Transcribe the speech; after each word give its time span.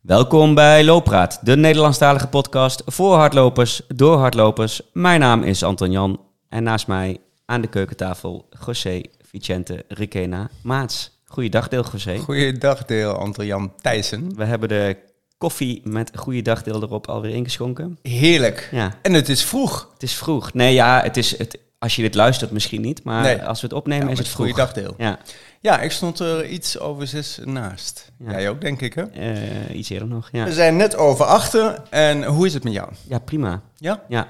Welkom 0.00 0.54
bij 0.54 0.84
Looppraat, 0.84 1.38
de 1.42 1.56
Nederlandstalige 1.56 2.26
podcast 2.28 2.82
voor 2.86 3.14
hardlopers, 3.14 3.82
door 3.88 4.18
hardlopers. 4.18 4.80
Mijn 4.92 5.20
naam 5.20 5.42
is 5.42 5.62
Anton 5.62 5.90
Jan 5.90 6.20
en 6.48 6.62
naast 6.62 6.86
mij 6.86 7.18
aan 7.46 7.60
de 7.60 7.66
keukentafel 7.68 8.48
José 8.66 9.00
Vicente 9.30 9.84
Riquena 9.88 10.50
Maats. 10.62 11.20
Goeiedag 11.24 11.68
deel 11.68 11.84
José. 11.92 12.18
Goeiedag 12.18 12.84
deel 12.84 13.12
Anton 13.12 13.46
Jan 13.46 13.72
Thijssen. 13.80 14.36
We 14.36 14.44
hebben 14.44 14.68
de 14.68 14.96
koffie 15.38 15.80
met 15.84 16.10
goeiedag 16.14 16.62
deel 16.62 16.82
erop 16.82 17.08
alweer 17.08 17.34
ingeschonken. 17.34 17.98
Heerlijk. 18.02 18.68
Ja, 18.70 18.98
En 19.02 19.12
het 19.12 19.28
is 19.28 19.44
vroeg. 19.44 19.88
het 19.92 20.02
is 20.02 20.14
vroeg. 20.14 20.52
Nee 20.52 20.74
ja, 20.74 21.00
het 21.02 21.16
is, 21.16 21.38
het, 21.38 21.58
als 21.80 21.96
je 21.96 22.02
dit 22.02 22.14
luistert 22.14 22.50
misschien 22.50 22.80
niet, 22.80 23.02
maar 23.04 23.22
Nee. 23.22 23.42
als 23.44 23.60
we 23.60 23.66
het 23.66 23.76
opnemen 23.76 24.06
Ja, 24.06 24.12
is 24.12 24.18
het 24.18 24.26
vroeg. 24.28 24.38
goeiedag 24.46 24.72
deel. 24.72 24.94
Ja, 24.98 25.18
Ja, 25.60 25.80
ik 25.80 25.90
stond 25.90 26.18
er 26.18 26.46
iets 26.46 26.78
over 26.78 27.06
zes 27.06 27.40
naast. 27.44 28.12
Ja. 28.18 28.30
Jij 28.30 28.48
ook, 28.48 28.60
denk 28.60 28.80
ik, 28.80 28.94
hè? 28.94 29.02
eh, 29.02 29.76
iets 29.78 29.88
eerder 29.88 30.08
nog. 30.08 30.28
Ja. 30.32 30.44
We 30.44 30.52
zijn 30.52 30.76
net 30.76 30.96
over 30.96 31.24
achter. 31.24 31.82
En 31.90 32.24
hoe 32.24 32.46
is 32.46 32.54
het 32.54 32.64
met 32.64 32.72
jou? 32.72 32.92
ja, 33.08 33.18
prima. 33.18 33.62
Ja? 33.76 34.02
Ja, 34.08 34.28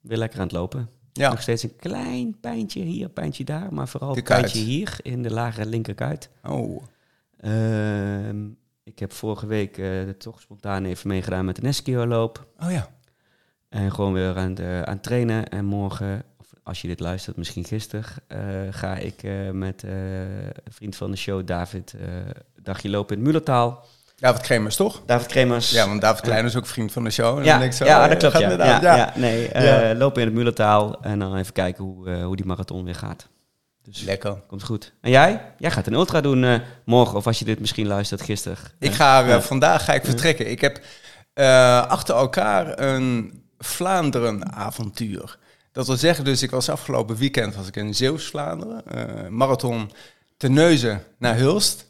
weer 0.00 0.16
lekker 0.18 0.38
aan 0.38 0.44
het 0.46 0.54
lopen. 0.54 0.88
Ja. 1.12 1.30
Nog 1.30 1.42
steeds 1.42 1.62
een 1.62 1.76
klein 1.76 2.40
pijntje 2.40 2.80
hier, 2.82 3.08
pijntje 3.08 3.44
daar, 3.44 3.66
maar 3.70 3.88
vooral 3.88 4.16
een 4.16 4.22
pijntje 4.22 4.58
hier 4.58 4.96
in 5.02 5.22
de 5.22 5.30
lage 5.30 5.66
linkerkuit. 5.66 6.30
Oh. 6.44 6.82
Ehm, 7.40 8.46
ik 8.84 8.98
heb 8.98 9.12
vorige 9.12 9.46
week 9.46 9.78
eh, 9.78 10.00
toch 10.18 10.40
spontaan 10.40 10.84
even 10.84 11.08
meegedaan 11.08 11.44
met 11.44 11.56
de 11.56 11.62
Neskio-loop. 11.62 12.46
Oh 12.64 12.70
ja. 12.70 12.88
En 13.68 13.92
gewoon 13.92 14.12
weer 14.12 14.36
aan 14.36 14.48
het, 14.54 14.60
aan 14.86 14.94
het 14.94 15.02
trainen. 15.02 15.48
En 15.48 15.64
morgen, 15.64 16.22
als 16.68 16.80
je 16.80 16.88
dit 16.88 17.00
luistert, 17.00 17.36
misschien 17.36 17.64
gisteren, 17.64 18.04
eh, 18.26 18.38
ga 18.70 18.96
ik 18.96 19.22
eh, 19.22 19.32
met 19.50 19.84
eh, 19.84 19.90
een 19.92 20.72
vriend 20.72 20.96
van 20.96 21.10
de 21.10 21.16
show, 21.16 21.46
David, 21.46 21.94
dagje 22.62 22.90
lopen 22.90 23.16
in 23.16 23.22
het 23.22 23.26
Mullertaal. 23.26 23.86
David 24.16 24.42
Kremers, 24.42 24.76
toch? 24.76 25.02
David 25.06 25.26
Kremers. 25.26 25.70
Ja, 25.70 25.88
want 25.88 26.00
David 26.00 26.20
Klein 26.20 26.44
is 26.44 26.56
ook 26.56 26.66
vriend 26.66 26.92
van 26.92 27.04
de 27.04 27.10
show. 27.10 27.28
En 27.28 27.34
dan 27.34 27.44
Ja, 27.44 27.58
denk 27.58 27.70
ik 27.70 27.76
zo, 27.76 27.84
ja, 27.84 28.02
eh, 28.02 28.08
dat 28.08 28.18
klopt. 28.18 28.38
Ja. 28.38 28.42
inderdaad, 28.42 28.82
Ja, 28.82 28.96
ja. 28.96 29.12
ja, 29.14 29.18
nee, 29.18 29.94
lopen 29.96 30.20
in 30.20 30.26
het 30.26 30.36
Mullertaal 30.36 31.02
en 31.02 31.18
dan 31.18 31.36
even 31.36 31.52
kijken 31.52 31.84
hoe, 31.84 32.10
hoe 32.10 32.36
die 32.36 32.46
marathon 32.46 32.84
weer 32.84 32.94
gaat. 32.94 33.28
Dus 33.82 34.02
Lekker. 34.02 34.42
komt 34.46 34.62
goed. 34.62 34.92
En 35.00 35.10
jij? 35.10 35.52
Jij 35.58 35.70
gaat 35.70 35.86
een 35.86 35.92
ultra 35.92 36.20
doen 36.20 36.62
morgen, 36.84 37.16
of 37.16 37.26
als 37.26 37.38
je 37.38 37.44
dit 37.44 37.60
misschien 37.60 37.86
luistert 37.86 38.22
gisteren. 38.22 38.58
Ik 38.78 38.92
ga, 38.92 39.18
ja. 39.18 39.40
vandaag 39.40 39.84
ga 39.84 39.92
ik 39.92 40.04
vertrekken. 40.04 40.50
Ik 40.50 40.60
heb 40.60 40.80
achter 41.88 42.14
elkaar 42.14 42.78
een 42.78 43.42
Vlaanderen-avontuur. 43.58 45.38
Dat 45.78 45.86
wil 45.86 45.96
zeggen, 45.96 46.24
dus 46.24 46.42
ik 46.42 46.50
was 46.50 46.68
afgelopen 46.68 47.16
weekend 47.16 47.54
was 47.54 47.66
ik 47.66 47.76
in 47.76 47.94
Zeeuws-Vlaanderen. 47.94 48.82
eh, 48.86 49.28
marathon 49.28 49.90
Terneuzen 50.36 51.02
naar 51.18 51.36
Hulst. 51.36 51.86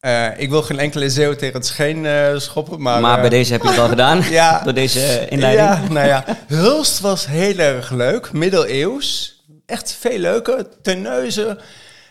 Eh, 0.00 0.40
ik 0.40 0.50
wil 0.50 0.62
geen 0.62 0.78
enkele 0.78 1.10
Zeeuw 1.10 1.34
tegen 1.34 1.54
het 1.54 1.66
scheen 1.66 2.06
eh, 2.06 2.38
schoppen, 2.38 2.82
maar... 2.82 3.00
Maar, 3.00 3.20
bij 3.20 3.28
deze 3.28 3.52
heb 3.52 3.62
je 3.62 3.68
het 3.68 3.78
al 3.78 3.88
gedaan, 3.88 4.22
Ja, 4.30 4.62
door 4.64 4.74
deze 4.74 5.26
inleiding. 5.28 5.68
ja, 5.68 5.92
nou 5.92 6.06
ja. 6.06 6.24
Hulst 6.46 7.00
was 7.00 7.26
heel 7.26 7.58
erg 7.58 7.90
leuk, 7.90 8.32
middeleeuws. 8.32 9.40
Echt 9.66 9.96
veel 10.00 10.18
leuker. 10.18 10.66
Terneuzen, 10.82 11.58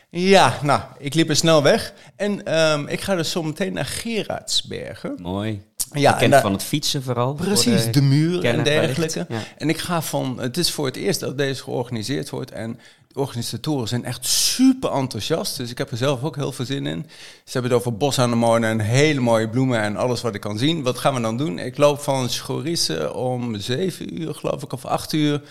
ja, 0.09 0.58
nou, 0.61 0.81
ik 0.97 1.13
liep 1.13 1.30
er 1.30 1.35
snel 1.35 1.63
weg. 1.63 1.94
En 2.16 2.45
ehm, 2.45 2.88
ik 2.88 3.02
ga 3.02 3.16
dus 3.16 3.31
zo 3.31 3.44
meteen 3.44 3.73
naar 3.73 3.85
Gerardsbergen. 3.85 5.16
Mooi. 5.22 5.61
Ja, 5.94 6.02
Bekend 6.02 6.22
en 6.22 6.30
daar- 6.30 6.42
van 6.42 6.53
het 6.53 6.64
fietsen 6.64 7.03
vooral. 7.03 7.38
voor 7.38 7.45
Precies, 7.45 7.84
de 7.86 7.89
de 7.89 8.02
muur 8.02 8.45
en 8.45 8.64
dergelijke. 8.64 9.25
Ja. 9.30 9.38
En 9.58 9.70
ik 9.70 9.78
ga 9.78 10.02
van, 10.02 10.38
het 10.39 10.58
is 10.58 10.72
voor 10.72 10.86
het 10.86 10.95
eerst 10.95 11.20
dat 11.20 11.38
deze 11.38 11.64
georganiseerd 11.64 12.30
wordt. 12.30 12.52
En 12.52 12.80
de 13.08 13.20
organisatoren 13.20 13.88
zijn 13.88 14.06
echt 14.06 14.25
super 14.25 14.92
enthousiast. 14.92 15.58
Dus 15.58 15.69
ik 15.72 15.78
heb 15.78 15.92
er 15.92 15.97
zelf 15.97 16.23
ook 16.23 16.36
heel 16.36 16.52
veel 16.52 16.66
zin 16.66 16.86
in. 16.86 17.06
Ze 17.44 17.52
hebben 17.52 17.72
het 17.72 17.80
over 17.80 17.97
bos 17.97 18.19
aan 18.19 18.30
de 18.30 18.36
molen 18.36 18.69
en 18.69 18.80
hele 18.80 19.19
mooie 19.19 19.50
bloemen 19.50 19.81
en 19.81 19.95
alles 19.95 20.22
wat 20.22 20.36
ik 20.36 20.42
kan 20.42 20.58
zien. 20.58 20.84
Wat 20.84 20.97
gaan 20.97 21.14
we 21.14 21.22
dan 21.22 21.38
doen? 21.38 21.59
Ik 21.59 21.78
loop 21.78 22.00
van 22.00 22.30
Schorisse 22.30 23.14
om 23.14 23.59
7 23.59 24.22
uur, 24.22 24.34
geloof 24.36 24.64
ik, 24.64 24.73
of 24.73 24.86
8 24.86 25.14
uur. 25.14 25.42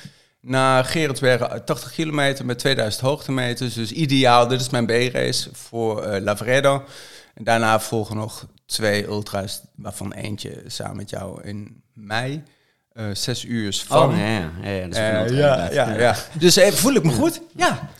Naar 0.42 0.84
Gerardsbergen, 0.84 1.64
80 1.64 1.92
kilometer 1.92 2.44
met 2.44 2.58
2000 2.58 3.02
hoogtemeters. 3.02 3.74
Dus 3.74 3.92
ideaal, 3.92 4.48
dit 4.48 4.60
is 4.60 4.70
mijn 4.70 4.86
B-race 4.86 5.48
voor 5.52 6.02
eh 6.02 6.22
Lavredo. 6.22 6.82
En 7.34 7.44
daarna 7.44 7.80
volgen 7.80 8.16
nog 8.16 8.46
twee 8.70 9.06
ultra's, 9.06 9.62
waarvan 9.76 10.12
eentje 10.12 10.62
samen 10.66 10.96
met 10.96 11.10
jou 11.10 11.42
in 11.42 11.82
mei. 11.92 12.42
Eh, 12.92 13.04
zes 13.12 13.44
uur 13.44 13.82
van. 13.86 14.10
Oh, 14.10 14.18
ja, 14.18 14.50
ja, 14.62 14.70
ja, 14.70 14.80
dat 14.80 14.90
is 14.90 15.76
Eh, 15.86 15.98
ja. 15.98 16.16
Dus 16.38 16.56
eh, 16.56 16.72
voel 16.72 16.94
ik 16.94 17.04
me 17.04 17.12
goed? 17.12 17.40
Ja. 17.56 17.90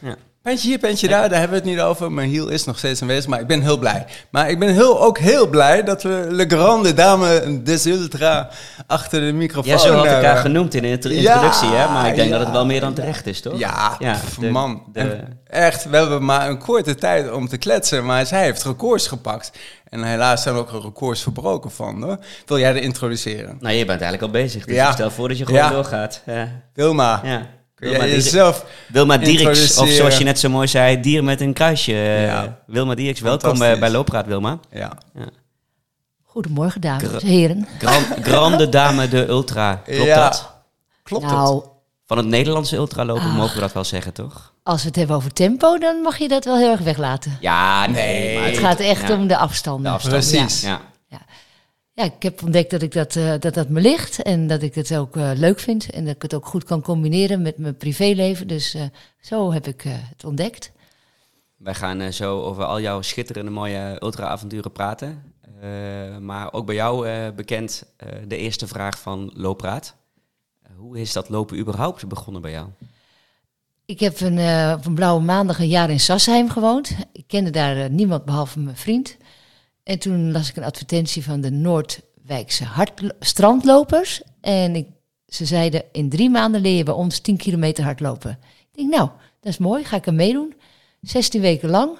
Ja. 0.42 0.46
Pijntje 0.50 0.68
hier, 0.68 0.78
pijntje 0.78 1.08
daar, 1.08 1.28
daar 1.28 1.38
hebben 1.38 1.58
we 1.62 1.64
het 1.68 1.74
niet 1.76 1.84
over. 1.84 2.12
Mijn 2.12 2.28
hiel 2.28 2.48
is 2.48 2.64
nog 2.64 2.78
steeds 2.78 3.02
aanwezig, 3.02 3.26
maar 3.26 3.40
ik 3.40 3.46
ben 3.46 3.60
heel 3.62 3.78
blij. 3.78 4.04
Maar 4.30 4.50
ik 4.50 4.58
ben 4.58 4.68
heel, 4.74 5.02
ook 5.02 5.18
heel 5.18 5.46
blij 5.48 5.82
dat 5.82 6.02
we 6.02 6.26
Le 6.30 6.44
Grande 6.48 6.94
Dame 6.94 7.62
des 7.62 7.84
Ultra 7.86 8.48
achter 8.86 9.20
de 9.20 9.32
microfoon 9.32 9.72
Ja, 9.72 9.78
zo 9.78 9.94
had 9.94 10.06
elkaar 10.06 10.36
genoemd 10.36 10.74
in 10.74 10.82
de 10.82 10.88
Ja, 10.88 10.94
introductie, 10.94 11.68
hè? 11.68 11.88
Maar 11.92 12.08
ik 12.08 12.14
denk 12.16 12.28
ja, 12.30 12.36
dat 12.36 12.46
het 12.46 12.54
wel 12.54 12.66
meer 12.66 12.80
dan 12.80 12.94
terecht 12.94 13.26
is, 13.26 13.40
toch? 13.40 13.58
Ja, 13.58 13.96
Ja, 13.98 14.12
pff, 14.12 14.34
de- 14.38 14.50
man. 14.50 14.82
de- 14.92 15.18
echt, 15.46 15.84
we 15.84 15.96
hebben 15.96 16.24
maar 16.24 16.48
een 16.48 16.58
korte 16.58 16.94
tijd 16.94 17.32
om 17.32 17.48
te 17.48 17.56
kletsen, 17.56 18.04
maar 18.04 18.26
zij 18.26 18.42
heeft 18.42 18.64
records 18.64 19.06
gepakt. 19.06 19.50
En 19.88 20.02
helaas 20.04 20.42
zijn 20.42 20.54
er 20.54 20.60
ook 20.60 20.82
records 20.82 21.22
verbroken 21.22 21.70
van. 21.70 22.02
Hoor. 22.02 22.18
Wil 22.46 22.58
jij 22.58 22.70
er 22.70 22.82
introduceren? 22.82 23.56
Nou, 23.60 23.74
je 23.74 23.84
bent 23.84 24.00
eigenlijk 24.00 24.22
al 24.22 24.40
bezig, 24.40 24.64
dus 24.64 24.74
Ja. 24.74 24.92
stel 24.92 25.10
voor 25.10 25.28
dat 25.28 25.38
je 25.38 25.46
gewoon 25.46 25.72
doorgaat. 25.72 26.22
Ja. 26.26 26.48
Wilma, 26.74 27.20
ja. 27.24 27.46
Kun 27.80 27.88
Wilma, 27.88 28.04
jij 28.04 28.08
Dierks, 28.14 28.24
jezelf... 28.24 28.64
Wilma 28.88 29.16
Dierks, 29.16 29.76
of 29.78 29.88
zoals 29.88 30.18
je 30.18 30.24
net 30.24 30.38
zo 30.38 30.48
mooi 30.48 30.68
zei, 30.68 31.00
dier 31.00 31.24
met 31.24 31.40
een 31.40 31.52
kruisje. 31.52 31.92
Ja. 31.92 32.58
Wilma 32.66 32.94
Dierks, 32.94 33.20
welkom 33.20 33.58
bij, 33.58 33.78
bij 33.78 33.90
Loopraad, 33.90 34.26
Wilma. 34.26 34.58
Ja. 34.72 34.92
Goedemorgen, 36.24 36.80
dames 36.80 37.12
en 37.22 37.26
heren. 37.26 37.66
Gran- 37.78 38.04
grande 38.32 38.68
dame 38.68 39.08
de 39.08 39.28
ultra, 39.28 39.74
klopt 39.74 40.02
Ja. 40.04 40.24
dat? 40.24 40.52
Klopt 41.02 41.24
het? 41.24 41.32
nou, 41.32 41.62
Van 42.06 42.16
het 42.16 42.26
Nederlandse 42.26 42.76
ultralopen 42.76 43.22
Ah. 43.24 43.36
mogen 43.36 43.54
we 43.54 43.60
dat 43.60 43.72
wel 43.72 43.84
zeggen, 43.84 44.12
toch? 44.12 44.52
als 44.62 44.80
we 44.82 44.88
het 44.88 44.96
hebben 44.96 45.16
over 45.16 45.32
tempo, 45.32 45.78
dan 45.78 45.96
mag 46.00 46.18
je 46.18 46.28
dat 46.28 46.44
wel 46.44 46.56
heel 46.56 46.70
erg 46.70 46.80
weglaten. 46.80 47.36
Ja, 47.40 47.86
nee. 47.86 47.94
Nee. 48.24 48.38
maar 48.38 48.48
Het 48.48 48.58
gaat 48.58 48.80
echt 48.80 49.08
ja. 49.08 49.14
om 49.14 49.26
de 49.26 49.36
afstanden. 49.36 49.82
De 49.84 49.90
afstand. 49.90 50.14
Precies. 50.14 50.60
Ja. 50.60 50.80
Ja, 52.00 52.06
ik 52.06 52.22
heb 52.22 52.42
ontdekt 52.42 52.70
dat 52.70 52.82
ik 52.82 52.92
dat, 52.92 53.16
eh, 53.16 53.34
dat, 53.38 53.54
dat 53.54 53.68
me 53.68 53.80
ligt 53.80 54.22
en 54.22 54.46
dat 54.46 54.62
ik 54.62 54.74
het 54.74 54.96
ook 54.96 55.16
eh, 55.16 55.30
leuk 55.34 55.58
vind. 55.60 55.90
En 55.90 56.04
dat 56.04 56.14
ik 56.14 56.22
het 56.22 56.34
ook 56.34 56.46
goed 56.46 56.64
kan 56.64 56.82
combineren 56.82 57.42
met 57.42 57.58
mijn 57.58 57.76
privéleven. 57.76 58.46
Dus 58.46 58.74
eh, 58.74 58.82
zo 59.20 59.52
heb 59.52 59.66
ik 59.66 59.82
het 59.86 60.24
ontdekt. 60.24 60.72
Wij 61.56 61.74
gaan 61.74 62.12
zo 62.12 62.42
over 62.42 62.64
al 62.64 62.80
jouw 62.80 63.02
schitterende 63.02 63.50
mooie 63.50 63.96
ultra-avonturen 64.02 64.72
praten. 64.72 65.22
Maar 66.20 66.52
ook 66.52 66.66
bij 66.66 66.74
jou 66.74 67.30
bekend 67.30 67.84
de 68.26 68.36
eerste 68.36 68.66
vraag 68.66 68.98
van 68.98 69.30
Loopraad. 69.34 69.94
Hoe 70.76 70.98
is 70.98 71.12
dat 71.12 71.28
lopen 71.28 71.58
überhaupt 71.58 72.08
begonnen 72.08 72.42
bij 72.42 72.50
jou? 72.50 72.66
Ik 73.84 74.00
heb 74.00 74.20
een, 74.20 74.38
op 74.74 74.86
een 74.86 74.94
blauwe 74.94 75.22
maandag 75.22 75.58
een 75.58 75.68
jaar 75.68 75.90
in 75.90 76.00
Sassheim 76.00 76.50
gewoond. 76.50 76.96
Ik 77.12 77.24
kende 77.26 77.50
daar 77.50 77.90
niemand 77.90 78.24
behalve 78.24 78.58
mijn 78.58 78.76
vriend. 78.76 79.16
En 79.82 79.98
toen 79.98 80.32
las 80.32 80.48
ik 80.48 80.56
een 80.56 80.64
advertentie 80.64 81.24
van 81.24 81.40
de 81.40 81.50
Noordwijkse 81.50 82.66
strandlopers. 83.20 84.22
En 84.40 84.76
ik, 84.76 84.88
ze 85.26 85.44
zeiden, 85.44 85.84
in 85.92 86.08
drie 86.08 86.30
maanden 86.30 86.60
leer 86.60 86.76
je 86.76 86.84
bij 86.84 86.94
ons 86.94 87.18
10 87.18 87.36
kilometer 87.36 87.84
hardlopen. 87.84 88.30
Ik 88.72 88.76
denk, 88.76 88.90
nou, 88.90 89.08
dat 89.40 89.52
is 89.52 89.58
mooi, 89.58 89.84
ga 89.84 89.96
ik 89.96 90.06
er 90.06 90.14
meedoen. 90.14 90.54
16 91.00 91.40
weken 91.40 91.70
lang. 91.70 91.98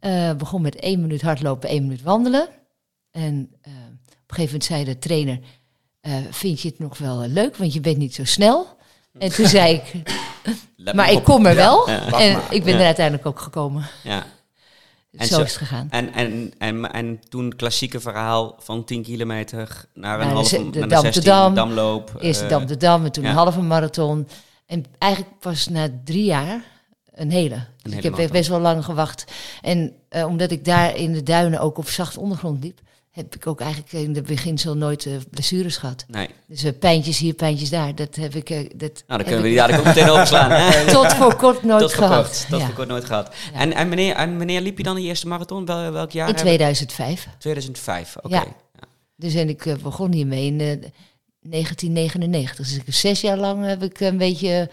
Eh, 0.00 0.34
begon 0.34 0.62
met 0.62 0.76
één 0.76 1.00
minuut 1.00 1.22
hardlopen, 1.22 1.68
één 1.68 1.82
minuut 1.82 2.02
wandelen. 2.02 2.48
En 3.10 3.50
eh, 3.62 3.72
op 3.72 4.32
een 4.32 4.34
gegeven 4.34 4.44
moment 4.44 4.64
zei 4.64 4.84
de 4.84 4.98
trainer, 4.98 5.38
eh, 6.00 6.12
vind 6.30 6.60
je 6.60 6.68
het 6.68 6.78
nog 6.78 6.98
wel 6.98 7.28
leuk, 7.28 7.56
want 7.56 7.72
je 7.72 7.80
bent 7.80 7.96
niet 7.96 8.14
zo 8.14 8.24
snel. 8.24 8.66
En 9.18 9.32
toen 9.32 9.46
zei 9.46 9.74
ik, 9.74 10.12
maar 10.94 11.12
ik 11.12 11.24
kom 11.24 11.46
er 11.46 11.54
wel. 11.54 11.90
Ja. 11.90 12.20
En 12.20 12.40
ik 12.50 12.64
ben 12.64 12.74
er 12.74 12.84
uiteindelijk 12.84 13.26
ook 13.26 13.40
gekomen. 13.40 13.86
Ja. 14.02 14.26
En 15.16 15.26
Zo 15.26 15.40
is 15.42 15.48
het 15.52 15.56
gegaan. 15.56 15.86
En, 15.90 16.12
en, 16.12 16.52
en, 16.58 16.92
en 16.92 17.20
toen 17.28 17.44
het 17.44 17.56
klassieke 17.56 18.00
verhaal 18.00 18.56
van 18.58 18.84
10 18.84 19.02
kilometer 19.02 19.84
naar 19.94 20.12
een 20.12 20.18
Nou, 20.18 20.28
de 20.28 20.34
halve 20.34 20.48
ze- 20.48 20.62
naar 20.62 20.72
de 20.72 20.80
de 20.80 20.86
Dam 20.86 21.02
16 21.02 21.54
damloop. 21.54 22.16
Eerst 22.20 22.38
de 22.40 22.44
eh, 22.46 22.50
Dam 22.50 22.66
de 22.66 22.76
Dam 22.76 23.04
en 23.04 23.12
toen 23.12 23.22
ja. 23.24 23.30
een 23.30 23.36
halve 23.36 23.60
marathon. 23.60 24.28
En 24.66 24.84
eigenlijk 24.98 25.38
pas 25.40 25.68
na 25.68 25.88
drie 26.04 26.24
jaar 26.24 26.60
een 27.14 27.30
hele. 27.30 27.54
Dus 27.54 27.64
hele 27.82 27.96
ik 27.96 28.02
heb 28.02 28.12
marathon. 28.12 28.32
best 28.32 28.48
wel 28.48 28.60
lang 28.60 28.84
gewacht. 28.84 29.24
En 29.62 29.92
eh, 30.08 30.26
omdat 30.26 30.50
ik 30.50 30.64
daar 30.64 30.96
in 30.96 31.12
de 31.12 31.22
duinen 31.22 31.60
ook 31.60 31.78
op 31.78 31.88
zacht 31.88 32.16
ondergrond 32.16 32.64
liep, 32.64 32.80
heb 33.16 33.34
ik 33.34 33.46
ook 33.46 33.60
eigenlijk 33.60 33.92
in 33.92 34.14
het 34.14 34.26
beginsel 34.26 34.76
nooit 34.76 35.06
eh, 35.06 35.12
blessures 35.30 35.76
gehad. 35.76 36.04
Nee. 36.08 36.28
Dus 36.46 36.62
eh, 36.64 36.72
pijntjes 36.78 37.18
hier, 37.18 37.34
pijntjes 37.34 37.70
daar. 37.70 37.94
Dat 37.94 38.14
heb 38.14 38.34
ik. 38.34 38.50
eh, 38.50 38.58
dat 38.58 38.92
Nou, 39.06 39.18
dan 39.18 39.22
kunnen 39.22 39.42
we 39.42 39.48
die 39.48 39.56
dadelijk 39.56 39.86
ook 39.88 39.94
meteen 39.94 40.10
overslaan. 40.14 40.50
hè? 40.50 40.92
tot 40.92 41.12
voor 41.14 41.36
kort 41.36 41.62
nooit 41.62 41.80
Tot 41.80 41.92
gehad. 41.92 42.22
kort, 42.24 42.46
tot 42.48 42.60
Ja. 42.60 42.66
voor 42.66 42.74
kort 42.74 42.88
nooit 42.88 43.04
gehad. 43.04 43.34
Ja. 43.52 43.58
En, 43.60 43.72
en, 43.72 43.88
wanneer, 43.88 44.14
en 44.14 44.36
wanneer 44.38 44.60
liep 44.60 44.76
je 44.78 44.84
dan 44.84 44.94
de 44.96 45.02
eerste 45.02 45.26
marathon? 45.26 45.64
Wel, 45.64 45.92
welk 45.92 46.10
jaar? 46.10 46.28
In 46.28 46.34
hebben 46.34 46.52
we? 46.52 46.58
2005. 46.58 47.28
2005, 47.38 48.16
oké. 48.16 48.34
Ja. 48.34 48.44
Dus 49.16 49.34
en 49.34 49.48
ik 49.48 49.76
begon 49.82 50.12
hiermee 50.12 50.46
in 50.46 50.60
eh, 50.60 50.90
1999. 51.40 52.56
Dus 52.56 52.76
ik 52.76 52.94
zes 52.94 53.20
jaar 53.20 53.36
lang 53.36 53.64
heb 53.66 53.82
ik 53.82 54.00
een 54.00 54.18
beetje 54.18 54.70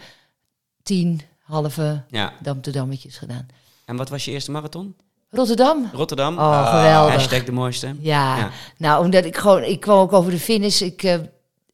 tien 0.82 1.20
halve 1.42 2.02
Ja. 2.10 2.32
Gedaan. 2.98 3.46
En 3.84 3.96
wat 3.96 4.08
was 4.08 4.24
je 4.24 4.30
eerste 4.30 4.50
marathon? 4.50 4.94
Rotterdam. 5.34 5.90
Rotterdam. 5.92 6.38
Oh, 6.38 6.66
geweldig. 6.76 7.12
Hashtag 7.14 7.44
de 7.44 7.52
mooiste. 7.52 7.86
Ja. 8.00 8.36
Ja. 8.36 8.50
nou, 8.78 9.04
omdat 9.04 9.24
ik 9.24 9.36
gewoon, 9.36 9.62
ik 9.62 9.80
kwam 9.80 9.98
ook 9.98 10.12
over 10.12 10.30
de 10.30 10.38
finish. 10.38 10.80
Ik, 10.80 11.02
eh, 11.02 11.14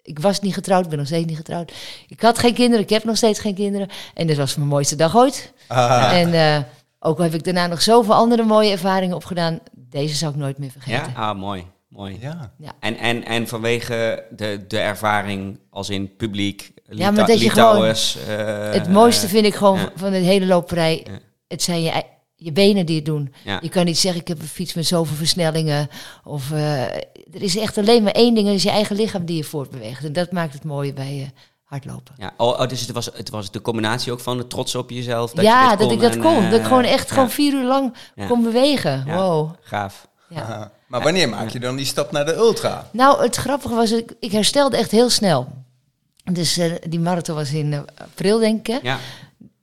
ik 0.02 0.18
was 0.18 0.40
niet 0.40 0.54
getrouwd, 0.54 0.88
ben 0.88 0.98
nog 0.98 1.06
steeds 1.06 1.26
niet 1.26 1.36
getrouwd. 1.36 1.72
Ik 2.08 2.20
had 2.20 2.38
geen 2.38 2.54
kinderen, 2.54 2.84
ik 2.84 2.90
heb 2.90 3.04
nog 3.04 3.16
steeds 3.16 3.38
geen 3.38 3.54
kinderen. 3.54 3.88
En 4.14 4.26
dit 4.26 4.36
was 4.36 4.56
mijn 4.56 4.68
mooiste 4.68 4.96
dag 4.96 5.16
ooit. 5.16 5.52
Ah, 5.66 6.12
En 6.20 6.32
eh, 6.34 6.62
ook 7.00 7.18
al 7.18 7.24
heb 7.24 7.34
ik 7.34 7.44
daarna 7.44 7.66
nog 7.66 7.82
zoveel 7.82 8.14
andere 8.14 8.42
mooie 8.44 8.70
ervaringen 8.70 9.16
opgedaan, 9.16 9.58
deze 9.72 10.14
zou 10.14 10.32
ik 10.32 10.38
nooit 10.38 10.58
meer 10.58 10.70
Ja, 10.74 10.80
vergeten. 10.80 11.14
ah, 11.22 11.38
mooi. 11.38 11.66
mooi. 11.88 12.18
ja. 12.20 12.50
En, 12.80 12.96
en, 12.98 13.24
en 13.24 13.48
vanwege 13.48 14.24
de, 14.30 14.64
de 14.68 14.78
ervaring 14.78 15.58
als 15.70 15.90
in 15.90 16.16
publiek, 16.16 16.72
Ja, 16.88 17.10
maar 17.10 17.26
dat 17.26 17.38
je 17.40 17.44
Litouwers, 17.44 18.16
eh, 18.28 18.70
het 18.72 18.88
mooiste 18.88 19.28
vind 19.28 19.46
ik 19.46 19.54
gewoon 19.54 19.78
ja. 19.78 19.88
van 19.94 20.10
de 20.10 20.16
hele 20.16 20.46
loperij, 20.46 21.06
Ja. 21.10 21.18
het 21.48 21.62
zijn 21.62 21.82
je, 21.82 22.02
je 22.42 22.52
benen 22.52 22.86
die 22.86 22.96
het 22.96 23.04
doen. 23.04 23.34
Ja. 23.44 23.58
Je 23.62 23.68
kan 23.68 23.84
niet 23.84 23.98
zeggen, 23.98 24.20
ik 24.20 24.28
heb 24.28 24.40
een 24.40 24.46
fiets 24.48 24.74
met 24.74 24.86
zoveel 24.86 25.16
versnellingen. 25.16 25.88
Of, 26.24 26.50
eh, 26.52 26.82
er 27.32 27.42
is 27.42 27.56
echt 27.56 27.78
alleen 27.78 28.02
maar 28.02 28.12
één 28.12 28.34
ding, 28.34 28.38
en 28.46 28.52
dat 28.52 28.54
is 28.54 28.62
je 28.62 28.70
eigen 28.70 28.96
lichaam 28.96 29.24
die 29.24 29.36
je 29.36 29.44
voortbeweegt. 29.44 30.04
En 30.04 30.12
dat 30.12 30.32
maakt 30.32 30.52
het 30.52 30.64
mooie 30.64 30.92
bij 30.92 31.20
eh, 31.20 31.40
hardlopen. 31.64 32.14
Ja, 32.18 32.32
oh, 32.36 32.48
oh, 32.60 32.68
dus 32.68 32.80
het 32.80 32.90
was, 32.90 33.10
het 33.14 33.30
was 33.30 33.50
de 33.50 33.60
combinatie 33.60 34.12
ook 34.12 34.20
van 34.20 34.36
de 34.36 34.46
trots 34.46 34.74
op 34.74 34.90
jezelf. 34.90 35.30
Dat 35.32 35.44
ja, 35.44 35.70
je 35.70 35.76
dat 35.76 35.86
kon 35.86 35.96
ik 35.96 36.00
dat 36.00 36.14
en, 36.14 36.20
kon. 36.20 36.36
eh, 36.44 36.50
dat 36.50 36.60
ik 36.60 36.66
gewoon 36.66 36.84
echt 36.84 37.08
ja, 37.08 37.14
gewoon 37.14 37.30
vier 37.30 37.52
uur 37.52 37.66
lang 37.66 37.94
Ja. 38.14 38.26
kon 38.26 38.42
bewegen. 38.42 39.02
Ja. 39.06 39.16
Wow. 39.16 39.50
Gaaf. 39.60 40.08
Ja. 40.28 40.70
Maar 40.86 41.02
wanneer 41.02 41.28
maak 41.28 41.48
je 41.48 41.60
dan 41.60 41.76
die 41.76 41.86
stap 41.86 42.12
naar 42.12 42.24
de 42.24 42.34
ultra? 42.34 42.88
Nou, 42.92 43.22
het 43.22 43.36
grappige 43.36 43.74
was, 43.74 43.90
ik, 43.92 44.12
ik 44.20 44.32
herstelde 44.32 44.76
echt 44.76 44.90
heel 44.90 45.10
snel. 45.10 45.48
Dus 46.32 46.58
eh, 46.58 46.72
die 46.88 47.00
marathon 47.00 47.34
was 47.34 47.52
in 47.52 47.72
eh, 47.72 47.80
april, 47.94 48.38
denk 48.38 48.68
ik. 48.68 48.82
Ja, 48.82 48.98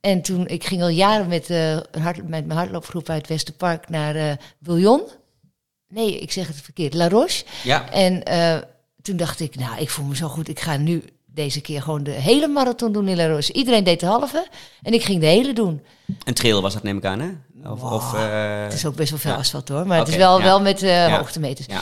En 0.01 0.21
toen, 0.21 0.47
ik 0.47 0.63
ging 0.63 0.81
al 0.81 0.88
jaren 0.88 1.27
met, 1.27 1.49
eh, 1.49 1.77
hard, 2.01 2.17
met 2.17 2.45
mijn 2.45 2.51
hardloopgroep 2.59 3.09
uit 3.09 3.27
Westerpark 3.27 3.89
naar 3.89 4.15
eh 4.15 4.31
Bouillon. 4.59 5.01
Nee, 5.88 6.19
ik 6.19 6.31
zeg 6.31 6.47
het 6.47 6.61
verkeerd, 6.61 6.94
La 6.94 7.09
Roche. 7.09 7.44
ja. 7.63 7.91
En 7.91 8.23
eh, 8.23 8.57
toen 9.01 9.17
dacht 9.17 9.39
ik, 9.39 9.55
nou, 9.55 9.79
ik 9.81 9.89
voel 9.89 10.05
me 10.05 10.15
zo 10.15 10.27
goed. 10.27 10.47
Ik 10.49 10.59
ga 10.59 10.77
nu 10.77 11.03
deze 11.25 11.61
keer 11.61 11.81
gewoon 11.81 12.03
de 12.03 12.11
hele 12.11 12.47
marathon 12.47 12.91
doen 12.91 13.07
in 13.07 13.15
La 13.15 13.27
Roche. 13.27 13.53
Iedereen 13.53 13.83
deed 13.83 13.99
de 13.99 14.05
halve 14.05 14.47
en 14.81 14.94
ik 14.94 15.03
ging 15.03 15.19
de 15.19 15.25
hele 15.25 15.53
doen. 15.53 15.81
een 16.23 16.33
trail 16.33 16.61
was 16.61 16.73
dat 16.73 16.83
neem 16.83 16.97
ik 16.97 17.05
aan, 17.05 17.19
hè? 17.19 17.29
Of, 17.71 17.79
Wow. 17.81 17.93
of, 17.93 18.11
Het 18.63 18.73
is 18.73 18.85
ook 18.85 18.95
best 18.95 19.09
wel 19.09 19.19
veel 19.19 19.31
ja. 19.31 19.38
asfalt 19.38 19.67
hoor, 19.69 19.88
maar 19.88 20.00
het 20.00 20.07
is 20.07 20.15
wel, 20.15 20.38
ja. 20.38 20.43
wel 20.43 20.61
met 20.61 20.81
eh 20.83 20.89
Ja. 21.07 21.17
hoogtemeters. 21.17 21.67
ja. 21.67 21.81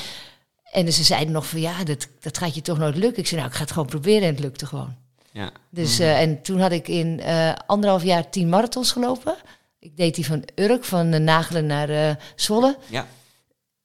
En 0.72 0.86
dus 0.86 0.96
ze 0.96 1.04
zeiden 1.04 1.34
nog 1.34 1.48
van, 1.48 1.60
ja, 1.62 1.84
dat, 1.84 2.08
dat 2.20 2.38
gaat 2.38 2.56
je 2.56 2.62
toch 2.62 2.78
nooit 2.78 2.96
lukken. 2.96 3.22
Ik 3.22 3.28
zei, 3.28 3.40
nou, 3.40 3.52
ik 3.52 3.58
ga 3.58 3.64
het 3.64 3.72
gewoon 3.72 3.88
proberen 3.88 4.22
en 4.28 4.34
het 4.34 4.40
lukte 4.44 4.66
gewoon. 4.66 4.96
Ja. 5.36 5.52
Dus, 5.70 6.00
eh, 6.00 6.22
en 6.22 6.42
toen 6.42 6.60
had 6.60 6.72
ik 6.72 6.88
in 6.88 7.20
eh, 7.20 7.54
anderhalf 7.66 8.04
jaar 8.04 8.30
tien 8.30 8.50
marathons 8.50 8.92
gelopen. 8.92 9.36
Ik 9.80 9.98
deed 9.98 10.16
die 10.16 10.26
van 10.26 10.44
Urk, 10.56 10.84
van 10.84 11.14
eh, 11.14 11.20
Nagelen 11.20 11.66
naar 11.66 12.18
Zwolle. 12.36 12.78
Ja. 12.90 13.08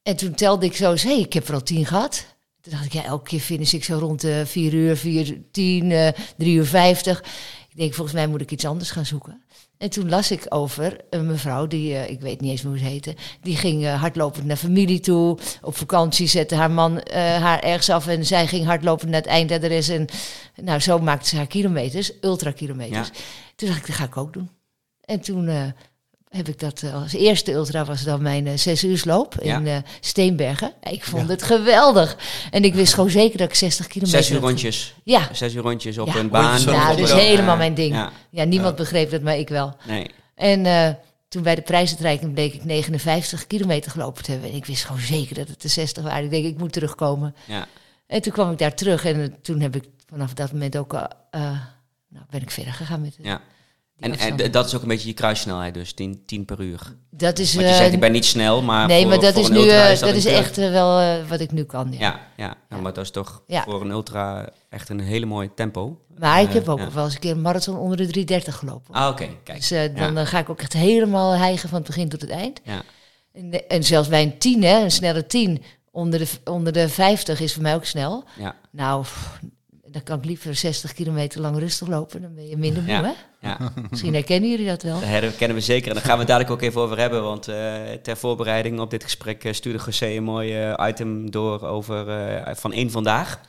En 0.03 0.17
toen 0.17 0.35
telde 0.35 0.67
ik 0.67 0.77
zo 0.77 0.91
eens, 0.91 1.03
hé, 1.03 1.13
ik 1.13 1.33
heb 1.33 1.49
er 1.49 1.55
al 1.55 1.63
tien 1.63 1.87
gehad. 1.87 2.27
Toen 2.61 2.73
dacht 2.73 2.85
ik, 2.85 2.93
ja, 2.93 3.05
elke 3.05 3.29
keer 3.29 3.41
finish 3.41 3.73
ik 3.73 3.85
zo 3.85 3.99
rond 3.99 4.21
de 4.21 4.47
vier 4.47 4.75
uur, 4.75 4.97
vier, 4.97 5.41
tien, 5.51 6.15
drie 6.37 6.55
uur 6.55 6.67
vijftig. 6.67 7.21
Ik 7.71 7.77
denk, 7.77 7.95
volgens 7.95 8.17
mij 8.17 8.27
moet 8.27 8.41
ik 8.41 8.51
iets 8.51 8.65
anders 8.65 8.91
gaan 8.91 9.07
zoeken. 9.07 9.43
En 9.81 9.91
toen 9.91 10.09
las 10.09 10.31
ik 10.31 10.47
over 10.49 10.97
een 11.11 11.27
mevrouw, 11.27 11.67
die, 11.67 11.95
eh, 11.95 12.11
ik 12.11 12.21
weet 12.21 12.41
niet 12.41 12.51
eens 12.51 12.63
hoe 12.63 12.79
ze 12.79 12.85
heette, 12.85 13.15
die 13.43 13.57
ging 13.57 13.85
eh, 13.85 14.01
hardlopend 14.01 14.45
naar 14.45 14.57
familie 14.57 15.01
toe. 15.01 15.39
Op 15.63 15.77
vakantie 15.77 16.27
zette 16.27 16.55
haar 16.55 16.71
man 16.71 17.01
eh, 17.01 17.37
haar 17.37 17.61
ergens 17.61 17.91
af 17.91 18.07
en 18.07 18.27
zij 18.27 18.47
ging 18.47 18.67
hardlopend 18.67 19.11
naar 19.11 19.21
het 19.21 19.31
eindadres. 19.31 19.89
En 19.89 20.07
nou, 20.63 20.81
zo 20.81 20.99
maakte 20.99 21.29
ze 21.29 21.37
haar 21.37 21.47
kilometers, 21.47 22.13
ultra-kilometers. 22.21 23.09
Ja. 23.09 23.15
Toen 23.57 23.69
dacht 23.69 23.81
ik, 23.81 23.87
dat 23.87 23.97
ga 23.97 24.05
ik 24.05 24.17
ook 24.17 24.33
doen. 24.33 24.51
En 25.01 25.21
toen 25.21 25.73
heb 26.31 26.49
ik 26.49 26.59
dat 26.61 26.83
eh, 26.83 26.95
als 27.03 27.13
eerste 27.13 27.53
ultra 27.53 27.85
was 27.85 28.03
dan 28.03 28.23
mijn 28.23 28.47
eh, 28.47 28.57
zes 28.57 28.85
uursloop 28.85 29.35
Ja. 29.43 29.57
in 29.59 29.67
eh, 29.67 29.77
Steenbergen. 30.01 30.73
Ik 30.91 31.05
vond 31.05 31.29
het 31.29 31.43
geweldig. 31.43 32.17
En 32.51 32.65
ik 32.65 32.75
wist 32.75 32.95
gewoon 32.95 33.11
zeker 33.11 33.39
dat 33.39 33.49
ik 33.49 33.55
60 33.55 33.87
kilometer... 33.87 34.23
Zes 34.23 34.31
uur 34.37 34.41
rondjes. 34.41 34.95
Ja, 35.05 35.29
Zes 35.33 35.55
uur 35.55 35.63
rondjes 35.63 35.99
op 35.99 36.07
Ja. 36.07 36.17
een 36.17 36.29
baan. 36.29 36.61
Ja 36.61 36.95
dus 36.95 37.11
de 37.11 37.17
helemaal 37.17 37.57
mijn 37.57 37.75
ding. 37.75 38.09
Ja, 38.31 38.45
niemand 38.45 38.77
begreep 38.77 39.11
dat, 39.11 39.23
maar 39.23 39.37
ik 39.39 39.49
wel. 39.49 39.77
nee. 39.87 40.11
En 40.35 40.99
toen 41.29 41.43
bij 41.43 41.55
de 41.55 41.63
prijsuitreiking 41.63 42.33
bleek 42.33 42.55
ik 42.55 42.65
59 42.65 43.47
kilometer 43.47 43.91
gelopen 43.91 44.23
te 44.23 44.31
hebben. 44.31 44.51
En 44.51 44.57
ik 44.57 44.67
wist 44.67 44.85
gewoon 44.85 45.01
zeker 45.01 45.35
dat 45.35 45.49
het 45.49 45.63
de 45.63 45.69
60 45.69 46.03
waren. 46.03 46.25
Ik 46.25 46.31
denk, 46.31 46.45
ik 46.45 46.59
moet 46.59 46.73
terugkomen. 46.73 47.35
Ja. 47.47 47.67
En 48.07 48.23
toen 48.23 48.33
kwam 48.33 48.51
ik 48.53 48.59
daar 48.59 48.75
terug. 48.75 49.05
En 49.05 49.37
toen 49.43 49.61
heb 49.61 49.77
ik 49.77 49.85
vanaf 50.11 50.35
dat 50.35 50.53
moment 50.53 50.77
ook... 50.77 50.93
nou, 50.93 52.25
ben 52.31 52.43
ik 52.43 52.51
verder 52.51 52.73
gegaan 52.73 53.01
met 53.01 53.17
het. 53.17 53.27
ja. 53.27 53.41
En, 54.01 54.19
en 54.19 54.51
dat 54.51 54.67
is 54.67 54.75
ook 54.75 54.83
een 54.83 54.89
beetje 54.89 55.09
je 55.09 55.15
kruissnelheid, 55.15 55.75
dus 55.75 55.93
10, 55.93 56.23
10 56.27 56.45
per 56.45 56.61
uur. 56.61 56.97
dat 57.11 57.39
is... 57.39 57.55
Want 57.55 57.67
je 57.67 57.73
eh, 57.73 57.79
zegt, 57.79 57.93
ik 57.93 58.01
ben 58.01 58.13
niet 58.13 58.25
snel, 58.25 58.63
maar 58.63 58.87
nee, 58.87 59.01
voor, 59.01 59.11
maar 59.11 59.21
dat 59.21 59.37
is 59.37 59.49
nu 59.49 59.69
eh, 59.69 59.93
is 59.93 59.99
dat, 59.99 60.09
dat 60.09 60.19
is 60.19 60.25
echt 60.25 60.59
eh, 60.59 60.71
wel 60.71 61.23
wat 61.27 61.41
ik 61.41 61.53
nu 61.53 61.65
kan. 61.65 61.93
Ja. 61.93 61.99
Ja, 61.99 62.21
ja. 62.37 62.55
ja, 62.69 62.77
maar 62.77 62.93
dat 62.93 63.05
is 63.05 63.11
toch 63.11 63.43
voor 63.47 63.81
een 63.81 63.91
ultra 63.91 64.49
echt 64.69 64.89
een 64.89 65.01
hele 65.01 65.27
mooie 65.27 65.55
tempo. 65.55 66.01
Maar 66.19 66.43
ik 66.43 66.53
heb 66.53 66.69
ook 66.69 66.91
wel 66.91 67.05
eens 67.05 67.15
een 67.15 67.21
keer 67.21 67.31
een 67.31 67.41
marathon 67.41 67.77
onder 67.77 67.97
de 67.97 68.07
330 68.07 68.57
gelopen. 68.57 68.95
Ah, 68.95 69.09
oké, 69.09 69.29
kijk. 69.45 69.69
Dus 69.69 69.91
dan 69.95 70.27
ga 70.27 70.39
ik 70.39 70.51
ook 70.51 70.61
echt 70.61 70.73
helemaal 70.73 71.33
hijgen 71.33 71.69
van 71.69 71.79
het 71.79 71.87
begin 71.87 72.09
tot 72.09 72.21
het 72.21 72.31
eind. 72.31 72.61
Ja. 72.65 72.83
En, 73.33 73.69
en 73.69 73.85
zelfs 73.85 74.09
bij 74.09 74.23
een 74.23 74.39
10, 74.39 74.63
hè, 74.63 74.83
een 74.83 74.91
snelle 74.91 75.27
10, 75.27 75.63
onder 75.91 76.19
de, 76.19 76.29
onder 76.45 76.73
de 76.73 76.89
50 76.89 77.41
is 77.41 77.53
voor 77.53 77.63
mij 77.63 77.75
ook 77.75 77.85
snel. 77.85 78.25
Ja, 78.39 78.55
Nou, 78.71 79.05
dan 79.91 80.03
kan 80.03 80.19
ik 80.19 80.25
liever 80.25 80.55
60 80.55 80.93
kilometer 80.93 81.41
lang 81.41 81.59
rustig 81.59 81.89
lopen. 81.89 82.23
Dan 82.23 82.35
ben 82.35 82.49
je 82.49 82.57
minder 82.57 82.83
moe, 82.83 82.93
Ja. 82.93 83.03
hè? 83.03 83.49
ja. 83.49 83.73
Misschien 83.91 84.15
herkennen 84.15 84.51
jullie 84.51 84.67
dat 84.67 84.83
wel. 84.83 84.95
Dat 85.01 85.09
herkennen 85.09 85.57
we 85.57 85.63
zeker. 85.63 85.89
En 85.89 85.95
daar 85.95 86.03
gaan 86.05 86.13
we 86.13 86.19
het 86.19 86.29
dadelijk 86.29 86.51
ook 86.53 86.63
even 86.63 86.81
over 86.81 86.99
hebben. 86.99 87.23
Want 87.23 87.49
eh, 87.49 87.75
ter 88.03 88.17
voorbereiding 88.17 88.81
op 88.81 88.91
dit 88.91 89.05
gesprek 89.05 89.45
eh, 89.45 89.53
stuurde 89.53 89.83
José 89.85 90.07
een 90.07 90.23
mooi 90.25 90.61
eh, 90.63 90.89
item 90.89 91.31
door 91.31 91.63
over, 91.67 92.09
eh, 92.09 92.55
van 92.55 92.73
één 92.73 92.91
vandaag. 92.91 93.41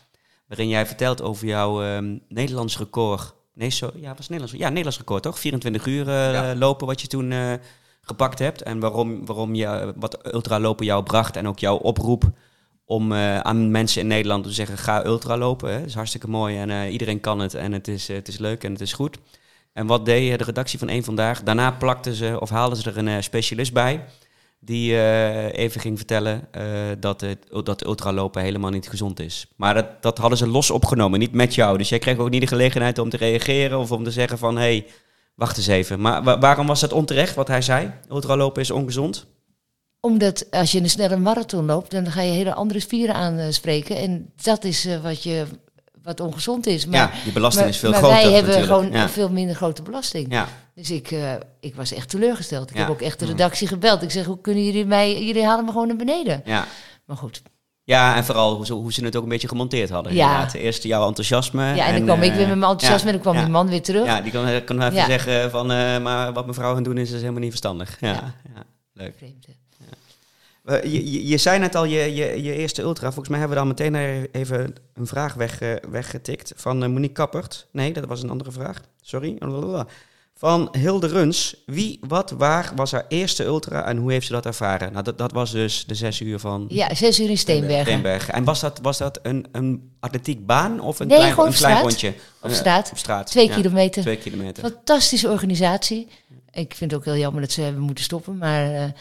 Waarin 0.48 0.68
jij 0.70 0.86
vertelt 0.86 1.22
over 1.22 1.48
jouw 1.48 1.84
ehm, 1.84 2.18
Nederlands 2.28 2.78
record. 2.78 3.34
Nee, 3.54 3.70
zo, 3.70 3.92
ja, 3.96 4.14
was 4.18 4.30
Nederlands, 4.30 4.60
ja, 4.62 4.68
Nederlands 4.68 4.98
record 4.98 5.24
toch? 5.24 5.40
24 5.40 5.86
uur 5.86 6.08
eh, 6.08 6.34
Ja. 6.34 6.56
lopen 6.56 6.88
wat 6.88 7.02
je 7.02 7.08
toen 7.08 7.32
eh, 7.32 7.54
gepakt 8.02 8.40
hebt. 8.40 8.62
En 8.62 8.80
waarom, 8.80 9.26
waarom 9.26 9.56
je, 9.56 9.94
wat 9.96 10.34
ultralopen 10.34 10.86
jou 10.86 11.04
bracht. 11.04 11.36
En 11.36 11.48
ook 11.48 11.60
jouw 11.60 11.76
oproep 11.78 12.24
om 12.92 13.12
eh, 13.12 13.40
aan 13.40 13.72
mensen 13.72 14.02
in 14.02 14.08
Nederland 14.08 14.44
te 14.44 14.52
zeggen: 14.52 14.78
ga 14.78 15.06
ultralopen. 15.06 15.72
Hè? 15.72 15.78
Dat 15.78 15.88
is 15.88 15.94
hartstikke 15.94 16.30
mooi 16.30 16.58
en 16.58 16.70
eh, 16.70 16.92
iedereen 16.92 17.20
kan 17.20 17.40
het. 17.40 17.54
En 17.54 17.72
het 17.72 17.88
is, 17.88 18.08
het 18.08 18.28
is 18.28 18.38
leuk 18.38 18.64
en 18.64 18.72
het 18.72 18.82
is 18.82 18.94
goed. 18.94 19.18
En 19.74 19.88
wat 19.88 20.06
deed 20.06 20.32
eh, 20.32 20.38
de 20.38 20.44
redactie 20.44 20.80
van 20.80 20.90
Eén 20.90 21.04
Vandaag? 21.04 21.44
Daarna 21.44 21.72
plakten 21.72 22.14
ze 22.14 22.38
of 22.40 22.50
haalden 22.50 22.78
ze 22.78 22.90
er 22.90 22.98
een 22.98 23.24
specialist 23.24 23.74
bij. 23.74 24.04
Die 24.64 24.94
even 25.52 25.82
ging 25.82 25.98
vertellen 25.98 26.48
dat, 27.00 27.22
het, 27.22 27.38
dat 27.64 27.86
ultralopen 27.86 28.42
helemaal 28.42 28.70
niet 28.70 28.90
gezond 28.90 29.20
is. 29.20 29.48
Maar 29.56 29.74
dat, 29.74 30.02
dat 30.02 30.18
hadden 30.18 30.38
ze 30.38 30.48
los 30.48 30.72
opgenomen, 30.72 31.20
niet 31.20 31.34
met 31.34 31.56
jou. 31.56 31.78
Dus 31.78 31.90
jij 31.90 32.00
kreeg 32.00 32.18
ook 32.18 32.30
niet 32.30 32.42
de 32.42 32.48
gelegenheid 32.48 32.98
om 33.00 33.10
te 33.10 33.18
reageren 33.18 33.80
of 33.80 33.92
om 33.92 34.04
te 34.04 34.12
zeggen 34.12 34.38
van... 34.38 34.56
hé, 34.56 34.62
hey, 34.62 34.86
wacht 35.36 35.58
eens 35.58 35.68
even. 35.68 36.02
Maar 36.02 36.24
wa- 36.24 36.40
waarom 36.40 36.68
was 36.68 36.80
dat 36.80 36.94
onterecht 36.94 37.36
wat 37.36 37.48
hij 37.48 37.62
zei? 37.62 37.92
Ultralopen 38.10 38.62
is 38.62 38.72
ongezond? 38.72 39.28
Omdat 40.02 40.52
als 40.52 40.72
je 40.72 40.80
een 40.80 40.90
snelle 40.90 41.18
marathon 41.18 41.66
loopt, 41.66 41.92
dan 41.92 42.12
ga 42.12 42.22
je 42.22 42.32
hele 42.32 42.54
andere 42.54 42.80
spieren 42.80 43.16
aanspreken. 43.16 43.98
En 43.98 44.30
dat 44.44 44.64
is 44.64 44.86
eh, 44.86 45.02
wat, 45.04 45.24
je, 45.24 45.46
wat 46.04 46.20
ongezond 46.20 46.66
is. 46.68 46.86
Maar, 46.86 46.96
ja, 47.00 47.24
die 47.24 47.34
belasting 47.34 47.64
maar, 47.66 47.74
is 47.74 47.80
veel 47.80 47.90
maar 47.90 48.00
groter 48.00 48.18
wij 48.18 48.32
hebben 48.32 48.42
natuurlijk. 48.52 48.72
gewoon 48.74 48.92
ja. 48.92 49.04
een 49.04 49.10
veel 49.10 49.30
minder 49.30 49.56
grote 49.56 49.82
belasting. 49.82 50.28
Ja, 50.34 50.48
Dus 50.76 50.92
ik, 50.92 51.12
eh, 51.12 51.34
ik 51.60 51.76
was 51.76 51.94
echt 51.94 52.10
teleurgesteld. 52.10 52.70
Ik 52.70 52.76
Ja. 52.76 52.82
heb 52.82 52.90
ook 52.92 53.02
echt 53.02 53.20
de 53.20 53.26
redactie 53.26 53.68
gebeld. 53.68 54.02
Ik 54.02 54.12
zeg, 54.12 54.26
hoe 54.26 54.42
kunnen 54.42 54.66
jullie 54.66 54.86
mij... 54.86 55.26
Jullie 55.26 55.46
halen 55.46 55.66
me 55.66 55.72
gewoon 55.72 55.88
naar 55.88 55.96
beneden. 55.96 56.42
ja. 56.46 56.66
Maar 57.06 57.18
goed. 57.20 57.42
ja, 57.84 58.16
en 58.16 58.26
vooral 58.26 58.56
hoe 58.56 58.66
ze, 58.66 58.74
hoe 58.74 58.94
ze 58.94 59.04
het 59.06 59.16
ook 59.16 59.24
een 59.24 59.30
beetje 59.30 59.48
gemonteerd 59.48 59.90
hadden. 59.90 60.14
Ja. 60.14 60.26
inderdaad. 60.32 60.54
Eerst 60.54 60.84
jouw 60.84 61.08
enthousiasme. 61.08 61.76
Ja, 61.76 61.86
en 61.88 61.94
dan 61.96 62.04
kwam 62.04 62.22
ik 62.22 62.34
weer 62.34 62.48
met 62.48 62.58
mijn 62.58 62.72
enthousiasme 62.72 63.08
en 63.10 63.14
dan 63.14 63.22
kwam 63.22 63.38
die 63.44 63.52
man 63.52 63.68
weer 63.70 63.82
terug. 63.82 64.06
Ja, 64.06 64.22
die 64.22 64.32
kon, 64.32 64.64
kon 64.66 64.82
even 64.82 65.06
zeggen 65.06 65.52
van, 65.52 65.72
eh, 65.72 66.00
maar 66.00 66.34
wat 66.34 66.46
mevrouw 66.46 66.76
het 66.76 66.84
doen 66.84 66.98
is, 66.98 67.12
is 67.12 67.20
helemaal 67.20 67.40
niet 67.40 67.50
verstandig. 67.50 67.98
Ja, 68.00 68.34
leuk. 68.94 69.14
Vreemd, 69.18 69.46
Eh, 70.66 70.84
je, 70.84 71.12
je, 71.12 71.28
je 71.28 71.38
zei 71.38 71.60
net 71.60 71.76
al, 71.76 71.86
je, 71.86 72.16
je, 72.16 72.44
je 72.44 72.56
eerste 72.56 72.82
ultra. 72.82 73.06
Volgens 73.06 73.30
mij 73.30 73.40
hebben 73.40 73.58
we 73.58 73.64
dan 73.64 73.74
meteen 73.90 74.28
even 74.32 74.76
een 74.94 75.08
vraag 75.08 75.34
weg, 75.34 75.62
eh, 75.62 75.74
weggetikt 75.90 76.54
van 76.56 76.84
eh, 76.84 76.90
Monique 76.90 77.14
Kappert. 77.14 77.68
Nee, 77.72 77.94
dat 77.94 78.06
was 78.06 78.24
een 78.24 78.30
andere 78.30 78.52
vraag. 78.52 78.82
Sorry. 79.02 79.38
Van 80.36 80.76
Hilde 80.78 81.08
Runs. 81.08 81.56
Wie, 81.66 82.00
wat, 82.08 82.32
waar 82.32 82.72
was 82.76 82.92
haar 82.92 83.06
eerste 83.08 83.44
ultra 83.44 83.86
en 83.86 83.98
hoe 83.98 84.12
heeft 84.12 84.26
ze 84.26 84.32
dat 84.32 84.46
ervaren? 84.46 84.92
Nou, 84.92 85.04
dat, 85.04 85.18
dat 85.18 85.32
was 85.32 85.52
dus 85.52 85.86
de 85.86 85.96
zes 85.96 86.22
uur 86.22 86.40
van 86.40 86.66
Ja, 86.68 86.96
zes 86.96 87.20
uur 87.20 87.30
in 87.30 87.38
Steenbergen. 87.38 87.86
Steenbergen. 87.86 88.34
En 88.34 88.44
was 88.44 88.60
dat, 88.60 88.80
was 88.82 88.98
dat 88.98 89.20
een, 89.22 89.46
een 89.52 89.92
atletiekbaan 90.00 90.80
of 90.80 91.00
een 91.00 91.08
Nee, 91.08 91.18
klein, 91.18 91.40
een 91.40 91.54
klein 91.54 91.82
rondje? 91.82 92.14
Op 92.42 92.52
straat. 92.52 92.92
Op 92.92 92.98
straat. 92.98 93.28
Twee 93.28 93.48
ja. 93.48 93.56
kilometer. 93.56 94.02
Twee 94.02 94.18
kilometer. 94.18 94.64
Fantastische 94.64 95.30
organisatie. 95.30 96.08
Ik 96.52 96.76
vind 96.76 96.92
het 96.92 97.00
ook 97.00 97.06
heel 97.06 97.18
jammer 97.18 97.42
dat 97.42 97.52
ze 97.52 97.62
hebben 97.62 97.82
moeten 97.82 98.04
stoppen. 98.04 98.38
Maar 98.38 98.94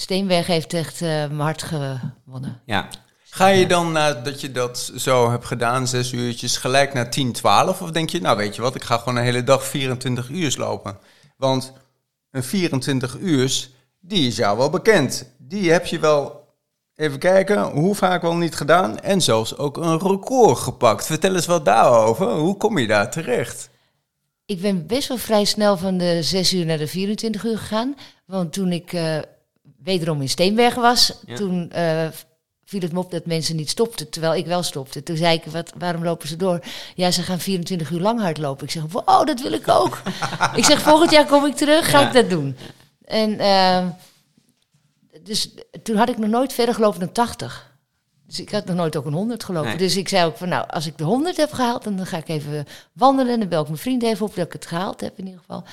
Steenberg 0.00 0.46
heeft 0.46 0.72
echt 0.72 1.02
eh, 1.02 1.08
mijn 1.08 1.38
hart 1.38 1.62
gewonnen. 1.62 2.60
Ja. 2.64 2.88
Ga 3.30 3.46
je 3.46 3.66
dan 3.66 3.92
nadat 3.92 4.40
je 4.40 4.52
dat 4.52 4.92
zo 4.96 5.30
hebt 5.30 5.44
gedaan, 5.44 5.86
zes 5.86 6.12
uurtjes, 6.12 6.56
gelijk 6.56 6.94
naar 6.94 7.10
10, 7.10 7.32
12? 7.32 7.82
Of 7.82 7.90
denk 7.90 8.10
je, 8.10 8.20
nou 8.20 8.36
weet 8.36 8.56
je 8.56 8.62
wat, 8.62 8.74
ik 8.74 8.82
ga 8.82 8.98
gewoon 8.98 9.16
een 9.16 9.24
hele 9.24 9.44
dag 9.44 9.64
24 9.64 10.28
uur 10.28 10.54
lopen? 10.58 10.98
Want 11.36 11.72
een 12.30 12.42
24 12.42 13.16
uur 13.18 13.68
die 14.00 14.26
is 14.26 14.36
jou 14.36 14.58
wel 14.58 14.70
bekend. 14.70 15.34
Die 15.38 15.70
heb 15.70 15.86
je 15.86 15.98
wel, 15.98 16.46
even 16.94 17.18
kijken, 17.18 17.62
hoe 17.62 17.94
vaak 17.94 18.22
wel 18.22 18.36
niet 18.36 18.54
gedaan. 18.56 19.00
En 19.00 19.20
zelfs 19.20 19.56
ook 19.56 19.76
een 19.76 19.98
record 19.98 20.58
gepakt. 20.58 21.06
Vertel 21.06 21.34
eens 21.34 21.46
wat 21.46 21.64
daarover. 21.64 22.30
Hoe 22.30 22.56
kom 22.56 22.78
je 22.78 22.86
daar 22.86 23.10
terecht? 23.10 23.70
Ik 24.46 24.60
ben 24.60 24.86
best 24.86 25.08
wel 25.08 25.18
vrij 25.18 25.44
snel 25.44 25.76
van 25.76 25.98
de 25.98 26.22
6 26.22 26.52
uur 26.52 26.66
naar 26.66 26.78
de 26.78 26.86
24 26.86 27.44
uur 27.44 27.58
gegaan. 27.58 27.96
Want 28.26 28.52
toen 28.52 28.72
ik 28.72 28.92
eh, 28.92 29.18
wederom 29.88 30.20
in 30.20 30.28
Steenbergen 30.28 30.82
was, 30.82 31.12
Ja. 31.26 31.36
toen 31.36 31.70
eh, 31.70 32.06
viel 32.64 32.80
het 32.80 32.92
me 32.92 32.98
op 32.98 33.10
dat 33.10 33.26
mensen 33.26 33.56
niet 33.56 33.70
stopten, 33.70 34.10
terwijl 34.10 34.34
ik 34.34 34.46
wel 34.46 34.62
stopte. 34.62 35.02
Toen 35.02 35.16
zei 35.16 35.36
ik, 35.36 35.44
wat, 35.44 35.72
waarom 35.78 36.04
lopen 36.04 36.28
ze 36.28 36.36
door? 36.36 36.60
Ja, 36.94 37.10
ze 37.10 37.22
gaan 37.22 37.38
24 37.38 37.90
uur 37.90 38.00
lang 38.00 38.20
hardlopen. 38.20 38.64
Ik 38.64 38.70
zeg, 38.70 38.82
wow, 38.90 39.26
dat 39.26 39.40
wil 39.40 39.52
ik 39.52 39.68
ook. 39.68 40.02
ik 40.60 40.64
zeg, 40.64 40.80
volgend 40.82 41.10
jaar 41.10 41.26
kom 41.26 41.46
ik 41.46 41.54
terug, 41.56 41.90
ga 41.90 42.00
Ja. 42.00 42.06
ik 42.06 42.12
dat 42.12 42.30
doen. 42.30 42.56
En 43.04 43.38
eh, 43.38 43.86
dus 45.22 45.50
toen 45.82 45.96
had 45.96 46.08
ik 46.08 46.18
nog 46.18 46.30
nooit 46.30 46.52
verder 46.52 46.74
gelopen 46.74 47.00
dan 47.00 47.12
80. 47.12 47.66
Dus 48.26 48.40
ik 48.40 48.50
had 48.50 48.64
nog 48.64 48.76
nooit 48.76 48.96
ook 48.96 49.06
een 49.06 49.12
100 49.12 49.44
gelopen. 49.44 49.68
Nee. 49.68 49.78
Dus 49.78 49.96
ik 49.96 50.08
zei 50.08 50.26
ook 50.26 50.36
van, 50.36 50.48
nou, 50.48 50.68
als 50.68 50.86
ik 50.86 50.98
de 50.98 51.04
100 51.04 51.36
heb 51.36 51.52
gehaald, 51.52 51.84
dan 51.84 52.06
ga 52.06 52.16
ik 52.16 52.28
even 52.28 52.66
wandelen. 52.92 53.32
En 53.32 53.38
dan 53.40 53.48
bel 53.48 53.60
ik 53.60 53.66
mijn 53.66 53.78
vriend 53.78 54.02
even 54.02 54.26
op 54.26 54.34
dat 54.34 54.46
ik 54.46 54.52
het 54.52 54.66
gehaald 54.66 55.00
heb 55.00 55.18
in 55.18 55.24
ieder 55.24 55.40
geval. 55.40 55.64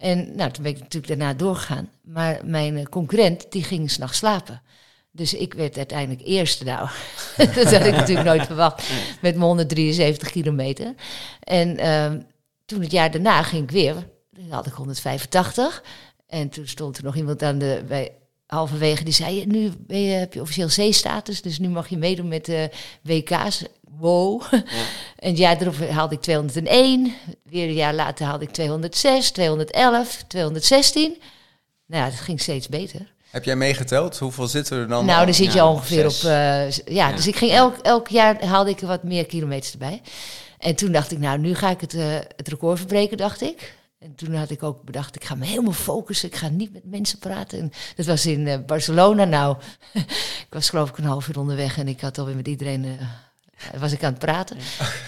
En 0.00 0.34
nou, 0.36 0.50
toen 0.50 0.62
ben 0.62 0.72
ik 0.72 0.78
natuurlijk 0.78 1.18
daarna 1.18 1.34
doorgegaan. 1.34 1.88
Maar 2.02 2.40
mijn 2.44 2.76
eh, 2.76 2.84
concurrent, 2.84 3.52
die 3.52 3.64
ging 3.64 3.90
s'nachts 3.90 4.18
slapen. 4.18 4.62
Dus 5.10 5.34
ik 5.34 5.54
werd 5.54 5.76
uiteindelijk 5.76 6.26
eerste 6.26 6.64
nou. 6.64 6.88
dat 7.54 7.72
had 7.72 7.86
ik 7.86 7.94
natuurlijk 7.94 8.28
nooit 8.28 8.46
verwacht. 8.46 8.88
Met 9.20 9.34
mijn 9.34 9.46
173 9.46 10.30
kilometer. 10.30 10.94
En 11.40 11.76
ehm, 11.76 12.20
toen 12.64 12.80
het 12.80 12.90
jaar 12.90 13.10
daarna 13.10 13.42
ging 13.42 13.62
ik 13.62 13.70
weer. 13.70 13.94
Dan 14.30 14.50
had 14.50 14.66
ik 14.66 14.72
185. 14.72 15.82
En 16.26 16.48
toen 16.48 16.66
stond 16.66 16.98
er 16.98 17.04
nog 17.04 17.16
iemand 17.16 17.42
aan 17.42 17.58
de... 17.58 17.84
Bij, 17.88 18.12
halverwege 18.50 19.04
die 19.04 19.12
zei, 19.12 19.46
nu 19.46 19.70
ben 19.78 20.00
je, 20.00 20.10
heb 20.10 20.34
je 20.34 20.40
officieel 20.40 20.90
C-status, 20.90 21.42
dus 21.42 21.58
nu 21.58 21.68
mag 21.68 21.88
je 21.88 21.96
meedoen 21.96 22.28
met 22.28 22.44
de 22.44 22.70
WK's. 23.02 23.62
Wow. 23.98 24.42
En 25.16 25.28
het 25.28 25.38
jaar 25.38 25.60
erop 25.60 25.88
haalde 25.88 26.14
ik 26.14 26.20
201. 26.20 27.14
Weer 27.44 27.68
een 27.68 27.74
jaar 27.74 27.94
later 27.94 28.26
haalde 28.26 28.44
ik 28.44 28.50
206, 28.50 29.30
211, 29.30 30.24
216. 30.28 31.16
Nou 31.86 32.04
ja, 32.04 32.10
het 32.10 32.20
ging 32.20 32.40
steeds 32.40 32.68
beter. 32.68 33.12
Heb 33.30 33.44
jij 33.44 33.56
meegeteld? 33.56 34.18
Hoeveel 34.18 34.46
zitten 34.46 34.78
er 34.78 34.88
dan? 34.88 35.04
nou, 35.04 35.24
dan 35.24 35.34
zit 35.34 35.52
je 35.52 35.58
ja, 35.58 35.70
ongeveer 35.70 36.10
zes. 36.10 36.24
op... 36.24 36.30
eh, 36.30 36.94
ja, 36.94 37.12
dus 37.12 37.26
ik 37.26 37.36
ging 37.36 37.52
elk, 37.52 37.76
elk 37.78 38.08
jaar 38.08 38.44
haalde 38.44 38.70
ik 38.70 38.80
wat 38.80 39.02
meer 39.02 39.26
kilometers 39.26 39.72
erbij. 39.72 40.02
En 40.58 40.74
toen 40.74 40.92
dacht 40.92 41.12
ik, 41.12 41.18
nou, 41.18 41.38
nu 41.38 41.54
ga 41.54 41.70
ik 41.70 41.80
het, 41.80 41.94
eh, 41.94 42.14
het 42.36 42.48
record 42.48 42.78
verbreken, 42.78 43.16
dacht 43.16 43.42
ik. 43.42 43.74
En 44.00 44.14
toen 44.14 44.34
had 44.34 44.50
ik 44.50 44.62
ook 44.62 44.82
bedacht, 44.82 45.16
ik 45.16 45.24
ga 45.24 45.34
me 45.34 45.44
helemaal 45.44 45.72
focussen. 45.72 46.28
Ik 46.28 46.36
ga 46.36 46.48
niet 46.48 46.72
met 46.72 46.84
mensen 46.84 47.18
praten. 47.18 47.58
En 47.58 47.72
dat 47.96 48.06
was 48.06 48.26
in 48.26 48.46
eh, 48.46 48.58
Barcelona. 48.66 49.24
Nou, 49.24 49.56
ik 50.46 50.46
was 50.50 50.68
geloof 50.68 50.88
ik 50.88 50.98
een 50.98 51.04
half 51.04 51.28
uur 51.28 51.38
onderweg 51.38 51.78
en 51.78 51.88
ik 51.88 52.00
had 52.00 52.18
alweer 52.18 52.36
met 52.36 52.48
iedereen... 52.48 52.84
eh, 52.84 53.80
was 53.80 53.92
ik 53.92 54.04
aan 54.04 54.10
het 54.10 54.18
praten. 54.18 54.56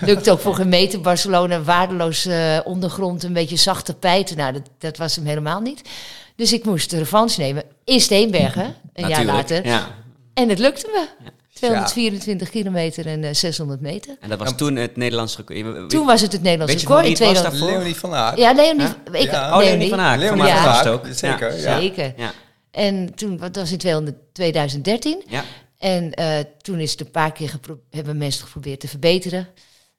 Lukt 0.01 0.31
ook 0.31 0.41
voor 0.41 0.55
geen 0.55 0.69
meter. 0.69 1.01
Barcelona, 1.01 1.63
waardeloos 1.63 2.27
eh, 2.27 2.59
ondergrond, 2.65 3.23
een 3.23 3.33
beetje 3.33 3.57
zacht 3.57 3.85
tapijt. 3.85 4.37
Nou, 4.37 4.53
dat, 4.53 4.69
dat 4.79 4.97
was 4.97 5.17
hem 5.17 5.27
helemaal 5.27 5.61
niet. 5.61 5.89
Dus 6.37 6.53
ik 6.53 6.65
moest 6.65 6.91
de 6.91 6.99
revanche 6.99 7.41
nemen 7.41 7.65
in 7.85 8.01
Steenbergen, 8.01 8.75
een 8.93 9.09
jaar 9.09 9.25
later. 9.25 9.67
Ja. 9.67 9.95
En 10.35 10.49
het 10.49 10.59
lukte 10.59 10.89
me. 10.93 11.31
224 11.69 12.51
kilometer 12.51 13.07
en 13.07 13.25
eh, 13.25 13.35
600 13.35 13.81
meter. 13.81 14.17
En 14.21 14.29
dat 14.29 14.39
was 14.39 14.57
toen 14.57 14.77
het 14.77 14.97
Nederlands 14.97 15.37
record. 15.37 15.91
Toen 15.91 16.07
was 16.07 16.21
het 16.21 16.33
het 16.33 16.43
Nederlands 16.43 16.75
record 16.75 17.07
in 17.07 17.15
wie 17.17 17.27
het 17.27 17.27
was 17.27 17.29
2000. 17.33 17.53
daarvoor? 17.61 17.79
Leonie 17.79 17.97
van 17.97 18.15
Aert. 18.15 18.39
Ja, 18.39 18.53
Leonie. 18.53 18.87
Ja. 18.87 19.19
Ik, 19.19 19.31
Ja. 19.31 19.57
Oh, 19.59 19.65
Leonie 19.65 19.89
van 19.89 20.01
Aert. 20.01 20.21
Leonie 20.21 20.43
van 20.43 20.63
van 20.63 20.73
het 20.73 20.87
ook. 20.89 21.07
Zeker, 21.11 21.57
Ja. 21.57 21.71
ja. 21.75 21.81
Zeker. 21.81 22.13
Ja. 22.17 22.33
En 22.71 23.15
toen, 23.15 23.39
wat 23.39 23.57
was 23.57 23.73
in 23.73 23.79
200 23.79 24.17
2013. 24.33 25.23
Ja. 25.29 25.45
En 25.79 26.13
eh, 26.13 26.39
toen 26.61 26.79
is 26.79 26.91
het 26.91 27.01
een 27.01 27.11
paar 27.11 27.33
keer 27.33 27.55
hebben 27.91 28.17
mensen 28.17 28.41
het 28.41 28.51
geprobeerd 28.51 28.81
te 28.81 28.89
verbeteren. 28.89 29.49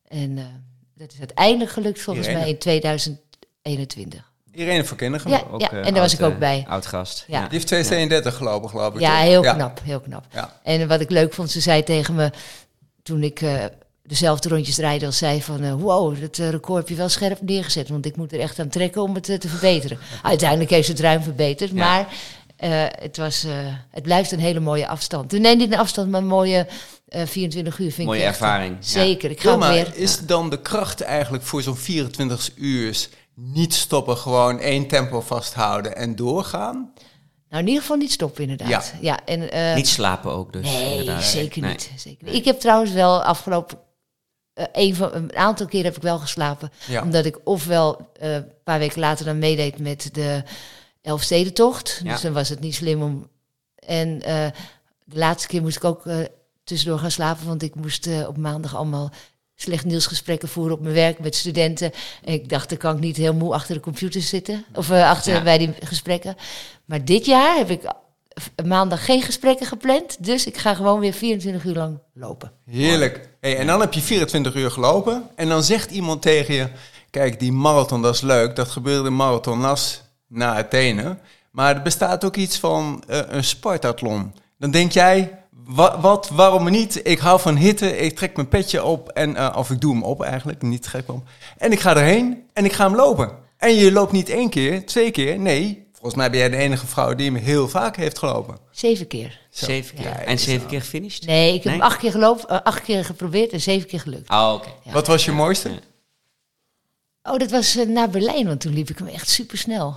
En 0.08 0.38
eh, 0.38 0.44
dat 0.96 1.12
is 1.14 1.20
uiteindelijk 1.20 1.72
gelukt 1.72 2.02
volgens 2.02 2.28
Irene. 2.28 2.42
mij 2.42 2.50
in 2.52 2.58
2021. 2.58 4.32
Irene 4.54 4.86
van 4.86 4.98
Kinderen. 4.98 5.32
Ja, 5.32 5.44
Ook, 5.52 5.62
ja, 5.62 5.72
eh, 5.72 5.88
en 5.88 5.94
daar 5.94 6.02
was 6.02 6.14
ik 6.14 6.22
ook 6.22 6.34
eh, 6.34 6.38
bij. 6.38 6.66
Oud 6.68 6.86
gast. 6.86 7.26
Ja. 7.28 7.42
Die 7.42 7.50
heeft 7.52 7.68
232 7.68 8.36
gelopen, 8.36 8.70
geloof 8.70 8.94
ik. 8.94 9.00
Ja, 9.00 9.18
heel 9.18 9.42
knap, 9.42 9.80
heel 9.84 10.00
knap. 10.00 10.26
Ja. 10.34 10.60
En 10.64 10.88
wat 10.88 11.00
ik 11.00 11.10
leuk 11.10 11.34
vond, 11.34 11.52
ze 11.52 11.60
zei 11.60 11.84
tegen 11.84 12.16
me 12.16 12.32
toen 13.04 13.24
ik 13.24 13.42
eh, 13.42 13.64
dezelfde 14.04 14.50
rondjes 14.50 14.76
draaide 14.76 15.06
als 15.06 15.18
zij 15.18 15.42
van 15.42 15.80
wow, 15.80 16.22
dat 16.22 16.38
record 16.38 16.78
heb 16.78 16.90
je 16.90 16.96
wel 16.96 17.10
scherp 17.10 17.42
neergezet, 17.42 17.90
want 17.90 18.06
ik 18.06 18.16
moet 18.16 18.34
er 18.34 18.40
echt 18.40 18.60
aan 18.60 18.70
trekken 18.70 19.02
om 19.02 19.14
het 19.14 19.24
te 19.24 19.50
verbeteren. 19.50 19.98
Uiteindelijk 20.24 20.70
heeft 20.70 20.86
ze 20.86 20.92
het 20.92 21.02
ruim 21.02 21.22
verbeterd, 21.22 21.74
maar 21.74 22.08
het, 23.00 23.18
was, 23.18 23.46
het 23.90 24.04
blijft 24.04 24.32
een 24.32 24.40
hele 24.40 24.60
mooie 24.60 24.88
afstand. 24.88 25.32
Nee, 25.32 25.56
niet 25.56 25.72
een 25.72 25.80
afstand, 25.80 26.10
maar 26.10 26.22
een 26.22 26.28
mooie 26.28 26.68
eh, 27.14 27.26
24 27.26 27.80
uur 27.80 27.92
vind 27.92 28.08
Mooie 28.08 28.20
ik 28.20 28.26
eh, 28.26 28.32
ervaring, 28.32 28.76
ja. 28.80 28.88
Zeker, 28.88 29.32
ik 29.32 29.42
ga 29.42 29.50
Wilma, 29.50 29.72
weer. 29.72 29.92
is 29.96 30.20
dan 30.20 30.50
de 30.50 30.62
kracht 30.62 31.02
eigenlijk 31.02 31.44
voor 31.44 31.62
zo'n 31.62 31.78
24 31.78 32.52
uur 32.56 33.08
niet 33.36 33.74
stoppen, 33.74 34.18
gewoon 34.18 34.60
één 34.60 34.88
tempo 34.88 35.22
vasthouden 35.22 35.96
en 35.96 36.16
doorgaan? 36.16 36.94
Nou, 37.50 37.62
in 37.62 37.68
ieder 37.68 37.82
geval 37.82 37.98
niet 37.98 38.12
stoppen 38.12 38.42
inderdaad. 38.42 38.70
Ja. 38.70 39.00
Ja, 39.02 39.26
en, 39.26 39.52
eh, 39.52 39.76
Niet 39.76 39.88
slapen 39.88 40.32
ook 40.32 40.54
dus. 40.54 40.66
Nee, 40.72 40.92
inderdaad. 40.92 41.24
zeker 41.24 41.62
Nee. 41.62 41.72
niet. 41.72 41.92
Zeker 41.98 42.26
niet. 42.26 42.36
Ik 42.36 42.46
heb 42.46 42.60
trouwens 42.60 42.92
wel 42.92 43.24
afgelopen. 43.24 43.78
eh, 44.54 44.66
een, 44.72 44.96
van, 44.96 45.14
een 45.14 45.36
aantal 45.36 45.66
keer 45.66 45.84
heb 45.84 45.96
ik 45.96 46.02
wel 46.02 46.20
geslapen. 46.20 46.72
Ja. 46.88 47.02
Omdat 47.02 47.26
ik 47.26 47.40
ofwel 47.44 48.10
eh, 48.20 48.34
een 48.34 48.46
paar 48.64 48.80
weken 48.80 49.00
later 49.00 49.26
dan 49.26 49.40
meedeed 49.40 49.78
met 49.80 50.10
de 50.12 50.44
Elfstedentocht. 51.02 52.02
Ja. 52.04 52.12
Dus 52.12 52.22
dan 52.22 52.34
was 52.34 52.50
het 52.50 52.60
niet 52.60 52.76
slim 52.76 53.02
om. 53.02 53.28
En 53.76 54.22
eh, 54.22 54.48
de 55.06 55.18
laatste 55.18 55.48
keer 55.48 55.62
moest 55.62 55.78
ik 55.78 55.84
ook 55.84 56.06
eh, 56.06 56.18
tussendoor 56.64 57.00
gaan 57.00 57.12
slapen. 57.12 57.48
Want 57.48 57.62
ik 57.64 57.76
moest 57.76 58.08
op 58.28 58.38
maandag 58.38 58.76
allemaal 58.76 59.12
slecht 59.64 59.86
nieuwsgesprekken 59.86 60.50
voeren 60.50 60.74
op 60.76 60.82
mijn 60.82 60.94
werk 60.94 61.20
met 61.20 61.36
studenten. 61.36 61.92
En 62.24 62.34
ik 62.34 62.50
dacht, 62.50 62.70
dan 62.70 62.78
kan 62.78 62.96
ik 62.96 63.02
niet 63.02 63.18
heel 63.18 63.34
moe 63.34 63.54
achter 63.54 63.76
de 63.76 63.82
computer 63.82 64.22
zitten. 64.22 64.66
Of 64.74 64.90
eh, 64.92 65.10
achter 65.10 65.34
Ja. 65.34 65.44
bij 65.44 65.58
die 65.58 65.74
gesprekken. 65.84 66.36
Maar 66.86 67.06
dit 67.06 67.26
jaar 67.26 67.58
heb 67.58 67.70
ik 67.70 67.82
v- 68.30 68.66
maandag 68.66 69.06
geen 69.06 69.22
gesprekken 69.22 69.66
gepland. 69.66 70.24
Dus 70.26 70.46
ik 70.46 70.58
ga 70.58 70.74
gewoon 70.74 71.00
weer 71.00 71.14
24 71.14 71.64
uur 71.64 71.74
lang 71.76 72.00
lopen. 72.14 72.52
Heerlijk. 72.66 73.30
Hey, 73.40 73.58
en 73.58 73.68
dan 73.68 73.80
heb 73.80 73.94
je 73.94 74.02
24 74.02 74.56
uur 74.56 74.72
gelopen 74.72 75.24
en 75.36 75.48
dan 75.50 75.64
zegt 75.64 75.92
iemand 75.92 76.22
tegen 76.22 76.54
je... 76.54 76.68
Kijk, 77.10 77.40
die 77.40 77.52
marathon, 77.52 78.02
dat 78.02 78.14
is 78.16 78.22
leuk. 78.22 78.56
Dat 78.56 78.68
gebeurde 78.68 79.08
in 79.08 79.16
Marathon 79.16 79.60
Nas 79.60 80.02
na 80.28 80.56
Athene. 80.58 81.18
Maar 81.52 81.76
er 81.76 81.82
bestaat 81.82 82.24
ook 82.26 82.36
iets 82.36 82.58
van 82.60 83.04
eh, 83.08 83.20
een 83.28 83.44
Spartathlon. 83.44 84.34
Dan 84.58 84.72
denk 84.72 84.92
jij, 84.92 85.43
wa- 85.66 86.00
wat, 86.00 86.30
waarom 86.30 86.70
niet? 86.70 87.00
Ik 87.08 87.20
hou 87.20 87.40
van 87.40 87.56
hitte, 87.56 87.98
ik 87.98 88.16
trek 88.16 88.36
mijn 88.36 88.48
petje 88.48 88.84
op. 88.84 89.10
En, 89.10 89.36
eh, 89.36 89.56
of 89.58 89.70
ik 89.72 89.82
doe 89.82 89.94
hem 89.94 90.04
op 90.04 90.22
eigenlijk, 90.24 90.62
niet 90.62 90.82
trek 90.84 91.08
hem 91.08 91.16
op. 91.16 91.28
En 91.58 91.72
ik 91.72 91.80
ga 91.80 91.96
erheen 91.96 92.44
en 92.54 92.66
ik 92.66 92.74
ga 92.74 92.86
hem 92.86 92.96
lopen. 92.96 93.32
En 93.58 93.76
je 93.76 93.92
loopt 93.92 94.12
niet 94.12 94.30
één 94.30 94.50
keer, 94.50 94.86
twee 94.86 95.12
keer. 95.12 95.40
Nee, 95.40 95.88
volgens 95.92 96.16
mij 96.16 96.30
ben 96.30 96.40
jij 96.40 96.50
de 96.50 96.58
enige 96.58 96.88
vrouw 96.88 97.16
die 97.16 97.26
hem 97.32 97.36
heel 97.42 97.70
vaak 97.70 97.96
heeft 97.96 98.20
gelopen. 98.20 98.58
Zeven 98.72 99.08
keer. 99.08 99.40
Zo. 99.50 99.66
Zeven 99.66 99.96
keer. 99.96 100.06
Ja, 100.06 100.20
en 100.20 100.40
zeven 100.40 100.68
keer 100.68 100.82
gefinished? 100.82 101.26
Nee, 101.26 101.54
ik 101.54 101.64
heb 101.64 101.74
Nee? 101.74 101.82
acht 101.82 101.98
keer 101.98 102.12
gelopen, 102.12 102.50
eh, 102.50 102.60
acht 102.64 102.82
keer 102.82 103.06
geprobeerd 103.06 103.52
en 103.52 103.62
zeven 103.62 103.88
keer 103.88 104.00
gelukt. 104.00 104.30
Oh, 104.30 104.52
oké. 104.56 104.70
Ja. 104.84 104.92
Wat 104.92 105.08
was 105.08 105.26
je 105.26 105.32
mooiste? 105.32 105.70
Oh, 107.24 107.38
dat 107.38 107.52
was 107.52 107.76
eh, 107.76 107.88
naar 107.88 108.10
Berlijn, 108.10 108.48
want 108.48 108.62
toen 108.62 108.74
liep 108.74 108.90
ik 108.90 108.98
hem 108.98 109.08
echt 109.08 109.30
super 109.30 109.58
snel. 109.58 109.96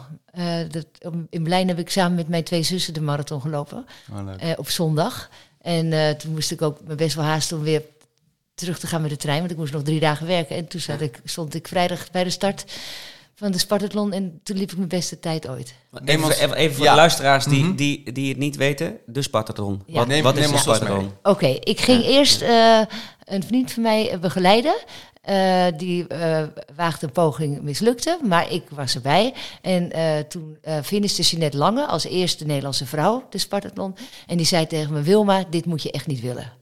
dat, 0.70 0.86
in 1.30 1.42
Berlijn 1.42 1.68
heb 1.68 1.78
ik 1.78 1.90
samen 1.90 2.14
met 2.16 2.28
mijn 2.28 2.44
twee 2.44 2.62
zussen 2.62 2.94
de 2.94 3.00
marathon 3.00 3.40
gelopen. 3.40 3.86
Oh, 4.12 4.24
leuk. 4.24 4.40
eh, 4.40 4.50
op 4.56 4.68
zondag. 4.70 5.30
En 5.66 5.92
eh, 5.92 6.10
toen 6.10 6.32
moest 6.32 6.50
ik 6.50 6.62
ook 6.62 6.78
me 6.86 6.94
best 6.94 7.14
wel 7.14 7.24
haasten 7.24 7.56
om 7.56 7.62
weer 7.62 7.82
terug 8.54 8.78
te 8.78 8.86
gaan 8.86 9.00
met 9.00 9.10
de 9.10 9.16
trein. 9.16 9.38
Want 9.38 9.50
ik 9.50 9.56
moest 9.56 9.72
nog 9.72 9.82
drie 9.82 10.00
dagen 10.00 10.26
werken. 10.26 10.56
En 10.56 10.66
toen 10.68 10.80
zat 10.80 11.00
ik, 11.00 11.20
stond 11.24 11.54
ik 11.54 11.68
vrijdag 11.68 12.10
bij 12.10 12.24
de 12.24 12.30
start 12.30 12.64
van 13.34 13.50
de 13.52 13.58
Spartathlon. 13.58 14.12
En 14.12 14.40
toen 14.42 14.56
liep 14.56 14.70
ik 14.70 14.76
mijn 14.76 14.88
beste 14.88 15.18
tijd 15.20 15.48
ooit. 15.48 15.74
Even, 16.04 16.30
even, 16.30 16.54
even 16.56 16.76
voor 16.76 16.84
Ja. 16.84 16.90
de 16.90 16.96
luisteraars 16.96 17.44
die, 17.44 17.62
Mhm. 17.64 17.74
die, 17.76 18.12
die 18.12 18.28
het 18.28 18.38
niet 18.38 18.56
weten. 18.56 18.98
De 19.06 19.22
Spartathlon. 19.22 19.82
Ja. 19.86 19.94
Wat, 19.94 20.06
Neem- 20.06 20.22
wat 20.22 20.36
is 20.36 20.50
de 20.50 20.58
Spartathlon? 20.58 21.12
Oké, 21.22 21.46
ik 21.46 21.80
ging 21.80 22.04
eerst 22.04 22.42
eh, 22.42 22.80
een 23.24 23.42
vriend 23.44 23.72
van 23.72 23.82
mij 23.82 24.18
begeleiden. 24.20 24.74
Eh, 25.26 25.66
die 25.76 26.06
eh, 26.06 26.42
waagde 26.76 27.06
een 27.06 27.12
poging, 27.12 27.62
mislukte, 27.62 28.18
maar 28.22 28.52
ik 28.52 28.62
was 28.70 28.94
erbij. 28.94 29.34
En 29.62 29.92
eh, 29.92 30.18
toen 30.18 30.58
eh 30.62 30.76
finishte 30.84 31.22
Jeanette 31.22 31.56
Lange 31.56 31.86
als 31.86 32.04
eerste 32.04 32.44
Nederlandse 32.44 32.86
vrouw 32.86 33.26
de 33.30 33.38
Spartathlon. 33.38 33.96
En 34.26 34.36
die 34.36 34.46
zei 34.46 34.66
tegen 34.66 34.92
me, 34.92 35.02
Wilma, 35.02 35.44
dit 35.50 35.64
moet 35.64 35.82
je 35.82 35.90
echt 35.90 36.06
niet 36.06 36.20
willen. 36.20 36.52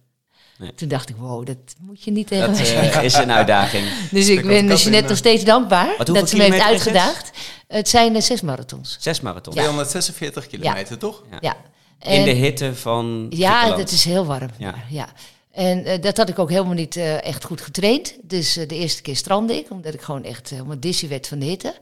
Nee. 0.59 0.75
Toen 0.75 0.89
dacht 0.89 1.09
ik, 1.09 1.17
wow, 1.17 1.47
dat 1.47 1.57
moet 1.81 2.05
je 2.05 2.11
niet 2.11 2.27
tegen 2.27 2.47
Dat 2.47 2.57
zeggen. 2.57 3.03
is 3.03 3.15
een 3.15 3.33
uitdaging. 3.33 3.87
Dus 4.11 4.29
ik 4.29 4.47
ben 4.47 4.57
in, 4.71 4.77
Jeanette 4.77 5.09
nog 5.09 5.17
steeds 5.17 5.45
dankbaar 5.45 5.95
dat 6.05 6.29
ze 6.29 6.37
me 6.37 6.43
heeft 6.43 6.55
het? 6.57 6.63
uitgedaagd. 6.63 7.31
Het 7.69 7.89
zijn 7.89 8.23
zes 8.23 8.41
marathons. 8.41 8.97
Zes 9.01 9.21
marathons. 9.21 9.57
246 9.57 10.47
kilometer, 10.47 10.99
toch? 10.99 11.23
Ja. 11.41 11.57
In 12.01 12.11
En- 12.11 12.25
de 12.25 12.31
hitte 12.31 12.75
van 12.75 13.27
Ja, 13.31 13.77
dat 13.77 13.91
is 13.91 14.05
heel 14.05 14.25
warm. 14.25 14.51
Ja. 14.89 15.09
En 15.55 15.85
eh, 15.85 16.01
dat 16.01 16.17
had 16.17 16.29
ik 16.29 16.39
ook 16.39 16.51
helemaal 16.51 16.75
niet 16.75 16.97
eh, 16.97 17.25
echt 17.25 17.45
goed 17.45 17.61
getraind. 17.61 18.17
Dus 18.23 18.57
eh, 18.57 18.69
de 18.69 18.75
eerste 18.75 19.03
keer 19.03 19.17
strandde 19.17 19.57
ik, 19.57 19.71
omdat 19.71 19.95
ik 19.95 20.01
gewoon 20.01 20.25
echt 20.25 20.51
helemaal 20.51 20.81
dizzy 20.81 21.09
werd 21.09 21.27
van 21.29 21.39
de 21.39 21.45
hitte. 21.45 21.75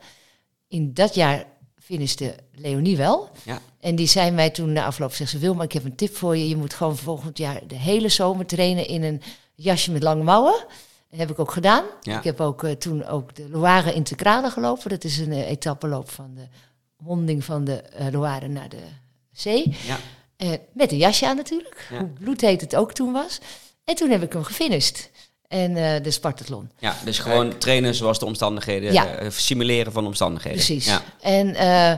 In 0.67 0.93
dat 0.93 1.15
jaar 1.15 1.45
finishte 1.79 2.35
Leonie 2.51 2.97
wel. 2.97 3.29
Ja. 3.43 3.61
En 3.79 3.95
die 3.95 4.07
zei 4.07 4.31
mij 4.31 4.49
toen 4.49 4.73
na 4.73 4.85
afloop, 4.85 5.13
zegt 5.13 5.29
ze, 5.29 5.37
wil 5.37 5.53
maar 5.53 5.65
ik 5.65 5.71
heb 5.71 5.85
een 5.85 5.95
tip 5.95 6.15
voor 6.15 6.37
je. 6.37 6.49
Je 6.49 6.55
moet 6.55 6.73
gewoon 6.73 6.97
volgend 6.97 7.37
jaar 7.37 7.67
de 7.67 7.75
hele 7.75 8.09
zomer 8.09 8.45
trainen 8.45 8.87
in 8.87 9.03
een 9.03 9.21
jasje 9.55 9.91
met 9.91 10.03
lange 10.03 10.23
mouwen. 10.23 10.65
Dat 11.09 11.19
heb 11.19 11.29
ik 11.29 11.39
ook 11.39 11.51
gedaan. 11.51 11.83
Ja. 12.01 12.17
Ik 12.17 12.23
heb 12.23 12.41
ook 12.41 12.67
toen 12.67 13.05
ook 13.05 13.35
de 13.35 13.49
Loire 13.49 13.93
Integrale 13.93 14.49
gelopen. 14.49 14.89
Dat 14.89 15.03
is 15.03 15.17
een 15.17 15.31
etappeloop 15.31 16.09
van 16.09 16.33
de 16.35 16.47
monding 16.97 17.43
van 17.43 17.63
de 17.63 17.83
Loire 18.11 18.47
naar 18.47 18.69
de 18.69 18.83
zee. 19.31 19.77
Ja. 19.85 19.97
Met 20.73 20.91
een 20.91 20.97
jasje 20.97 21.27
aan 21.27 21.35
natuurlijk. 21.35 21.87
Hoe 21.89 22.07
bloedheet 22.07 22.61
het 22.61 22.75
ook 22.75 22.93
toen 22.93 23.11
was. 23.11 23.39
En 23.85 23.95
toen 23.95 24.09
heb 24.09 24.23
ik 24.23 24.33
hem 24.33 24.43
gefinished. 24.43 25.09
En 25.47 25.71
uh, 25.71 26.03
de 26.03 26.11
Spartathlon. 26.11 26.69
Ja, 26.79 26.95
dus 27.05 27.19
gewoon 27.19 27.57
trainen 27.57 27.95
zoals 27.95 28.19
de 28.19 28.25
omstandigheden, 28.25 28.93
Ja. 28.93 29.21
uh, 29.23 29.29
simuleren 29.29 29.91
van 29.91 30.05
omstandigheden. 30.05 30.57
Precies. 30.57 30.85
Ja. 30.85 31.01
En 31.21 31.47
uh, 31.47 31.93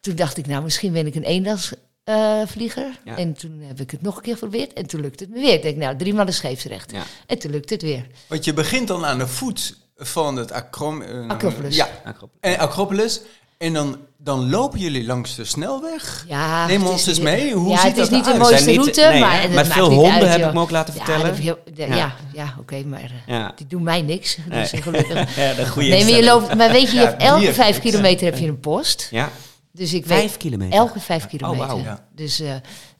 toen 0.00 0.14
dacht 0.14 0.36
ik, 0.36 0.46
nou, 0.46 0.62
misschien 0.62 0.92
ben 0.92 1.06
ik 1.06 1.14
een 1.14 1.22
eendagsvlieger. 1.22 3.00
Ja. 3.04 3.16
En 3.16 3.32
toen 3.32 3.60
heb 3.60 3.80
ik 3.80 3.90
het 3.90 4.02
nog 4.02 4.16
een 4.16 4.22
keer 4.22 4.32
geprobeerd. 4.34 4.72
En 4.72 4.86
toen 4.86 5.00
lukte 5.00 5.24
het 5.24 5.32
me 5.32 5.40
weer. 5.40 5.52
Ik 5.52 5.62
denk, 5.62 5.76
nou, 5.76 5.96
drie 5.96 6.14
maanden 6.14 6.34
scheepsrecht. 6.34 6.90
Ja. 6.92 7.02
En 7.26 7.38
toen 7.38 7.50
lukte 7.50 7.72
het 7.74 7.82
weer. 7.82 8.06
Want 8.26 8.44
je 8.44 8.52
begint 8.52 8.88
dan 8.88 9.04
aan 9.06 9.18
de 9.18 9.26
voet 9.26 9.76
van 9.96 10.36
het 10.36 10.52
Acrom... 10.52 11.02
eh, 11.02 11.28
Acropolis. 11.28 11.76
Ja, 11.76 11.88
Acropolis. 12.04 12.36
en 12.40 12.58
Acropolis. 12.58 13.20
En 13.58 13.72
dan, 13.72 13.96
dan 14.18 14.50
lopen 14.50 14.78
jullie 14.78 15.04
langs 15.06 15.34
de 15.34 15.44
snelweg. 15.44 16.24
Ja, 16.28 16.66
Neem 16.66 16.80
het 16.82 16.90
ons 16.90 17.00
is 17.00 17.06
eens 17.06 17.16
niet- 17.18 17.26
mee. 17.26 17.52
Hoe 17.52 17.68
ja, 17.70 17.76
ziet 17.76 17.86
het 17.88 17.96
is 17.96 18.08
dat 18.08 18.10
niet 18.10 18.32
de 18.32 18.38
mooiste 18.38 18.70
niet- 18.70 18.76
route, 18.80 19.00
nee, 19.00 19.20
maar 19.20 19.50
Met 19.50 19.66
veel 19.66 19.90
honden 19.90 20.12
uit, 20.12 20.28
heb 20.28 20.46
ik 20.48 20.52
me 20.54 20.60
ook 20.60 20.70
laten 20.70 20.94
vertellen. 20.94 21.36
de- 21.36 21.56
Ja. 21.74 21.86
ja, 21.96 22.14
ja, 22.32 22.54
oké, 22.60 22.84
maar 22.84 23.00
eh, 23.02 23.10
Ja. 23.36 23.52
die 23.56 23.66
doen 23.66 23.82
mij 23.82 24.02
niks. 24.02 24.36
Dus 24.48 24.72
Nee. 24.72 24.82
gelukkig. 24.82 25.36
Ja, 25.36 25.54
de 25.54 25.66
goede 25.66 25.88
Nee, 25.88 26.04
maar 26.04 26.12
je 26.12 26.24
loopt, 26.24 26.54
maar 26.54 26.70
weet 26.70 26.90
je, 26.90 26.96
je 26.96 27.04
hebt 27.04 27.22
elke 27.22 27.52
vijf 27.54 27.80
kilometer 27.80 28.24
heb 28.24 28.38
je 28.38 28.46
een 28.46 28.60
post. 28.60 29.08
Ja, 29.10 29.30
Dus 29.72 29.92
ik 29.92 30.06
vijf 30.06 30.20
weet, 30.30 30.36
kilometer. 30.36 30.78
Elke 30.78 31.00
vijf 31.00 31.26
kilometer. 31.26 31.66
wauw. 31.66 31.78
Ja. 31.82 32.06
Dus, 32.14 32.40
eh, 32.40 32.50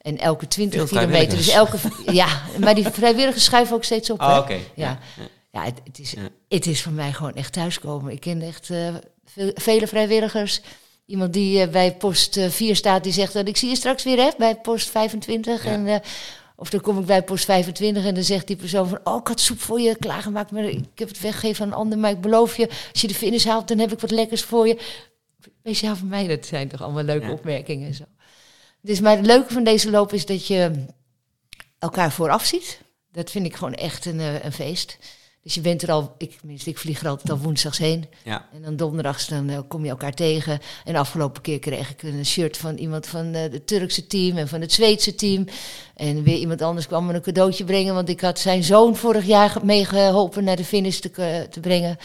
en 0.01 0.17
elke 0.17 0.47
twintig 0.47 0.87
Veel 0.89 0.99
kilometer. 0.99 1.37
Dus 1.37 1.47
elke, 1.49 1.77
ja, 2.11 2.27
maar 2.59 2.75
die 2.75 2.87
vrijwilligers 2.91 3.43
schuiven 3.43 3.75
ook 3.75 3.83
steeds 3.83 4.09
op. 4.09 4.21
Oh, 4.21 4.37
oké. 4.41 4.53
Ja, 4.53 4.59
Ja. 4.75 4.97
ja. 5.51 5.63
het, 5.63 5.81
het, 5.83 5.99
is, 5.99 6.13
het 6.49 6.65
is 6.65 6.81
voor 6.81 6.91
mij 6.91 7.13
gewoon 7.13 7.33
echt 7.33 7.53
thuiskomen. 7.53 8.11
Ik 8.11 8.19
ken 8.19 8.41
echt 8.41 8.69
eh, 8.69 8.87
vele 9.53 9.87
vrijwilligers. 9.87 10.61
Iemand 11.05 11.33
die 11.33 11.61
eh, 11.61 11.67
bij 11.69 11.95
post 11.95 12.39
4 12.49 12.75
staat, 12.75 13.03
die 13.03 13.13
zegt 13.13 13.33
dat 13.33 13.47
ik 13.47 13.57
zie 13.57 13.69
je 13.69 13.75
straks 13.75 14.03
weer 14.03 14.17
hè, 14.17 14.29
bij 14.37 14.55
post 14.55 14.89
25. 14.89 15.63
Ja. 15.63 15.71
En, 15.71 15.87
eh, 15.87 15.99
of 16.55 16.69
dan 16.69 16.81
kom 16.81 16.99
ik 16.99 17.05
bij 17.05 17.23
post 17.23 17.45
25 17.45 18.05
en 18.05 18.13
dan 18.13 18.23
zegt 18.23 18.47
die 18.47 18.55
persoon 18.55 18.87
van... 18.89 18.99
oh, 19.03 19.19
ik 19.19 19.27
had 19.27 19.39
soep 19.39 19.59
voor 19.59 19.79
je 19.79 19.95
klaargemaakt, 19.97 20.51
maar 20.51 20.63
ik 20.63 20.85
heb 20.95 21.07
het 21.07 21.19
weggegeven 21.19 21.65
aan 21.65 21.71
een 21.71 21.77
ander. 21.77 21.97
Maar 21.97 22.11
ik 22.11 22.21
beloof 22.21 22.57
je, 22.57 22.69
als 22.91 23.01
je 23.01 23.07
de 23.07 23.13
finish 23.13 23.45
haalt, 23.45 23.67
dan 23.67 23.79
heb 23.79 23.91
ik 23.91 23.99
wat 23.99 24.11
lekkers 24.11 24.41
voor 24.41 24.67
je. 24.67 24.79
Speciaal 25.59 25.95
voor 25.95 26.07
mij, 26.07 26.27
dat 26.27 26.45
zijn 26.45 26.67
toch 26.67 26.81
allemaal 26.81 27.03
leuke 27.03 27.25
Ja. 27.25 27.31
opmerkingen 27.31 27.87
en 27.87 27.93
zo. 27.93 28.03
Dus, 28.81 28.99
maar 28.99 29.17
het 29.17 29.25
leuke 29.25 29.53
van 29.53 29.63
deze 29.63 29.89
loop 29.89 30.13
is 30.13 30.25
dat 30.25 30.47
je 30.47 30.71
elkaar 31.79 32.11
vooraf 32.11 32.45
ziet. 32.45 32.79
Dat 33.11 33.31
vind 33.31 33.45
ik 33.45 33.55
gewoon 33.55 33.73
echt 33.73 34.05
een, 34.05 34.19
eh, 34.19 34.43
een 34.43 34.51
feest. 34.51 34.97
Dus 35.47 35.55
je 35.55 35.61
bent 35.61 35.81
er 35.81 35.91
al, 35.91 36.15
ik, 36.17 36.37
tenminste, 36.39 36.69
ik 36.69 36.77
vlieg 36.77 37.01
er 37.01 37.07
altijd 37.07 37.29
al 37.29 37.37
woensdags 37.37 37.77
heen. 37.77 38.05
Ja. 38.23 38.47
En 38.53 38.61
dan 38.61 38.75
donderdags 38.75 39.27
dan 39.27 39.49
eh, 39.49 39.59
kom 39.67 39.83
je 39.83 39.89
elkaar 39.89 40.13
tegen. 40.13 40.59
En 40.85 40.93
de 40.93 40.99
afgelopen 40.99 41.41
keer 41.41 41.59
kreeg 41.59 41.89
ik 41.91 42.03
een 42.03 42.25
shirt 42.25 42.57
van 42.57 42.75
iemand 42.77 43.07
van 43.07 43.33
eh, 43.33 43.41
het 43.41 43.67
Turkse 43.67 44.07
team 44.07 44.37
en 44.37 44.47
van 44.47 44.61
het 44.61 44.71
Zweedse 44.73 45.15
team. 45.15 45.45
En 45.95 46.23
weer 46.23 46.37
iemand 46.37 46.61
anders 46.61 46.87
kwam 46.87 47.05
me 47.05 47.13
een 47.13 47.21
cadeautje 47.21 47.63
brengen, 47.63 47.93
want 47.93 48.09
ik 48.09 48.21
had 48.21 48.39
zijn 48.39 48.63
zoon 48.63 48.95
vorig 48.95 49.25
jaar 49.25 49.49
ge- 49.49 49.65
meegeholpen 49.65 50.43
naar 50.43 50.55
de 50.55 50.65
finish 50.65 50.99
te, 50.99 51.09
k- 51.09 51.51
te 51.51 51.59
brengen. 51.61 51.97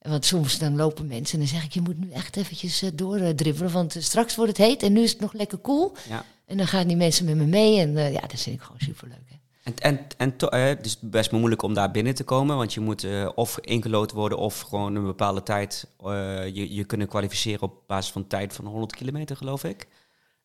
Want 0.00 0.24
soms 0.24 0.58
dan 0.58 0.76
lopen 0.76 1.06
mensen 1.06 1.32
en 1.34 1.38
dan 1.44 1.54
zeg 1.54 1.64
ik, 1.64 1.72
je 1.72 1.80
moet 1.80 1.98
nu 1.98 2.10
echt 2.10 2.36
eventjes 2.36 2.82
doordribbelen, 2.94 3.72
want 3.72 3.96
eh, 3.96 4.02
straks 4.02 4.34
wordt 4.36 4.58
het 4.58 4.66
heet 4.66 4.82
en 4.82 4.92
nu 4.92 5.02
is 5.02 5.10
het 5.10 5.20
nog 5.20 5.32
lekker 5.32 5.58
koel. 5.58 5.92
Ja. 6.08 6.24
En 6.46 6.56
dan 6.56 6.66
gaan 6.66 6.86
die 6.86 6.96
mensen 6.96 7.24
met 7.24 7.36
me 7.36 7.44
mee 7.44 7.78
en 7.80 7.96
eh, 7.96 8.12
ja, 8.12 8.20
dat 8.20 8.40
vind 8.40 8.56
ik 8.56 8.62
gewoon 8.62 8.80
superleuk. 8.80 9.18
Hè. 9.28 9.34
En, 9.66 9.74
en, 9.78 10.00
en 10.16 10.36
to- 10.36 10.48
eh, 10.48 10.64
het 10.64 10.86
is 10.86 10.98
best 11.00 11.30
moeilijk 11.32 11.62
om 11.62 11.74
daar 11.74 11.90
binnen 11.90 12.14
te 12.14 12.24
komen, 12.24 12.56
want 12.56 12.74
je 12.74 12.80
moet 12.80 13.04
eh, 13.04 13.28
of 13.34 13.58
ingelood 13.60 14.12
worden 14.12 14.38
of 14.38 14.60
gewoon 14.60 14.94
een 14.94 15.04
bepaalde 15.04 15.42
tijd 15.42 15.86
eh, 16.04 16.10
je, 16.54 16.74
je 16.74 16.84
kunnen 16.84 17.08
kwalificeren 17.08 17.62
op 17.62 17.72
basis 17.86 18.12
van 18.12 18.26
tijd 18.26 18.52
van 18.52 18.64
100 18.66 18.94
kilometer, 18.96 19.36
geloof 19.36 19.64
ik. 19.64 19.86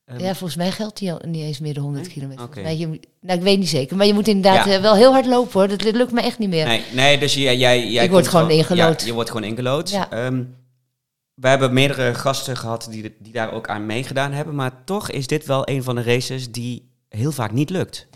Ehm, 0.05 0.19
Ja, 0.19 0.25
volgens 0.35 0.55
mij 0.55 0.71
geldt 0.71 0.97
die 0.97 1.11
al 1.11 1.19
niet 1.27 1.43
eens 1.43 1.59
meer 1.59 1.73
de 1.73 1.79
100 1.79 2.03
Nee? 2.05 2.13
kilometer. 2.13 2.49
Mij, 2.61 2.77
je, 2.77 2.87
nou, 3.21 3.37
ik 3.37 3.43
weet 3.43 3.59
niet 3.59 3.69
zeker, 3.69 3.97
maar 3.97 4.05
je 4.05 4.13
moet 4.13 4.27
inderdaad 4.27 4.65
Ja. 4.65 4.81
wel 4.81 4.95
heel 4.95 5.11
hard 5.11 5.25
lopen 5.25 5.51
hoor. 5.59 5.67
Dat 5.67 5.81
lukt 5.83 6.11
me 6.11 6.21
echt 6.21 6.37
niet 6.39 6.49
meer. 6.49 6.65
Nee, 6.67 6.83
nee, 6.93 7.17
dus 7.17 7.33
jij, 7.33 7.57
jij, 7.57 7.89
jij 7.91 8.03
Ik 8.03 8.09
word 8.11 8.21
komt 8.29 8.35
gewoon 8.35 8.57
ingelood. 8.57 8.99
Ja, 9.01 9.07
je 9.07 9.13
wordt 9.13 9.29
gewoon 9.29 9.47
ingelood. 9.49 9.89
Ja. 9.89 10.09
Ehm, 10.11 10.43
we 11.33 11.47
hebben 11.47 11.73
meerdere 11.73 12.13
gasten 12.13 12.57
gehad 12.57 12.87
die, 12.91 13.15
die 13.19 13.33
daar 13.33 13.51
ook 13.53 13.67
aan 13.67 13.85
meegedaan 13.85 14.31
hebben, 14.31 14.55
maar 14.55 14.83
toch 14.85 15.09
is 15.09 15.27
dit 15.27 15.45
wel 15.45 15.69
een 15.69 15.83
van 15.83 15.95
de 15.95 16.03
races 16.03 16.51
die 16.51 16.89
heel 17.09 17.31
vaak 17.31 17.51
niet 17.51 17.69
lukt. 17.69 18.07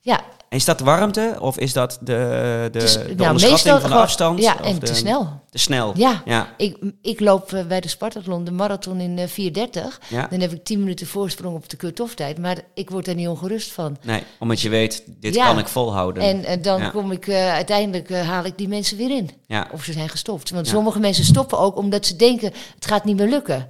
Ja, 0.00 0.24
is 0.54 0.64
dat 0.64 0.78
de 0.78 0.84
warmte 0.84 1.36
of 1.40 1.58
is 1.58 1.72
dat 1.72 1.98
de, 2.00 2.68
de, 2.72 2.78
is- 2.78 2.92
de 2.92 3.14
nou, 3.16 3.28
onderschatting 3.28 3.80
van 3.80 3.90
de 3.90 3.96
afstand? 3.96 4.38
Ja, 4.42 4.56
Of 4.60 4.66
en 4.66 4.78
de, 4.78 4.86
te 4.86 4.94
snel. 4.94 5.42
Te 5.50 5.58
snel. 5.58 5.92
Ja, 5.96 6.22
Ja, 6.24 6.48
ik, 6.56 6.76
ik 7.02 7.20
loop 7.20 7.52
eh, 7.52 7.64
bij 7.66 7.80
de 7.80 7.88
Spartathlon, 7.88 8.44
de 8.44 8.50
marathon 8.50 9.00
in 9.00 9.18
eh, 9.18 9.28
4.30. 9.28 10.08
ja. 10.08 10.26
Dan 10.30 10.40
heb 10.40 10.52
ik 10.52 10.64
10 10.64 10.78
minuten 10.78 11.06
voorsprong 11.06 11.56
op 11.56 11.68
de 11.68 11.76
cut-off 11.76 12.14
tijd. 12.14 12.38
Maar 12.38 12.56
ik 12.74 12.90
word 12.90 13.04
daar 13.04 13.14
niet 13.14 13.28
ongerust 13.28 13.72
van. 13.72 13.96
Nee, 14.02 14.22
omdat 14.38 14.60
je 14.60 14.68
weet, 14.68 15.02
dit 15.06 15.34
Ja. 15.34 15.46
kan 15.46 15.58
ik 15.58 15.68
volhouden. 15.68 16.22
En 16.22 16.44
eh, 16.44 16.62
dan 16.62 16.90
kom 16.90 17.12
ik 17.12 17.26
eh, 17.26 17.52
uiteindelijk 17.52 18.10
eh, 18.10 18.28
haal 18.28 18.44
ik 18.44 18.58
die 18.58 18.68
mensen 18.68 18.96
weer 18.96 19.10
in. 19.10 19.30
ja. 19.46 19.68
Of 19.72 19.84
ze 19.84 19.92
zijn 19.92 20.08
gestopt. 20.08 20.50
Want 20.50 20.66
sommige 20.68 20.98
mensen 20.98 21.24
stoppen 21.24 21.58
ook 21.58 21.76
omdat 21.76 22.06
ze 22.06 22.16
denken 22.16 22.52
het 22.74 22.86
gaat 22.86 23.04
niet 23.04 23.16
meer 23.16 23.28
lukken. 23.28 23.68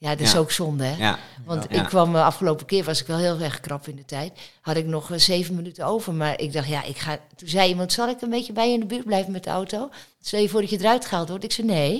Ja, 0.00 0.10
dat 0.10 0.20
is 0.20 0.32
Ja. 0.32 0.38
ook 0.38 0.50
zonde 0.50 0.84
hè. 0.84 0.96
Ja. 1.04 1.18
Want 1.44 1.66
Ja. 1.70 1.80
ik 1.82 1.88
kwam 1.88 2.12
de 2.12 2.22
afgelopen 2.22 2.66
keer, 2.66 2.84
was 2.84 3.00
ik 3.00 3.06
wel 3.06 3.18
heel 3.18 3.40
erg 3.40 3.60
krap 3.60 3.88
in 3.88 3.96
de 3.96 4.04
tijd. 4.04 4.32
Had 4.60 4.76
ik 4.76 4.86
nog 4.86 5.10
eh, 5.10 5.18
zeven 5.18 5.54
minuten 5.54 5.84
over. 5.86 6.12
Maar 6.14 6.40
ik 6.40 6.52
dacht, 6.52 6.68
ja, 6.68 6.82
ik 6.84 6.98
ga. 6.98 7.18
Toen 7.36 7.48
zei 7.48 7.68
iemand: 7.68 7.92
Zal 7.92 8.08
ik 8.08 8.20
een 8.20 8.30
beetje 8.30 8.52
bij 8.52 8.66
je 8.68 8.74
in 8.74 8.80
de 8.80 8.86
buurt 8.86 9.04
blijven 9.04 9.32
met 9.32 9.44
de 9.44 9.50
auto? 9.50 9.90
Stel 10.22 10.40
je 10.40 10.48
voor 10.48 10.60
dat 10.60 10.70
je 10.70 10.78
eruit 10.78 11.06
gehaald 11.06 11.28
wordt. 11.28 11.44
Ik 11.44 11.52
zei: 11.52 11.66
Nee. 11.66 11.96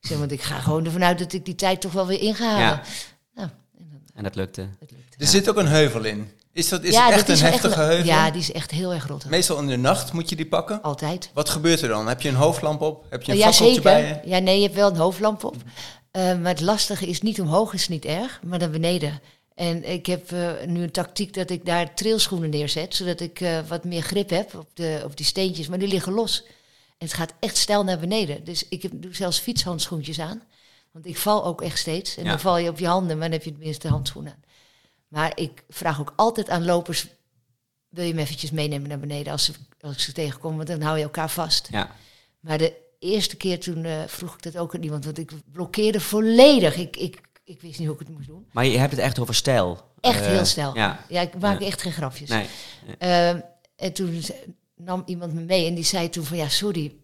Ik 0.00 0.06
zei: 0.06 0.18
Want 0.18 0.32
ik 0.32 0.42
ga 0.42 0.58
gewoon 0.58 0.84
ervan 0.84 1.04
uit 1.04 1.18
dat 1.18 1.32
ik 1.32 1.44
die 1.44 1.54
tijd 1.54 1.80
toch 1.80 1.92
wel 1.92 2.06
weer 2.06 2.20
inga 2.20 2.44
halen. 2.48 2.60
Ja. 2.66 2.82
Nou, 3.34 3.48
en 3.78 3.86
dan, 3.90 4.00
En 4.14 4.22
dat 4.22 4.34
lukte. 4.34 4.60
het 4.60 4.90
lukte. 4.90 5.16
Er 5.18 5.26
zit 5.26 5.48
ook 5.48 5.56
een 5.56 5.66
heuvel 5.68 6.04
in. 6.04 6.30
Is 6.52 6.68
dat 6.68 6.82
is 6.82 6.92
Ja, 6.94 7.00
het 7.00 7.08
dat 7.10 7.18
echt 7.18 7.28
een 7.28 7.34
is 7.34 7.40
heftige 7.40 7.66
echt- 7.66 7.76
heuvel? 7.90 8.06
Ja, 8.06 8.30
die 8.30 8.40
is 8.40 8.52
echt 8.52 8.70
heel 8.70 8.92
erg 8.92 9.06
rot. 9.06 9.24
Meestal 9.24 9.58
in 9.58 9.66
de 9.66 9.76
nacht 9.76 10.12
moet 10.12 10.28
je 10.28 10.36
die 10.36 10.46
pakken. 10.46 10.82
Altijd. 10.82 11.30
Wat 11.34 11.48
gebeurt 11.48 11.80
er 11.82 11.88
dan? 11.88 12.08
Heb 12.08 12.20
je 12.20 12.28
een 12.28 12.34
hoofdlamp 12.34 12.80
op? 12.80 13.06
Heb 13.10 13.22
je 13.22 13.32
een 13.32 13.38
ja, 13.38 13.52
fakkeltje 13.52 13.80
bij 13.80 14.20
je? 14.24 14.28
Ja, 14.30 14.38
nee, 14.38 14.56
je 14.56 14.62
hebt 14.62 14.74
wel 14.74 14.90
een 14.90 14.96
hoofdlamp 14.96 15.44
op. 15.44 15.56
Eh, 16.14 16.38
maar 16.38 16.50
het 16.52 16.60
lastige 16.60 17.06
is 17.06 17.20
niet 17.20 17.40
omhoog 17.40 17.72
is 17.72 17.88
niet 17.88 18.04
erg, 18.04 18.40
maar 18.42 18.58
naar 18.58 18.70
beneden. 18.70 19.20
En 19.54 19.90
ik 19.90 20.06
heb 20.06 20.32
eh, 20.32 20.52
nu 20.66 20.82
een 20.82 20.90
tactiek 20.90 21.34
dat 21.34 21.50
ik 21.50 21.66
daar 21.66 21.94
trailschoenen 21.94 22.50
neerzet, 22.50 22.94
zodat 22.94 23.20
ik 23.20 23.40
eh, 23.40 23.60
wat 23.68 23.84
meer 23.84 24.02
grip 24.02 24.30
heb 24.30 24.54
op, 24.54 24.68
de, 24.74 25.00
op 25.04 25.16
die 25.16 25.26
steentjes. 25.26 25.68
Maar 25.68 25.78
die 25.78 25.88
liggen 25.88 26.12
los. 26.12 26.42
En 26.98 27.06
het 27.06 27.12
gaat 27.12 27.34
echt 27.40 27.56
stijl 27.56 27.84
naar 27.84 27.98
beneden. 27.98 28.44
Dus 28.44 28.68
ik 28.68 28.82
heb, 28.82 28.92
doe 28.94 29.14
zelfs 29.14 29.38
fietshandschoentjes 29.38 30.20
aan. 30.20 30.42
Want 30.90 31.06
ik 31.06 31.16
val 31.16 31.44
ook 31.44 31.62
echt 31.62 31.78
steeds. 31.78 32.16
En 32.16 32.24
Ja. 32.24 32.30
dan 32.30 32.40
val 32.40 32.58
je 32.58 32.68
op 32.68 32.78
je 32.78 32.86
handen, 32.86 33.18
maar 33.18 33.28
dan 33.28 33.38
heb 33.38 33.44
je 33.44 33.52
tenminste 33.52 33.88
handschoenen 33.88 34.32
aan. 34.32 34.42
Maar 35.08 35.32
ik 35.34 35.64
vraag 35.68 36.00
ook 36.00 36.12
altijd 36.16 36.48
aan 36.50 36.64
lopers, 36.64 37.06
wil 37.88 38.04
je 38.04 38.14
me 38.14 38.20
eventjes 38.20 38.50
meenemen 38.50 38.88
naar 38.88 38.98
beneden 38.98 39.32
als, 39.32 39.44
ze, 39.44 39.52
als 39.80 39.92
ik 39.92 40.00
ze 40.00 40.12
tegenkom? 40.12 40.56
Want 40.56 40.68
dan 40.68 40.80
hou 40.82 40.96
je 40.96 41.02
elkaar 41.04 41.30
vast. 41.30 41.68
Ja. 41.70 41.96
Maar 42.40 42.58
de 42.58 42.82
eerste 43.04 43.36
keer 43.36 43.60
toen 43.60 43.84
eh, 43.84 43.98
vroeg 44.06 44.34
ik 44.34 44.42
dat 44.42 44.56
ook 44.56 44.74
aan 44.74 44.82
iemand, 44.82 45.04
want 45.04 45.18
ik 45.18 45.30
blokkeerde 45.52 46.00
volledig. 46.00 46.76
Ik, 46.76 46.96
ik, 46.96 47.20
ik 47.44 47.60
wist 47.60 47.78
niet 47.78 47.88
hoe 47.88 47.96
ik 48.00 48.06
het 48.06 48.16
moest 48.16 48.26
doen. 48.28 48.46
Maar 48.52 48.66
je 48.66 48.78
hebt 48.78 48.90
het 48.92 49.00
echt 49.00 49.18
over 49.18 49.34
stijl. 49.34 49.80
Echt 50.00 50.20
Eh, 50.20 50.26
heel 50.26 50.44
snel. 50.44 50.76
Ja. 50.76 51.04
Ja, 51.08 51.20
ik 51.20 51.38
maak 51.38 51.60
Ja. 51.60 51.66
echt 51.66 51.82
geen 51.82 51.92
grapjes. 51.92 52.28
Nee. 52.28 52.46
Ehm, 52.98 53.40
en 53.76 53.92
toen 53.92 54.22
nam 54.76 55.02
iemand 55.06 55.32
me 55.34 55.40
mee 55.40 55.66
en 55.66 55.74
die 55.74 55.84
zei 55.84 56.08
toen 56.10 56.24
van 56.24 56.36
ja, 56.36 56.48
sorry, 56.48 56.94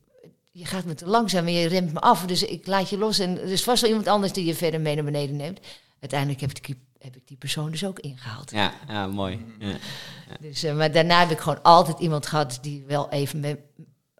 je 0.50 0.64
gaat 0.64 0.84
me 0.84 0.94
te 0.94 1.06
langzaam 1.06 1.46
en 1.46 1.52
je 1.52 1.68
remt 1.68 1.92
me 1.92 2.00
af. 2.00 2.24
Dus 2.26 2.42
ik 2.42 2.66
laat 2.66 2.90
je 2.90 2.98
los 2.98 3.18
en 3.18 3.40
er 3.40 3.48
is 3.48 3.62
vast 3.62 3.80
wel 3.80 3.90
iemand 3.90 4.08
anders 4.08 4.32
die 4.32 4.44
je 4.44 4.54
verder 4.54 4.80
mee 4.80 4.94
naar 4.94 5.04
beneden 5.04 5.36
neemt. 5.36 5.60
Uiteindelijk 6.00 6.40
heb 6.40 6.50
ik 6.50 6.66
die, 6.66 6.76
heb 6.98 7.16
ik 7.16 7.26
die 7.28 7.36
persoon 7.36 7.70
dus 7.70 7.84
ook 7.84 7.98
ingehaald. 8.00 8.50
Ja, 8.50 8.72
ja, 8.88 9.06
mooi. 9.06 9.44
Ja. 9.58 9.76
Dus, 10.40 10.62
eh, 10.62 10.76
maar 10.76 10.92
daarna 10.92 11.20
heb 11.20 11.30
ik 11.30 11.38
gewoon 11.38 11.62
altijd 11.62 11.98
iemand 11.98 12.26
gehad 12.26 12.58
die 12.62 12.84
wel 12.86 13.10
even 13.10 13.40
me, 13.40 13.58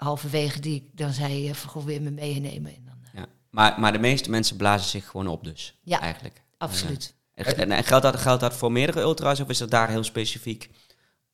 halverwege 0.05 0.61
die 0.61 0.75
ik 0.75 0.85
dan 0.99 1.13
zei, 1.13 1.49
eh, 1.49 1.55
van, 1.55 1.71
goh, 1.71 1.85
weer 1.85 2.03
me 2.03 2.11
meenemen. 2.11 2.75
En 2.75 2.85
dan, 2.85 2.97
eh, 3.05 3.21
Ja. 3.21 3.27
Maar, 3.51 3.81
maar 3.81 3.93
de 3.93 3.99
meeste 3.99 4.31
mensen 4.31 4.57
blazen 4.57 4.89
zich 4.91 5.07
gewoon 5.07 5.27
op 5.29 5.45
dus. 5.45 5.79
Ja. 5.83 6.01
Eigenlijk. 6.01 6.43
absoluut. 6.59 7.15
En, 7.35 7.57
en, 7.57 7.71
en 7.73 7.85
geldt, 7.85 8.05
dat, 8.05 8.17
geldt 8.17 8.41
dat 8.41 8.55
voor 8.55 8.73
meerdere 8.73 9.01
ultra's 9.01 9.41
of 9.41 9.49
is 9.49 9.59
dat 9.59 9.71
daar 9.71 9.89
heel 9.89 10.05
specifiek? 10.05 10.71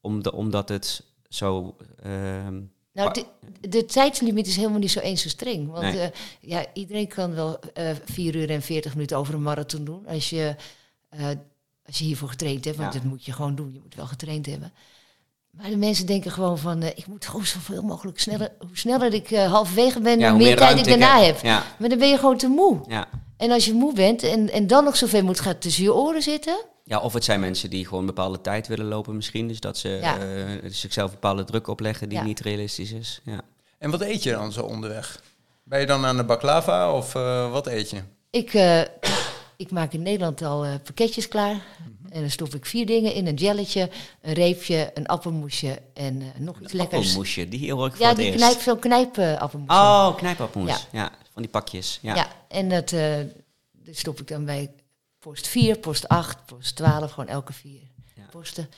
Om 0.00 0.22
de, 0.22 0.32
omdat 0.32 0.68
het 0.68 1.02
zo... 1.28 1.76
ehm, 2.02 2.60
Nou, 2.92 3.12
de, 3.12 3.26
de 3.68 3.84
tijdslimiet 3.84 4.46
is 4.46 4.56
helemaal 4.56 4.78
niet 4.78 4.90
zo 4.90 5.00
eens 5.00 5.22
zo 5.22 5.28
streng. 5.28 5.68
Want 5.70 5.82
Nee. 5.82 6.00
eh, 6.00 6.10
ja, 6.40 6.66
iedereen 6.72 7.08
kan 7.08 7.34
wel 7.34 7.60
eh 7.60 7.90
4 8.04 8.34
uur 8.36 8.50
en 8.50 8.62
40 8.62 8.94
minuten 8.94 9.16
over 9.16 9.34
een 9.34 9.42
marathon 9.42 9.84
doen. 9.84 10.06
Als 10.06 10.30
je, 10.30 10.56
eh, 11.08 11.28
als 11.86 11.98
je 11.98 12.04
hiervoor 12.04 12.28
getraind 12.28 12.64
hebt. 12.64 12.76
Want 12.76 12.92
Ja. 12.94 12.98
dat 13.00 13.08
moet 13.08 13.24
je 13.24 13.32
gewoon 13.32 13.54
doen. 13.54 13.72
Je 13.72 13.80
moet 13.82 13.94
wel 13.94 14.06
getraind 14.06 14.46
hebben. 14.46 14.72
Maar 15.56 15.70
de 15.70 15.76
mensen 15.76 16.06
denken 16.06 16.30
gewoon 16.30 16.58
van... 16.58 16.82
eh, 16.82 16.88
ik 16.94 17.06
moet 17.06 17.26
gewoon 17.26 17.46
zoveel 17.46 17.82
mogelijk 17.82 18.20
sneller... 18.20 18.52
Hoe 18.58 18.68
sneller 18.78 19.14
ik 19.14 19.30
eh, 19.30 19.50
halverwege 19.52 20.00
ben, 20.00 20.18
ja, 20.18 20.28
hoe 20.30 20.38
meer 20.38 20.56
tijd 20.56 20.78
ik 20.78 20.84
daarna 20.84 21.18
heb. 21.20 21.34
heb. 21.34 21.44
Ja, 21.44 21.62
Maar 21.78 21.88
dan 21.88 21.98
ben 21.98 22.08
je 22.08 22.18
gewoon 22.18 22.36
te 22.36 22.48
moe. 22.48 22.80
ja, 22.88 23.08
En 23.36 23.50
als 23.50 23.64
je 23.64 23.72
moe 23.74 23.94
bent 23.94 24.22
en, 24.22 24.50
en 24.50 24.66
dan 24.66 24.84
nog 24.84 24.96
zoveel 24.96 25.22
moet 25.24 25.40
gaan 25.40 25.58
tussen 25.58 25.82
je 25.82 25.94
oren 25.94 26.22
zitten. 26.22 26.64
Ja, 26.84 26.98
of 27.00 27.12
het 27.12 27.24
zijn 27.24 27.40
mensen 27.40 27.70
die 27.70 27.84
gewoon 27.84 28.00
een 28.00 28.06
bepaalde 28.06 28.40
tijd 28.40 28.66
willen 28.66 28.86
lopen 28.86 29.16
misschien. 29.16 29.48
Dus 29.48 29.60
dat 29.60 29.78
ze 29.78 29.88
Ja. 29.88 30.18
eh, 30.18 30.24
zichzelf 30.70 31.10
bepaalde 31.10 31.44
druk 31.44 31.66
opleggen 31.68 32.08
die 32.08 32.18
Ja. 32.18 32.24
niet 32.24 32.40
realistisch 32.40 32.92
is. 32.92 33.20
Ja. 33.24 33.40
En 33.78 33.90
wat 33.90 34.00
eet 34.00 34.22
je 34.22 34.30
dan 34.30 34.52
zo 34.52 34.62
onderweg? 34.62 35.20
Ben 35.64 35.80
je 35.80 35.86
dan 35.86 36.04
aan 36.06 36.16
de 36.16 36.24
baklava 36.24 36.92
of 36.92 37.14
eh, 37.14 37.50
wat 37.50 37.66
eet 37.66 37.90
je? 37.90 38.00
Ik, 38.30 38.54
eh, 38.54 38.80
ik 39.56 39.70
maak 39.70 39.92
in 39.92 40.02
Nederland 40.02 40.42
al 40.42 40.64
eh, 40.64 40.74
pakketjes 40.84 41.28
klaar. 41.28 41.60
En 42.08 42.20
dan 42.20 42.30
stop 42.30 42.54
ik 42.54 42.66
vier 42.66 42.86
dingen 42.86 43.14
in. 43.14 43.26
Een 43.26 43.34
jelletje, 43.34 43.90
een 44.20 44.32
reepje, 44.34 44.90
een 44.94 45.06
appelmoesje 45.06 45.82
en 45.94 46.20
eh, 46.22 46.26
nog 46.38 46.60
iets 46.60 46.72
lekkers. 46.72 47.00
Appelmoesje, 47.06 47.48
die 47.48 47.72
hoor 47.72 47.86
ik 47.86 47.92
voor 47.92 48.00
Ja, 48.02 48.08
het 48.08 48.16
die 48.16 48.26
eerst. 48.26 48.38
knijp, 48.80 49.12
zo'n. 49.50 49.64
Oh, 49.66 50.16
knijpappelmoes. 50.16 50.70
Ja. 50.70 51.00
Ja. 51.02 51.10
van 51.32 51.42
die 51.42 51.50
pakjes. 51.50 51.98
Ja. 52.02 52.14
Ja. 52.14 52.28
en 52.48 52.68
dat, 52.68 52.92
eh, 52.92 53.14
stop 53.90 54.20
ik 54.20 54.28
dan 54.28 54.44
bij 54.44 54.70
post 55.18 55.46
4, 55.48 55.78
post 55.78 56.08
8, 56.08 56.46
post 56.46 56.76
12, 56.76 57.10
gewoon 57.10 57.28
elke 57.28 57.52
vier 57.52 57.80
Ja. 58.14 58.22
posten. 58.30 58.68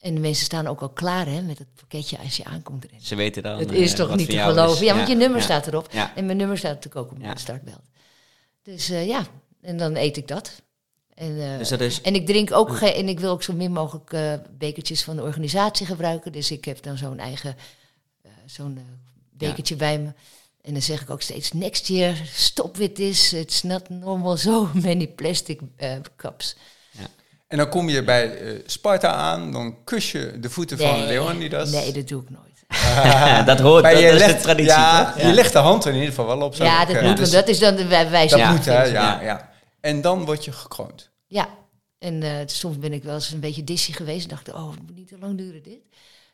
En 0.00 0.14
de 0.14 0.20
mensen 0.20 0.44
staan 0.44 0.66
ook 0.66 0.80
al 0.80 0.88
klaar 0.88 1.26
hè, 1.26 1.42
met 1.42 1.58
het 1.58 1.68
pakketje 1.74 2.18
als 2.18 2.36
je 2.36 2.44
aankomt 2.44 2.84
erin. 2.84 3.00
Ze 3.00 3.14
weten 3.14 3.42
dan. 3.42 3.58
Het 3.58 3.72
is 3.72 3.94
toch 3.94 4.16
niet 4.16 4.26
voor 4.26 4.34
te 4.36 4.42
geloven. 4.42 4.72
is. 4.82 4.88
Ja, 4.88 4.94
want 4.96 5.08
je 5.08 5.14
nummer 5.14 5.42
staat 5.42 5.66
erop. 5.66 5.88
En 6.14 6.26
mijn 6.26 6.36
nummer 6.36 6.58
staat 6.58 6.74
natuurlijk 6.74 7.04
ook 7.06 7.12
op 7.12 7.18
mijn 7.18 7.38
startbeeld. 7.38 7.82
Dus 8.62 8.86
ja, 8.86 9.26
en 9.62 9.76
dan 9.76 9.96
eet 9.96 10.16
ik 10.16 10.28
dat. 10.28 10.52
En, 11.14 11.40
eh, 11.52 11.58
Dus 11.58 11.68
dat 11.68 11.80
is. 11.80 12.00
en 12.00 12.14
ik 12.14 12.26
drink 12.26 12.52
ook 12.52 12.76
geen, 12.76 12.92
en 12.92 13.08
ik 13.08 13.20
wil 13.20 13.30
ook 13.30 13.42
zo 13.42 13.52
min 13.52 13.72
mogelijk 13.72 14.12
eh, 14.12 14.32
bekertjes 14.58 15.02
van 15.04 15.16
de 15.16 15.22
organisatie 15.22 15.86
gebruiken. 15.86 16.32
Dus 16.32 16.50
ik 16.50 16.64
heb 16.64 16.82
dan 16.82 16.96
zo'n 16.96 17.18
eigen 17.18 17.56
eh, 18.22 18.30
zo'n 18.46 18.78
bekertje 19.30 19.76
bij 19.76 19.98
me. 19.98 20.08
En 20.62 20.72
dan 20.72 20.82
zeg 20.82 21.00
ik 21.02 21.10
ook 21.10 21.22
steeds, 21.22 21.52
next 21.52 21.86
year, 21.86 22.14
stop 22.34 22.76
with 22.76 22.94
this. 22.94 23.32
It's 23.32 23.62
not 23.62 23.88
normal 23.88 24.36
so 24.46 24.68
many 24.74 25.06
plastic 25.06 25.60
eh, 25.76 25.92
cups. 26.16 26.56
En 27.48 27.58
dan 27.58 27.68
kom 27.68 27.88
je 27.88 28.02
bij 28.04 28.38
eh, 28.38 28.58
Sparta 28.66 29.12
aan, 29.12 29.52
dan 29.52 29.76
kus 29.84 30.12
je 30.12 30.36
de 30.40 30.50
voeten 30.50 30.78
van 30.78 31.04
Leonidas. 31.04 31.70
Nee, 31.70 31.92
dat 31.92 32.08
doe 32.08 32.22
ik 32.22 32.30
nooit. 32.30 32.50
dat 33.46 33.60
hoort, 33.60 33.84
dat, 33.84 33.98
je 33.98 34.02
dat 34.04 34.12
is 34.14 34.20
de 34.20 34.26
legt- 34.26 34.42
traditie. 34.42 34.70
Ja, 34.72 35.12
toch? 35.12 35.22
je 35.22 35.32
legt 35.32 35.52
de 35.52 35.58
hand 35.58 35.84
er 35.84 35.90
in 35.90 35.94
ieder 35.98 36.08
geval 36.14 36.26
wel 36.26 36.40
op. 36.46 36.54
zo. 36.54 36.64
ja, 36.64 36.84
dat 36.84 37.02
moet, 37.02 37.16
dus 37.16 37.18
want 37.18 37.32
dat 37.32 37.48
is 37.48 37.58
dan 37.58 37.76
de 37.76 37.86
wij- 37.86 38.10
wijze 38.10 38.36
dat 38.36 38.44
Ja. 38.44 38.52
moet, 38.52 38.64
hè? 38.64 38.82
Ja, 38.84 39.20
Ja. 39.22 39.50
En 39.82 40.00
dan 40.00 40.24
word 40.24 40.44
je 40.44 40.52
gekroond. 40.52 41.10
Ja, 41.26 41.48
en 41.98 42.22
eh, 42.22 42.36
soms 42.46 42.78
ben 42.78 42.92
ik 42.92 43.02
wel 43.02 43.14
eens 43.14 43.30
een 43.30 43.40
beetje 43.40 43.64
dizzy 43.64 43.92
geweest. 43.92 44.22
En 44.22 44.28
dacht 44.28 44.48
ik, 44.48 44.54
oh, 44.54 44.70
het 44.70 44.82
moet 44.86 44.96
niet 44.96 45.08
te 45.08 45.18
lang 45.18 45.36
duren 45.38 45.62
dit. 45.62 45.78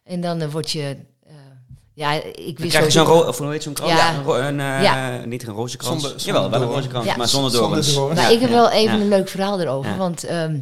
En 0.05 0.21
dan 0.21 0.41
eh, 0.41 0.51
word 0.51 0.71
je... 0.71 0.97
eh, 1.27 1.35
ja, 1.95 2.13
ik 2.13 2.35
Dan 2.35 2.55
wist 2.57 2.69
krijg 2.69 2.85
je 2.85 2.91
zo'n 2.91 3.07
ro- 3.07 3.27
of 3.29 3.39
hoe 3.39 3.51
heet 3.51 3.63
zo'n 3.63 3.73
krans? 3.73 3.93
Ja. 3.93 4.17
Een, 4.25 4.61
eh, 4.61 4.83
Ja. 4.83 5.25
Niet 5.25 5.43
een 5.43 5.55
rozenkrans. 5.55 6.03
Zonder- 6.03 6.21
Jawel, 6.21 6.43
zonder 6.43 6.51
wel 6.51 6.53
een 6.61 6.67
doorn. 6.67 6.75
rozenkrans, 6.75 7.07
Ja. 7.07 7.17
maar 7.17 7.29
zonder 7.29 7.51
Zonder 7.51 7.69
dorens. 7.69 7.95
doorn. 7.95 8.15
Maar 8.15 8.23
Ja, 8.31 8.35
ik 8.37 8.41
heb 8.41 8.51
wel 8.51 8.71
even 8.71 8.95
ja. 8.97 9.01
een 9.03 9.09
leuk 9.09 9.29
verhaal 9.29 9.61
erover. 9.61 9.91
Ja. 9.91 9.97
Want 9.97 10.25
ehm, 10.25 10.61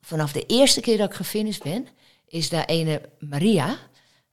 vanaf 0.00 0.32
de 0.32 0.46
eerste 0.46 0.80
keer 0.80 0.98
dat 0.98 1.08
ik 1.10 1.16
gefinished 1.16 1.62
ben, 1.62 1.86
is 2.26 2.48
daar 2.48 2.64
ene 2.64 3.00
Maria. 3.18 3.76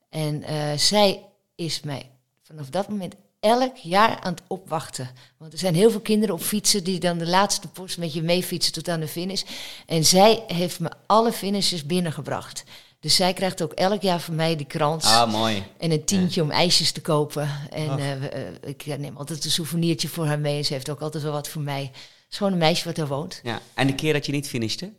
En 0.09 0.43
eh, 0.43 0.77
zij 0.77 1.25
is 1.55 1.81
mij 1.81 2.09
vanaf 2.43 2.69
dat 2.69 2.89
moment 2.89 3.15
elk 3.45 3.77
jaar 3.77 4.19
aan 4.21 4.31
het 4.33 4.41
opwachten. 4.47 5.09
Want 5.37 5.53
er 5.53 5.59
zijn 5.59 5.75
heel 5.75 5.91
veel 5.91 5.99
kinderen 5.99 6.35
op 6.35 6.41
fietsen 6.41 6.83
die 6.83 6.99
dan 6.99 7.17
de 7.17 7.27
laatste 7.27 7.67
post 7.67 7.97
met 7.97 8.13
je 8.13 8.21
meefietsen 8.21 8.73
tot 8.73 8.89
aan 8.89 8.99
de 8.99 9.07
finish. 9.07 9.41
En 9.85 10.05
zij 10.05 10.43
heeft 10.47 10.79
me 10.79 10.89
alle 11.05 11.31
finishes 11.31 11.85
binnengebracht. 11.85 12.63
Dus 12.99 13.15
zij 13.15 13.33
krijgt 13.33 13.61
ook 13.63 13.71
elk 13.71 14.01
jaar 14.01 14.19
van 14.19 14.35
mij 14.35 14.55
die 14.55 14.65
krans. 14.65 15.05
Ah, 15.05 15.31
mooi. 15.31 15.63
En 15.77 15.91
een 15.91 16.03
tientje 16.05 16.41
om 16.41 16.51
ijsjes 16.51 16.91
te 16.91 17.01
kopen. 17.01 17.49
En 17.69 17.99
eh, 17.99 18.11
eh, 18.13 18.47
ik 18.63 18.85
neem 18.97 19.17
altijd 19.17 19.45
een 19.45 19.51
souvenirtje 19.51 20.07
voor 20.07 20.25
haar 20.25 20.39
mee. 20.39 20.57
En 20.57 20.65
ze 20.65 20.73
heeft 20.73 20.89
ook 20.89 21.01
altijd 21.01 21.23
wel 21.23 21.31
wat 21.31 21.47
voor 21.47 21.61
mij. 21.61 21.81
Het 21.81 22.31
is 22.31 22.37
gewoon 22.37 22.51
een 22.51 22.57
meisje 22.59 22.85
wat 22.85 22.95
daar 22.95 23.07
woont. 23.07 23.39
Ja. 23.43 23.59
En 23.73 23.87
de 23.87 23.95
keer 23.95 24.13
dat 24.13 24.25
je 24.25 24.31
niet 24.31 24.47
finishte? 24.47 24.91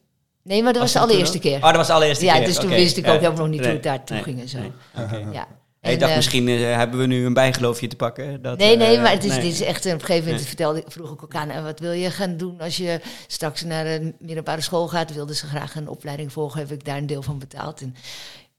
Nee, 0.43 0.63
maar 0.63 0.73
dat 0.73 0.83
was, 0.83 0.93
Was 0.93 1.03
de 1.03 1.09
allereerste 1.09 1.39
keer. 1.39 1.57
Oh, 1.57 1.63
dat 1.63 1.77
was 1.77 1.87
de 1.87 1.93
allereerste 1.93 2.25
ja, 2.25 2.37
keer. 2.37 2.47
dus 2.47 2.57
toen 2.57 2.69
wist 2.69 2.97
ik 2.97 3.05
Ja. 3.07 3.13
ook 3.15 3.21
helemaal 3.21 3.41
nog 3.41 3.49
niet 3.51 3.61
Nee. 3.61 3.67
hoe 3.69 3.79
het 3.79 3.85
daartoe 3.87 4.17
Nee. 4.17 4.25
ging 4.25 4.41
en 4.41 4.49
zo. 4.49 4.59
Nee. 4.59 5.33
Ja. 5.33 5.49
Ik 5.87 5.93
En, 5.93 5.99
dacht, 5.99 6.11
eh, 6.11 6.17
misschien 6.17 6.49
eh, 6.49 6.77
hebben 6.77 6.99
we 7.01 7.07
nu 7.07 7.27
een 7.27 7.35
bijgeloofje 7.35 7.87
te 7.89 7.97
pakken. 7.97 8.43
Dat, 8.43 8.59
Nee, 8.59 8.77
nee, 8.77 8.97
eh, 8.97 9.03
maar 9.03 9.11
het 9.13 9.25
is, 9.25 9.31
nee. 9.31 9.41
dit 9.41 9.53
is 9.53 9.61
echt... 9.61 9.87
Op 9.87 9.93
een 9.93 10.01
gegeven 10.01 10.19
moment 10.23 10.37
Nee. 10.39 10.47
vertelde 10.49 10.79
ik, 10.79 10.85
vroeg 10.89 11.13
ik 11.13 11.23
ook 11.23 11.35
aan... 11.35 11.51
"En 11.51 11.65
wat 11.65 11.81
wil 11.81 11.93
je 11.93 12.11
gaan 12.11 12.37
doen 12.37 12.61
als 12.61 12.77
je 12.77 13.01
straks 13.27 13.63
naar 13.63 13.87
een 13.87 14.15
middelbare 14.19 14.61
school 14.61 14.89
gaat? 14.89 15.15
Wilde 15.15 15.35
ze 15.35 15.47
graag 15.47 15.75
een 15.77 15.89
opleiding 15.89 16.33
volgen, 16.33 16.61
heb 16.61 16.73
ik 16.73 16.85
daar 16.85 16.97
een 16.97 17.07
deel 17.07 17.23
van 17.23 17.39
betaald. 17.39 17.81
En 17.81 17.95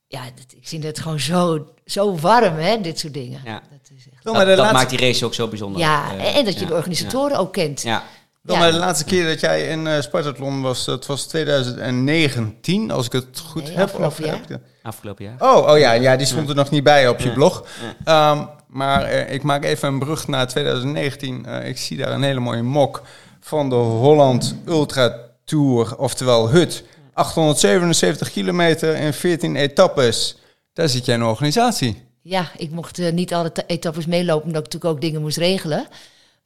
ja, 0.06 0.22
dat, 0.24 0.52
ik 0.56 0.68
vind 0.68 0.84
het 0.84 1.00
gewoon 1.00 1.20
zo, 1.20 1.66
zo 1.84 2.16
warm, 2.16 2.56
hè, 2.56 2.80
dit 2.80 2.98
soort 2.98 3.14
dingen. 3.14 3.40
Ja. 3.44 3.62
Dat 3.70 3.90
is 3.96 4.04
echt... 4.12 4.24
Dat, 4.24 4.34
laatste, 4.46 4.72
maakt 4.72 4.90
die 4.90 4.98
race 4.98 5.24
ook 5.24 5.34
zo 5.34 5.48
bijzonder. 5.48 5.80
Ja, 5.80 6.16
Eh, 6.16 6.36
en 6.36 6.44
dat 6.44 6.54
je 6.54 6.60
ja, 6.60 6.66
de 6.66 6.74
organisatoren 6.74 7.38
ook 7.38 7.52
kent. 7.52 7.82
Ja. 7.82 8.02
Dan 8.48 8.60
de 8.72 8.78
laatste 8.78 9.04
keer 9.04 9.26
dat 9.26 9.40
jij 9.40 9.66
in 9.68 9.86
eh 9.86 10.00
Spartathlon 10.00 10.62
was, 10.62 10.84
dat 10.84 11.06
was 11.06 11.26
2019, 11.26 12.90
als 12.90 13.06
ik 13.06 13.12
het 13.12 13.42
goed 13.46 13.62
Nee, 13.64 13.72
heb. 13.72 13.84
afgelopen 13.84 14.06
Of- 14.18 14.24
jaar. 14.24 14.34
heb 14.34 14.42
ik 14.42 14.48
dat- 14.48 14.60
afgelopen 14.82 15.24
jaar. 15.24 15.34
Oh, 15.56 15.70
oh 15.70 15.78
ja, 15.78 15.92
ja, 15.92 16.16
die 16.16 16.26
stond 16.26 16.48
er 16.48 16.54
nog 16.54 16.70
niet 16.70 16.84
bij 16.84 17.08
op 17.08 17.18
je 17.18 17.28
Ja. 17.28 17.34
blog. 17.34 17.64
Ehm, 18.04 18.44
maar 18.68 19.02
eh, 19.04 19.32
ik 19.34 19.42
maak 19.42 19.64
even 19.64 19.88
een 19.88 19.98
brug 19.98 20.28
naar 20.28 20.46
2019. 20.48 21.46
Eh, 21.46 21.68
ik 21.68 21.78
zie 21.78 21.96
daar 21.96 22.12
een 22.12 22.22
hele 22.22 22.40
mooie 22.40 22.62
mok 22.62 23.02
van 23.40 23.68
de 23.68 23.74
Holland 23.74 24.54
Ultra 24.66 25.16
Tour, 25.44 25.96
oftewel 25.96 26.48
HUT. 26.50 26.84
877 27.12 28.30
kilometer 28.30 28.96
in 28.96 29.12
14 29.12 29.56
etappes. 29.56 30.36
Daar 30.72 30.88
zit 30.88 31.04
jij 31.04 31.14
in 31.14 31.20
een 31.20 31.26
organisatie. 31.26 32.06
Ja, 32.22 32.48
ik 32.56 32.70
mocht 32.70 33.12
niet 33.12 33.34
alle 33.34 33.52
ta- 33.52 33.62
etappes 33.66 34.06
meelopen, 34.06 34.46
omdat 34.46 34.66
ik 34.66 34.72
natuurlijk 34.72 34.94
ook 34.94 35.00
dingen 35.00 35.20
moest 35.20 35.36
regelen. 35.36 35.86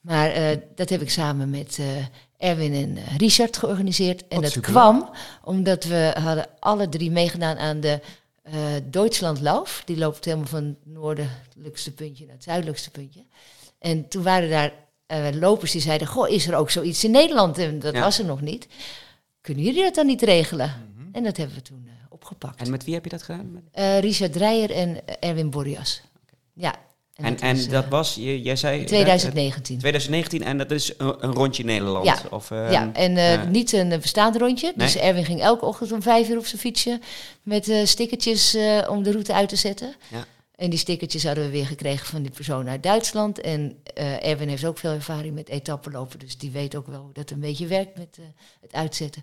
Maar 0.02 0.30
eh, 0.30 0.58
dat 0.74 0.88
heb 0.88 1.00
ik 1.00 1.10
samen 1.10 1.50
met 1.50 1.78
eh, 1.78 1.86
Erwin 2.50 2.72
en 2.74 2.96
eh, 2.96 3.16
Richard 3.16 3.56
georganiseerd. 3.56 4.20
En 4.20 4.34
Wat 4.34 4.42
dat 4.42 4.52
super. 4.52 4.70
kwam 4.70 5.10
omdat 5.44 5.84
we 5.84 6.14
hadden 6.20 6.46
alle 6.58 6.88
drie 6.88 7.10
meegedaan 7.10 7.58
aan 7.58 7.80
de 7.80 8.00
Deutschlandlauf. 8.90 9.82
Die 9.84 9.96
loopt 9.98 10.24
helemaal 10.24 10.46
van 10.46 10.64
het 10.64 10.76
noordelijkste 10.94 11.92
puntje 11.92 12.24
naar 12.24 12.34
het 12.34 12.44
zuidelijkste 12.44 12.90
puntje. 12.90 13.24
En 13.78 14.08
toen 14.08 14.22
waren 14.22 14.50
daar 14.50 14.72
lopers 15.34 15.70
die 15.72 15.80
zeiden, 15.80 16.06
goh, 16.06 16.28
is 16.28 16.46
er 16.46 16.54
ook 16.54 16.70
zoiets 16.70 17.04
in 17.04 17.10
Nederland? 17.10 17.58
En 17.58 17.78
dat 17.78 17.94
Ja. 17.94 18.00
was 18.00 18.18
er 18.18 18.24
nog 18.24 18.40
niet. 18.40 18.66
Kunnen 19.40 19.64
jullie 19.64 19.82
dat 19.82 19.94
dan 19.94 20.06
niet 20.06 20.22
regelen? 20.22 20.74
En 21.12 21.22
dat 21.24 21.36
hebben 21.36 21.56
we 21.56 21.62
toen 21.62 21.88
opgepakt. 22.08 22.60
En 22.60 22.70
met 22.70 22.84
wie 22.84 22.94
heb 22.94 23.04
je 23.04 23.10
dat 23.10 23.22
gedaan? 23.22 23.62
Richard 24.00 24.32
Dreyer 24.32 24.70
en 24.70 25.18
Erwin 25.20 25.50
Borjas. 25.50 26.02
Ja. 26.52 26.74
En, 27.22 27.40
en 27.40 27.56
was, 27.56 27.68
dat 27.68 27.85
eh, 27.85 27.90
was, 27.90 28.14
je, 28.14 28.42
jij 28.42 28.56
zei... 28.56 28.85
2019. 28.85 29.78
2019 29.78 30.42
en 30.42 30.58
dat 30.58 30.70
is 30.70 30.92
een, 30.96 31.14
een 31.18 31.32
rondje 31.32 31.64
Nederland. 31.64 32.04
Ja. 32.04 32.18
Of, 32.30 32.50
eh, 32.50 32.70
ja, 32.70 32.90
en 32.92 33.16
eh, 33.16 33.46
niet 33.48 33.72
een 33.72 33.88
bestaand 33.88 34.37
rondje. 34.37 34.72
Dus 34.76 34.94
Nee. 34.94 35.02
Erwin 35.02 35.24
ging 35.24 35.40
elke 35.40 35.64
ochtend 35.64 35.92
om 35.92 36.02
vijf 36.02 36.28
uur 36.28 36.38
op 36.38 36.46
zijn 36.46 36.61
fietsje 36.61 37.00
met 37.42 37.68
eh, 37.68 37.85
stickertjes 37.85 38.54
eh, 38.54 38.88
om 38.88 39.02
de 39.02 39.11
route 39.11 39.32
uit 39.32 39.48
te 39.48 39.56
zetten. 39.56 39.94
Ja. 40.08 40.24
En 40.56 40.70
die 40.70 40.78
stickertjes 40.78 41.24
hadden 41.24 41.44
we 41.44 41.50
weer 41.50 41.66
gekregen 41.66 42.06
van 42.06 42.22
die 42.22 42.30
persoon 42.30 42.68
uit 42.68 42.82
Duitsland. 42.82 43.40
En 43.40 43.78
eh, 43.94 44.26
Erwin 44.26 44.48
heeft 44.48 44.64
ook 44.64 44.78
veel 44.78 44.90
ervaring 44.90 45.35
met 45.35 45.48
etappelopen, 45.48 46.18
dus 46.18 46.38
die 46.38 46.50
weet 46.50 46.76
ook 46.76 46.87
wel 46.87 47.00
hoe 47.00 47.12
dat 47.12 47.30
een 47.30 47.40
beetje 47.40 47.66
werkt 47.66 47.98
met 47.98 48.16
eh, 48.18 48.24
het 48.61 48.72
uitzetten. 48.72 49.22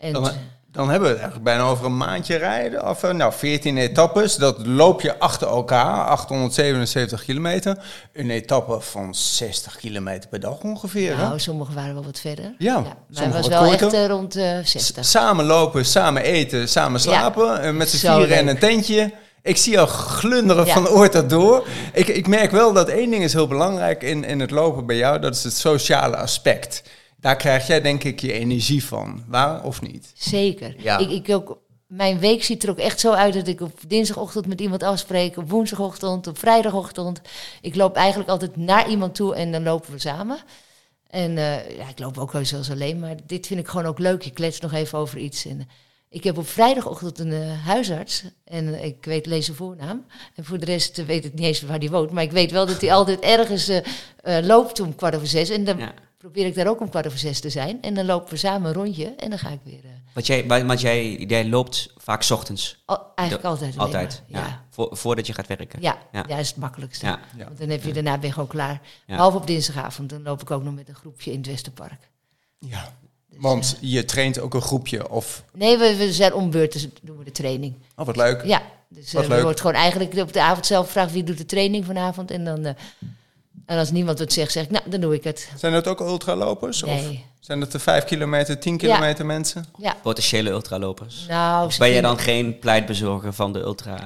En, 0.00 0.12
Dan, 0.12 0.30
dan 0.72 0.90
hebben 0.90 1.08
we 1.08 1.14
het 1.14 1.22
eigenlijk 1.22 1.44
bijna 1.44 1.62
over 1.62 1.84
een 1.84 1.96
maandje 1.96 2.36
rijden. 2.36 2.88
Of, 2.88 3.02
eh, 3.02 3.10
nou, 3.10 3.32
14 3.32 3.76
etappes. 3.78 4.36
Dat 4.36 4.66
loop 4.66 5.00
je 5.00 5.18
achter 5.18 5.48
elkaar. 5.48 6.06
877 6.06 7.24
kilometer. 7.24 7.76
Een 8.12 8.30
etappe 8.30 8.80
van 8.80 9.14
60 9.14 9.76
kilometer 9.76 10.28
per 10.28 10.40
dag 10.40 10.60
ongeveer. 10.60 11.16
hè? 11.16 11.22
nou, 11.22 11.38
sommigen 11.40 11.74
waren 11.74 11.94
wel 11.94 12.04
wat 12.04 12.20
verder. 12.20 12.54
Ja, 12.58 12.80
maar 12.80 12.96
sommige 13.10 13.36
het 13.36 13.46
was 13.48 13.58
wel 13.58 13.68
korter. 13.68 13.86
echt 13.86 13.94
eh, 13.96 14.06
rond 14.06 14.36
eh 14.36 14.58
60. 14.64 15.04
Samen 15.04 15.44
lopen, 15.44 15.84
samen 15.84 16.22
eten, 16.22 16.68
samen 16.68 17.00
slapen. 17.00 17.76
met 17.76 17.90
z'n 17.90 17.96
vieren 17.96 18.36
en 18.36 18.48
een 18.48 18.58
tentje. 18.58 19.12
Ik 19.42 19.56
zie 19.56 19.80
al 19.80 19.86
glunderen 19.86 20.66
Ja. 20.66 20.72
van 20.74 20.88
oor 20.88 21.08
tot 21.08 21.30
door. 21.30 21.66
Ik, 21.92 22.08
ik 22.08 22.26
merk 22.26 22.50
wel 22.50 22.72
dat 22.72 22.88
één 22.88 23.10
ding 23.10 23.22
is 23.22 23.32
heel 23.32 23.46
belangrijk 23.48 24.02
in, 24.02 24.24
in 24.24 24.40
het 24.40 24.50
lopen 24.50 24.86
bij 24.86 24.96
jou. 24.96 25.18
Dat 25.20 25.34
is 25.34 25.44
het 25.44 25.56
sociale 25.56 26.16
aspect. 26.16 26.82
Daar 27.20 27.36
krijg 27.36 27.66
jij 27.66 27.80
denk 27.80 28.04
ik 28.04 28.20
je 28.20 28.32
energie 28.32 28.84
van. 28.84 29.24
Waar 29.26 29.64
of 29.64 29.82
niet? 29.82 30.12
Zeker. 30.14 30.74
Ja. 30.78 30.98
Ik, 30.98 31.10
ik 31.10 31.34
ook, 31.34 31.58
mijn 31.86 32.18
week 32.18 32.44
ziet 32.44 32.62
er 32.62 32.70
ook 32.70 32.78
echt 32.78 33.00
zo 33.00 33.12
uit 33.12 33.34
dat 33.34 33.46
ik 33.46 33.60
op 33.60 33.80
dinsdagochtend 33.86 34.46
met 34.46 34.60
iemand 34.60 34.82
afspreek, 34.82 35.36
op 35.36 35.50
woensdagochtend, 35.50 36.26
op 36.26 36.38
vrijdagochtend. 36.38 37.20
Ik 37.60 37.74
loop 37.74 37.96
eigenlijk 37.96 38.30
altijd 38.30 38.56
naar 38.56 38.88
iemand 38.88 39.14
toe 39.14 39.34
en 39.34 39.52
dan 39.52 39.62
lopen 39.62 39.92
we 39.92 39.98
samen. 39.98 40.38
En 41.06 41.38
eh, 41.38 41.76
ja, 41.76 41.88
ik 41.88 41.98
loop 41.98 42.18
ook 42.18 42.32
wel 42.32 42.40
eens 42.40 42.70
alleen, 42.70 42.98
maar 42.98 43.14
dit 43.26 43.46
vind 43.46 43.60
ik 43.60 43.68
gewoon 43.68 43.86
ook 43.86 43.98
leuk. 43.98 44.22
Je 44.22 44.30
kletst 44.30 44.62
nog 44.62 44.72
even 44.72 44.98
over 44.98 45.18
iets. 45.18 45.44
En, 45.46 45.68
ik 46.12 46.24
heb 46.24 46.38
op 46.38 46.48
vrijdagochtend 46.48 47.18
een 47.18 47.32
eh, 47.32 47.64
huisarts 47.66 48.24
en 48.44 48.74
eh, 48.74 48.84
ik 48.84 49.04
weet 49.04 49.26
lees 49.26 49.44
zijn 49.44 49.56
voornaam. 49.56 50.04
En 50.34 50.44
voor 50.44 50.58
de 50.58 50.64
rest 50.64 50.98
eh, 50.98 51.04
weet 51.06 51.24
ik 51.24 51.34
niet 51.34 51.44
eens 51.44 51.62
waar 51.62 51.78
die 51.78 51.90
woont. 51.90 52.10
Maar 52.10 52.22
ik 52.22 52.30
weet 52.30 52.50
wel 52.50 52.66
dat 52.66 52.80
hij 52.80 52.92
altijd 52.92 53.20
ergens 53.20 53.68
eh, 53.68 53.78
eh, 54.22 54.44
loopt 54.44 54.80
om 54.80 54.94
kwart 54.94 55.14
over 55.14 55.26
zes. 55.26 55.48
En 55.50 55.64
dan 55.64 55.78
Ja. 55.78 55.94
Probeer 56.20 56.46
ik 56.46 56.54
daar 56.54 56.66
ook 56.66 56.80
om 56.80 56.88
kwart 56.90 57.06
over 57.06 57.18
zes 57.18 57.40
te 57.40 57.50
zijn. 57.50 57.82
En 57.82 57.94
dan 57.94 58.06
lopen 58.06 58.30
we 58.30 58.36
samen 58.36 58.68
een 58.68 58.74
rondje 58.74 59.14
en 59.14 59.30
dan 59.30 59.38
ga 59.38 59.48
ik 59.50 59.58
weer... 59.64 59.84
eh, 59.84 59.90
Want, 60.14 60.26
jij, 60.26 60.46
wa- 60.46 60.64
want 60.64 60.80
jij, 60.80 61.12
jij 61.16 61.48
loopt 61.48 61.92
vaak 61.96 62.22
's 62.22 62.30
ochtends. 62.30 62.82
Al- 62.84 63.06
eigenlijk 63.14 63.48
altijd. 63.48 63.78
Altijd. 63.78 64.22
maar, 64.28 64.40
Ja. 64.40 64.46
Ja. 64.46 64.64
Vo- 64.70 64.88
voordat 64.92 65.26
je 65.26 65.32
gaat 65.32 65.46
werken. 65.46 65.82
Ja, 65.82 65.98
Ja. 66.12 66.24
ja. 66.28 66.36
is 66.38 66.48
het 66.48 66.56
makkelijkste. 66.56 67.06
Ja. 67.06 67.18
Ja. 67.36 67.44
Want 67.44 67.58
dan 67.58 67.68
heb 67.68 67.82
je 67.84 67.92
daarna 67.92 68.18
ben 68.18 68.26
je 68.26 68.32
gewoon 68.32 68.48
klaar. 68.48 68.80
Ja. 69.06 69.14
Behalve 69.14 69.36
op 69.36 69.46
dinsdagavond, 69.46 70.10
dan 70.10 70.22
loop 70.22 70.40
ik 70.40 70.50
ook 70.50 70.62
nog 70.62 70.74
met 70.74 70.88
een 70.88 70.94
groepje 70.94 71.30
in 71.32 71.38
het 71.38 71.46
Westerpark. 71.46 72.08
Ja. 72.58 72.92
Dus, 73.28 73.38
Want 73.40 73.78
je 73.80 74.04
traint 74.04 74.38
ook 74.40 74.54
een 74.54 74.60
groepje 74.62 75.10
of... 75.10 75.44
nee, 75.54 75.78
we, 75.78 75.96
we 75.96 76.12
zijn 76.12 76.34
ombeurt, 76.34 76.72
dus 76.72 76.88
doen 77.02 77.18
we 77.18 77.24
de 77.24 77.32
training. 77.32 77.74
Oh, 77.96 78.06
wat 78.06 78.16
leuk. 78.16 78.44
Ja, 78.44 78.62
dus 78.88 79.12
Wat 79.12 79.22
eh, 79.22 79.28
leuk. 79.28 79.38
er 79.38 79.44
wordt 79.44 79.60
gewoon 79.60 79.76
eigenlijk 79.76 80.14
op 80.14 80.32
de 80.32 80.42
avond 80.42 80.66
zelf 80.66 80.86
gevraagd 80.86 81.12
wie 81.12 81.24
doet 81.24 81.38
de 81.38 81.46
training 81.46 81.84
vanavond. 81.84 82.30
En 82.30 82.44
dan, 82.44 82.64
eh, 82.64 82.74
en 83.66 83.78
als 83.78 83.90
niemand 83.90 84.18
het 84.18 84.32
zegt, 84.32 84.52
zeg 84.52 84.64
ik, 84.64 84.70
nou, 84.70 84.84
dan 84.90 85.00
doe 85.00 85.14
ik 85.14 85.24
het. 85.24 85.48
Zijn 85.56 85.72
dat 85.72 85.86
ook 85.86 86.00
ultralopers? 86.00 86.82
Of 86.82 86.88
Nee. 86.90 87.24
zijn 87.40 87.60
dat 87.60 87.72
de 87.72 87.78
5 87.78 88.04
kilometer, 88.04 88.58
10 88.58 88.76
kilometer 88.76 89.26
mensen? 89.26 89.64
Ja, 89.78 89.96
Potentiële 90.02 90.50
ultralopers. 90.50 91.24
nou... 91.28 91.66
Of 91.66 91.78
ben 91.78 91.88
je 91.88 92.00
dan 92.02 92.18
geen 92.18 92.58
pleitbezorger 92.58 93.32
van 93.32 93.52
de 93.52 93.58
ultra... 93.58 93.98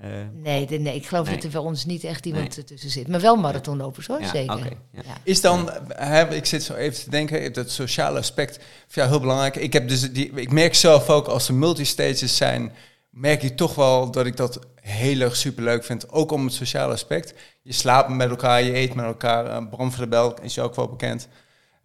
eh, 0.00 0.08
Nee, 0.42 0.66
de- 0.66 0.78
nee, 0.78 0.94
ik 0.94 1.06
geloof 1.06 1.26
Nee. 1.26 1.34
dat 1.34 1.44
er 1.44 1.50
bij 1.50 1.60
ons 1.60 1.84
niet 1.84 2.04
echt 2.04 2.26
iemand 2.26 2.56
ertussen 2.56 2.90
zit. 2.90 3.08
Maar 3.08 3.20
wel 3.20 3.36
marathonlopers 3.36 4.06
hoor, 4.06 4.20
Ja, 4.20 4.28
zeker. 4.28 4.54
oké, 4.54 4.68
ja. 4.92 5.02
Ja. 5.06 5.16
Is 5.22 5.40
dan, 5.40 5.70
hè, 5.88 6.34
ik 6.34 6.46
zit 6.46 6.62
zo 6.62 6.74
even 6.74 7.04
te 7.04 7.10
denken, 7.10 7.52
dat 7.52 7.70
sociale 7.70 8.18
aspect 8.18 8.54
vind 8.56 8.64
jou 8.94 9.08
heel 9.08 9.20
belangrijk. 9.20 9.56
Ik, 9.56 9.72
heb 9.72 9.88
dus 9.88 10.12
die, 10.12 10.30
ik 10.34 10.52
merk 10.52 10.74
zelf 10.74 11.08
ook 11.10 11.26
als 11.26 11.48
er 11.48 11.54
multistages 11.54 12.36
zijn, 12.36 12.72
merk 13.10 13.42
ik 13.42 13.56
toch 13.56 13.74
wel 13.74 14.10
dat 14.10 14.26
ik 14.26 14.36
dat 14.36 14.58
heel 14.80 15.20
erg 15.20 15.36
superleuk 15.36 15.84
vind. 15.84 16.10
Ook 16.10 16.30
om 16.32 16.44
het 16.44 16.54
sociale 16.54 16.92
aspect. 16.92 17.34
Je 17.62 17.72
slaapt 17.72 18.08
met 18.08 18.30
elkaar, 18.30 18.62
je 18.62 18.76
eet 18.76 18.94
met 18.94 19.04
elkaar. 19.04 19.46
Uh, 19.46 19.68
Bram 19.70 19.90
van 19.90 19.98
der 19.98 20.08
Bel 20.08 20.34
is 20.42 20.54
je 20.54 20.62
ook 20.62 20.74
wel 20.74 20.88
bekend. 20.88 21.28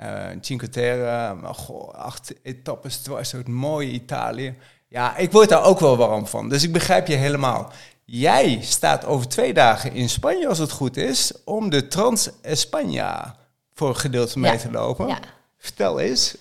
Uh, 0.02 0.24
Cinque 0.42 0.70
Terre, 0.70 1.34
maar 1.34 1.56
goh, 1.56 1.94
acht 1.94 2.34
etappes 2.44 2.98
dwars 2.98 3.30
door 3.30 3.40
het 3.40 3.50
mooie 3.50 3.92
Italië. 3.92 4.56
Ja, 4.88 5.18
ik 5.18 5.32
word 5.32 5.50
daar 5.50 5.64
ook 5.64 5.80
wel 5.80 5.98
warm 5.98 6.28
van. 6.28 6.50
Dus 6.50 6.64
ik 6.64 6.72
begrijp 6.74 7.08
je 7.08 7.16
helemaal. 7.16 7.72
Jij 8.06 8.60
staat 8.62 9.06
over 9.06 9.28
twee 9.28 9.54
dagen 9.54 9.94
in 9.94 10.10
Spanje, 10.10 10.48
als 10.48 10.58
het 10.58 10.72
goed 10.72 10.98
is, 10.98 11.34
om 11.46 11.70
de 11.70 11.88
Trans 11.88 12.30
España 12.30 13.36
voor 13.74 13.90
een 13.90 13.98
gedeelte 13.98 14.40
mee 14.40 14.52
Ja. 14.52 14.58
te 14.58 14.72
lopen. 14.72 15.08
Ja. 15.08 15.20
Vertel 15.58 16.00
eens. 16.00 16.36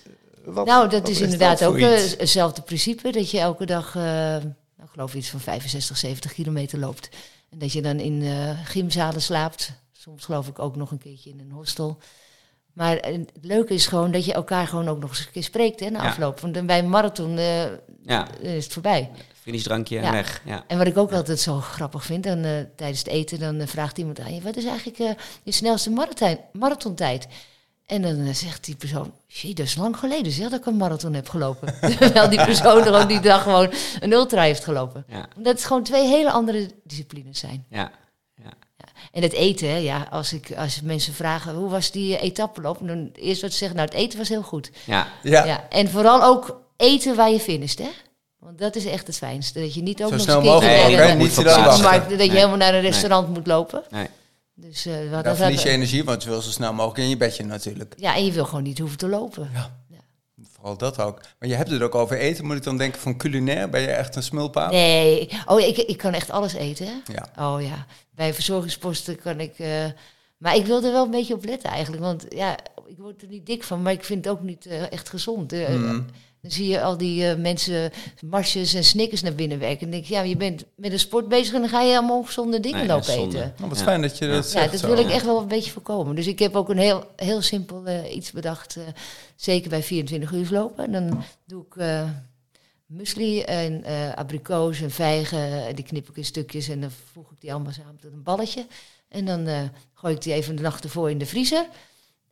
Wat, 0.45 0.67
nou, 0.67 0.89
dat 0.89 1.09
is 1.09 1.21
inderdaad 1.21 1.65
ook 1.65 1.81
hetzelfde 1.81 2.63
principe. 2.63 3.13
Dat 3.13 3.31
je 3.31 3.39
elke 3.39 3.67
dag, 3.67 3.95
geloof 4.95 5.15
iets 5.15 5.29
van 5.31 5.41
65, 5.41 5.97
70 5.97 6.33
kilometer 6.33 6.79
loopt. 6.79 7.09
En 7.51 7.59
dat 7.59 7.73
je 7.73 7.83
dan 7.83 7.99
in 8.01 8.23
eh, 8.23 8.51
gymzalen 8.65 9.23
slaapt. 9.23 9.73
Soms 9.93 10.25
geloof 10.25 10.49
ik 10.49 10.59
ook 10.59 10.77
nog 10.77 10.91
een 10.91 10.99
keertje 10.99 11.31
in 11.31 11.41
een 11.41 11.51
hostel. 11.51 11.99
Maar 12.73 12.97
eh, 12.97 13.13
het 13.19 13.31
leuke 13.43 13.75
is 13.75 13.87
gewoon 13.87 14.11
dat 14.11 14.25
je 14.25 14.33
elkaar 14.33 14.67
gewoon 14.67 14.89
ook 14.89 15.01
nog 15.01 15.11
eens 15.11 15.19
een 15.21 15.31
keer 15.33 15.43
spreekt 15.43 15.81
hè, 15.81 15.91
na 15.91 16.03
Ja. 16.03 16.09
afloop. 16.09 16.41
Want 16.41 16.55
dan 16.55 16.67
bij 16.67 16.79
een 16.79 16.89
marathon 16.89 17.39
eh, 17.39 17.65
ja, 18.03 18.29
is 18.41 18.65
het 18.65 18.73
voorbij. 18.73 19.11
finishdrankje 19.43 19.97
en 19.99 20.05
Ja. 20.05 20.13
weg. 20.13 20.43
Ja. 20.45 20.65
En 20.67 20.79
wat 20.79 20.87
ik 20.87 20.97
ook 20.97 21.13
altijd 21.13 21.41
zo 21.41 21.61
grappig 21.61 22.05
vind, 22.05 22.25
dan, 22.25 22.43
tijdens 22.77 22.99
het 22.99 23.09
eten, 23.09 23.39
dan 23.39 23.69
vraagt 23.69 23.99
iemand 23.99 24.21
aan 24.21 24.35
je, 24.35 24.41
wat 24.41 24.57
is 24.57 24.65
eigenlijk 24.65 25.17
je 25.43 25.53
snelste 25.53 25.91
marathon, 25.91 26.39
marathontijd? 26.53 27.27
En 27.87 28.03
dan 28.03 28.27
eh, 28.27 28.35
zegt 28.35 28.65
die 28.65 28.77
persoon, 28.77 29.13
shit, 29.29 29.57
dat 29.57 29.67
is 29.67 29.77
lang 29.77 29.97
geleden 29.97 30.33
zeg 30.33 30.49
dat 30.49 30.61
ik 30.61 30.67
een 30.67 30.77
marathon 30.77 31.15
heb 31.15 31.29
gelopen. 31.29 31.75
Terwijl 31.99 32.29
die 32.29 32.45
persoon 32.45 32.85
er 32.85 33.01
ook 33.01 33.09
die 33.09 33.21
dag 33.21 33.43
gewoon 33.43 33.71
een 34.01 34.13
ultra 34.13 34.43
heeft 34.43 34.65
gelopen. 34.65 35.05
Ja. 35.09 35.29
Omdat 35.37 35.53
het 35.53 35.65
gewoon 35.65 35.83
twee 35.83 36.07
hele 36.07 36.31
andere 36.31 36.71
disciplines 36.85 37.39
zijn. 37.39 37.67
Ja. 37.71 37.91
Ja. 38.43 38.51
En 39.13 39.23
het 39.23 39.33
eten, 39.33 39.69
hè, 39.69 39.77
ja, 39.77 40.07
als, 40.11 40.33
ik, 40.33 40.53
als 40.57 40.81
mensen 40.81 41.15
vragen, 41.15 41.55
hoe 41.55 41.71
was 41.71 41.91
die 41.91 42.17
eh, 42.17 42.25
etappeloop? 42.25 42.79
Dan 42.81 43.11
eerst 43.15 43.43
wat 43.43 43.53
ze 43.53 43.57
zeggen, 43.59 43.77
nou 43.77 43.89
het 43.89 43.99
eten 43.99 44.19
was 44.19 44.29
heel 44.29 44.43
goed. 44.43 44.71
Ja. 44.85 45.07
Ja, 45.23 45.45
Ja. 45.45 45.69
En 45.69 45.91
vooral 45.91 46.23
ook 46.23 46.61
eten 46.77 47.17
waar 47.17 47.31
je 47.31 47.41
finisht, 47.41 47.79
hè? 47.79 47.91
Want 48.39 48.59
dat 48.59 48.77
is 48.77 48.85
echt 48.85 49.07
het 49.07 49.17
fijnste. 49.17 49.61
Dat 49.61 49.75
je 49.75 49.83
niet 49.83 50.03
ook 50.03 50.09
zo 50.09 50.15
nog 50.15 50.23
snel 50.23 50.37
een 50.37 50.43
keertje 50.43 50.67
mogelijk 50.67 51.07
Nee, 51.07 51.17
Niet 51.17 51.35
dat 52.19 52.27
je 52.27 52.33
helemaal 52.33 52.57
naar 52.57 52.75
een 52.75 52.81
restaurant 52.81 53.29
moet 53.29 53.47
lopen. 53.47 53.83
Nee. 53.91 54.07
Dus, 54.55 54.87
eh, 54.87 54.93
we 54.93 54.99
hadden- 55.01 55.23
Daar 55.23 55.37
verlies 55.37 55.63
je 55.63 55.69
energie, 55.69 56.05
want 56.05 56.23
je 56.23 56.29
wil 56.29 56.41
zo 56.41 56.51
snel 56.51 56.73
mogelijk 56.73 56.99
in 56.99 57.09
je 57.09 57.17
bedje 57.17 57.45
natuurlijk. 57.45 57.95
ja, 57.97 58.17
en 58.17 58.25
je 58.25 58.33
wil 58.33 58.45
gewoon 58.45 58.63
niet 58.63 58.79
hoeven 58.79 58.99
te 58.99 59.09
lopen. 59.09 59.51
Vooral 60.53 60.77
dat 60.77 60.99
ook. 61.01 61.21
Maar 61.39 61.49
je 61.49 61.55
hebt 61.55 61.71
het 61.71 61.83
ook 61.83 61.95
over 61.95 62.19
eten. 62.19 62.45
Moet 62.45 62.57
ik 62.57 62.63
dan 62.63 62.77
denken 62.79 63.01
van 63.01 63.17
culinair? 63.17 63.69
Ben 63.71 63.81
je 63.81 63.87
echt 63.87 64.17
een 64.17 64.23
smulpaap? 64.23 64.71
Nee, 64.71 65.29
oh, 65.47 65.61
ik, 65.61 65.77
ik 65.77 65.97
kan 65.99 66.13
echt 66.13 66.31
alles 66.31 66.53
eten. 66.53 66.87
Hè? 66.87 67.13
Ja. 67.13 67.53
Oh 67.53 67.63
ja, 67.63 67.87
bij 68.11 68.35
verzorgingsposten 68.35 69.21
kan 69.21 69.41
ik. 69.41 69.59
eh, 69.59 69.85
maar 70.39 70.57
ik 70.57 70.67
wil 70.67 70.85
er 70.85 70.93
wel 70.93 71.05
een 71.05 71.11
beetje 71.11 71.35
op 71.35 71.45
letten 71.45 71.71
eigenlijk. 71.71 72.03
Want 72.03 72.25
ja, 72.29 72.57
ik 72.87 72.97
word 72.99 73.23
er 73.23 73.29
niet 73.29 73.47
dik 73.47 73.63
van, 73.63 73.83
maar 73.83 73.93
ik 73.93 74.05
vind 74.05 74.25
het 74.25 74.35
ook 74.35 74.43
niet 74.43 74.67
eh, 74.67 74.93
echt 74.93 75.09
gezond. 75.09 75.53
Eh, 75.53 75.69
Mhm. 75.69 76.01
Dan 76.45 76.53
zie 76.53 76.69
je 76.69 76.83
al 76.83 76.97
die 76.97 77.29
eh, 77.29 77.37
mensen 77.37 77.91
marsjes 78.21 78.75
en 78.75 78.85
snickers 78.85 79.23
naar 79.23 79.35
binnen 79.35 79.59
werken. 79.59 79.79
En 79.79 79.83
dan 79.83 79.91
denk 79.91 80.03
ik, 80.05 80.09
ja, 80.11 80.21
je 80.23 80.37
bent 80.37 80.65
met 80.77 80.93
een 80.93 80.99
sport 80.99 81.29
bezig 81.29 81.55
en 81.55 81.61
dan 81.61 81.69
ga 81.69 81.81
je 81.83 81.97
allemaal 81.97 82.19
ongezonde 82.19 82.61
dingen 82.61 82.79
Nee, 82.79 82.87
lopen 82.89 83.05
zonde. 83.13 83.37
eten. 83.39 83.55
Nou, 83.57 83.69
wat 83.69 83.79
Ja. 83.79 83.85
fijn 83.85 84.03
dat 84.03 84.19
je 84.19 84.27
dat 84.27 84.35
Ja, 84.45 84.51
zegt. 84.51 84.71
dat 84.71 84.81
zo. 84.81 84.87
wil 84.87 84.99
ik 84.99 85.11
echt 85.11 85.25
wel 85.25 85.41
een 85.41 85.49
beetje 85.49 85.71
voorkomen. 85.71 86.15
Dus 86.15 86.27
ik 86.27 86.39
heb 86.39 86.55
ook 86.57 86.69
een 86.69 86.79
heel, 86.79 87.05
heel 87.17 87.43
simpel 87.43 87.85
eh, 87.87 88.15
iets 88.17 88.31
bedacht. 88.31 88.77
eh, 88.77 88.83
zeker 89.37 89.71
bij 89.71 89.83
24 89.83 90.33
uur 90.33 90.49
lopen. 90.51 90.85
En 90.85 90.93
dan 90.93 91.25
doe 91.47 91.65
ik 91.67 91.77
eh 91.77 92.09
muesli 92.87 93.41
en 93.41 93.85
eh 93.85 94.15
abrikoos 94.15 94.81
en 94.81 94.91
vijgen. 94.91 95.67
En 95.67 95.75
die 95.75 95.85
knip 95.85 96.09
ik 96.09 96.17
in 96.17 96.25
stukjes 96.25 96.69
en 96.69 96.81
dan 96.81 96.91
voeg 97.13 97.31
ik 97.31 97.41
die 97.41 97.53
allemaal 97.53 97.73
samen 97.73 97.97
tot 98.01 98.13
een 98.13 98.23
balletje. 98.23 98.67
En 99.09 99.25
dan 99.25 99.47
eh, 99.47 99.61
gooi 99.95 100.15
ik 100.15 100.23
die 100.23 100.33
even 100.33 100.57
de 100.57 100.63
nacht 100.63 100.85
ervoor 100.85 101.11
in 101.11 101.19
de 101.19 101.27
vriezer. 101.27 101.67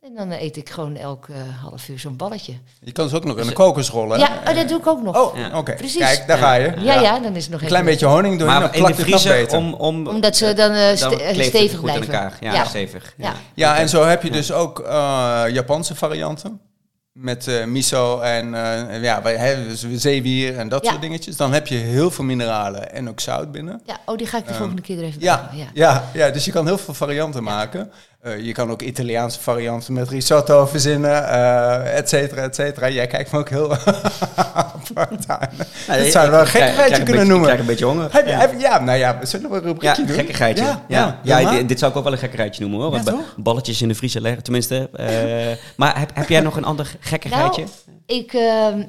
En 0.05 0.15
dan 0.15 0.31
eh, 0.31 0.41
eet 0.41 0.57
ik 0.57 0.69
gewoon 0.69 0.95
elk 0.95 1.27
eh, 1.29 1.35
half 1.61 1.87
uur 1.89 1.99
zo'n 1.99 2.15
balletje. 2.15 2.53
Je 2.81 2.91
kan 2.91 3.09
ze 3.09 3.15
ook 3.15 3.23
nog 3.23 3.37
in 3.37 3.47
de 3.47 3.53
kokos 3.53 3.89
rollen. 3.89 4.19
hè? 4.19 4.25
Ja, 4.25 4.39
oh, 4.51 4.55
dat 4.55 4.67
doe 4.69 4.79
ik 4.79 4.87
ook 4.87 5.01
nog. 5.03 5.21
Oh, 5.21 5.37
Ja. 5.37 5.57
oké. 5.57 5.73
Precies. 5.73 5.97
Kijk, 6.01 6.27
daar 6.27 6.37
ga 6.37 6.53
je. 6.53 6.73
ja, 6.79 7.01
ja, 7.01 7.19
dan 7.19 7.35
is 7.35 7.43
het 7.43 7.51
nog 7.51 7.61
Een 7.61 7.67
klein 7.67 7.85
beetje 7.85 8.05
honing 8.05 8.39
doen, 8.39 8.47
dan 8.47 8.55
in 8.57 8.61
de 8.63 8.77
plakt 8.77 8.87
het 8.97 8.97
nog 8.97 9.07
vriezer 9.07 9.33
beter. 9.41 9.57
om, 9.57 9.73
om... 9.73 10.07
Omdat 10.07 10.35
ze 10.35 10.53
dan, 10.53 10.71
eh, 10.71 10.91
eh, 10.91 11.41
stevig 11.43 11.81
blijven. 11.81 12.05
elkaar. 12.13 12.37
Ja, 12.39 12.53
Ja. 12.53 12.63
stevig. 12.65 13.13
Ja. 13.17 13.25
Ja. 13.27 13.33
Ja, 13.53 13.77
en 13.77 13.89
zo 13.89 14.05
heb 14.05 14.23
je 14.23 14.31
dus 14.31 14.51
ook 14.51 14.79
eh, 14.79 15.43
Japanse 15.51 15.95
varianten. 15.95 16.59
Met 17.11 17.47
eh, 17.47 17.65
miso 17.65 18.19
en 18.19 18.53
eh, 18.53 19.01
ja, 19.03 19.21
wij 19.21 19.35
hebben 19.37 19.67
dus 19.69 19.85
zeewier 19.91 20.57
en 20.57 20.69
dat 20.69 20.83
Ja. 20.83 20.89
soort 20.89 21.01
dingetjes. 21.01 21.37
Dan 21.37 21.53
heb 21.53 21.67
je 21.67 21.75
heel 21.75 22.11
veel 22.11 22.23
mineralen 22.25 22.93
en 22.93 23.09
ook 23.09 23.19
zout 23.19 23.51
binnen. 23.51 23.81
Ja, 23.85 23.97
oh, 24.05 24.17
die 24.17 24.27
ga 24.27 24.37
ik 24.37 24.47
de 24.47 24.53
volgende 24.53 24.81
keer 24.81 24.97
er 24.97 25.03
even 25.03 25.19
bij 25.19 25.27
ja. 25.27 25.49
ja. 25.73 26.03
Ja, 26.13 26.29
dus 26.29 26.45
je 26.45 26.51
kan 26.51 26.65
heel 26.65 26.77
veel 26.77 26.93
varianten 26.93 27.43
maken. 27.43 27.91
Eh, 28.23 28.39
je 28.45 28.51
kan 28.51 28.71
ook 28.71 28.81
Italiaanse 28.81 29.39
varianten 29.39 29.93
met 29.93 30.09
risotto 30.09 30.65
verzinnen, 30.65 31.27
eh 31.29 31.97
et 31.97 32.09
cetera, 32.09 32.41
et 32.41 32.55
cetera. 32.55 32.89
Jij 32.89 33.07
kijkt 33.07 33.31
me 33.31 33.37
ook 33.39 33.49
heel 33.49 33.71
apart 34.45 35.27
aan. 35.27 35.49
dat 35.87 36.11
zou 36.11 36.25
je 36.25 36.31
wel 36.31 36.39
een 36.39 36.47
gekkigheidje 36.47 37.03
kunnen 37.03 37.21
Ik 37.21 37.27
noemen. 37.27 37.45
krijg 37.45 37.59
een 37.59 37.65
beetje 37.65 37.85
honger. 37.85 38.13
Heb 38.13 38.25
je, 38.25 38.31
heb 38.31 38.51
je- 38.51 38.57
ja, 38.59 38.79
nou 38.79 38.97
ja, 38.97 39.25
zullen 39.25 39.49
we 39.49 39.55
een 39.55 39.61
Ja, 39.61 39.67
rubriekje 39.67 40.05
doen? 40.05 40.15
gekkigheidje. 40.15 40.63
Ja, 40.63 40.83
Ja, 40.87 41.19
ja, 41.23 41.39
ja, 41.39 41.51
ja, 41.51 41.57
dit, 41.57 41.67
dit 41.67 41.79
zou 41.79 41.91
ik 41.91 41.97
ook 41.97 42.03
wel 42.03 42.13
een 42.13 42.19
gekkigheidje 42.19 42.61
noemen 42.67 42.79
hoor. 42.79 42.95
Ja? 43.03 43.19
Balletjes 43.37 43.81
in 43.81 43.87
de 43.87 43.95
vriezer 43.95 44.21
leggen, 44.21 44.43
tenminste. 44.43 44.89
eh, 44.93 45.07
maar 45.77 45.99
heb, 45.99 46.11
heb 46.15 46.29
jij 46.29 46.39
nog 46.41 46.55
een 46.57 46.63
ander 46.65 46.95
gekkigheidje? 46.99 47.61
Nou, 47.85 47.97
ik, 48.05 48.33
ehm, 48.33 48.83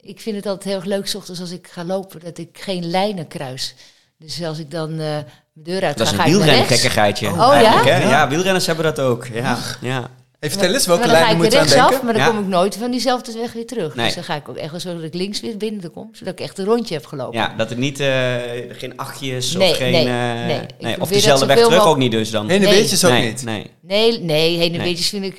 ik 0.00 0.20
vind 0.20 0.36
het 0.36 0.46
altijd 0.46 0.64
heel 0.64 0.74
erg 0.76 0.84
leuk, 0.84 1.06
's 1.08 1.14
ochtends 1.14 1.40
als 1.40 1.50
ik 1.50 1.68
ga 1.70 1.84
lopen, 1.84 2.20
dat 2.20 2.38
ik 2.38 2.58
geen 2.60 2.90
lijnen 2.90 3.26
kruis. 3.28 3.74
Dus 4.18 4.42
als 4.44 4.58
ik 4.58 4.70
dan 4.70 4.98
eh 5.00 5.16
mijn 5.54 5.66
deur 5.78 5.84
uit 5.88 5.98
dat 5.98 6.06
is 6.06 6.12
ga, 6.12 6.24
een 6.26 6.30
wielrengekkigheidje. 6.30 7.28
Oh, 7.28 7.36
ja? 7.36 7.82
hè? 7.84 8.08
Ja. 8.08 8.28
Wielrenners 8.28 8.66
hebben 8.66 8.84
dat 8.84 9.00
ook. 9.00 9.26
Ja, 9.32 9.58
ja. 9.80 10.10
Hey, 10.40 10.50
vertel 10.52 10.72
eens, 10.72 10.86
welke 10.86 11.06
lijn 11.06 11.30
ik 11.30 11.36
moet 11.36 11.46
er 11.46 11.52
je 11.52 11.58
aan 11.58 11.66
denken? 11.90 12.04
maar 12.04 12.12
dan 12.14 12.22
Ja. 12.22 12.28
kom 12.28 12.38
ik 12.38 12.46
nooit 12.46 12.76
van 12.76 12.90
diezelfde 12.90 13.32
weg 13.32 13.52
weer 13.52 13.66
terug. 13.66 13.94
Nee. 13.94 14.06
Dus 14.06 14.14
dan 14.14 14.24
ga 14.24 14.34
ik 14.34 14.48
ook 14.48 14.56
echt 14.56 14.70
wel 14.70 14.80
zo 14.80 14.94
dat 14.94 15.02
ik 15.02 15.14
links 15.14 15.40
weer 15.40 15.56
binnen 15.56 15.90
kom, 15.90 16.08
zodat 16.12 16.32
ik 16.32 16.40
echt 16.40 16.58
een 16.58 16.64
rondje 16.64 16.94
heb 16.94 17.06
gelopen. 17.06 17.38
ja, 17.38 17.54
dat 17.56 17.68
het 17.68 17.78
niet, 17.78 18.00
eh, 18.00 18.34
geen 18.70 18.92
achtjes 18.96 19.52
Nee, 19.54 19.70
of 19.70 19.76
geen... 19.76 19.92
nee, 19.92 20.06
eh, 20.06 20.46
nee. 20.46 20.60
Probeer 20.78 21.00
of 21.00 21.08
dezelfde 21.08 21.46
weg 21.46 21.58
terug 21.58 21.86
ook 21.86 21.96
niet 21.96 22.10
dus 22.10 22.30
dan. 22.30 22.48
Heen 22.48 22.62
en 22.62 22.68
Nee. 22.68 22.80
weetjes 22.80 23.04
ook 23.04 23.10
nee, 23.10 23.26
niet. 23.28 23.44
Nee. 23.44 23.70
Nee, 23.80 24.20
nee, 24.20 24.56
heen 24.58 24.70
en 24.72 24.76
Nee. 24.78 24.86
weetjes 24.86 25.08
vind 25.08 25.24
ik, 25.24 25.38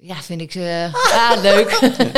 ja, 0.00 0.14
vind 0.22 0.40
ik, 0.40 0.54
eh 0.54 0.84
ah, 0.94 1.42
leuk. 1.48 1.70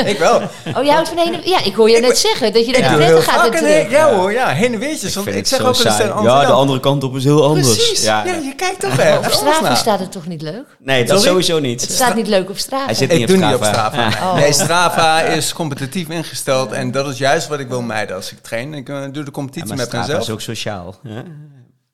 Ik 0.05 0.17
wel. 0.19 0.41
oh, 0.75 0.83
jij 0.83 0.93
houdt 0.93 1.07
van 1.09 1.17
heen 1.17 1.33
en 1.33 1.41
Ja, 1.49 1.63
ik 1.63 1.73
hoor 1.75 1.89
je 1.89 1.95
Ik 1.95 2.01
net 2.01 2.17
zeggen, 2.17 2.53
dat 2.53 2.65
je 2.65 2.71
Ik 2.71 2.79
naar 2.81 2.89
doe 2.89 2.99
de 2.99 3.05
prettig 3.05 3.25
gaat 3.25 3.35
vaak 3.41 3.53
en 3.53 3.57
een 3.57 3.65
heen- 3.69 3.87
terug. 3.87 3.91
Ja 3.99 4.13
hoor, 4.15 4.31
ja, 4.31 4.47
heen 4.47 4.73
en 4.73 4.79
vind 5.23 5.27
ik 5.27 5.33
het 5.33 5.47
zeg 5.47 5.61
ook 5.61 5.75
tegen 5.75 6.23
Ja, 6.23 6.45
de 6.45 6.51
andere 6.51 6.79
kant 6.79 7.03
op 7.03 7.15
is 7.15 7.23
heel 7.23 7.43
anders. 7.43 7.67
Precies. 7.75 8.03
Ja, 8.03 8.25
Ja, 8.25 8.33
je 8.33 8.53
kijkt 8.55 8.79
toch 8.79 8.95
wel. 8.95 9.17
Op 9.25 9.31
Strava 9.31 9.75
staat 9.75 9.99
het 9.99 10.11
toch 10.11 10.27
niet 10.27 10.41
leuk? 10.41 10.65
Nee, 10.79 11.03
dat 11.05 11.21
Sorry? 11.21 11.29
sowieso 11.31 11.53
Het 11.55 11.63
niet. 11.63 11.81
staat 11.81 12.15
niet 12.15 12.27
leuk 12.27 12.49
op 12.49 12.57
Strava. 12.57 12.85
Hij 12.85 12.93
zit 12.93 13.11
Ik 13.11 13.17
niet 13.17 13.27
doe 13.27 13.37
op 13.37 13.43
niet 13.43 13.53
op 13.55 13.63
Strava. 13.63 14.11
Strava. 14.11 14.29
Oh. 14.31 14.35
Nee, 14.35 14.53
Strava 14.53 15.21
is 15.21 15.53
competitief 15.53 16.09
ingesteld 16.09 16.71
en 16.71 16.91
dat 16.91 17.07
is 17.07 17.17
juist 17.17 17.47
wat 17.47 17.59
ik 17.59 17.67
wil 17.67 17.81
mijden 17.81 18.15
als 18.15 18.31
ik 18.31 18.37
train. 18.41 18.73
Ik 18.73 18.89
eh, 18.89 19.01
doe 19.01 19.11
de 19.11 19.19
Ja, 19.19 19.31
competitie 19.31 19.67
maar 19.67 19.77
met 19.77 19.85
Strava 19.87 20.05
mezelf. 20.05 20.21
is 20.27 20.29
ook 20.33 20.41
sociaal. 20.41 20.95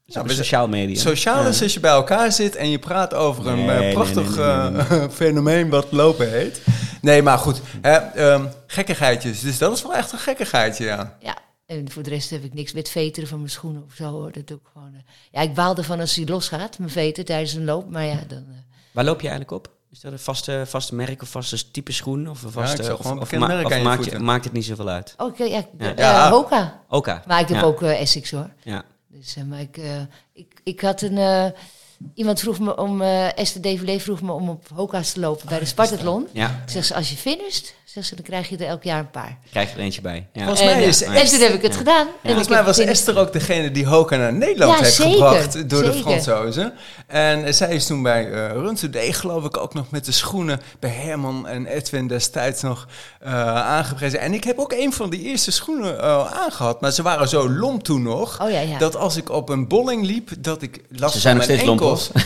Een 0.08 0.30
sociaal 0.30 0.68
medium. 0.68 0.96
Sociaal 1.00 1.46
is 1.48 1.62
als 1.62 1.74
je 1.74 1.80
bij 1.80 1.92
elkaar 1.92 2.32
zit 2.32 2.56
en 2.56 2.70
je 2.70 2.80
praat 2.80 3.14
over 3.14 3.48
een 3.48 3.66
Nee, 3.66 3.78
nee, 3.80 3.94
prachtig 3.94 4.36
nee, 4.36 4.46
nee, 4.46 4.72
nee, 4.72 5.00
eh, 5.00 5.10
fenomeen 5.22 5.70
wat 5.70 5.92
lopen 5.92 6.30
heet. 6.32 6.62
Nee, 7.02 7.22
maar 7.22 7.38
goed. 7.38 7.62
Hè, 7.82 7.92
ehm, 7.96 8.46
gekkigheidjes. 8.68 9.40
Dus 9.40 9.58
dat 9.58 9.76
is 9.76 9.82
wel 9.82 9.94
echt 9.96 10.12
een 10.12 10.20
gekkigheidje, 10.20 10.86
ja. 10.86 11.18
Ja, 11.20 11.38
en 11.66 11.92
voor 11.92 12.04
de 12.04 12.10
rest 12.10 12.30
heb 12.30 12.44
ik 12.44 12.54
niks 12.54 12.74
met 12.74 12.90
veteren 12.90 13.30
van 13.30 13.38
mijn 13.38 13.50
schoenen 13.52 13.84
of 13.88 13.94
zo. 13.96 14.04
Hoor. 14.12 14.32
Dat 14.32 14.48
doe 14.48 14.58
ik 14.58 14.64
gewoon. 14.74 14.94
eh. 14.94 15.00
Ja, 15.32 15.42
ik 15.42 15.54
baal 15.54 15.76
ervan 15.78 16.00
als 16.00 16.16
hij 16.16 16.26
losgaat, 16.26 16.78
mijn 16.80 16.90
veter, 16.92 17.26
tijdens 17.26 17.54
een 17.54 17.66
loop. 17.66 17.90
Maar 17.90 18.06
ja, 18.06 18.20
dan... 18.28 18.38
eh, 18.50 18.56
Waar 18.92 19.04
loop 19.06 19.22
je 19.22 19.28
eigenlijk 19.28 19.52
op? 19.58 19.72
Is 19.92 20.00
dat 20.00 20.12
een 20.12 20.20
vaste, 20.20 20.64
vaste 20.68 20.96
merk 20.96 21.22
of 21.22 21.30
vaste 21.30 21.72
type 21.72 21.92
schoen? 21.92 22.30
Of 22.30 22.42
een 22.42 22.48
Ja, 22.48 22.54
vaste, 22.54 22.78
ik 22.78 22.84
zag 22.84 22.94
of, 22.96 23.02
gewoon 23.02 23.18
of, 23.18 23.24
bekend 23.24 23.42
ma- 23.42 23.48
merk 23.48 23.66
of 23.66 23.72
aan 23.72 23.78
je 23.78 23.84
maakt, 23.84 24.02
voeten. 24.04 24.24
maakt 24.24 24.44
het 24.44 24.54
niet 24.54 24.66
zoveel 24.66 24.90
uit? 24.90 25.14
Oh, 25.18 25.28
oké, 25.28 25.44
ja, 25.44 25.62
de- 25.78 25.84
Ja. 25.86 25.92
eh, 25.92 25.98
Ja. 25.98 26.30
Hoka. 26.30 26.82
Oka. 26.90 27.24
Maar 27.28 27.40
ik 27.40 27.48
heb 27.48 27.58
ja. 27.58 27.64
ook 27.64 27.82
Essex 27.82 28.32
hoor. 28.32 28.50
Ja. 28.64 28.84
Dus, 29.18 29.36
eh, 29.36 29.44
maar 29.44 29.60
ik, 29.60 29.78
eh, 29.78 30.02
ik, 30.34 30.62
ik 30.64 30.82
had 30.82 31.02
een... 31.02 31.54
eh, 32.00 32.08
iemand 32.16 32.40
vroeg 32.40 32.60
me 32.60 32.78
om... 32.78 33.02
eh 33.02 33.38
Esther 33.38 33.62
Develé 33.62 34.00
vroeg 34.00 34.22
me 34.22 34.32
om 34.32 34.50
op 34.50 34.68
Hoka's 34.76 35.12
te 35.12 35.20
lopen 35.20 35.48
bij 35.50 35.60
de 35.60 35.66
Spartathlon. 35.66 36.28
Ja, 36.32 36.46
Ik 36.66 36.72
zeg 36.72 36.86
ze, 36.86 36.96
als 36.96 37.10
je 37.10 37.16
finisht, 37.16 37.74
zeg 37.86 38.06
ze, 38.06 38.16
dan 38.16 38.24
krijg 38.26 38.50
je 38.50 38.58
er 38.58 38.68
elk 38.68 38.84
jaar 38.84 39.00
een 39.00 39.12
paar. 39.12 39.38
krijg 39.52 39.70
je 39.70 39.76
er 39.76 39.82
eentje 39.82 40.02
bij. 40.02 40.28
Ja. 40.34 40.42
Volgens 40.42 40.64
mij 40.64 40.74
en, 40.74 40.82
is 40.84 41.04
eh, 41.04 41.22
en 41.22 41.28
toen 41.28 41.40
heb 41.40 41.54
ik 41.54 41.62
het 41.62 41.76
gedaan. 41.76 42.08
En 42.08 42.14
Volgens 42.24 42.48
ik 42.48 42.54
mij 42.54 42.64
was. 42.64 42.78
Esther 42.80 43.18
ook 43.18 43.34
degene 43.34 43.72
die 43.72 43.86
Hoka 43.88 44.18
naar 44.18 44.34
Nederland 44.34 44.78
Ja, 44.78 44.84
heeft 44.84 44.96
zeker, 44.96 45.12
gebracht 45.14 45.70
door 45.70 45.84
de. 45.84 45.94
Fransozen. 45.94 46.74
En 47.08 47.54
zij 47.54 47.76
is 47.76 47.86
toen 47.86 48.04
bij 48.04 48.32
eh 48.32 48.52
Run 48.52 48.76
Today, 48.76 49.14
geloof 49.14 49.44
ik, 49.46 49.58
ook 49.58 49.74
nog 49.74 49.92
met 49.92 50.06
de 50.06 50.12
schoenen 50.12 50.62
bij 50.80 50.90
Herman 50.90 51.48
en 51.48 51.66
Edwin 51.66 52.08
destijds 52.08 52.62
nog 52.62 52.88
eh, 53.20 53.56
aangeprezen. 53.56 54.20
En 54.20 54.34
ik 54.34 54.44
heb 54.44 54.60
ook 54.60 54.72
een 54.74 54.94
van 54.94 55.10
die 55.10 55.22
eerste 55.22 55.52
schoenen 55.52 56.00
eh, 56.02 56.34
aangehad, 56.34 56.82
maar 56.82 56.92
ze 56.92 57.02
waren 57.02 57.30
zo 57.30 57.50
lomp 57.50 57.84
toen 57.84 58.02
nog. 58.02 58.42
Oh 58.42 58.52
ja, 58.52 58.60
ja. 58.60 58.78
Dat 58.78 58.96
als 58.96 59.16
ik 59.16 59.30
op 59.30 59.50
een 59.50 59.68
bolling 59.68 60.06
liep, 60.06 60.30
dat 60.40 60.62
ik 60.62 60.82
last 60.90 61.14
Ze 61.14 61.20
zijn 61.20 61.38
van 61.38 61.48
nog 61.48 61.48
mijn 61.48 61.60
steeds 61.60 61.64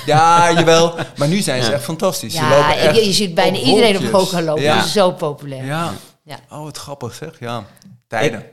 Ja, 0.05 0.51
jawel. 0.51 0.93
Maar 1.17 1.27
nu 1.27 1.39
zijn 1.39 1.63
ze 1.63 1.69
Ja. 1.69 1.75
echt 1.75 1.83
fantastisch. 1.83 2.33
Ze 2.33 2.41
Ja, 2.41 2.49
lopen 2.49 2.77
echt 2.77 2.95
je, 2.95 3.05
je 3.05 3.13
ziet 3.13 3.33
bijna 3.33 3.57
op 3.57 3.63
iedereen 3.63 3.97
op. 3.97 4.11
Hoka 4.11 4.41
lopen. 4.41 4.63
Dat 4.63 4.85
is 4.85 4.91
zo 4.91 5.11
populair. 5.11 5.65
ja. 5.65 5.93
Ja. 6.23 6.39
Oh, 6.49 6.63
wat 6.63 6.77
grappig 6.77 7.13
zeg. 7.13 7.39
Ja. 7.39 7.65
Tijden. 8.07 8.45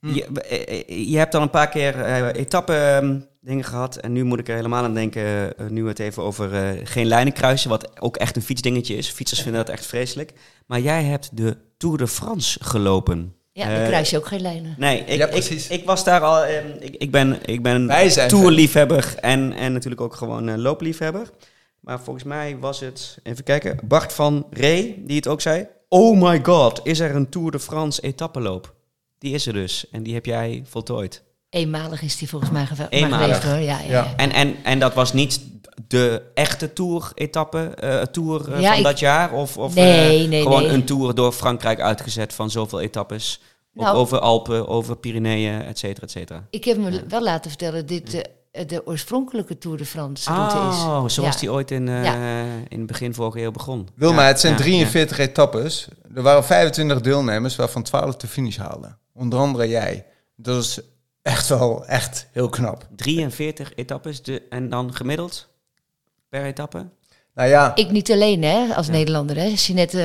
Je, 0.00 0.84
je 1.10 1.18
hebt 1.18 1.34
al 1.34 1.42
een 1.42 1.50
paar 1.50 1.68
keer 1.68 2.00
eh 2.00 2.40
etappe 2.40 2.74
ehm, 2.74 3.18
dingen 3.40 3.64
gehad. 3.64 3.96
En 3.96 4.12
nu 4.12 4.24
moet 4.24 4.38
ik 4.38 4.48
er 4.48 4.54
helemaal 4.54 4.84
aan 4.84 4.94
denken, 4.94 5.56
eh, 5.58 5.66
nu 5.68 5.88
het 5.88 5.98
even 5.98 6.22
over 6.22 6.54
eh, 6.54 6.80
geen 6.84 7.06
lijnen 7.06 7.32
kruisen, 7.32 7.70
wat 7.70 8.00
ook 8.00 8.16
echt 8.16 8.36
een 8.36 8.42
fietsdingetje 8.42 8.96
is. 8.96 9.08
Fietsers 9.10 9.40
vinden 9.42 9.64
dat 9.64 9.74
echt 9.74 9.86
vreselijk. 9.86 10.32
Maar 10.66 10.80
jij 10.80 11.04
hebt 11.04 11.36
de 11.36 11.56
Tour 11.76 11.96
de 11.98 12.06
France 12.08 12.58
gelopen. 12.62 13.34
Ja, 13.56 13.68
Eh, 13.70 13.76
dan 13.78 13.86
kruis 13.86 14.10
je 14.10 14.16
ook 14.16 14.26
geen 14.26 14.40
lijnen. 14.40 14.74
Nee, 14.78 14.98
ik, 15.00 15.16
Ja, 15.18 15.24
ik, 15.24 15.30
precies. 15.30 15.68
ik 15.68 15.84
was 15.84 16.04
daar 16.04 16.20
al. 16.20 16.44
ehm, 16.44 16.66
ik, 16.80 16.94
ik 16.96 17.10
ben, 17.10 17.38
ik 17.44 17.62
ben 17.62 18.10
zijn 18.10 18.28
tourliefhebber 18.28 19.14
en, 19.20 19.52
en 19.52 19.72
natuurlijk 19.72 20.00
ook 20.00 20.14
gewoon 20.14 20.48
eh, 20.48 20.56
loopliefhebber. 20.56 21.30
Maar 21.80 22.00
volgens 22.00 22.24
mij 22.24 22.56
was 22.60 22.80
het, 22.80 23.18
even 23.22 23.44
kijken, 23.44 23.78
Bart 23.84 24.12
van 24.12 24.46
Ree 24.50 25.02
die 25.06 25.16
het 25.16 25.26
ook 25.28 25.40
zei. 25.40 25.66
Oh 25.88 26.20
my 26.22 26.40
god, 26.42 26.80
is 26.82 26.98
er 27.00 27.14
een 27.14 27.28
Tour 27.28 27.50
de 27.50 27.58
France 27.60 28.00
etappeloop? 28.02 28.74
Die 29.18 29.34
is 29.34 29.46
er 29.46 29.52
dus 29.52 29.86
en 29.90 30.02
die 30.02 30.14
heb 30.14 30.26
jij 30.26 30.62
voltooid. 30.66 31.22
Eenmalig 31.50 32.02
is 32.02 32.16
die 32.16 32.28
volgens 32.28 32.50
mij 32.50 32.66
geve- 32.66 32.86
Eenmalig. 32.88 33.18
maar 33.28 33.34
geweest 33.34 33.42
hoor. 33.42 33.58
Ja, 33.64 33.78
ja, 33.80 33.86
Ja. 33.90 34.04
ja. 34.04 34.12
En, 34.16 34.32
en, 34.32 34.54
en 34.64 34.78
dat 34.78 34.94
was 34.94 35.12
niet 35.12 35.40
de 35.86 36.22
echte 36.34 36.72
Tour-etappe, 36.72 37.58
eh 37.58 38.02
Tour 38.02 38.52
eh, 38.52 38.60
Ja, 38.60 38.68
van 38.68 38.78
ik- 38.78 38.84
dat 38.84 38.98
jaar? 38.98 39.32
Of, 39.32 39.58
of 39.58 39.74
Nee, 39.74 40.22
eh, 40.22 40.28
nee, 40.28 40.42
gewoon 40.42 40.62
nee. 40.62 40.72
een 40.72 40.84
Tour 40.84 41.14
door 41.14 41.32
Frankrijk 41.32 41.80
uitgezet 41.80 42.32
van 42.32 42.50
zoveel 42.50 42.80
etappes? 42.80 43.40
Nou- 43.72 43.96
over 43.96 44.18
Alpen, 44.18 44.68
over 44.68 44.96
Pyreneeën, 44.96 45.62
et 45.62 45.78
cetera, 45.78 46.06
et 46.06 46.10
cetera. 46.10 46.46
Ik 46.50 46.64
heb 46.64 46.76
me 46.76 47.04
wel 47.08 47.22
laten 47.22 47.50
vertellen 47.50 47.78
dat 47.78 47.88
dit 47.88 48.14
eh, 48.52 48.66
de 48.66 48.86
oorspronkelijke 48.86 49.58
Tour 49.58 49.76
de 49.76 49.84
France 49.86 50.32
route 50.32 50.56
is. 50.56 50.82
Oh, 50.82 51.08
zoals 51.08 51.34
Ja. 51.34 51.40
die 51.40 51.52
ooit 51.52 51.70
in, 51.70 51.88
eh, 51.88 52.04
Ja. 52.04 52.14
in 52.68 52.78
het 52.78 52.86
begin 52.86 53.14
vorige 53.14 53.40
eeuw 53.42 53.50
begon. 53.50 53.88
Wilma, 53.94 54.20
Ja, 54.22 54.26
het 54.26 54.40
zijn 54.40 54.52
ja, 54.52 54.58
43 54.58 55.18
etappes. 55.18 55.88
Er 56.14 56.22
waren 56.22 56.44
25 56.44 57.00
deelnemers, 57.00 57.56
waarvan 57.56 57.82
12 57.82 58.16
de 58.16 58.26
finish 58.26 58.56
haalden. 58.56 58.98
Onder 59.14 59.38
andere 59.38 59.68
jij. 59.68 60.06
Dat 60.36 60.62
is 60.62 60.80
echt 61.22 61.48
wel 61.48 61.86
echt 61.86 62.28
heel 62.32 62.48
knap. 62.48 62.80
ja. 62.88 62.96
43 62.96 63.72
etappes 63.74 64.22
de, 64.22 64.42
en 64.50 64.68
dan 64.68 64.94
gemiddeld 64.94 65.48
per 66.28 66.44
etappe? 66.44 66.86
Nou 67.34 67.48
ja, 67.48 67.72
Ik 67.74 67.90
niet 67.90 68.10
alleen 68.12 68.42
hè, 68.42 68.74
als 68.74 68.88
Nederlander. 68.88 69.36
Hè. 69.36 69.52
Jeanette, 69.54 70.00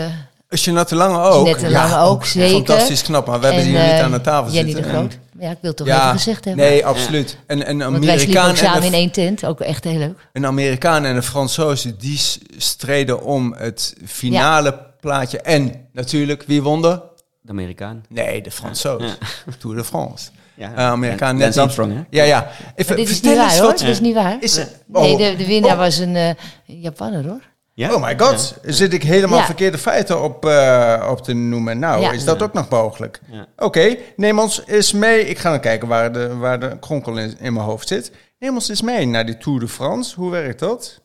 eh, 0.48 0.58
Jeanette 0.60 0.96
Lange 0.96 1.20
ook. 1.20 1.46
Jeanette 1.46 1.70
Lange 1.70 1.98
ook, 1.98 2.26
zeker. 2.26 2.52
Fantastisch 2.56 3.02
knap, 3.02 3.28
maar 3.28 3.40
we 3.40 3.46
hebben 3.46 3.64
en, 3.64 3.70
ze 3.72 3.76
hier 3.78 3.88
niet 3.88 3.98
eh, 3.98 4.04
aan 4.04 4.12
de 4.12 4.22
tafel 4.22 4.54
Jenny 4.54 4.72
zitten. 4.72 4.92
de 4.92 4.98
En- 4.98 5.04
Groot. 5.06 5.18
Ja, 5.40 5.50
ik 5.52 5.58
wil 5.62 5.70
het 5.70 5.78
toch 5.78 5.88
ja, 5.88 6.00
even 6.02 6.12
gezegd 6.18 6.46
hebben. 6.46 6.66
nee, 6.66 6.86
absoluut. 6.86 7.38
En 7.48 7.70
een 7.70 7.78
Want 7.78 8.06
wij 8.06 8.18
sliepen 8.20 8.42
Amerikaan, 8.42 8.50
ook 8.50 8.56
samen 8.58 8.78
en 8.82 8.88
in 8.88 8.94
een, 8.94 9.00
één 9.00 9.12
tent. 9.12 9.46
Ook 9.46 9.60
echt 9.60 9.84
heel 9.84 9.98
leuk. 9.98 10.28
een 10.34 10.46
Amerikaan 10.46 11.06
en 11.06 11.16
een 11.16 11.24
Fransoze, 11.24 11.96
die 11.98 12.20
streden 12.58 13.24
om 13.24 13.54
het 13.58 13.96
finale 14.06 14.80
plaatje. 15.00 15.42
En 15.42 15.88
natuurlijk, 15.94 16.44
wie 16.48 16.62
won 16.62 16.86
er? 16.86 17.02
De 17.42 17.52
Amerikaan. 17.52 18.04
Nee, 18.10 18.42
de 18.42 18.52
Fransoos. 18.52 19.04
Ja. 19.04 19.18
Tour 19.60 19.76
de 19.76 19.84
France. 19.84 20.30
Ja. 20.62 20.74
Amerikaan 20.74 21.30
En- 21.30 21.38
net. 21.38 21.58
Armstrong, 21.58 21.94
hè? 21.94 22.02
Ja, 22.10 22.24
ja. 22.24 22.52
Even, 22.76 22.96
dit 22.96 23.10
is 23.10 23.22
niet 23.22 23.36
waar 23.36 23.58
hoor. 23.58 23.72
Dit 23.72 23.82
is 23.82 24.00
niet 24.00 24.14
waar. 24.14 24.38
Is 24.40 24.58
er, 24.58 24.68
Nee, 24.86 25.12
oh, 25.12 25.18
de, 25.18 25.36
de 25.36 25.46
winnaar 25.46 25.72
oh. 25.72 25.78
was 25.78 25.98
een 25.98 26.16
eh, 26.16 26.30
Japanner 26.66 27.28
hoor. 27.28 27.42
Ja? 27.74 27.94
Oh 27.94 28.02
my 28.04 28.20
god, 28.20 28.58
zit 28.64 28.94
ik 28.94 29.04
helemaal 29.04 29.38
Ja. 29.40 29.46
verkeerde 29.46 29.78
feiten 29.78 30.24
op, 30.24 30.46
eh, 30.46 31.08
op 31.12 31.22
te 31.24 31.34
noemen? 31.34 31.80
Nou, 31.80 32.02
Ja. 32.02 32.12
is 32.12 32.24
dat 32.24 32.42
ook 32.44 32.54
nog 32.54 32.70
mogelijk? 32.70 33.20
Ja. 33.32 33.46
Oké, 33.58 33.96
neem 34.16 34.40
ons 34.40 34.62
eens 34.66 34.92
mee. 34.92 35.26
Ik 35.28 35.38
ga 35.38 35.50
dan 35.50 35.60
kijken 35.60 35.88
waar 35.88 36.12
de, 36.14 36.36
waar 36.38 36.60
de 36.60 36.78
kronkel 36.80 37.18
in, 37.18 37.36
in 37.40 37.54
mijn 37.54 37.66
hoofd 37.66 37.88
zit. 37.88 38.12
Neem 38.40 38.54
ons 38.54 38.70
eens 38.70 38.82
mee 38.82 39.06
naar 39.08 39.26
die 39.26 39.38
Tour 39.38 39.60
de 39.60 39.68
France. 39.68 40.16
Hoe 40.16 40.32
werkt 40.32 40.60
dat? 40.60 41.02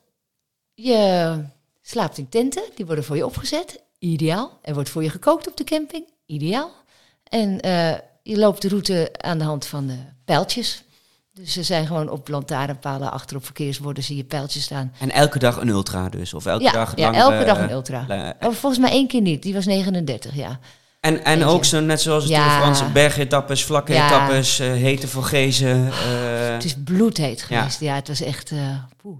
Je 0.73 1.33
slaapt 1.81 2.17
in 2.17 2.29
tenten, 2.29 2.63
die 2.75 2.85
worden 2.85 3.03
voor 3.03 3.15
je 3.15 3.25
opgezet. 3.25 3.83
Ideaal. 3.99 4.59
Er 4.61 4.73
wordt 4.73 4.89
voor 4.89 5.03
je 5.03 5.09
gekookt 5.09 5.47
op 5.47 5.57
de 5.57 5.63
camping. 5.63 6.05
Ideaal. 6.25 6.71
En 7.23 7.59
eh, 7.61 7.93
je 8.29 8.37
loopt 8.37 8.61
de 8.61 8.67
route 8.67 9.09
aan 9.17 9.37
de 9.37 9.43
hand 9.43 9.65
van 9.65 9.87
de 9.87 9.95
pijltjes. 10.25 10.83
Dus 11.33 11.53
ze 11.53 11.63
zijn 11.63 11.87
gewoon 11.87 12.09
op 12.09 12.27
lantaarnpalen 12.27 13.11
achter 13.11 13.37
op 13.37 13.45
verkeersborden 13.45 14.03
zie 14.03 14.15
je 14.17 14.23
pijltjes 14.23 14.63
staan. 14.63 14.93
En 14.99 15.11
elke 15.11 15.39
dag 15.39 15.57
een 15.61 15.67
ultra 15.67 16.09
dus? 16.09 16.33
Of 16.33 16.45
elke 16.45 16.63
ja, 16.63 16.71
dag 16.71 16.93
ja 16.95 17.13
elke 17.13 17.43
dag 17.45 17.57
een 17.59 17.71
ultra. 17.71 18.05
Oh, 18.39 18.51
volgens 18.53 18.77
mij 18.81 18.91
één 18.91 19.07
keer 19.07 19.21
niet. 19.21 19.43
Die 19.43 19.53
was 19.53 19.65
39, 19.65 20.35
ja. 20.35 20.59
En, 20.99 21.23
en 21.25 21.43
ook 21.43 21.65
zo, 21.65 21.79
net 21.79 22.01
zoals 22.01 22.23
de 22.23 22.29
Ja. 22.29 22.43
De 22.55 22.61
France, 22.61 22.85
bergetappes, 22.91 23.63
vlakke 23.63 23.93
Ja. 23.93 24.05
etappes, 24.07 24.59
eh, 24.59 24.67
hete 24.71 25.07
Vorgezen. 25.07 25.87
eh, 25.87 26.49
Het 26.53 26.63
is 26.63 26.75
bloedheet 26.83 27.39
Ja. 27.39 27.45
geweest. 27.59 27.79
Ja, 27.79 27.95
het 27.95 28.07
was 28.07 28.21
echt... 28.21 28.51
eh 28.51 28.57
poeh. 29.01 29.17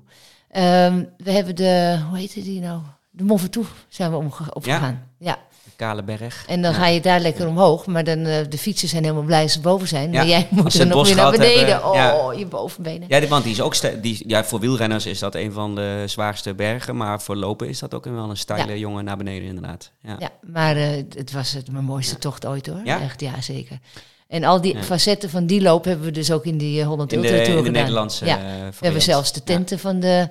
Ehm, 0.50 1.04
we 1.18 1.32
hebben 1.32 1.56
de... 1.56 2.00
Hoe 2.10 2.18
heette 2.18 2.42
die 2.44 2.60
nou? 2.62 2.82
De 3.10 3.24
Mont 3.24 3.40
Ventoux 3.42 3.68
zijn 3.90 4.12
we 4.12 4.18
opgegaan. 4.54 5.04
Ja. 5.20 5.38
Kale 5.78 6.04
Berg. 6.04 6.44
En 6.48 6.62
dan 6.62 6.72
Ja. 6.72 6.78
ga 6.78 6.88
je 6.88 7.02
daar 7.02 7.20
lekker 7.20 7.48
omhoog. 7.48 7.86
Maar 7.86 8.04
dan, 8.04 8.26
eh, 8.26 8.46
de 8.50 8.58
fietsers 8.58 8.92
zijn 8.92 9.04
helemaal 9.04 9.24
blij 9.26 9.42
als 9.44 9.52
ze 9.54 9.60
boven 9.62 9.88
zijn. 9.88 10.12
Ja, 10.12 10.18
Maar 10.18 10.28
jij 10.28 10.48
moet 10.50 10.72
ze 10.72 10.80
er 10.80 10.86
het 10.86 10.94
nog 10.96 11.08
weer 11.08 11.16
naar 11.16 11.32
beneden. 11.32 11.68
hebben, 11.68 11.92
ja. 11.94 12.18
Oh, 12.18 12.34
je 12.34 12.46
bovenbenen. 12.46 13.08
Ja, 13.08 13.20
die- 13.20 13.30
want 13.30 13.44
die 13.44 13.54
is 13.54 13.62
ook 13.62 14.02
die, 14.02 14.24
ja, 14.28 14.44
voor 14.44 14.60
wielrenners 14.60 15.06
is 15.06 15.20
dat 15.20 15.36
een 15.36 15.52
van 15.52 15.76
de 15.76 16.04
zwaarste 16.06 16.54
bergen. 16.54 16.96
Maar 16.98 17.22
voor 17.22 17.36
lopen 17.36 17.68
is 17.70 17.80
dat 17.80 17.94
ook 17.94 18.06
wel 18.06 18.30
een 18.30 18.38
steile 18.38 18.80
jongen 18.80 19.04
naar 19.04 19.18
beneden 19.18 19.48
inderdaad. 19.48 19.92
Ja. 20.02 20.16
Ja, 20.20 20.30
maar 20.42 20.76
eh, 20.76 21.04
het 21.16 21.32
was 21.32 21.52
het 21.52 21.72
mijn 21.72 21.84
mooiste 21.86 22.18
tocht 22.18 22.46
ooit 22.46 22.68
hoor. 22.68 22.82
Ja? 22.84 23.02
Echt, 23.02 23.22
ja, 23.22 23.42
zeker. 23.42 23.80
En 24.28 24.44
al 24.44 24.62
die 24.62 24.76
Ja. 24.76 24.84
facetten 24.84 25.30
van 25.30 25.46
die 25.46 25.62
loop 25.62 25.84
hebben 25.86 26.06
we 26.06 26.12
dus 26.12 26.32
ook 26.32 26.46
in 26.46 26.58
die 26.58 26.82
eh, 26.82 26.88
Holland 26.88 27.14
In, 27.14 27.22
de, 27.22 27.28
Ultra 27.28 27.44
Tour 27.44 27.58
in 27.58 27.64
de 27.64 27.68
gedaan. 27.70 27.82
Nederlandse 27.84 28.26
Ja. 28.26 28.38
We 28.40 28.86
hebben 28.86 29.02
zelfs 29.02 29.34
de 29.34 29.42
Ja. 29.46 29.54
tenten 29.54 29.80
van, 29.80 30.00
de, 30.00 30.30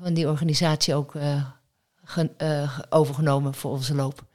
van 0.00 0.14
die 0.14 0.28
organisatie 0.28 0.94
ook 0.94 1.12
gen- 2.04 2.30
ge- 2.38 2.86
overgenomen 2.88 3.54
voor 3.54 3.70
onze 3.70 3.94
loop. 3.94 4.26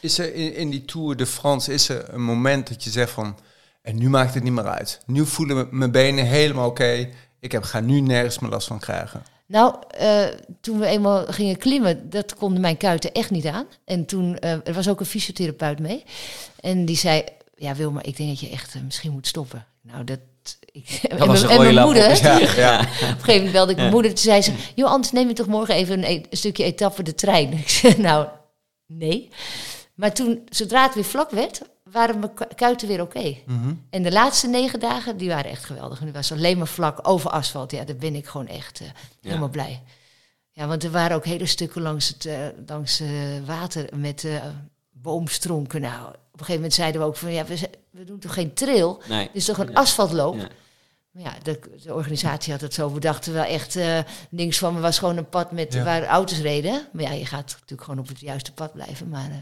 Is 0.00 0.18
er 0.18 0.34
in, 0.34 0.54
in 0.54 0.70
die 0.70 0.84
Tour 0.84 1.16
de 1.16 1.26
France 1.26 1.72
is 1.72 1.88
er 1.88 2.04
een 2.14 2.22
moment 2.22 2.68
dat 2.68 2.84
je 2.84 2.90
zegt 2.90 3.10
van... 3.12 3.38
En 3.82 3.96
nu 3.98 4.08
maakt 4.08 4.34
het 4.34 4.42
niet 4.42 4.52
meer 4.52 4.68
uit. 4.68 5.00
Nu 5.06 5.26
voelen 5.26 5.68
mijn 5.70 5.90
benen 5.90 6.24
helemaal 6.26 6.68
oké. 6.68 7.08
Ik 7.40 7.52
heb, 7.52 7.62
ga 7.62 7.80
nu 7.80 8.00
nergens 8.00 8.38
meer 8.38 8.50
last 8.50 8.66
van 8.66 8.78
krijgen. 8.78 9.22
Nou, 9.46 9.74
eh, 9.90 10.24
toen 10.60 10.78
we 10.78 10.86
eenmaal 10.86 11.24
gingen 11.26 11.56
klimmen, 11.56 12.10
dat 12.10 12.34
konden 12.34 12.60
mijn 12.60 12.76
kuiten 12.76 13.12
echt 13.12 13.30
niet 13.30 13.46
aan. 13.46 13.66
En 13.84 14.06
toen, 14.06 14.38
eh, 14.38 14.52
er 14.52 14.72
was 14.74 14.88
ook 14.88 15.00
een 15.00 15.06
fysiotherapeut 15.06 15.78
mee. 15.78 16.04
En 16.60 16.84
die 16.84 16.96
zei, 16.96 17.24
ja 17.56 17.74
Wilma, 17.74 18.02
ik 18.02 18.16
denk 18.16 18.28
dat 18.28 18.40
je 18.40 18.50
echt 18.50 18.74
eh, 18.74 18.82
misschien 18.82 19.12
moet 19.12 19.26
stoppen. 19.26 19.66
Nou, 19.82 20.04
dat... 20.04 20.18
Ik, 20.72 20.88
en 21.08 21.18
was 21.26 21.26
mijn- 21.26 21.44
een 21.44 21.50
en 21.50 21.56
rode 21.56 21.62
mijn 21.62 21.74
lap 21.74 21.84
moeder, 21.84 22.10
op. 22.10 22.16
Ja, 22.22 22.38
ja. 22.56 22.80
op 22.80 22.86
een 22.86 23.06
gegeven 23.08 23.34
moment 23.34 23.52
belde 23.52 23.70
ik 23.72 23.76
mijn 23.78 23.90
moeder. 23.90 24.10
Toen 24.10 24.22
zei 24.22 24.42
ze, 24.42 24.52
joh, 24.74 24.90
anders 24.90 25.12
neem 25.12 25.28
je 25.28 25.34
toch 25.34 25.46
morgen 25.46 25.74
even 25.74 25.98
een, 25.98 26.04
e- 26.10 26.22
een 26.30 26.36
stukje 26.36 26.64
etappe 26.64 27.02
de 27.02 27.14
trein. 27.14 27.52
Ik 27.58 27.68
zei, 27.68 27.94
nou, 27.98 28.26
nee. 28.98 29.28
Maar 29.94 30.12
toen, 30.12 30.42
zodra 30.48 30.82
het 30.82 30.94
weer 30.94 31.04
vlak 31.04 31.30
werd, 31.30 31.60
waren 31.82 32.18
mijn 32.18 32.34
ku- 32.34 32.44
kuiten 32.56 32.88
weer 32.88 33.00
oké. 33.00 33.36
Mhm. 33.46 33.72
En 33.90 34.02
de 34.02 34.12
laatste 34.12 34.48
negen 34.48 34.80
dagen, 34.80 35.16
die 35.16 35.28
waren 35.28 35.50
echt 35.50 35.64
geweldig. 35.64 35.98
En 35.98 36.04
die 36.04 36.14
was 36.14 36.32
alleen 36.32 36.58
maar 36.58 36.66
vlak 36.66 37.08
over 37.08 37.30
asfalt. 37.30 37.70
Ja, 37.70 37.84
daar 37.84 37.96
ben 37.96 38.14
ik 38.14 38.26
gewoon 38.26 38.46
echt 38.46 38.80
eh, 38.80 38.86
helemaal 39.20 39.48
blij. 39.48 39.82
Ja, 40.50 40.66
want 40.66 40.84
er 40.84 40.90
waren 40.90 41.16
ook 41.16 41.24
hele 41.24 41.46
stukken 41.46 41.82
langs 41.82 42.08
het 42.08 42.24
eh, 42.26 42.38
langs, 42.66 43.00
eh, 43.00 43.08
water 43.46 43.88
met 43.96 44.26
boomstronken. 44.90 45.80
Nou, 45.80 46.06
op 46.06 46.12
een 46.12 46.18
gegeven 46.38 46.54
moment 46.54 46.74
zeiden 46.74 47.00
we 47.00 47.06
ook 47.06 47.16
van, 47.16 47.32
ja, 47.32 47.44
we, 47.44 47.70
we 47.90 48.04
doen 48.04 48.18
toch 48.18 48.34
geen 48.34 48.54
trail? 48.54 49.02
Nee. 49.08 49.30
Is 49.32 49.44
toch 49.44 49.58
een 49.58 49.74
asfaltloop? 49.74 50.34
Ja. 50.36 50.48
Maar 51.10 51.22
ja, 51.22 51.32
de, 51.42 51.60
de 51.82 51.94
organisatie 51.94 52.52
had 52.52 52.60
het 52.60 52.74
zo 52.74 52.90
bedacht. 52.90 53.22
Terwijl 53.22 53.44
echt 53.52 53.76
eh, 53.76 53.98
links 54.30 54.58
van 54.58 54.74
me 54.74 54.80
was 54.80 54.98
gewoon 54.98 55.16
een 55.16 55.28
pad 55.28 55.52
met, 55.52 55.72
Ja. 55.72 55.84
waar 55.84 56.04
auto's 56.06 56.38
reden. 56.40 56.88
Maar 56.92 57.02
ja, 57.04 57.10
je 57.12 57.26
gaat 57.26 57.50
natuurlijk 57.52 57.82
gewoon 57.82 58.00
op 58.00 58.08
het 58.08 58.20
juiste 58.20 58.52
pad 58.52 58.72
blijven. 58.72 59.08
Maar, 59.08 59.30
eh, 59.30 59.36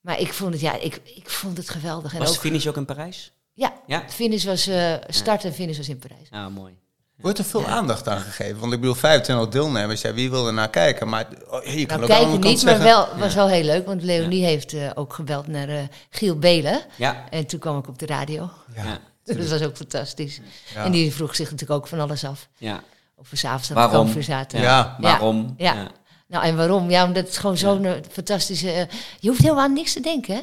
maar 0.00 0.20
ik 0.20 0.32
vond 0.32 0.52
het, 0.52 0.60
ja, 0.62 0.74
ik, 0.80 1.00
ik 1.04 1.30
vond 1.30 1.56
het 1.56 1.70
geweldig. 1.70 2.12
En 2.12 2.18
Was 2.18 2.32
de 2.32 2.38
finish 2.40 2.66
ook 2.66 2.76
in 2.76 2.84
Parijs? 2.84 3.32
ja, 3.54 3.72
Ja? 3.86 4.00
de 4.06 4.12
finish 4.12 4.44
was, 4.44 4.66
eh, 4.66 4.94
start 5.08 5.44
en 5.44 5.52
finish 5.54 5.76
was 5.76 5.88
in 5.88 5.98
Parijs. 5.98 6.28
Ah, 6.30 6.46
mooi. 6.54 6.80
Wordt 7.16 7.38
er 7.38 7.44
veel 7.44 7.66
aandacht 7.66 8.08
aan 8.08 8.20
gegeven? 8.20 8.58
Want 8.60 8.72
ik 8.72 8.80
bedoel, 8.80 8.94
25 8.94 9.48
deelnemers, 9.48 10.00
ja, 10.00 10.12
wie 10.12 10.30
wil 10.30 10.46
er 10.46 10.52
naar 10.52 10.70
kijken? 10.70 11.08
Maar 11.08 11.26
oh, 11.50 11.64
je 11.64 11.86
kan 11.86 12.00
Nou, 12.00 12.12
ook 12.12 12.16
aan 12.18 12.24
de 12.24 12.38
kijken 12.38 12.50
niet, 12.50 12.64
maar 12.64 12.78
wel 12.78 13.08
was 13.18 13.34
wel 13.34 13.48
heel 13.48 13.64
leuk. 13.64 13.86
Want 13.86 14.02
Leonie 14.02 14.44
heeft 14.44 14.72
eh, 14.72 14.90
ook 14.94 15.12
gebeld 15.12 15.46
naar 15.46 15.68
eh, 15.68 15.82
Giel 16.10 16.38
Belen. 16.38 16.80
Ja. 16.96 17.24
En 17.30 17.46
toen 17.46 17.58
kwam 17.60 17.78
ik 17.78 17.88
op 17.88 17.98
de 17.98 18.06
radio. 18.06 18.50
Ja. 18.74 18.98
Dus 19.24 19.36
dat 19.36 19.48
was 19.58 19.68
ook 19.68 19.76
fantastisch. 19.76 20.40
Ja. 20.74 20.84
En 20.84 20.92
die 20.92 21.12
vroeg 21.12 21.34
zich 21.36 21.50
natuurlijk 21.50 21.80
ook 21.80 21.86
van 21.88 22.00
alles 22.00 22.24
af. 22.24 22.48
Ja. 22.58 22.82
Of 23.16 23.30
we 23.30 23.36
s'avonds 23.36 23.68
aan 23.70 23.74
Waarom? 23.76 24.22
zaten. 24.22 24.60
Ja. 24.60 24.96
Waarom? 25.00 25.54
Ja. 25.56 25.90
Nou, 26.28 26.44
en 26.44 26.56
waarom? 26.56 26.90
Ja, 26.90 27.04
omdat 27.04 27.26
het 27.26 27.36
gewoon 27.36 27.56
zo'n 27.56 27.84
eh, 27.84 27.92
fantastische... 28.10 28.70
eh, 28.70 28.86
je 29.20 29.28
hoeft 29.28 29.40
helemaal 29.40 29.64
aan 29.64 29.72
niks 29.72 29.92
te 29.92 30.00
denken, 30.00 30.34
hè? 30.34 30.40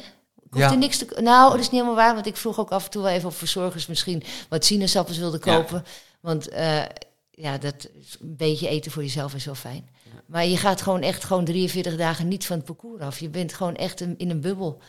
Ja. 0.58 0.70
er 0.70 0.78
niks 0.78 0.98
te... 0.98 1.16
Nou, 1.22 1.50
dat 1.50 1.58
is 1.58 1.64
niet 1.70 1.80
helemaal 1.80 1.94
waar, 1.94 2.14
want 2.14 2.26
ik 2.26 2.36
vroeg 2.36 2.58
ook 2.58 2.70
af 2.70 2.84
en 2.84 2.90
toe 2.90 3.02
wel 3.02 3.10
even 3.12 3.28
of 3.28 3.36
verzorgers 3.36 3.86
misschien 3.86 4.22
wat 4.48 4.64
sinaasappels 4.64 5.18
wilden 5.18 5.40
Ja. 5.44 5.56
kopen. 5.56 5.84
Want 6.20 6.48
eh, 6.48 6.82
ja, 7.30 7.58
dat 7.58 7.88
is 8.00 8.16
een 8.20 8.36
beetje 8.36 8.68
eten 8.68 8.90
voor 8.92 9.02
jezelf 9.02 9.34
is 9.34 9.44
wel 9.44 9.54
fijn. 9.54 9.88
Maar 10.26 10.46
je 10.46 10.56
gaat 10.56 10.82
gewoon 10.82 11.02
echt 11.02 11.24
gewoon 11.24 11.44
43 11.44 11.96
dagen 11.96 12.28
niet 12.28 12.46
van 12.46 12.56
het 12.56 12.64
parcours 12.66 13.00
af. 13.02 13.18
Je 13.18 13.28
bent 13.28 13.52
gewoon 13.54 13.76
echt 13.76 14.00
een- 14.00 14.14
in 14.18 14.30
een 14.30 14.40
bubbel 14.40 14.80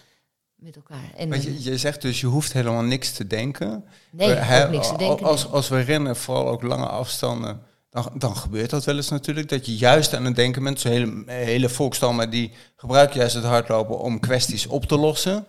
met 0.61 0.75
elkaar. 0.75 1.11
En, 1.17 1.29
Want 1.29 1.43
je, 1.43 1.63
je 1.63 1.77
zegt 1.77 2.01
dus, 2.01 2.19
je 2.21 2.27
hoeft 2.27 2.53
helemaal 2.53 2.81
niks 2.81 3.11
te 3.11 3.27
denken. 3.27 3.85
nee, 4.11 4.27
We- 4.35 4.67
niks 4.69 4.87
te 4.87 4.97
denken. 4.97 5.25
Als, 5.25 5.47
als 5.51 5.69
we 5.69 5.79
rennen, 5.81 6.15
vooral 6.15 6.47
ook 6.47 6.61
lange 6.61 6.85
afstanden, 6.85 7.61
dan, 7.89 8.11
dan 8.13 8.35
gebeurt 8.35 8.69
dat 8.69 8.85
wel 8.85 8.95
eens 8.95 9.09
natuurlijk. 9.09 9.49
Dat 9.49 9.65
je 9.65 9.75
juist 9.75 10.13
aan 10.15 10.25
het 10.25 10.35
denken 10.35 10.63
bent. 10.63 10.79
Zo'n 10.79 10.91
hele, 10.91 11.23
hele 11.31 11.69
volkstammen 11.69 12.29
die 12.29 12.51
gebruiken 12.75 13.19
juist 13.19 13.35
het 13.35 13.43
hardlopen 13.43 13.99
om 13.99 14.19
kwesties 14.19 14.67
op 14.67 14.85
te 14.85 14.97
lossen. 14.97 15.45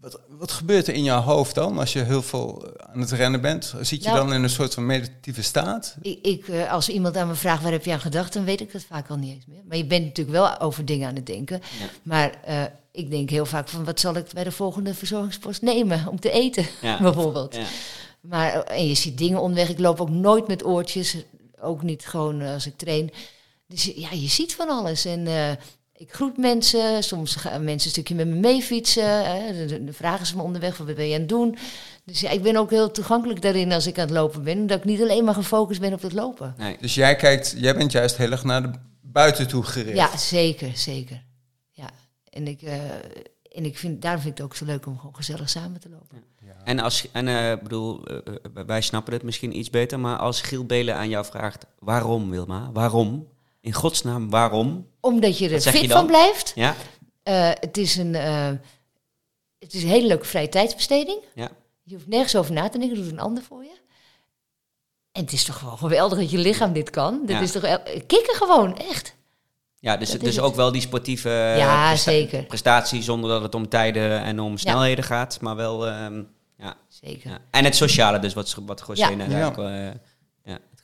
Wat, 0.00 0.20
wat 0.28 0.52
gebeurt 0.52 0.88
er 0.88 0.94
in 0.94 1.02
jouw 1.02 1.20
hoofd 1.20 1.54
dan 1.54 1.78
als 1.78 1.92
je 1.92 2.02
heel 2.02 2.22
veel 2.22 2.72
aan 2.78 3.00
het 3.00 3.10
rennen 3.10 3.40
bent? 3.40 3.74
Zit 3.80 4.02
je 4.04 4.08
Nou- 4.10 4.20
dan 4.26 4.32
in 4.34 4.42
een 4.42 4.50
soort 4.50 4.74
van 4.74 4.86
meditatieve 4.86 5.42
staat? 5.42 5.96
Ik, 6.02 6.18
ik, 6.22 6.48
eh, 6.48 6.72
als 6.72 6.88
iemand 6.88 7.16
aan 7.16 7.28
me 7.28 7.34
vraagt 7.34 7.62
waar 7.62 7.72
heb 7.72 7.84
je 7.84 7.92
aan 7.92 8.00
gedacht, 8.00 8.32
dan 8.32 8.44
weet 8.44 8.60
ik 8.60 8.72
het 8.72 8.84
vaak 8.84 9.08
al 9.10 9.16
niet 9.16 9.34
eens 9.34 9.46
meer. 9.46 9.62
Maar 9.68 9.76
je 9.76 9.84
bent 9.86 10.04
natuurlijk 10.04 10.36
wel 10.36 10.60
over 10.60 10.84
dingen 10.84 11.08
aan 11.08 11.14
het 11.14 11.26
denken. 11.26 11.60
Ja. 11.80 11.86
Maar 12.02 12.34
eh, 12.44 12.62
ik 12.92 13.10
denk 13.10 13.30
heel 13.30 13.46
vaak 13.46 13.68
van 13.68 13.84
wat 13.84 14.00
zal 14.00 14.14
ik 14.16 14.26
bij 14.32 14.44
de 14.44 14.52
volgende 14.52 14.94
verzorgingspost 14.94 15.62
nemen 15.62 16.06
om 16.08 16.20
te 16.20 16.30
eten, 16.30 16.66
Ja. 16.82 17.00
bijvoorbeeld. 17.02 17.54
Ja. 17.54 17.64
Maar 18.20 18.52
eh, 18.62 18.78
en 18.78 18.86
je 18.88 18.94
ziet 18.94 19.18
dingen 19.18 19.40
onderweg. 19.40 19.68
Ik 19.68 19.78
loop 19.78 20.00
ook 20.00 20.10
nooit 20.10 20.48
met 20.48 20.64
oortjes, 20.64 21.16
ook 21.60 21.82
niet 21.82 22.06
gewoon 22.06 22.40
eh, 22.40 22.52
als 22.52 22.66
ik 22.66 22.76
train. 22.76 23.10
Dus 23.68 23.84
ja, 23.84 24.08
je 24.12 24.28
ziet 24.28 24.54
van 24.54 24.68
alles. 24.68 25.04
En 25.04 25.26
eh, 25.26 25.50
ik 25.96 26.12
groet 26.12 26.36
mensen. 26.36 27.02
Soms 27.02 27.36
gaan 27.36 27.64
mensen 27.64 27.86
een 27.86 27.92
stukje 27.92 28.14
met 28.14 28.26
me 28.26 28.34
meefietsen. 28.34 29.24
hè. 29.24 29.66
Dan- 29.66 29.84
Dan 29.84 29.94
vragen 29.94 30.26
ze 30.26 30.36
me 30.36 30.42
onderweg, 30.42 30.76
wat 30.76 30.94
ben 30.94 31.06
je 31.08 31.14
aan 31.14 31.20
het 31.20 31.28
doen? 31.28 31.56
Dus 32.04 32.20
ja, 32.20 32.30
ik 32.30 32.42
ben 32.42 32.56
ook 32.56 32.70
heel 32.70 32.90
toegankelijk 32.90 33.42
daarin 33.42 33.72
als 33.72 33.86
ik 33.86 33.98
aan 33.98 34.04
het 34.06 34.14
lopen 34.16 34.42
ben. 34.44 34.66
Dat 34.66 34.78
ik 34.78 34.84
niet 34.84 35.00
alleen 35.00 35.24
maar 35.24 35.34
gefocust 35.34 35.80
ben 35.80 35.92
op 35.92 36.02
het 36.02 36.12
lopen. 36.12 36.54
Nee. 36.58 36.76
Dus 36.80 36.94
jij 36.94 37.16
kijkt, 37.16 37.54
jij 37.56 37.74
bent 37.76 37.92
juist 37.92 38.16
heel 38.16 38.30
erg 38.30 38.44
naar 38.44 38.62
de 38.62 38.78
buiten 39.00 39.48
toe 39.48 39.62
gericht. 39.62 39.96
Ja, 39.96 40.16
zeker, 40.16 40.76
zeker. 40.76 41.24
Ja, 41.70 41.90
en 42.30 42.46
ik, 42.48 42.62
eh, 42.62 42.74
en 43.52 43.64
ik 43.64 43.78
vind, 43.78 44.02
daarom 44.02 44.20
vind 44.20 44.32
ik 44.32 44.38
het 44.38 44.46
ook 44.50 44.56
zo 44.56 44.64
leuk 44.64 44.86
om 44.86 44.98
gewoon 44.98 45.14
gezellig 45.16 45.50
samen 45.50 45.80
te 45.80 45.88
lopen. 45.88 46.24
En 46.64 46.78
als, 46.78 47.06
en 47.12 47.28
eh, 47.28 47.50
ik 47.52 47.62
bedoel, 47.62 48.04
eh, 48.06 48.18
wij 48.66 48.80
snappen 48.80 49.12
het 49.12 49.22
misschien 49.22 49.58
iets 49.58 49.70
beter, 49.70 50.00
maar 50.00 50.16
als 50.16 50.40
Giel 50.40 50.64
Belen 50.64 50.94
aan 50.96 51.08
jou 51.08 51.24
vraagt, 51.24 51.66
waarom 51.78 52.30
Wilma? 52.30 52.70
Waarom? 52.72 53.26
In 53.66 53.72
godsnaam, 53.72 54.30
waarom? 54.30 54.86
Omdat 55.00 55.38
je 55.38 55.44
er 55.48 55.52
je 55.54 55.60
fit 55.60 55.92
van 55.92 56.06
blijft. 56.06 56.52
Ja? 56.54 56.74
Eh, 57.22 57.48
het, 57.60 57.76
is 57.76 57.96
een, 57.96 58.14
eh, 58.14 58.48
het 59.58 59.74
is 59.74 59.82
een 59.82 59.88
hele 59.88 60.06
leuke 60.06 60.24
vrije 60.24 60.48
tijdsbesteding. 60.48 61.18
Ja. 61.34 61.48
Je 61.82 61.94
hoeft 61.94 62.06
nergens 62.06 62.36
over 62.36 62.52
na 62.52 62.68
te 62.68 62.78
denken, 62.78 62.96
doet 62.96 63.10
een 63.12 63.18
ander 63.20 63.42
voor 63.42 63.62
je. 63.64 63.74
En 65.12 65.22
het 65.22 65.32
is 65.32 65.44
toch 65.44 65.58
gewoon 65.58 65.78
geweldig 65.78 66.18
dat 66.18 66.30
je 66.30 66.38
lichaam 66.38 66.72
dit 66.72 66.90
kan. 66.90 67.22
Ja. 67.26 67.40
is 67.40 67.52
toch 67.52 67.62
kicken 68.06 68.34
gewoon, 68.34 68.76
echt. 68.76 69.14
Ja, 69.78 69.96
dus, 69.96 70.10
Dat 70.10 70.20
dus 70.20 70.38
ook 70.40 70.54
wel 70.54 70.72
die 70.72 70.80
sportieve 70.80 71.28
Ja, 71.56 71.88
presta- 71.88 72.10
zeker. 72.10 72.42
prestatie 72.44 73.02
zonder 73.02 73.30
dat 73.30 73.42
het 73.42 73.54
om 73.54 73.68
tijden 73.68 74.20
en 74.22 74.40
om 74.40 74.58
snelheden 74.58 75.04
gaat, 75.04 75.40
maar 75.40 75.56
wel... 75.56 75.86
ehm, 75.86 76.22
ja, 76.58 76.76
Zeker. 76.88 77.30
ja. 77.30 77.38
En 77.50 77.64
het 77.64 77.76
sociale 77.76 78.18
dus, 78.18 78.34
wat, 78.34 78.56
wat 78.66 78.84
José 78.86 79.00
Ja. 79.08 79.14
net 79.14 79.30
Ja. 79.30 79.36
eigenlijk, 79.40 79.70
eh, 79.70 79.84
ja, 79.86 79.94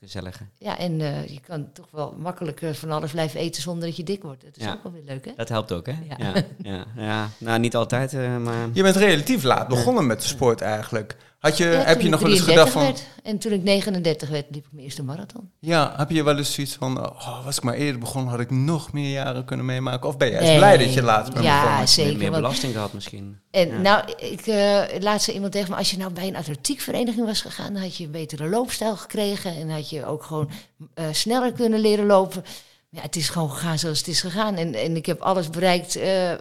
gezellige. 0.02 0.44
Ja, 0.58 0.78
en 0.78 1.00
eh, 1.00 1.26
je 1.26 1.40
kan 1.40 1.72
toch 1.72 1.88
wel 1.90 2.14
makkelijker 2.18 2.74
van 2.74 2.90
alles 2.90 3.10
blijven 3.10 3.40
eten 3.40 3.62
zonder 3.62 3.86
dat 3.88 3.96
je 3.96 4.02
dik 4.02 4.22
wordt. 4.22 4.42
Dat 4.44 4.56
is 4.56 4.64
Ja. 4.64 4.72
ook 4.72 4.82
wel 4.82 4.92
weer 4.92 5.02
leuk, 5.04 5.24
hè? 5.24 5.32
Dat 5.36 5.48
helpt 5.48 5.72
ook, 5.72 5.86
hè? 5.86 5.92
Ja. 6.08 6.16
Ja, 6.18 6.42
ja, 6.62 6.84
ja. 6.96 7.28
Nou, 7.38 7.58
niet 7.58 7.76
altijd, 7.76 8.14
eh, 8.14 8.36
maar... 8.36 8.68
Je 8.72 8.82
bent 8.82 8.96
relatief 8.96 9.42
laat 9.42 9.68
begonnen 9.68 10.06
met 10.06 10.20
de 10.20 10.26
sport 10.26 10.60
eigenlijk. 10.60 11.16
Had 11.42 11.56
je, 11.56 11.64
Ja, 11.64 11.70
heb 11.82 12.00
je 12.00 12.08
nog 12.08 12.20
wel 12.20 12.30
eens 12.30 12.40
33 12.44 12.44
gedacht 12.44 12.70
van... 12.72 12.82
werd. 12.82 13.02
En 13.22 13.38
toen 13.38 13.52
ik 13.52 13.62
39 13.62 14.28
werd, 14.28 14.46
liep 14.50 14.64
ik 14.64 14.72
mijn 14.72 14.84
eerste 14.84 15.02
marathon. 15.02 15.50
Ja, 15.58 15.94
heb 15.96 16.10
je 16.10 16.22
wel 16.22 16.36
eens 16.38 16.54
zoiets 16.54 16.74
van... 16.74 17.06
Oh, 17.06 17.44
was 17.44 17.56
ik 17.56 17.62
maar 17.62 17.74
eerder 17.74 18.00
begonnen, 18.00 18.30
had 18.30 18.40
ik 18.40 18.50
nog 18.50 18.92
meer 18.92 19.10
jaren 19.10 19.44
kunnen 19.44 19.66
meemaken? 19.66 20.08
Of 20.08 20.16
ben 20.16 20.30
je 20.30 20.38
Nee. 20.40 20.56
blij 20.56 20.76
dat 20.76 20.94
je 20.94 21.02
laat 21.02 21.32
bent 21.32 21.44
Ja, 21.44 21.62
begonnen? 21.62 21.88
zeker. 21.88 22.18
meer, 22.18 22.30
belasting 22.30 22.72
gehad 22.72 22.92
misschien. 22.92 23.38
En 23.50 23.68
Ja. 23.68 23.78
nou, 23.78 24.02
ik 24.16 24.46
eh 24.46 24.82
laatst 25.00 25.24
zei 25.24 25.34
iemand 25.36 25.52
tegen 25.52 25.70
me, 25.70 25.76
als 25.76 25.90
je 25.90 25.96
nou 25.96 26.12
bij 26.12 26.26
een 26.26 26.36
atletiekvereniging 26.36 27.26
was 27.26 27.40
gegaan, 27.40 27.72
dan 27.72 27.82
had 27.82 27.96
je 27.96 28.04
een 28.04 28.10
betere 28.10 28.48
loopstijl 28.48 28.96
gekregen 28.96 29.56
en 29.56 29.70
had 29.70 29.90
je 29.90 30.06
ook 30.06 30.22
gewoon 30.24 30.50
eh, 30.94 31.04
sneller 31.12 31.52
kunnen 31.52 31.80
leren 31.80 32.06
lopen. 32.06 32.44
Ja, 32.88 33.00
het 33.00 33.16
is 33.16 33.28
gewoon 33.28 33.50
gegaan 33.50 33.78
zoals 33.78 33.98
het 33.98 34.08
is 34.08 34.20
gegaan. 34.20 34.54
En, 34.56 34.74
en 34.74 34.96
ik 34.96 35.06
heb 35.06 35.20
alles 35.20 35.50
bereikt, 35.50 35.96
eh, 35.96 36.32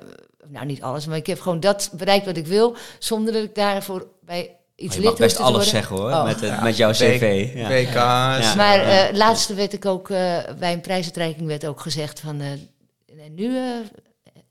nou 0.47 0.65
niet 0.65 0.81
alles, 0.81 1.05
maar 1.05 1.17
ik 1.17 1.27
heb 1.27 1.39
gewoon 1.41 1.59
dat 1.59 1.89
bereikt 1.97 2.25
wat 2.25 2.37
ik 2.37 2.47
wil, 2.47 2.75
zonder 2.99 3.33
dat 3.33 3.43
ik 3.43 3.55
daarvoor 3.55 4.07
bij 4.25 4.55
iets 4.81 4.95
Maar 4.95 5.03
je 5.03 5.09
lid 5.09 5.19
mag 5.19 5.27
best 5.27 5.37
alles 5.37 5.51
worden. 5.51 5.69
zeggen 5.69 5.95
hoor, 5.95 6.11
Oh. 6.11 6.23
met, 6.23 6.39
het, 6.41 6.61
met 6.61 6.77
jouw 6.77 6.91
cv. 6.91 7.51
Ja. 7.55 7.67
WK's. 7.67 7.93
Ja. 8.45 8.53
Maar 8.55 8.79
eh, 8.79 9.15
laatste 9.17 9.53
werd 9.53 9.73
ik 9.73 9.85
ook 9.85 10.09
eh, 10.09 10.37
bij 10.59 10.73
een 10.73 10.81
prijsuitreiking 10.81 11.47
werd 11.47 11.65
ook 11.65 11.81
gezegd 11.81 12.19
van 12.19 12.41
eh, 12.41 12.51
en 13.25 13.33
nu 13.35 13.57
eh, 13.57 13.63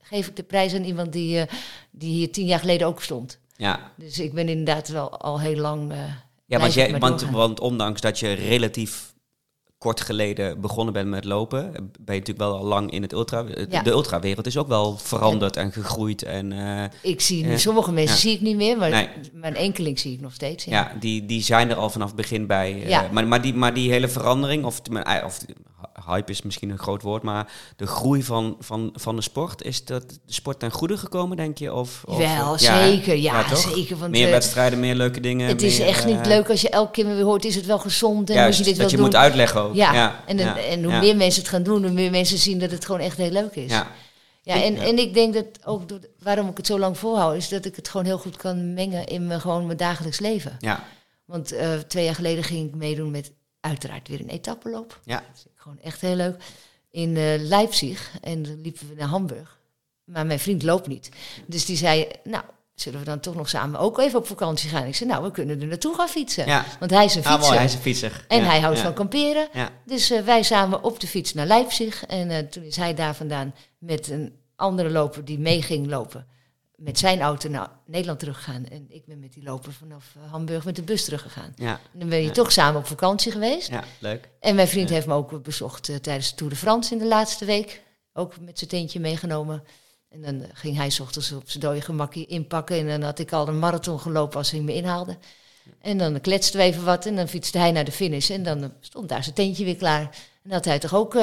geef 0.03 0.26
ik 0.26 0.37
de 0.37 0.43
prijs 0.43 0.74
aan 0.74 0.85
iemand 0.85 1.12
die, 1.12 1.41
eh, 1.41 1.47
die 1.91 2.12
hier 2.14 2.33
tien 2.33 2.47
jaar 2.47 2.59
geleden 2.59 2.87
ook 2.87 3.03
stond. 3.03 3.39
ja. 3.57 3.93
Dus 3.97 4.18
ik 4.18 4.33
ben 4.35 4.49
inderdaad 4.49 4.89
wel 4.89 5.18
al 5.18 5.41
heel 5.41 5.57
lang. 5.57 5.93
eh 5.93 5.99
Ja, 6.47 6.59
want, 6.59 6.76
ik 6.76 6.89
jij, 6.89 6.99
want, 6.99 7.22
want 7.31 7.61
ondanks 7.61 8.01
dat 8.01 8.18
je 8.18 8.33
relatief 8.33 9.12
kort 9.81 10.01
geleden 10.01 10.61
begonnen 10.61 10.93
bent 10.95 11.09
met 11.09 11.24
lopen, 11.24 11.72
ben 11.72 12.14
je 12.14 12.20
natuurlijk 12.20 12.39
wel 12.39 12.57
al 12.57 12.64
lang 12.64 12.91
in 12.91 13.03
het 13.03 13.12
ultra. 13.12 13.45
Ja. 13.70 13.83
De 13.83 13.91
ultrawereld 13.91 14.47
is 14.47 14.57
ook 14.59 14.68
wel 14.68 14.97
veranderd 14.99 15.57
en 15.57 15.72
gegroeid. 15.72 16.22
En 16.22 16.53
eh, 16.53 16.85
ik 17.03 17.20
zie 17.20 17.45
nu, 17.45 17.59
sommige 17.59 17.93
mensen 17.93 18.14
Ja. 18.14 18.20
zie 18.20 18.33
ik 18.33 18.41
niet 18.41 18.57
meer, 18.57 18.76
maar, 18.78 18.91
Nee. 18.91 19.09
een 19.41 19.55
enkeling 19.57 19.99
zie 19.99 20.12
ik 20.12 20.20
nog 20.20 20.33
steeds. 20.33 20.64
Ja. 20.64 20.70
ja, 20.72 20.93
die, 21.01 21.26
die 21.26 21.43
zijn 21.43 21.70
er 21.70 21.76
al 21.76 21.91
vanaf 21.91 22.07
het 22.07 22.16
begin 22.16 22.47
bij. 22.47 22.72
eh, 22.83 22.89
Ja. 22.89 23.09
maar, 23.12 23.26
maar, 23.26 23.43
die, 23.43 23.55
maar 23.55 23.74
die 23.74 23.91
hele 23.91 24.09
verandering, 24.09 24.64
of, 24.64 24.81
of 25.24 25.45
hype 26.11 26.30
is 26.30 26.42
misschien 26.42 26.70
een 26.70 26.78
groot 26.78 27.02
woord, 27.02 27.22
maar 27.22 27.52
de 27.76 27.86
groei 27.86 28.22
van, 28.22 28.56
van, 28.61 28.90
van 28.94 29.16
de 29.16 29.22
sport, 29.22 29.62
is 29.62 29.84
dat 29.84 30.11
de 30.11 30.16
sport 30.32 30.58
ten 30.58 30.70
goede 30.70 30.96
gekomen, 30.96 31.36
denk 31.36 31.58
je? 31.58 31.74
Of, 31.74 32.02
of, 32.06 32.16
Wel, 32.16 32.56
ja, 32.58 32.78
hè? 32.78 32.90
zeker. 32.90 33.16
Ja, 33.16 33.54
zeker. 33.56 33.96
Want, 33.96 34.11
meer 34.11 34.26
eh, 34.26 34.32
wedstrijden, 34.32 34.80
meer 34.80 34.94
leuke 34.94 35.20
dingen. 35.20 35.48
het 35.48 35.62
is 35.62 35.78
echt 35.78 36.06
niet 36.06 36.20
eh, 36.20 36.26
leuk 36.26 36.50
als 36.50 36.61
je 36.61 36.70
elke 36.70 36.90
keer 36.90 37.06
weer 37.06 37.24
hoort, 37.24 37.44
is 37.44 37.54
het 37.54 37.66
wel 37.66 37.78
gezond 37.78 38.28
en 38.30 38.34
Juist, 38.34 38.58
moet 38.58 38.66
je 38.66 38.72
dit 38.72 38.82
dat 38.82 38.82
wel 38.82 38.90
je 38.90 38.96
doen. 38.96 39.06
moet 39.06 39.16
uitleggen 39.16 39.61
ook. 39.61 39.74
ja. 39.74 40.20
en, 40.26 40.38
en 40.38 40.84
hoe 40.84 40.98
meer 40.98 41.16
mensen 41.16 41.42
het 41.42 41.50
gaan 41.50 41.62
doen, 41.62 41.82
hoe 41.82 41.92
meer 41.92 42.11
mensen 42.11 42.38
zien 42.38 42.58
dat 42.58 42.70
het 42.70 42.84
gewoon 42.84 43.00
echt 43.00 43.16
heel 43.16 43.30
leuk 43.30 43.54
is. 43.54 43.70
Ja, 43.70 43.86
Ja, 44.42 44.62
en, 44.62 44.76
en 44.76 44.98
ik 44.98 45.14
denk 45.14 45.34
dat 45.34 45.46
ook 45.64 45.88
door, 45.88 45.98
waarom 46.22 46.48
ik 46.48 46.56
het 46.56 46.66
zo 46.66 46.78
lang 46.78 46.98
volhoud, 46.98 47.36
is 47.36 47.48
dat 47.48 47.64
ik 47.64 47.76
het 47.76 47.88
gewoon 47.88 48.06
heel 48.06 48.18
goed 48.18 48.36
kan 48.36 48.74
mengen 48.74 49.06
in 49.06 49.26
mijn, 49.26 49.40
gewoon 49.40 49.66
mijn 49.66 49.78
dagelijks 49.78 50.18
leven. 50.20 50.56
ja, 50.58 50.84
Want 51.24 51.52
eh, 51.52 51.72
twee 51.74 52.04
jaar 52.04 52.14
geleden 52.14 52.44
ging 52.44 52.68
ik 52.68 52.74
meedoen 52.74 53.11
met 53.11 53.32
uiteraard 53.61 54.08
weer 54.08 54.20
een 54.20 54.28
etappeloop. 54.28 55.00
ja. 55.04 55.22
Gewoon 55.61 55.78
echt 55.82 56.00
heel 56.00 56.14
leuk. 56.14 56.42
In 56.90 57.16
eh, 57.16 57.24
Leipzig. 57.38 58.11
En 58.20 58.42
dan 58.42 58.61
liepen 58.61 58.88
we 58.88 58.94
naar 58.94 59.08
Hamburg. 59.08 59.58
Maar 60.04 60.26
mijn 60.26 60.38
vriend 60.40 60.62
loopt 60.62 60.86
niet. 60.86 61.08
Dus 61.46 61.64
die 61.64 61.76
zei, 61.76 62.08
nou, 62.24 62.44
zullen 62.74 62.98
we 62.98 63.04
dan 63.04 63.20
toch 63.20 63.34
nog 63.34 63.48
samen 63.48 63.80
ook 63.80 63.98
even 63.98 64.18
op 64.18 64.26
vakantie 64.26 64.68
gaan? 64.70 64.86
Ik 64.86 64.94
zei, 64.96 65.11
nou, 65.11 65.22
we 65.22 65.30
kunnen 65.30 65.61
er 65.61 65.66
naartoe 65.66 65.94
gaan 65.94 66.08
fietsen. 66.08 66.46
Ja. 66.46 66.64
Want 66.78 66.90
hij 66.90 67.04
is 67.04 67.14
een 67.14 67.24
Ah, 67.24 67.30
fietser. 67.32 67.46
mooi, 67.46 67.56
hij 67.56 67.64
is 67.68 67.74
een 67.74 67.80
fietser. 67.80 68.24
En 68.28 68.38
Ja, 68.40 68.44
hij 68.44 68.61
houdt 68.61 68.76
ja. 68.76 68.82
van 68.82 68.94
kamperen. 68.94 69.48
Ja. 69.52 69.70
Dus 69.86 70.11
eh, 70.11 70.22
wij 70.22 70.42
samen 70.42 70.82
op 70.82 71.00
de 71.00 71.06
fiets 71.06 71.34
naar 71.34 71.46
Leipzig. 71.46 72.06
En 72.06 72.30
eh, 72.30 72.38
toen 72.38 72.62
is 72.62 72.76
hij 72.76 72.94
daar 72.94 73.14
vandaan 73.14 73.54
met 73.78 74.08
een 74.08 74.32
andere 74.56 74.90
loper 74.90 75.24
die 75.24 75.38
mee 75.38 75.62
ging 75.62 75.86
lopen. 75.86 76.26
Met 76.81 76.99
zijn 76.99 77.20
auto 77.20 77.49
naar 77.49 77.70
Nederland 77.87 78.18
teruggegaan. 78.18 78.66
En 78.66 78.87
ik 78.89 79.05
ben 79.07 79.18
met 79.20 79.33
die 79.33 79.43
loper 79.43 79.72
vanaf 79.72 80.14
eh, 80.16 80.31
Hamburg 80.31 80.64
met 80.64 80.76
de 80.76 80.83
bus 80.83 81.05
teruggegaan. 81.05 81.53
Ja, 81.57 81.81
En 81.93 81.99
dan 81.99 82.09
ben 82.09 82.18
je 82.18 82.24
Ja. 82.26 82.33
toch 82.33 82.53
samen 82.53 82.81
op 82.81 82.87
vakantie 82.87 83.33
geweest. 83.33 83.68
ja, 83.68 83.85
leuk. 83.99 84.28
En 84.41 84.55
mijn 84.55 84.68
vriend 84.68 84.89
heeft 84.89 85.07
me 85.07 85.14
ook 85.14 85.43
bezocht 85.43 85.89
eh, 85.89 85.97
tijdens 85.97 86.31
de 86.31 86.35
Tour 86.37 86.53
de 86.53 86.59
France 86.59 86.93
in 86.93 86.99
de 86.99 87.07
laatste 87.07 87.45
week. 87.45 87.83
Ook 88.12 88.41
met 88.41 88.59
zijn 88.59 88.70
tentje 88.70 89.01
meegenomen. 89.01 89.62
En 90.09 90.22
dan 90.22 90.43
eh, 90.43 90.49
ging 90.53 90.76
hij 90.76 90.91
's 90.91 91.01
ochtends 91.01 91.33
op 91.33 91.51
zijn 91.51 91.62
dode 91.64 91.81
gemakje 91.81 92.26
inpakken. 92.26 92.76
En 92.78 92.87
dan 92.87 93.03
had 93.03 93.18
ik 93.18 93.33
al 93.33 93.49
een 93.49 93.59
marathon 93.59 94.01
gelopen 94.01 94.37
als 94.39 94.51
hij 94.51 94.61
me 94.61 94.74
inhaalde. 94.74 95.16
En 95.81 95.99
dan 95.99 96.20
kletsten 96.20 96.61
we 96.61 96.66
even 96.66 96.85
wat 96.85 97.07
en 97.07 97.16
dan 97.16 97.28
fietste 97.28 97.59
hij 97.59 97.72
naar 97.72 97.85
de 97.85 97.93
finish. 97.93 98.31
En 98.31 98.43
dan 98.43 98.72
stond 98.81 99.09
daar 99.09 99.22
zijn 99.22 99.35
tentje 99.35 99.64
weer 99.64 99.76
klaar. 99.76 100.01
En 100.03 100.11
dan 100.43 100.53
had 100.53 100.64
hij 100.64 100.78
toch 100.78 100.95
ook 100.95 101.16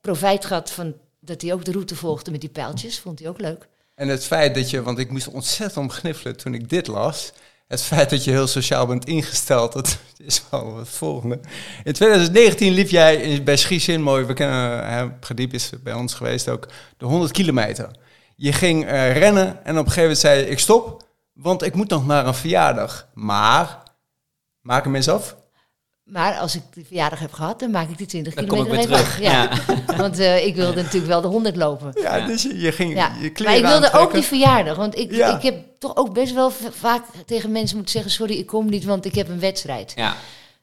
profijt 0.00 0.44
gehad 0.44 0.70
van 0.70 0.94
dat 1.20 1.42
hij 1.42 1.52
ook 1.52 1.64
de 1.64 1.72
route 1.72 1.96
volgde 1.96 2.30
met 2.30 2.40
die 2.40 2.50
pijltjes. 2.50 2.98
Vond 2.98 3.18
hij 3.18 3.28
ook 3.28 3.40
leuk. 3.40 3.68
En 4.02 4.08
het 4.08 4.24
feit 4.24 4.54
dat 4.54 4.70
je, 4.70 4.82
want 4.82 4.98
ik 4.98 5.10
moest 5.10 5.28
ontzettend 5.28 5.76
om 5.76 5.90
gniffelen 5.90 6.36
toen 6.36 6.54
ik 6.54 6.68
dit 6.68 6.86
las. 6.86 7.32
Het 7.68 7.82
feit 7.82 8.10
dat 8.10 8.24
je 8.24 8.30
heel 8.30 8.46
sociaal 8.46 8.86
bent 8.86 9.04
ingesteld, 9.04 9.72
dat 9.72 9.98
is 10.24 10.42
wel 10.50 10.76
het 10.76 10.88
volgende. 10.88 11.40
In 11.84 11.92
2019 11.92 12.72
liep 12.72 12.88
jij 12.88 13.42
bij 13.42 13.56
Schiesin, 13.56 14.02
mooi, 14.02 14.24
we 14.24 14.32
kennen, 14.32 14.88
hè, 14.88 15.08
Gediep 15.20 15.52
is 15.52 15.70
bij 15.82 15.92
ons 15.92 16.14
geweest 16.14 16.48
ook, 16.48 16.68
de 16.96 17.04
100 17.04 17.32
kilometer. 17.32 17.90
Je 18.36 18.52
ging 18.52 18.86
eh, 18.86 19.16
rennen 19.16 19.64
en 19.64 19.78
op 19.78 19.86
een 19.86 19.92
gegeven 19.92 20.02
moment 20.02 20.18
zei 20.18 20.40
je, 20.40 20.48
ik 20.48 20.58
stop, 20.58 21.02
Want 21.32 21.62
ik 21.62 21.74
moet 21.74 21.88
nog 21.88 22.06
naar 22.06 22.26
een 22.26 22.34
verjaardag. 22.34 23.08
Maar, 23.14 23.82
maak 24.60 24.84
hem 24.84 24.94
eens 24.94 25.08
af. 25.08 25.36
Maar 26.04 26.34
als 26.38 26.54
ik 26.54 26.62
de 26.72 26.84
verjaardag 26.84 27.18
heb 27.18 27.32
gehad, 27.32 27.60
dan 27.60 27.70
maak 27.70 27.88
ik 27.90 27.98
die 27.98 28.06
20 28.06 28.34
Dan 28.34 28.46
kom 28.46 28.58
ik 28.58 28.64
kilometer 28.64 28.90
weer 28.90 28.98
even 28.98 29.12
terug. 29.12 29.86
Ja. 29.86 29.96
Want 29.96 30.18
eh, 30.18 30.46
ik 30.46 30.54
wilde 30.54 30.76
natuurlijk 30.82 31.06
wel 31.06 31.20
de 31.20 31.28
100 31.28 31.56
lopen. 31.56 31.92
Ja, 32.00 32.16
Ja. 32.16 32.26
dus 32.26 32.42
je, 32.42 32.58
je 32.58 32.72
ging 32.72 32.94
Ja. 32.94 33.12
je 33.20 33.32
Maar 33.44 33.56
ik 33.56 33.64
wilde 33.64 33.92
ook 33.92 34.12
die 34.12 34.22
verjaardag. 34.22 34.76
Want 34.76 34.98
ik, 34.98 35.12
Ja. 35.12 35.36
ik 35.36 35.42
heb 35.42 35.64
toch 35.78 35.96
ook 35.96 36.12
best 36.12 36.32
wel 36.34 36.50
vaak 36.70 37.04
tegen 37.26 37.52
mensen 37.52 37.76
moeten 37.76 37.94
zeggen... 37.94 38.12
sorry, 38.12 38.34
ik 38.34 38.46
kom 38.46 38.70
niet, 38.70 38.84
want 38.84 39.04
ik 39.04 39.14
heb 39.14 39.28
een 39.28 39.40
wedstrijd. 39.40 39.92
Ja, 39.96 40.16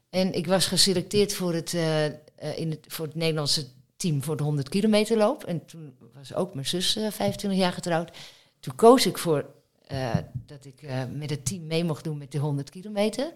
En 0.10 0.34
ik 0.34 0.48
was 0.48 0.66
geselecteerd 0.66 1.34
voor 1.34 1.54
het, 1.54 1.74
eh, 1.74 2.06
eh, 2.06 2.12
in 2.56 2.70
het, 2.70 2.80
voor 2.88 3.06
het 3.06 3.16
Nederlandse 3.16 3.66
team 3.98 4.24
voor 4.24 4.38
de 4.38 4.44
100 4.44 4.70
kilometer 4.70 5.18
loop. 5.18 5.44
En 5.44 5.66
toen 5.66 5.94
was 6.14 6.34
ook 6.34 6.54
mijn 6.54 6.66
zus 6.68 6.96
eh, 6.96 7.04
25 7.12 7.60
jaar 7.60 7.74
getrouwd. 7.74 8.12
Toen 8.60 8.76
koos 8.76 9.06
ik 9.06 9.18
voor 9.18 9.46
eh, 9.88 10.10
dat 10.46 10.66
ik 10.66 10.82
eh, 10.82 11.02
met 11.14 11.30
het 11.30 11.46
team 11.46 11.68
mee 11.68 11.84
mocht 11.84 12.04
doen 12.04 12.18
met 12.18 12.32
de 12.32 12.38
100 12.38 12.70
kilometer. 12.70 13.32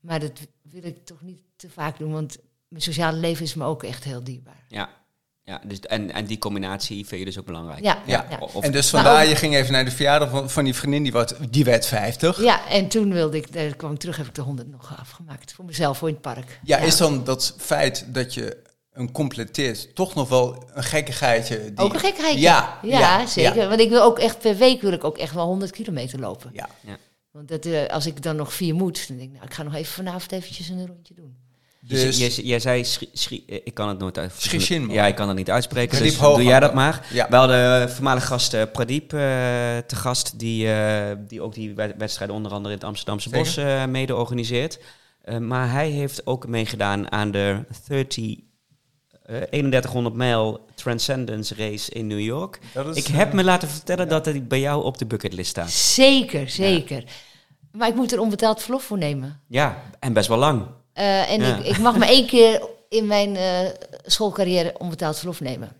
Maar 0.00 0.20
dat 0.20 0.32
wil 0.62 0.84
ik 0.84 1.04
toch 1.04 1.20
niet 1.22 1.40
te 1.56 1.68
vaak 1.70 1.98
doen, 1.98 2.12
want 2.12 2.38
mijn 2.68 2.82
sociale 2.82 3.16
leven 3.16 3.44
is 3.44 3.54
me 3.54 3.64
ook 3.64 3.82
echt 3.82 4.04
heel 4.04 4.24
dierbaar. 4.24 4.64
ja. 4.68 4.88
ja 5.42 5.60
dus, 5.66 5.80
en, 5.80 6.10
en 6.12 6.24
die 6.26 6.38
combinatie 6.38 7.06
vind 7.06 7.20
je 7.20 7.26
dus 7.26 7.38
ook 7.38 7.46
belangrijk. 7.46 7.82
Ja, 7.84 8.02
Ja. 8.06 8.26
ja. 8.30 8.38
Of- 8.38 8.64
en 8.64 8.72
dus 8.72 8.90
vandaar, 8.90 9.22
ook- 9.22 9.28
je 9.28 9.36
ging 9.36 9.54
even 9.54 9.72
naar 9.72 9.84
de 9.84 9.90
verjaardag 9.90 10.30
van, 10.30 10.50
van 10.50 10.64
die 10.64 10.74
vriendin, 10.74 11.02
die, 11.02 11.12
wat, 11.12 11.36
die 11.50 11.64
werd 11.64 11.86
50. 11.86 12.42
Ja, 12.42 12.68
en 12.68 12.88
toen 12.88 13.12
wilde 13.12 13.36
ik, 13.36 13.52
daar 13.52 13.76
kwam 13.76 13.92
ik 13.92 13.98
terug, 13.98 14.16
heb 14.16 14.26
ik 14.26 14.34
de 14.34 14.40
100 14.42 14.68
nog 14.70 14.98
afgemaakt. 14.98 15.52
Voor 15.52 15.64
mezelf, 15.64 15.98
voor 15.98 16.08
in 16.08 16.14
het 16.14 16.22
park. 16.22 16.60
Ja, 16.64 16.76
is 16.78 16.96
dan 16.96 17.24
dat 17.24 17.54
feit 17.58 18.04
dat 18.14 18.34
je 18.34 18.62
een 18.92 19.12
completeert 19.12 19.94
toch 19.94 20.14
nog 20.14 20.28
wel 20.28 20.70
een 20.74 20.82
gekkigheidje? 20.84 21.64
Die... 21.64 21.84
Ook 21.84 21.92
een 21.94 22.00
gekheid. 22.00 22.38
Ja, 22.38 22.78
ja, 22.82 22.98
ja, 22.98 23.26
zeker. 23.26 23.56
ja. 23.56 23.68
Want 23.68 23.80
ik 23.80 23.88
wil 23.88 24.02
ook 24.02 24.18
echt 24.18 24.38
per 24.38 24.56
week 24.56 24.80
wil 24.82 24.92
ik 24.92 25.04
ook 25.04 25.18
echt 25.18 25.34
wel 25.34 25.46
100 25.46 25.70
kilometer 25.70 26.18
lopen. 26.20 26.50
Ja. 26.52 26.68
Want 27.30 27.48
dat, 27.48 27.64
eh, 27.66 27.86
als 27.86 28.06
ik 28.06 28.22
dan 28.22 28.36
nog 28.36 28.52
vier 28.52 28.74
moet, 28.74 29.08
dan 29.08 29.16
denk 29.16 29.28
ik, 29.28 29.34
nou, 29.34 29.46
ik 29.46 29.54
ga 29.54 29.62
nog 29.62 29.74
even 29.74 29.92
vanavond 29.92 30.32
eventjes 30.32 30.68
een 30.68 30.86
rondje 30.86 31.14
doen. 31.14 31.36
Dus, 31.82 32.18
Je, 32.18 32.24
je, 32.24 32.46
jij 32.46 32.60
zei, 32.60 32.84
schri, 32.84 33.08
schri- 33.12 33.44
eh, 33.46 33.60
ik 33.64 33.74
kan 33.74 33.88
het 33.88 33.98
nooit 33.98 34.18
uit. 34.18 34.32
Schrishinmo. 34.36 34.92
Ja, 34.92 35.06
ik 35.06 35.14
kan 35.14 35.28
het 35.28 35.36
niet 35.36 35.50
uitspreken. 35.50 35.88
Pradeep 35.98 36.08
dus 36.18 36.18
doe 36.20 36.42
jij 36.42 36.60
dat 36.60 36.74
maar. 36.74 37.06
Ja. 37.12 37.26
We 37.28 37.36
hadden 37.36 37.90
voormalig 37.90 38.26
gast 38.26 38.54
eh, 38.54 38.62
Pradeep 38.72 39.12
eh, 39.12 39.18
te 39.78 39.96
gast, 39.96 40.38
die, 40.38 40.72
eh, 40.72 41.16
die 41.18 41.42
ook 41.42 41.54
die 41.54 41.74
wed- 41.74 41.94
wedstrijden 41.98 42.36
onder 42.36 42.52
andere 42.52 42.74
in 42.74 42.78
het 42.80 42.88
Amsterdamse 42.88 43.28
Zeker. 43.28 43.44
Bos 43.44 43.56
eh, 43.56 43.84
mede 43.86 44.16
organiseert. 44.16 44.78
Eh, 45.22 45.38
maar 45.38 45.70
hij 45.72 45.90
heeft 45.90 46.26
ook 46.26 46.46
meegedaan 46.46 47.12
aan 47.12 47.30
de 47.30 47.64
30, 47.88 48.24
eh 48.24 48.36
3100 49.30 50.14
mijl 50.14 50.60
Transcendence 50.74 51.54
Race 51.54 51.90
in 51.92 52.06
New 52.06 52.20
York. 52.20 52.58
is, 52.90 52.96
Ik 52.96 53.08
eh, 53.08 53.14
heb 53.16 53.32
me 53.32 53.44
laten 53.44 53.68
vertellen 53.68 54.08
dat 54.08 54.24
hij 54.24 54.42
bij 54.44 54.60
jou 54.60 54.84
op 54.84 54.98
de 54.98 55.06
bucketlist 55.06 55.50
staat. 55.50 55.70
Zeker, 55.70 56.48
zeker. 56.50 57.04
Maar 57.72 57.88
ik 57.88 57.94
moet 57.94 58.12
er 58.12 58.20
onbetaald 58.20 58.62
verlof 58.62 58.82
voor 58.82 58.98
nemen. 58.98 59.40
Ja, 59.46 59.82
en 59.98 60.12
best 60.12 60.28
wel 60.28 60.38
lang. 60.38 60.62
Eh, 60.92 61.30
en 61.32 61.40
Ja. 61.40 61.56
ik, 61.56 61.64
ik 61.66 61.78
mag 61.78 61.96
maar 61.96 62.08
één 62.08 62.26
keer 62.26 62.62
in 62.88 63.06
mijn 63.06 63.36
eh, 63.36 63.58
schoolcarrière 64.04 64.74
onbetaald 64.78 65.18
verlof 65.18 65.40
nemen. 65.40 65.72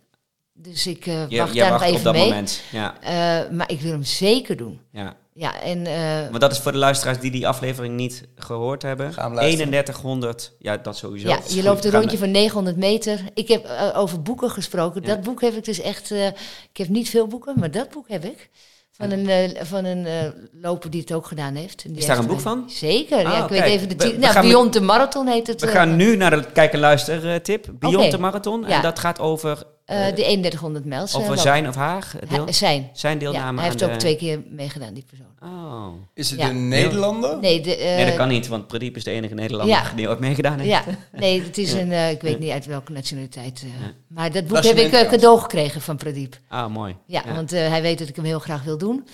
Dus 0.52 0.86
ik 0.86 1.06
eh, 1.06 1.28
Je, 1.28 1.38
wacht 1.38 1.54
je 1.54 1.60
daar 1.60 1.70
nog 1.70 1.78
wacht 1.80 1.84
even 1.92 1.98
op 1.98 2.04
dat 2.04 2.14
mee. 2.14 2.28
moment. 2.28 2.62
Ja, 2.72 2.94
Eh, 3.00 3.50
maar 3.50 3.70
ik 3.70 3.80
wil 3.80 3.90
hem 3.92 4.04
zeker 4.04 4.56
doen. 4.56 4.80
ja. 4.92 5.16
Ja, 5.40 5.60
en 5.62 5.86
eh, 5.86 6.30
Maar 6.30 6.40
dat 6.40 6.52
is 6.52 6.58
voor 6.58 6.72
de 6.72 6.78
luisteraars 6.78 7.18
die 7.18 7.30
die 7.30 7.48
aflevering 7.48 7.96
niet 7.96 8.28
gehoord 8.36 8.82
hebben. 8.82 9.12
Ga 9.12 9.22
hem 9.22 9.34
luisteren. 9.34 9.66
3100, 9.70 10.52
ja, 10.58 10.76
dat 10.76 10.96
sowieso. 10.96 11.28
ja, 11.28 11.38
je 11.48 11.62
loopt 11.62 11.84
een 11.84 11.90
rondje 11.90 12.18
van 12.18 12.30
900 12.30 12.76
meter. 12.76 13.20
Ik 13.34 13.48
heb 13.48 13.64
eh, 13.64 13.98
over 13.98 14.22
boeken 14.22 14.50
gesproken. 14.50 15.02
Ja. 15.02 15.08
Dat 15.08 15.22
boek 15.22 15.40
heb 15.40 15.54
ik 15.54 15.64
dus 15.64 15.80
echt... 15.80 16.10
eh, 16.10 16.26
ik 16.26 16.76
heb 16.76 16.88
niet 16.88 17.08
veel 17.08 17.26
boeken, 17.26 17.54
maar 17.58 17.70
dat 17.70 17.90
boek 17.90 18.08
heb 18.08 18.24
ik. 18.24 18.50
Van 18.92 19.10
een, 19.10 19.28
eh, 19.28 19.64
van 19.64 19.84
een 19.84 20.06
eh, 20.06 20.12
loper 20.52 20.90
die 20.90 21.00
het 21.00 21.12
ook 21.12 21.26
gedaan 21.26 21.54
heeft. 21.54 21.82
Die 21.88 21.96
Is 21.96 22.06
daar 22.06 22.18
een 22.18 22.26
boek 22.26 22.40
van? 22.40 22.64
Zeker. 22.70 23.16
Ah, 23.16 23.22
ja, 23.22 23.42
ik 23.44 23.48
weet 23.50 23.62
even 23.62 23.88
de 23.88 23.96
titel. 23.96 24.18
Nou, 24.18 24.40
Beyond 24.40 24.72
the 24.72 24.80
Marathon 24.80 25.26
heet 25.26 25.46
het. 25.46 25.60
We 25.60 25.66
gaan 25.66 25.96
nu 25.96 26.16
naar 26.16 26.30
de 26.30 26.44
kijk- 26.52 26.72
en 26.72 26.78
luister-tip. 26.78 27.66
Beyond 27.72 28.10
the 28.10 28.18
Marathon. 28.18 28.64
En 28.64 28.70
Ja. 28.70 28.80
dat 28.80 28.98
gaat 28.98 29.18
over, 29.18 29.62
de 29.90 30.12
3100 30.14 30.84
mijls. 30.84 31.10
eh, 31.12 31.16
over 31.18 31.30
loop. 31.30 31.40
zijn 31.40 31.68
of 31.68 31.74
haar 31.74 32.12
deel, 32.28 32.52
zijn. 32.52 32.90
zijn 32.92 33.12
Ja, 33.14 33.18
deelname 33.20 33.60
hij 33.60 33.68
heeft 33.68 33.82
ook 33.84 33.90
de... 33.90 33.96
twee 33.96 34.16
keer 34.16 34.42
meegedaan, 34.50 34.94
die 34.94 35.04
persoon. 35.08 35.26
Oh. 35.42 35.92
Is 36.14 36.30
het 36.30 36.40
Ja. 36.40 36.48
een 36.48 36.68
Nederlander? 36.68 37.38
Nee, 37.40 37.60
de, 37.60 37.76
eh, 37.76 37.96
Nee, 37.96 38.06
dat 38.06 38.14
kan 38.14 38.28
niet, 38.28 38.48
want 38.48 38.66
Pradeep 38.66 38.96
is 38.96 39.04
de 39.04 39.10
enige 39.10 39.34
Nederlander 39.34 39.76
Ja. 39.76 39.92
die 39.96 40.08
ooit 40.08 40.18
meegedaan 40.20 40.58
heeft. 40.58 40.70
Ja, 40.70 40.84
nee, 41.20 41.42
het 41.42 41.58
is 41.58 41.72
Ja. 41.72 41.78
een, 41.78 41.92
eh, 41.92 42.10
ik 42.10 42.20
weet 42.20 42.38
niet 42.38 42.50
uit 42.50 42.66
welke 42.66 42.92
nationaliteit. 42.92 43.62
eh, 43.64 43.68
Ja. 43.86 43.92
Maar 44.06 44.32
dat 44.32 44.46
boek 44.46 44.62
heb 44.64 44.76
ik 44.76 44.92
eh, 44.92 45.08
cadeau 45.08 45.40
gekregen 45.40 45.80
van 45.80 45.96
Pradeep. 45.96 46.38
Ah, 46.48 46.66
mooi. 46.72 46.96
Ja, 47.06 47.22
Ja. 47.26 47.34
want 47.34 47.52
eh, 47.52 47.68
hij 47.68 47.82
weet 47.82 47.98
dat 47.98 48.08
ik 48.08 48.16
hem 48.16 48.24
heel 48.24 48.38
graag 48.38 48.62
wil 48.62 48.78
doen. 48.78 49.06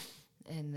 En 0.49 0.75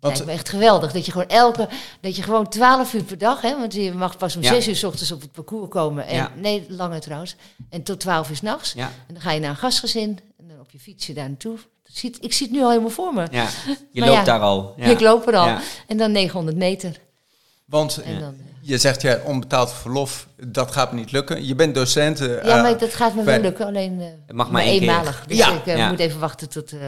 eh 0.00 0.06
Want- 0.10 0.14
lijkt 0.16 0.26
me 0.26 0.38
echt 0.38 0.48
geweldig 0.48 0.92
dat 0.92 1.06
je 1.06 1.12
gewoon 1.12 1.28
elke, 1.28 1.68
dat 2.00 2.16
je 2.16 2.22
gewoon 2.22 2.48
12 2.48 2.92
uur 2.94 3.02
per 3.02 3.18
dag, 3.18 3.40
hè, 3.40 3.58
want 3.58 3.74
je 3.74 3.92
mag 3.92 4.16
pas 4.16 4.36
om 4.36 4.42
Ja. 4.42 4.48
6 4.48 4.68
uur 4.68 4.76
s 4.76 4.84
ochtends 4.84 5.12
op 5.12 5.20
het 5.20 5.32
parcours 5.32 5.68
komen. 5.68 6.06
En, 6.06 6.14
Ja. 6.16 6.30
Nee, 6.36 6.64
langer 6.68 7.00
trouwens. 7.00 7.36
En 7.70 7.82
tot 7.82 8.00
12 8.00 8.30
uur 8.30 8.36
s'nachts. 8.36 8.72
Ja, 8.72 8.86
En 9.06 9.14
dan 9.14 9.22
ga 9.22 9.32
je 9.32 9.40
naar 9.40 9.50
een 9.50 9.56
gastgezin 9.56 10.18
en 10.38 10.48
dan 10.48 10.60
op 10.60 10.70
je 10.70 10.78
fietsje 10.78 11.12
daar 11.12 11.28
naartoe. 11.28 11.56
Dat 11.82 11.96
ziet, 11.98 12.18
ik 12.20 12.32
zie 12.32 12.46
het 12.46 12.56
nu 12.56 12.62
al 12.62 12.68
helemaal 12.68 12.90
voor 12.90 13.14
me. 13.14 13.26
ja. 13.30 13.46
je 13.92 14.00
Maar 14.00 14.08
loopt 14.08 14.18
ja, 14.20 14.24
daar 14.24 14.40
al. 14.40 14.74
Ja. 14.76 14.84
Ik 14.86 15.00
loop 15.00 15.28
er 15.28 15.36
al. 15.36 15.46
Ja. 15.46 15.60
En 15.86 15.96
dan 15.96 16.12
900 16.12 16.56
meter. 16.56 16.96
Want 17.64 17.94
dan, 18.04 18.04
eh, 18.04 18.26
je 18.60 18.78
zegt, 18.78 19.02
ja, 19.02 19.20
onbetaald 19.24 19.72
verlof, 19.72 20.26
dat 20.46 20.70
gaat 20.72 20.92
me 20.92 20.98
niet 20.98 21.12
lukken. 21.12 21.46
Je 21.46 21.54
bent 21.54 21.74
docent. 21.74 22.20
eh, 22.20 22.26
ja, 22.28 22.38
eh, 22.56 22.62
maar 22.62 22.78
dat 22.78 22.94
gaat 22.94 23.14
me 23.14 23.22
wel 23.22 23.40
lukken. 23.40 23.66
Alleen 23.66 24.00
eh, 24.00 24.06
Het 24.26 24.36
mag 24.36 24.50
maar 24.50 24.62
één 24.62 24.78
keer. 24.80 24.88
eenmalig. 24.88 25.24
Dus 25.26 25.36
Ja. 25.36 25.52
ik 25.52 25.66
eh, 25.66 25.76
Ja. 25.76 25.88
moet 25.90 25.98
even 25.98 26.20
wachten 26.20 26.48
tot... 26.48 26.72
eh, 26.72 26.78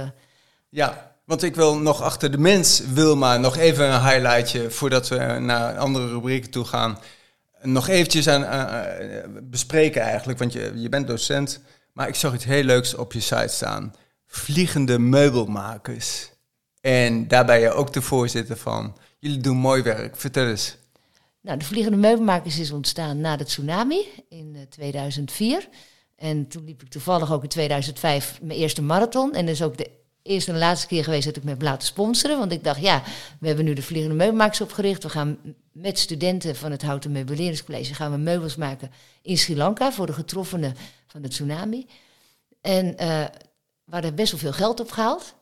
Ja, 0.69 1.12
want 1.33 1.45
ik 1.45 1.55
wil 1.55 1.79
nog 1.79 2.03
achter 2.03 2.31
de 2.31 2.39
mens, 2.39 2.83
Wilma, 2.93 3.37
nog 3.37 3.57
even 3.57 3.93
een 3.93 4.03
highlightje 4.09 4.71
voordat 4.71 5.09
we 5.09 5.17
naar 5.41 5.79
andere 5.79 6.09
rubrieken 6.09 6.51
toe 6.51 6.65
gaan. 6.65 6.99
Nog 7.63 7.89
eventjes 7.89 8.29
aan, 8.29 8.45
eh, 8.45 9.19
eh, 9.19 9.25
bespreken 9.43 10.03
eigenlijk, 10.03 10.39
want 10.39 10.53
je, 10.53 10.73
je 10.75 10.89
bent 10.89 11.07
docent. 11.07 11.61
Maar 11.93 12.09
ik 12.09 12.15
zag 12.15 12.35
iets 12.35 12.45
heel 12.45 12.63
leuks 12.63 12.95
op 12.95 13.13
je 13.13 13.21
site 13.21 13.49
staan. 13.49 13.95
Vliegende 14.27 14.99
meubelmakers. 14.99 16.31
En 16.81 17.29
daar 17.29 17.45
ben 17.45 17.61
je 17.61 17.73
ook 17.73 17.93
de 17.93 18.03
voorzitter 18.03 18.57
van. 18.57 18.97
Jullie 19.19 19.41
doen 19.41 19.57
mooi 19.57 19.83
werk. 19.83 20.17
Vertel 20.17 20.47
eens. 20.47 20.77
Nou, 21.41 21.59
de 21.59 21.65
Vliegende 21.65 21.99
Meubelmakers 21.99 22.59
is 22.59 22.71
ontstaan 22.71 23.21
na 23.21 23.37
de 23.37 23.45
tsunami 23.45 24.07
in 24.29 24.53
eh, 24.55 24.63
2004. 24.69 25.69
En 26.17 26.49
toen 26.49 26.65
liep 26.65 26.83
ik 26.83 26.89
toevallig 26.89 27.33
ook 27.33 27.43
in 27.43 27.49
2005 27.49 28.39
mijn 28.43 28.59
eerste 28.59 28.83
marathon. 28.83 29.35
En 29.35 29.49
is 29.49 29.63
ook 29.63 29.77
de 29.77 30.01
eerste 30.23 30.53
en 30.53 30.59
laatste 30.59 30.87
keer 30.87 31.05
geweest 31.05 31.25
dat 31.25 31.37
ik 31.37 31.45
me 31.45 31.51
heb 31.51 31.63
laten 31.63 31.87
sponsoren. 31.87 32.39
Want 32.39 32.53
ik 32.53 32.65
dacht, 32.65 32.81
ja, 32.81 33.03
we 33.41 33.47
hebben 33.47 33.65
nu 33.65 33.75
de 33.75 33.83
Vliegende 33.83 34.17
Meubelmakers 34.17 34.61
opgericht. 34.61 35.03
We 35.03 35.09
gaan 35.09 35.39
met 35.73 35.99
studenten 35.99 36.57
van 36.57 36.71
het 36.71 36.83
Houten 36.83 37.13
Meubeleringscollege 37.13 37.95
gaan 37.95 38.11
we 38.11 38.17
meubels 38.17 38.57
maken 38.57 38.91
in 39.23 39.39
Sri 39.39 39.57
Lanka 39.57 39.93
voor 39.93 40.07
de 40.07 40.13
getroffenen 40.13 40.77
van 41.07 41.23
de 41.23 41.29
tsunami. 41.29 41.87
En 42.61 42.99
eh 42.99 43.25
we 43.85 43.93
hadden 43.99 44.15
best 44.15 44.31
wel 44.31 44.41
veel 44.41 44.53
geld 44.53 44.81
opgehaald. 44.81 45.35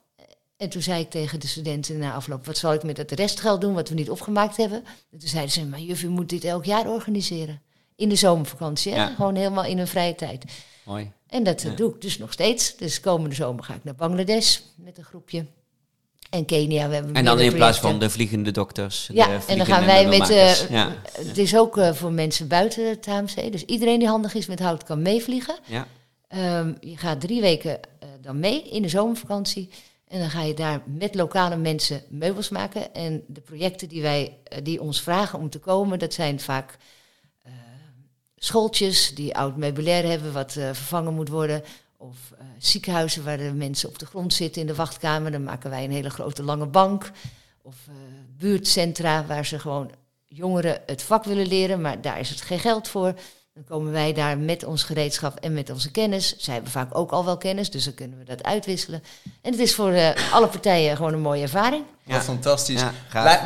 En 0.57 0.69
toen 0.69 0.83
zei 0.83 1.01
ik 1.01 1.11
tegen 1.11 1.41
de 1.41 1.47
studenten 1.47 1.99
na 1.99 2.13
afloop, 2.13 2.47
wat 2.47 2.57
zal 2.57 2.73
ik 2.73 2.83
met 2.83 2.97
het 2.97 3.11
restgeld 3.11 3.61
doen 3.61 3.75
wat 3.75 3.89
we 3.89 3.95
niet 3.95 4.11
opgemaakt 4.11 4.57
hebben? 4.57 4.85
En 5.11 5.19
toen 5.19 5.29
zeiden 5.29 5.53
ze, 5.53 5.67
maar 5.67 5.81
juf, 5.81 6.03
u 6.03 6.09
moet 6.09 6.29
dit 6.29 6.45
elk 6.45 6.65
jaar 6.65 6.89
organiseren. 6.89 7.63
In 7.97 8.09
de 8.09 8.17
zomervakantie, 8.17 8.93
hè? 8.93 8.99
Ja. 8.99 9.15
gewoon 9.15 9.35
helemaal 9.35 9.65
in 9.65 9.77
hun 9.77 9.87
vrije 9.87 10.15
tijd. 10.15 10.45
Mooi. 10.83 11.11
En 11.27 11.43
dat 11.45 11.63
Ja. 11.63 11.71
doe 11.71 11.95
ik 11.95 12.01
dus 12.01 12.19
nog 12.19 12.33
steeds. 12.33 12.77
Dus 12.77 13.01
komende 13.01 13.35
zomer 13.35 13.65
ga 13.65 13.75
ik 13.75 13.85
naar 13.85 13.95
Bangladesh 13.95 14.59
met 14.77 14.99
een 14.99 15.05
groepje. 15.05 15.47
En 16.31 16.45
Kenia, 16.45 16.89
we 16.89 16.95
hebben 16.95 17.15
En 17.15 17.25
dan 17.25 17.41
in 17.41 17.55
plaats 17.55 17.79
van 17.81 17.99
de 17.99 18.11
vliegende 18.11 18.51
dokters. 18.51 19.07
de 19.07 19.15
Ja, 19.15 19.41
en 19.47 19.57
dan 19.57 19.67
gaan 19.67 19.85
wij 19.87 20.07
met... 20.07 20.31
eh, 20.31 20.71
ja. 20.71 20.95
Het 21.13 21.39
is 21.39 21.57
ook 21.57 21.79
eh, 21.79 21.93
voor 21.93 22.13
mensen 22.13 22.49
buiten 22.49 22.89
het 22.89 23.07
HMC. 23.07 23.53
Dus 23.53 23.65
iedereen 23.65 23.99
die 23.99 24.09
handig 24.09 24.35
is 24.35 24.47
met 24.47 24.61
hout 24.61 24.85
kan 24.85 25.03
meevliegen. 25.03 25.59
Ja. 25.67 25.87
Ehm, 26.29 26.73
je 26.81 26.97
gaat 26.97 27.21
drie 27.21 27.41
weken 27.41 27.81
eh, 27.83 28.09
dan 28.21 28.39
mee 28.39 28.63
in 28.63 28.83
de 28.83 28.89
zomervakantie. 28.89 29.71
En 30.09 30.21
dan 30.21 30.31
ga 30.31 30.43
je 30.43 30.55
daar 30.55 30.83
met 30.87 31.15
lokale 31.15 31.57
mensen 31.57 32.03
meubels 32.09 32.49
maken. 32.49 32.95
En 32.95 33.23
de 33.27 33.41
projecten 33.41 33.89
die, 33.89 34.03
wij, 34.03 34.37
eh, 34.45 34.59
die 34.63 34.81
ons 34.81 35.03
vragen 35.03 35.39
om 35.39 35.51
te 35.51 35.59
komen, 35.59 35.99
dat 35.99 36.15
zijn 36.15 36.41
vaak 36.41 36.71
eh, 36.71 36.79
schooltjes 38.43 39.15
die 39.15 39.37
oud 39.37 39.57
meubilair 39.57 40.09
hebben, 40.09 40.33
wat 40.33 40.57
eh, 40.57 40.65
vervangen 40.65 41.15
moet 41.15 41.29
worden. 41.29 41.63
Of 41.97 42.17
eh, 42.39 42.45
ziekenhuizen 42.59 43.25
waar 43.25 43.37
de 43.37 43.53
mensen 43.53 43.89
op 43.89 43.99
de 43.99 44.07
grond 44.07 44.35
zitten 44.35 44.61
in 44.61 44.67
de 44.67 44.75
wachtkamer. 44.75 45.31
Dan 45.31 45.45
maken 45.45 45.71
wij 45.71 45.85
een 45.85 45.91
hele 45.91 46.11
grote 46.11 46.43
lange 46.43 46.67
bank. 46.67 47.11
Of 47.63 47.77
eh, 47.89 47.95
buurtcentra 48.39 49.27
waar 49.27 49.47
ze 49.47 49.59
gewoon 49.59 49.91
jongeren 50.27 50.83
het 50.87 51.03
vak 51.03 51.25
willen 51.25 51.47
leren, 51.47 51.81
maar 51.81 52.01
daar 52.01 52.21
is 52.21 52.31
het 52.31 52.41
geen 52.41 52.59
geld 52.59 52.89
voor. 52.89 53.15
Dan 53.55 53.65
komen 53.65 53.93
wij 53.93 54.13
daar 54.13 54.39
met 54.39 54.65
ons 54.65 54.83
gereedschap 54.83 55.39
en 55.39 55.53
met 55.53 55.71
onze 55.71 55.91
kennis. 55.91 56.37
Zij 56.39 56.55
hebben 56.55 56.73
vaak 56.73 56.99
ook 56.99 57.11
al 57.11 57.25
wel 57.25 57.37
kennis, 57.37 57.71
dus 57.71 57.85
dan 57.85 57.95
kunnen 57.95 58.19
we 58.19 58.25
dat 58.25 58.43
uitwisselen. 58.43 59.03
En 59.41 59.51
het 59.51 59.61
is 59.61 59.75
voor 59.75 60.15
alle 60.33 60.47
partijen 60.47 60.97
gewoon 60.97 61.13
een 61.13 61.21
mooie 61.21 61.43
ervaring. 61.43 61.85
Wat 62.11 62.19
Ja. 62.19 62.25
fantastisch. 62.25 62.83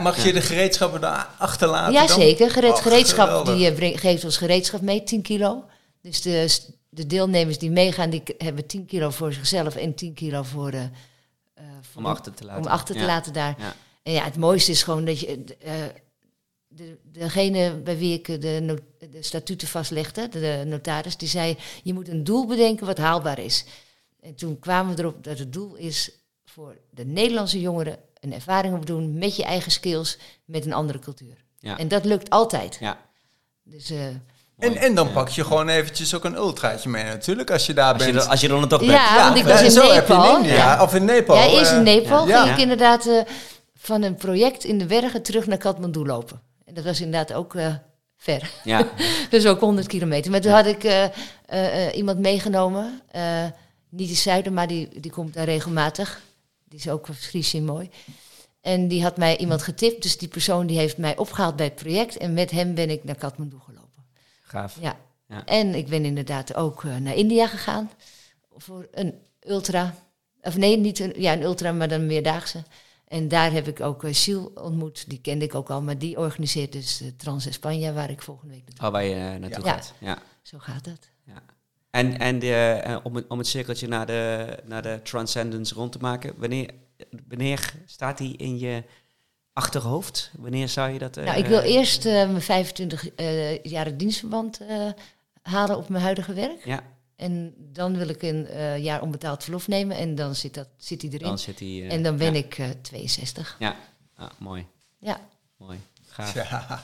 Mag 0.03 0.17
je 0.23 0.27
Ja. 0.29 0.33
de 0.33 0.41
gereedschappen 0.41 1.01
daar 1.01 1.29
achterlaten 1.39 1.93
ja, 1.93 2.07
dan? 2.07 2.21
zeker. 2.21 2.51
Gereed, 2.51 2.71
Oh, 2.73 2.77
gereedschap 2.83 3.27
geweldig. 3.29 3.57
die 3.57 3.71
eh, 3.93 3.99
geeft 3.99 4.25
ons 4.25 4.37
gereedschap 4.37 4.81
mee, 4.81 5.03
10 5.05 5.23
kilo. 5.23 5.65
Dus 6.03 6.23
de, 6.23 6.59
de 6.89 7.07
deelnemers 7.07 7.59
die 7.59 7.71
meegaan, 7.71 8.11
die 8.11 8.23
hebben 8.39 8.67
10 8.67 8.87
kilo 8.87 9.11
voor 9.11 9.33
zichzelf 9.33 9.77
en 9.77 9.95
10 9.95 10.15
kilo 10.15 10.43
voor, 10.43 10.71
eh, 10.71 10.83
eh, 10.83 11.65
voor 11.81 12.03
Om 12.03 12.07
achter 12.07 12.35
te 12.35 12.45
laten. 12.45 12.63
om 12.65 12.69
achter 12.69 12.95
te 12.95 13.01
Ja. 13.01 13.07
laten 13.07 13.33
daar. 13.33 13.55
Ja. 13.59 13.75
En 14.03 14.13
ja, 14.13 14.25
het 14.25 14.37
mooiste 14.37 14.71
is 14.71 14.83
gewoon 14.83 15.05
dat 15.05 15.21
je... 15.21 15.45
eh, 15.63 15.73
de, 16.69 16.99
degene 17.03 17.77
bij 17.85 17.99
wie 17.99 18.13
ik 18.15 18.41
de, 18.41 18.59
no- 18.63 19.09
de 19.11 19.23
statuten 19.23 19.69
vastlegde, 19.69 20.29
de 20.29 20.63
notaris, 20.67 21.17
die 21.17 21.29
zei... 21.29 21.57
je 21.83 21.95
moet 21.95 22.09
een 22.09 22.25
doel 22.25 22.47
bedenken 22.47 22.87
wat 22.87 22.99
haalbaar 22.99 23.39
is. 23.39 23.65
En 24.21 24.35
toen 24.35 24.59
kwamen 24.59 24.95
we 24.97 25.03
erop 25.03 25.25
dat 25.25 25.39
het 25.39 25.53
doel 25.53 25.75
is 25.75 26.11
voor 26.45 26.77
de 26.91 27.05
Nederlandse 27.05 27.61
jongeren... 27.61 27.97
een 28.25 28.33
ervaring 28.35 28.75
opdoen 28.75 29.19
met 29.19 29.37
je 29.37 29.45
eigen 29.45 29.71
skills, 29.73 30.19
met 30.45 30.67
een 30.67 30.73
andere 30.73 30.99
cultuur. 30.99 31.37
Ja. 31.59 31.79
En 31.79 31.89
dat 31.89 32.05
lukt 32.05 32.31
altijd. 32.31 32.77
Ja. 32.81 32.99
Dus 33.63 33.91
eh, 33.91 34.07
En, 34.59 34.77
en 34.77 34.95
dan 34.95 35.13
pak 35.13 35.29
je 35.29 35.45
gewoon 35.45 35.69
eventjes 35.69 36.15
ook 36.15 36.25
een 36.25 36.35
ultraatje 36.37 36.89
mee 36.89 37.05
natuurlijk, 37.05 37.51
als 37.51 37.67
je 37.67 37.75
daar 37.75 37.95
Als 37.95 38.05
je, 38.05 38.13
bent. 38.13 38.29
als 38.29 38.41
je 38.41 38.49
dan 38.49 38.69
toch 38.69 38.79
bent. 38.81 38.91
Ja, 38.93 39.25
want 39.25 39.37
ik 39.39 39.45
was 39.45 39.63
in 39.63 39.71
zo 39.71 39.93
heb 39.93 40.07
je 40.09 40.13
Nepal. 40.15 40.37
India, 40.37 40.55
Ja. 40.55 40.83
Of 40.83 40.95
in 40.95 41.05
Nepal. 41.05 41.37
ja, 41.37 41.47
eerst 41.47 41.71
in 41.73 41.77
eh, 41.77 41.83
Nepal 41.95 42.29
ja. 42.29 42.43
ging 42.43 42.55
ik 42.55 42.61
inderdaad 42.63 43.07
eh, 43.07 43.21
van 43.75 44.03
een 44.03 44.15
project 44.15 44.65
in 44.65 44.79
de 44.79 44.87
bergen 44.87 45.23
terug 45.23 45.47
naar 45.47 45.59
Kathmandu 45.59 46.07
lopen. 46.07 46.41
En 46.65 46.75
dat 46.75 46.85
was 46.85 47.01
inderdaad 47.01 47.33
ook 47.33 47.55
eh, 47.55 47.75
ver. 48.17 48.51
Ja. 48.65 48.89
dus 49.31 49.47
ook 49.47 49.61
100 49.61 49.87
kilometer. 49.87 50.31
Maar 50.31 50.41
toen 50.41 50.53
had 50.53 50.67
ik 50.67 50.85
eh, 50.85 51.05
eh, 51.05 51.11
eh, 51.87 51.97
iemand 51.97 52.19
meegenomen. 52.19 53.01
eh, 53.11 53.23
niet 53.89 54.09
in 54.09 54.17
Zuiden, 54.17 54.53
maar 54.55 54.67
die, 54.67 54.89
die 55.01 55.11
komt 55.11 55.35
daar 55.35 55.45
regelmatig. 55.45 56.21
Die 56.75 56.83
is 56.83 56.89
ook 56.89 57.09
Fries 57.15 57.53
mooi. 57.53 57.91
En 58.61 58.89
die 58.89 59.03
had 59.03 59.17
mij 59.17 59.37
iemand 59.37 59.63
getipt. 59.63 60.03
Dus 60.03 60.19
die 60.19 60.29
persoon 60.29 60.67
die 60.67 60.79
heeft 60.79 60.97
mij 60.97 61.17
opgehaald 61.17 61.57
bij 61.57 61.65
het 61.65 61.75
project. 61.75 62.17
En 62.17 62.33
met 62.33 62.51
hem 62.51 62.75
ben 62.75 62.91
ik 62.91 63.05
naar 63.05 63.15
Kathmandu 63.15 63.57
gelopen. 63.59 64.05
Gaaf. 64.43 64.79
Ja. 64.81 64.97
Ja. 65.29 65.45
En 65.45 65.75
ik 65.75 65.89
ben 65.89 66.05
inderdaad 66.05 66.55
ook 66.55 66.85
eh, 66.85 66.97
naar 66.97 67.15
India 67.15 67.47
gegaan. 67.47 67.91
Voor 68.57 68.89
een 68.93 69.15
ultra. 69.41 69.95
Of 70.43 70.57
nee, 70.57 70.77
niet 70.77 70.99
een, 70.99 71.13
ja, 71.17 71.33
een 71.33 71.43
ultra, 71.43 71.73
maar 71.73 71.89
dan 71.89 72.01
een 72.01 72.07
meerdaagse. 72.07 72.63
En 73.09 73.29
daar 73.29 73.53
heb 73.53 73.69
ik 73.69 73.81
ook 73.81 74.05
uh, 74.05 74.13
Siel 74.13 74.53
ontmoet. 74.55 75.09
Die 75.09 75.21
kende 75.21 75.45
ik 75.45 75.55
ook 75.55 75.71
al. 75.71 75.83
Maar 75.83 75.99
die 75.99 76.19
organiseert 76.19 76.73
dus 76.73 76.97
de 76.97 77.17
Trans 77.17 77.47
Espanja, 77.47 77.93
waar 77.93 78.11
ik 78.11 78.23
volgende 78.23 78.55
week 78.55 78.65
naartoe 78.67 78.87
Oh, 78.87 78.93
waar 78.93 79.05
je 79.05 79.15
eh, 79.15 79.41
naartoe 79.41 79.65
Ja. 79.65 79.73
gaat. 79.73 79.93
Ja. 79.99 80.19
Zo 80.43 80.59
gaat 80.59 80.85
dat. 80.85 81.09
Ja. 81.27 81.43
En, 81.95 82.19
en 82.19 82.39
de, 82.39 82.55
eh, 82.85 82.97
om, 83.03 83.15
het, 83.17 83.25
om 83.29 83.39
het 83.39 83.47
cirkeltje 83.47 83.89
naar 83.89 84.07
de, 84.07 84.57
naar 84.65 84.83
de 84.83 85.01
Transcendence 85.03 85.75
rond 85.75 85.93
te 85.93 85.99
maken, 85.99 86.33
wanneer, 86.37 86.71
wanneer 87.29 87.75
staat 87.87 88.19
die 88.19 88.37
in 88.37 88.59
je 88.59 88.83
achterhoofd? 89.53 90.31
Wanneer 90.39 90.69
zou 90.69 90.91
je 90.93 90.99
dat... 90.99 91.17
eh, 91.17 91.25
nou, 91.25 91.39
ik 91.39 91.47
wil 91.47 91.61
eerst 91.61 92.07
eh, 92.07 92.13
mijn 92.13 92.41
25 92.41 93.09
eh 93.15 93.63
jaren 93.63 93.97
dienstverband 93.97 94.61
eh, 94.61 94.89
halen 95.43 95.77
op 95.77 95.89
mijn 95.89 96.03
huidige 96.03 96.33
werk. 96.33 96.65
Ja, 96.65 96.83
En 97.17 97.55
dan 97.57 97.97
wil 97.97 98.09
ik 98.09 98.23
een 98.23 98.47
eh, 98.47 98.79
jaar 98.79 99.03
onbetaald 99.03 99.43
verlof 99.43 99.69
nemen. 99.69 99.97
En 99.97 100.15
dan 100.15 100.35
zit, 100.35 100.55
dat, 100.55 100.69
zit 100.77 101.01
die 101.01 101.11
erin. 101.13 101.27
dan 101.27 101.39
zit 101.39 101.59
die... 101.59 101.83
eh, 101.83 101.93
en 101.93 102.03
dan 102.03 102.17
ben 102.17 102.33
ja. 102.33 102.39
ik 102.39 102.59
eh 102.59 102.69
62. 102.83 103.57
Ja, 103.59 103.77
ah, 104.17 104.31
mooi. 104.39 104.67
Ja. 104.99 105.21
Mooi. 105.57 105.79
Gaaf. 106.15 106.35
Ja. 106.35 106.81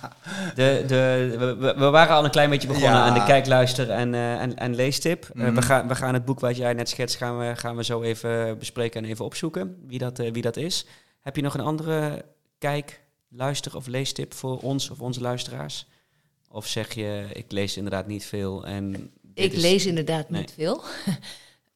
De, 0.54 0.84
de, 0.86 1.34
we- 1.38 1.74
we, 1.76 1.90
waren 1.90 2.14
al 2.16 2.24
een 2.24 2.30
klein 2.30 2.50
beetje 2.50 2.66
begonnen 2.68 2.90
Ja. 2.92 3.04
aan 3.04 3.14
de 3.14 3.24
kijk, 3.24 3.46
luister 3.46 3.90
en, 3.90 4.14
eh, 4.14 4.40
en, 4.40 4.56
en 4.56 4.74
leestip. 4.74 5.24
Eh, 5.24 5.34
Mhm. 5.34 5.54
we, 5.54 5.62
gaan, 5.62 5.88
we 5.88 5.94
gaan 5.94 6.14
het 6.14 6.24
boek 6.24 6.40
wat 6.40 6.56
jij 6.56 6.72
net 6.72 6.88
schetst, 6.88 7.16
gaan 7.16 7.38
we, 7.38 7.56
gaan 7.56 7.76
we 7.76 7.84
zo 7.84 8.02
even 8.02 8.58
bespreken 8.58 9.02
en 9.04 9.10
even 9.10 9.24
opzoeken 9.24 9.76
wie 9.86 9.98
dat, 9.98 10.18
eh, 10.18 10.32
wie 10.32 10.42
dat 10.42 10.56
is. 10.56 10.86
Heb 11.20 11.36
je 11.36 11.42
nog 11.42 11.54
een 11.54 11.60
andere 11.60 12.24
kijk, 12.58 13.00
luister 13.28 13.76
of 13.76 13.86
leestip 13.86 14.34
voor 14.34 14.58
ons 14.58 14.90
of 14.90 15.00
onze 15.00 15.20
luisteraars? 15.20 15.86
Of 16.50 16.66
zeg 16.66 16.94
je, 16.94 17.26
ik 17.32 17.52
lees 17.52 17.76
inderdaad 17.76 18.06
niet 18.06 18.24
veel 18.24 18.66
en... 18.66 19.10
Ik 19.34 19.52
is- 19.52 19.62
lees 19.62 19.86
inderdaad 19.86 20.30
Nee. 20.30 20.40
niet 20.40 20.52
veel. 20.52 20.82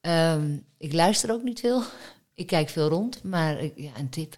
Ehm, 0.01 0.57
ik 0.79 0.93
luister 0.93 1.31
ook 1.33 1.43
niet 1.43 1.61
veel. 1.61 1.83
Ik 2.35 2.47
kijk 2.47 2.69
veel 2.69 2.89
rond, 2.89 3.23
maar 3.23 3.61
ik, 3.61 3.73
ja, 3.77 3.91
een 3.99 4.09
tip. 4.09 4.37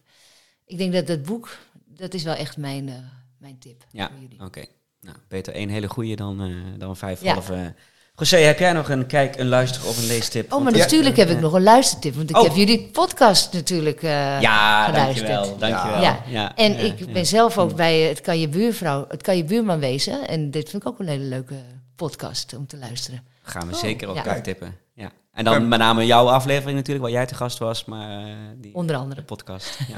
Ik 0.66 0.78
denk 0.78 0.92
dat 0.92 1.06
dat 1.06 1.22
boek, 1.22 1.58
dat 1.96 2.14
is 2.14 2.22
wel 2.22 2.34
echt 2.34 2.56
mijn, 2.56 2.88
eh, 2.88 2.94
mijn 3.38 3.58
tip 3.58 3.84
Ja, 3.90 4.08
voor 4.12 4.20
jullie. 4.20 4.40
oké. 4.40 4.64
Nou, 5.00 5.16
beter 5.28 5.54
één 5.54 5.68
hele 5.68 5.88
goede 5.88 6.16
dan, 6.16 6.40
eh, 6.40 6.78
dan 6.78 6.96
vijf 6.96 7.22
Ja. 7.22 7.32
halve. 7.32 7.74
José, 8.18 8.36
heb 8.36 8.58
jij 8.58 8.72
nog 8.72 8.88
een 8.88 9.06
kijk, 9.06 9.36
een 9.38 9.48
luister 9.48 9.86
of 9.86 9.98
een 9.98 10.06
leestip? 10.06 10.44
Oh, 10.52 10.62
maar 10.62 10.72
Want- 10.72 10.76
natuurlijk 10.84 11.16
heb 11.16 11.28
ik 11.30 11.40
nog 11.40 11.52
een 11.52 11.62
luistertip, 11.62 12.14
want 12.14 12.30
ik 12.30 12.36
Oh. 12.36 12.42
heb 12.42 12.54
jullie 12.54 12.88
podcast 12.92 13.52
natuurlijk 13.52 14.02
eh, 14.02 14.40
Ja, 14.40 14.84
geluisterd. 14.84 15.26
dankjewel. 15.28 15.58
dankjewel. 15.58 16.00
Ja. 16.02 16.22
Ja, 16.28 16.54
En 16.56 16.72
ja, 16.72 16.78
ik 16.78 16.98
ja. 16.98 17.12
ben 17.12 17.26
zelf 17.26 17.58
ook 17.58 17.74
bij 17.76 18.00
Het 18.00 18.20
Kan 18.20 18.38
Je 18.40 18.48
Buurvrouw, 18.48 19.04
Het 19.08 19.22
Kan 19.22 19.36
Je 19.36 19.44
Buurman 19.44 19.78
Wezen. 19.78 20.28
En 20.28 20.50
dit 20.50 20.70
vind 20.70 20.82
ik 20.82 20.88
ook 20.88 20.98
een 20.98 21.08
hele 21.08 21.24
leuke 21.24 21.54
podcast 21.96 22.54
om 22.56 22.66
te 22.66 22.76
luisteren. 22.76 23.22
Gaan 23.42 23.66
we 23.68 23.74
Oh, 23.74 23.80
zeker 23.80 24.08
ook 24.08 24.16
ja. 24.16 24.26
even 24.26 24.42
tippen. 24.42 24.76
Ja. 24.94 25.10
En 25.32 25.44
dan 25.44 25.68
met 25.68 25.78
name 25.78 26.06
jouw 26.06 26.28
aflevering 26.28 26.76
natuurlijk, 26.76 27.04
waar 27.04 27.14
jij 27.14 27.26
te 27.26 27.34
gast 27.34 27.58
was, 27.58 27.84
maar 27.84 28.26
eh, 28.26 28.34
die 28.56 28.74
Onder 28.74 28.96
de 28.96 29.02
andere. 29.02 29.22
podcast. 29.22 29.78
Ja. 29.88 29.96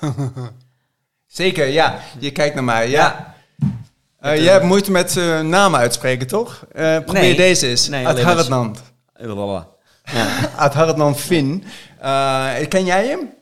Zeker, 1.28 1.66
ja. 1.66 1.98
Je 2.18 2.30
kijkt 2.30 2.54
naar 2.54 2.64
mij, 2.64 2.90
ja. 2.90 3.34
Eh, 4.20 4.36
jij 4.42 4.52
hebt 4.52 4.64
moeite 4.64 4.90
met 4.90 5.16
eh, 5.16 5.40
namen 5.40 5.80
uitspreken, 5.80 6.26
toch? 6.26 6.64
Eh, 6.72 6.98
probeer 6.98 7.22
Nee. 7.22 7.36
deze 7.36 7.66
eens. 7.66 7.88
Nee, 7.88 8.06
Ad 8.06 8.12
alleen 8.12 8.24
met- 8.26 8.34
Hartnand. 8.34 8.82
Blablabla. 9.16 9.68
Ja. 10.12 10.26
Ad 10.64 10.74
Hartnand 10.74 11.16
Finn. 11.20 11.64
Eh, 12.00 12.54
ken 12.68 12.84
jij 12.84 13.06
hem? 13.06 13.32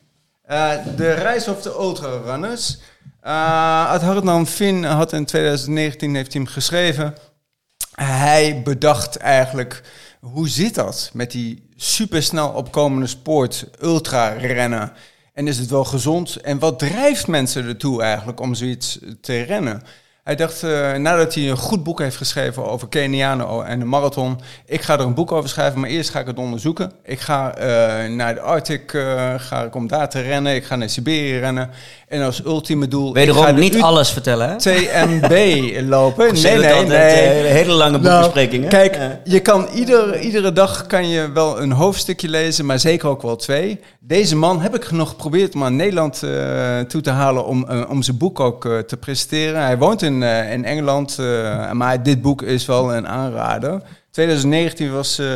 Eh, 0.44 0.70
de 0.96 1.12
Reis 1.12 1.48
of 1.48 1.62
de 1.62 1.70
Ultra 1.70 2.08
Runners. 2.24 2.78
Eh 3.20 3.90
Ad 3.90 4.02
Hartnand 4.02 4.48
Finn 4.48 4.84
had 4.84 5.12
in 5.12 5.24
2019 5.24 6.14
heeft 6.14 6.32
hij 6.32 6.42
hem 6.42 6.50
geschreven. 6.50 7.14
Hij 7.94 8.60
bedacht 8.64 9.16
eigenlijk, 9.16 9.82
hoe 10.20 10.48
zit 10.48 10.74
dat 10.74 11.10
met 11.12 11.30
die 11.30 11.68
supersnel 11.76 12.48
opkomende 12.48 13.06
sport, 13.06 13.66
ultra-rennen? 13.82 14.92
En 15.36 15.48
is 15.48 15.58
het 15.58 15.70
wel 15.70 15.84
gezond? 15.84 16.36
En 16.36 16.58
wat 16.58 16.78
drijft 16.78 17.26
mensen 17.26 17.66
ertoe 17.66 18.02
eigenlijk 18.02 18.40
om 18.40 18.54
zoiets 18.54 18.98
te 19.20 19.42
rennen? 19.42 19.82
Hij 20.24 20.36
dacht, 20.36 20.62
eh, 20.62 20.94
nadat 20.94 21.34
hij 21.34 21.50
een 21.50 21.56
goed 21.56 21.84
boek 21.84 21.98
heeft 21.98 22.16
geschreven 22.16 22.64
over 22.64 22.88
Kenianen 22.88 23.66
en 23.66 23.78
de 23.78 23.84
marathon, 23.84 24.40
ik 24.66 24.82
ga 24.82 24.94
er 24.94 25.00
een 25.00 25.14
boek 25.14 25.32
over 25.32 25.48
schrijven, 25.48 25.80
maar 25.80 25.90
eerst 25.90 26.10
ga 26.10 26.20
ik 26.20 26.26
het 26.26 26.38
onderzoeken. 26.38 26.92
Ik 27.04 27.20
ga 27.20 27.54
eh, 27.54 28.10
naar 28.10 28.34
de 28.34 28.40
Arctic, 28.40 28.92
eh, 28.92 29.34
ga 29.36 29.62
ik 29.62 29.74
om 29.74 29.86
daar 29.86 30.08
te 30.08 30.20
rennen. 30.20 30.54
Ik 30.54 30.64
ga 30.64 30.76
naar 30.76 30.88
Siberië 30.88 31.38
rennen. 31.38 31.70
En 32.06 32.22
als 32.22 32.44
ultieme 32.44 32.88
doel... 32.88 33.12
Wederom 33.12 33.46
de 33.46 33.52
niet 33.52 33.74
U- 33.74 33.80
alles 33.80 34.10
vertellen. 34.10 34.48
hè? 34.48 34.56
TMB 34.56 35.32
lopen. 35.88 36.32
Nee, 36.34 36.42
nee, 36.42 36.72
altijd, 36.72 36.88
nee. 36.88 37.44
eh, 37.44 37.52
hele 37.52 37.72
lange 37.72 37.98
Nou, 37.98 38.02
boekbesprekingen. 38.12 38.68
Kijk, 38.68 38.94
Ja. 38.96 39.20
je 39.24 39.40
kan 39.40 39.66
ieder, 39.74 40.20
iedere 40.20 40.52
dag 40.52 40.86
kan 40.86 41.08
je 41.08 41.32
wel 41.32 41.60
een 41.60 41.72
hoofdstukje 41.72 42.28
lezen, 42.28 42.66
maar 42.66 42.78
zeker 42.78 43.08
ook 43.08 43.22
wel 43.22 43.36
twee. 43.36 43.80
Deze 44.00 44.36
man 44.36 44.60
heb 44.60 44.74
ik 44.74 44.90
nog 44.90 45.08
geprobeerd 45.08 45.54
om 45.54 45.64
aan 45.64 45.76
Nederland 45.76 46.22
eh, 46.22 46.80
toe 46.80 47.00
te 47.00 47.10
halen 47.10 47.46
om, 47.46 47.68
eh, 47.68 47.82
om 47.90 48.02
zijn 48.02 48.16
boek 48.16 48.40
ook 48.40 48.64
eh, 48.64 48.78
te 48.78 48.96
presenteren. 48.96 49.60
Hij 49.62 49.78
woont 49.78 50.02
in, 50.02 50.22
eh, 50.22 50.52
in 50.52 50.64
Engeland, 50.64 51.16
eh, 51.18 51.72
maar 51.72 52.02
dit 52.02 52.22
boek 52.22 52.42
is 52.42 52.66
wel 52.66 52.94
een 52.94 53.08
aanrader. 53.08 53.82
2019 54.10 54.92
was, 54.92 55.18
eh, 55.18 55.26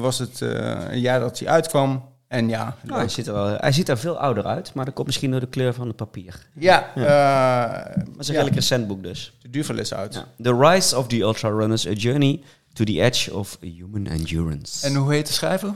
was 0.00 0.18
het 0.18 0.40
eh, 0.42 0.48
een 0.90 1.00
jaar 1.00 1.20
dat 1.20 1.38
hij 1.38 1.48
uitkwam. 1.48 2.10
En 2.32 2.48
ja, 2.48 2.76
Nou, 2.82 2.98
hij, 2.98 3.08
ziet 3.08 3.26
er 3.26 3.32
wel, 3.32 3.56
hij 3.58 3.72
ziet 3.72 3.88
er 3.88 3.98
veel 3.98 4.18
ouder 4.18 4.44
uit, 4.46 4.74
maar 4.74 4.84
dat 4.84 4.94
komt 4.94 5.06
misschien 5.06 5.30
door 5.30 5.40
de 5.40 5.46
kleur 5.46 5.74
van 5.74 5.86
het 5.86 5.96
papier. 5.96 6.46
ja, 6.54 6.90
eh, 6.94 7.02
Maar 7.04 7.94
het 7.94 8.18
is 8.18 8.28
een 8.28 8.34
redelijk 8.34 8.54
recent 8.56 8.86
boek 8.86 9.02
dus. 9.02 9.36
de 9.42 9.50
duvel 9.50 9.78
is 9.78 9.94
uit. 9.94 10.24
The 10.42 10.56
Rise 10.56 10.96
of 10.98 11.06
the 11.06 11.20
Ultra 11.20 11.48
Runners, 11.48 11.86
A 11.86 11.90
Journey 11.90 12.40
to 12.72 12.84
the 12.84 13.00
Edge 13.02 13.34
of 13.34 13.56
Human 13.60 14.06
Endurance. 14.06 14.86
En 14.86 14.94
hoe 14.94 15.12
heet 15.12 15.26
de 15.26 15.32
schrijver? 15.32 15.74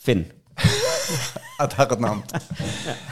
Finn. 0.00 0.30
Ad 1.56 1.72
Hartnam. 1.72 2.22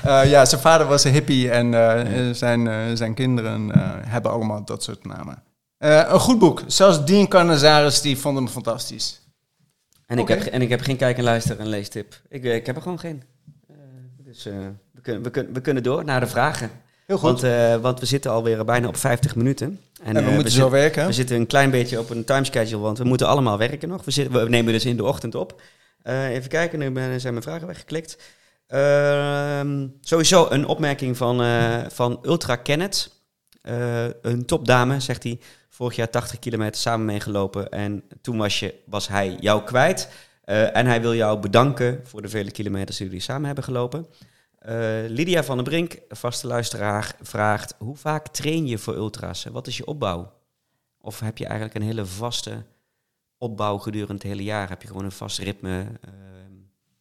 Eh, 0.05 0.31
ja, 0.31 0.45
zijn 0.45 0.61
vader 0.61 0.87
was 0.87 1.05
een 1.05 1.13
hippie 1.13 1.51
en 1.51 1.75
eh, 1.75 2.31
zijn, 2.35 2.67
eh, 2.67 2.77
zijn 2.95 3.15
kinderen 3.15 3.73
eh, 3.73 3.91
hebben 4.07 4.31
allemaal 4.31 4.65
dat 4.65 4.83
soort 4.83 5.05
namen. 5.05 5.43
Eh, 5.79 6.03
een 6.09 6.21
goed 6.21 6.39
boek. 6.39 6.63
Zelfs 6.67 7.05
Dean 7.05 7.29
Canazares 7.29 8.01
die 8.01 8.19
vond 8.19 8.37
hem 8.37 8.49
fantastisch. 8.49 9.21
En, 10.07 10.19
ik 10.19 10.29
heb, 10.29 10.43
en 10.43 10.63
ik 10.63 10.69
heb 10.69 10.81
geen 10.81 10.97
kijk 10.97 11.19
en 11.19 11.25
luister 11.25 11.59
en 11.59 11.67
leestip. 11.67 12.21
Ik, 12.29 12.45
eh, 12.45 12.55
ik 12.55 12.67
heb 12.67 12.77
er 12.77 12.83
gewoon 12.83 12.99
geen. 12.99 13.23
Eh, 13.69 13.77
dus 14.17 14.47
eh, 14.47 14.55
we, 14.93 15.01
kunnen, 15.01 15.23
we, 15.23 15.31
kunnen, 15.31 15.53
we 15.53 15.61
kunnen 15.61 15.83
door 15.83 16.05
naar 16.05 16.21
de 16.21 16.27
vragen. 16.27 16.71
Heel 17.07 17.19
goed. 17.19 17.41
Want, 17.41 17.83
want 17.83 18.01
we 18.01 18.07
zitten 18.07 18.31
alweer 18.31 18.65
bijna 18.65 18.89
op 18.89 18.97
50 18.97 19.37
minuten. 19.37 19.81
en 20.03 20.25
we 20.25 20.31
moeten 20.31 20.53
zo 20.53 20.71
werken. 20.71 21.07
We 21.07 21.13
zitten 21.13 21.37
een 21.37 21.47
klein 21.47 21.71
beetje 21.71 21.99
op 21.99 22.11
een 22.11 22.25
timeschedule, 22.25 22.81
want 22.81 22.99
we 22.99 23.05
moeten 23.05 23.27
allemaal 23.27 23.59
werken 23.59 23.89
nog. 23.89 24.05
We, 24.05 24.29
we 24.29 24.49
nemen 24.49 24.73
dus 24.73 24.85
in 24.85 24.97
de 24.97 25.05
ochtend 25.05 25.35
op. 25.35 25.63
Even 26.03 26.49
kijken, 26.49 26.79
nu 26.79 26.91
ben- 26.91 27.21
zijn 27.21 27.33
mijn 27.33 27.45
vragen 27.45 27.67
weggeklikt. 27.67 28.19
Ehm, 28.67 29.87
sowieso 30.01 30.47
een 30.51 30.67
opmerking 30.67 31.17
van, 31.17 31.43
van 31.91 32.19
Ultra 32.23 32.57
Kenneth. 32.57 33.17
Eh, 33.67 34.05
een 34.23 34.45
topdame, 34.45 35.01
zegt 35.01 35.23
hij. 35.23 35.39
Vorig 35.77 35.97
jaar 35.97 36.11
80 36.11 36.39
kilometer 36.39 36.81
samen 36.81 37.07
meegelopen. 37.07 37.71
En 37.71 38.05
toen 38.21 38.37
was, 38.37 38.61
je, 38.61 38.75
was 38.87 39.09
hij 39.09 39.37
jou 39.41 39.63
kwijt. 39.63 40.09
Eh, 40.45 40.77
en 40.77 40.87
hij 40.87 41.01
wil 41.01 41.15
jou 41.15 41.41
bedanken 41.41 42.01
voor 42.07 42.23
de 42.23 42.29
vele 42.29 42.51
kilometers 42.51 42.97
die 42.97 43.07
jullie 43.07 43.23
samen 43.23 43.47
hebben 43.47 43.65
gelopen. 43.65 44.07
Eh, 44.59 44.75
Lydia 45.09 45.45
van 45.45 45.57
den 45.57 45.65
Brink, 45.65 45.99
vaste 46.09 46.47
luisteraar, 46.47 47.17
vraagt... 47.21 47.75
Hoe 47.79 47.97
vaak 47.97 48.29
train 48.29 48.67
je 48.67 48.79
voor 48.79 48.95
ultra's? 48.95 49.45
Wat 49.45 49.67
is 49.67 49.77
je 49.77 49.87
opbouw? 49.87 50.33
Of 51.01 51.21
heb 51.21 51.39
je 51.39 51.45
eigenlijk 51.45 51.75
een 51.75 51.83
hele 51.83 52.07
vaste 52.07 52.65
opbouw 53.39 53.79
gedurende 53.79 54.13
het 54.13 54.23
hele 54.23 54.45
jaar? 54.45 54.69
Heb 54.69 54.83
je 54.83 54.89
gewoon 54.89 55.05
een 55.05 55.13
vast 55.13 55.39
ritme? 55.39 55.87
Ehm, 56.01 56.46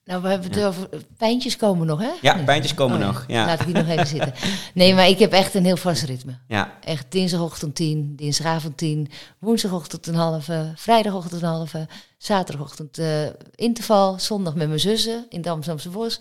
Nou, 0.06 0.22
we 0.22 0.28
hebben 0.28 0.52
het 0.52 0.64
over 0.64 0.90
pijntjes 1.18 1.56
komen 1.56 1.88
nog, 1.88 2.00
hè? 2.00 2.12
Ja, 2.22 2.44
pijntjes 2.44 2.74
komen 2.74 2.98
Oh, 2.98 3.06
nog. 3.06 3.24
Ja. 3.28 3.46
Laat 3.46 3.60
ik 3.60 3.66
die 3.66 3.76
nog 3.76 3.88
even 3.88 4.08
zitten. 4.08 4.34
Nee, 4.74 4.94
maar 4.94 5.08
ik 5.08 5.20
heb 5.20 5.32
echt 5.32 5.54
een 5.54 5.66
heel 5.66 5.78
vast 5.78 6.04
ritme. 6.04 6.38
Ja. 6.48 6.74
Echt 6.84 7.06
dinsdagochtend 7.10 7.76
10, 7.76 8.16
dinsdagavond 8.16 8.78
10, 8.78 9.10
woensdagochtend 9.40 10.08
een 10.08 10.16
halve, 10.16 10.72
vrijdagochtend 10.76 11.42
een 11.42 11.48
halve, 11.48 11.88
zaterdagochtend 12.18 12.98
eh, 12.98 13.26
interval, 13.56 14.20
zondag 14.20 14.56
met 14.56 14.68
mijn 14.68 14.80
zussen 14.80 15.26
in 15.30 15.38
het 15.38 15.48
Amsterdamse 15.48 15.90
Bos. 15.90 16.20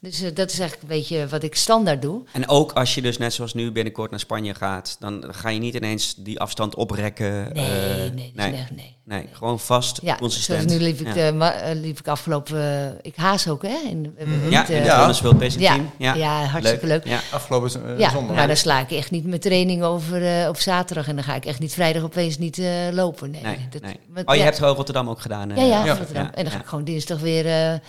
Dus 0.00 0.22
eh, 0.22 0.34
dat 0.34 0.50
is 0.50 0.58
eigenlijk 0.58 0.90
een 0.92 0.98
beetje 0.98 1.26
wat 1.28 1.42
ik 1.42 1.54
standaard 1.54 2.02
doe. 2.02 2.22
En 2.32 2.48
ook 2.48 2.72
als 2.72 2.94
je 2.94 3.02
dus 3.02 3.18
net 3.18 3.32
zoals 3.34 3.54
nu 3.54 3.72
binnenkort 3.72 4.10
naar 4.10 4.20
Spanje 4.20 4.54
gaat, 4.54 4.96
dan 5.00 5.24
ga 5.30 5.48
je 5.48 5.58
niet 5.58 5.74
ineens 5.74 6.14
die 6.16 6.40
afstand 6.40 6.74
oprekken. 6.74 7.50
Nee, 7.52 7.64
eh, 7.64 8.12
nee, 8.14 8.32
nee, 8.34 8.52
echt- 8.52 8.70
nee. 8.76 8.96
nee, 9.04 9.28
gewoon 9.32 9.60
vast, 9.60 9.98
Ja, 10.02 10.16
consistent. 10.16 10.58
zoals 10.62 10.74
nu 10.78 10.86
liep 10.86 11.00
ik, 11.00 11.14
ja. 11.14 11.52
eh, 11.60 11.74
liep 11.80 11.98
ik 11.98 12.08
afgelopen, 12.08 12.98
ik 13.02 13.16
haas 13.16 13.48
ook, 13.48 13.62
hè? 13.62 13.76
In, 13.88 14.14
hebben 14.16 14.50
ja, 14.50 14.66
in 14.68 14.72
eh, 14.72 14.78
het 14.78 14.86
Ja. 14.86 14.96
Rondersveld 14.98 15.38
Basic 15.38 15.60
ja, 15.60 15.72
Team. 15.74 15.90
Ja, 15.98 16.14
ja, 16.14 16.44
hartstikke 16.44 16.86
leuk. 16.86 17.04
Ja. 17.04 17.20
Afgelopen 17.32 17.82
uh, 17.86 17.98
Ja, 17.98 18.10
zondag. 18.10 18.36
maar 18.36 18.46
dan 18.46 18.56
sla 18.56 18.80
ik 18.80 18.90
echt 18.90 19.10
niet 19.10 19.24
mijn 19.26 19.40
training 19.40 19.82
over 19.82 20.40
eh, 20.42 20.48
op 20.48 20.56
zaterdag. 20.58 21.08
En 21.08 21.14
dan 21.14 21.24
ga 21.24 21.34
ik 21.34 21.44
echt 21.44 21.58
niet 21.58 21.72
vrijdag 21.72 22.02
opeens 22.02 22.38
niet 22.38 22.58
eh, 22.58 22.66
lopen. 22.90 23.30
Nee, 23.30 23.42
Nee, 23.42 23.68
dat- 23.70 23.82
Oh, 24.24 24.34
je 24.34 24.38
ja, 24.38 24.44
hebt 24.44 24.58
gewoon 24.58 24.74
Rotterdam 24.74 25.08
ook 25.08 25.20
gedaan. 25.20 25.48
Ja, 25.48 25.54
ja, 25.62 25.84
Ja. 25.84 25.94
Rotterdam. 25.96 26.22
Ja, 26.24 26.34
En 26.34 26.42
dan 26.42 26.52
ga 26.52 26.56
ja. 26.58 26.62
ik 26.62 26.68
gewoon 26.68 26.84
dinsdag 26.84 27.20
weer... 27.20 27.80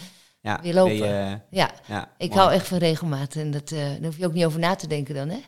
ja, 0.41 0.59
weer 0.61 0.73
lopen. 0.73 0.99
ben 0.99 1.07
je, 1.07 1.39
ja, 1.49 1.71
ja, 1.87 2.11
ik 2.17 2.29
mooi. 2.29 2.41
hou 2.41 2.53
echt 2.53 2.67
van 2.67 2.77
regelmaat. 2.77 3.35
En 3.35 3.51
dat, 3.51 3.71
eh, 3.71 3.79
daar 3.79 4.03
hoef 4.03 4.17
je 4.17 4.25
ook 4.25 4.33
niet 4.33 4.45
over 4.45 4.59
na 4.59 4.75
te 4.75 4.87
denken 4.87 5.15
dan, 5.15 5.29
hè? 5.29 5.39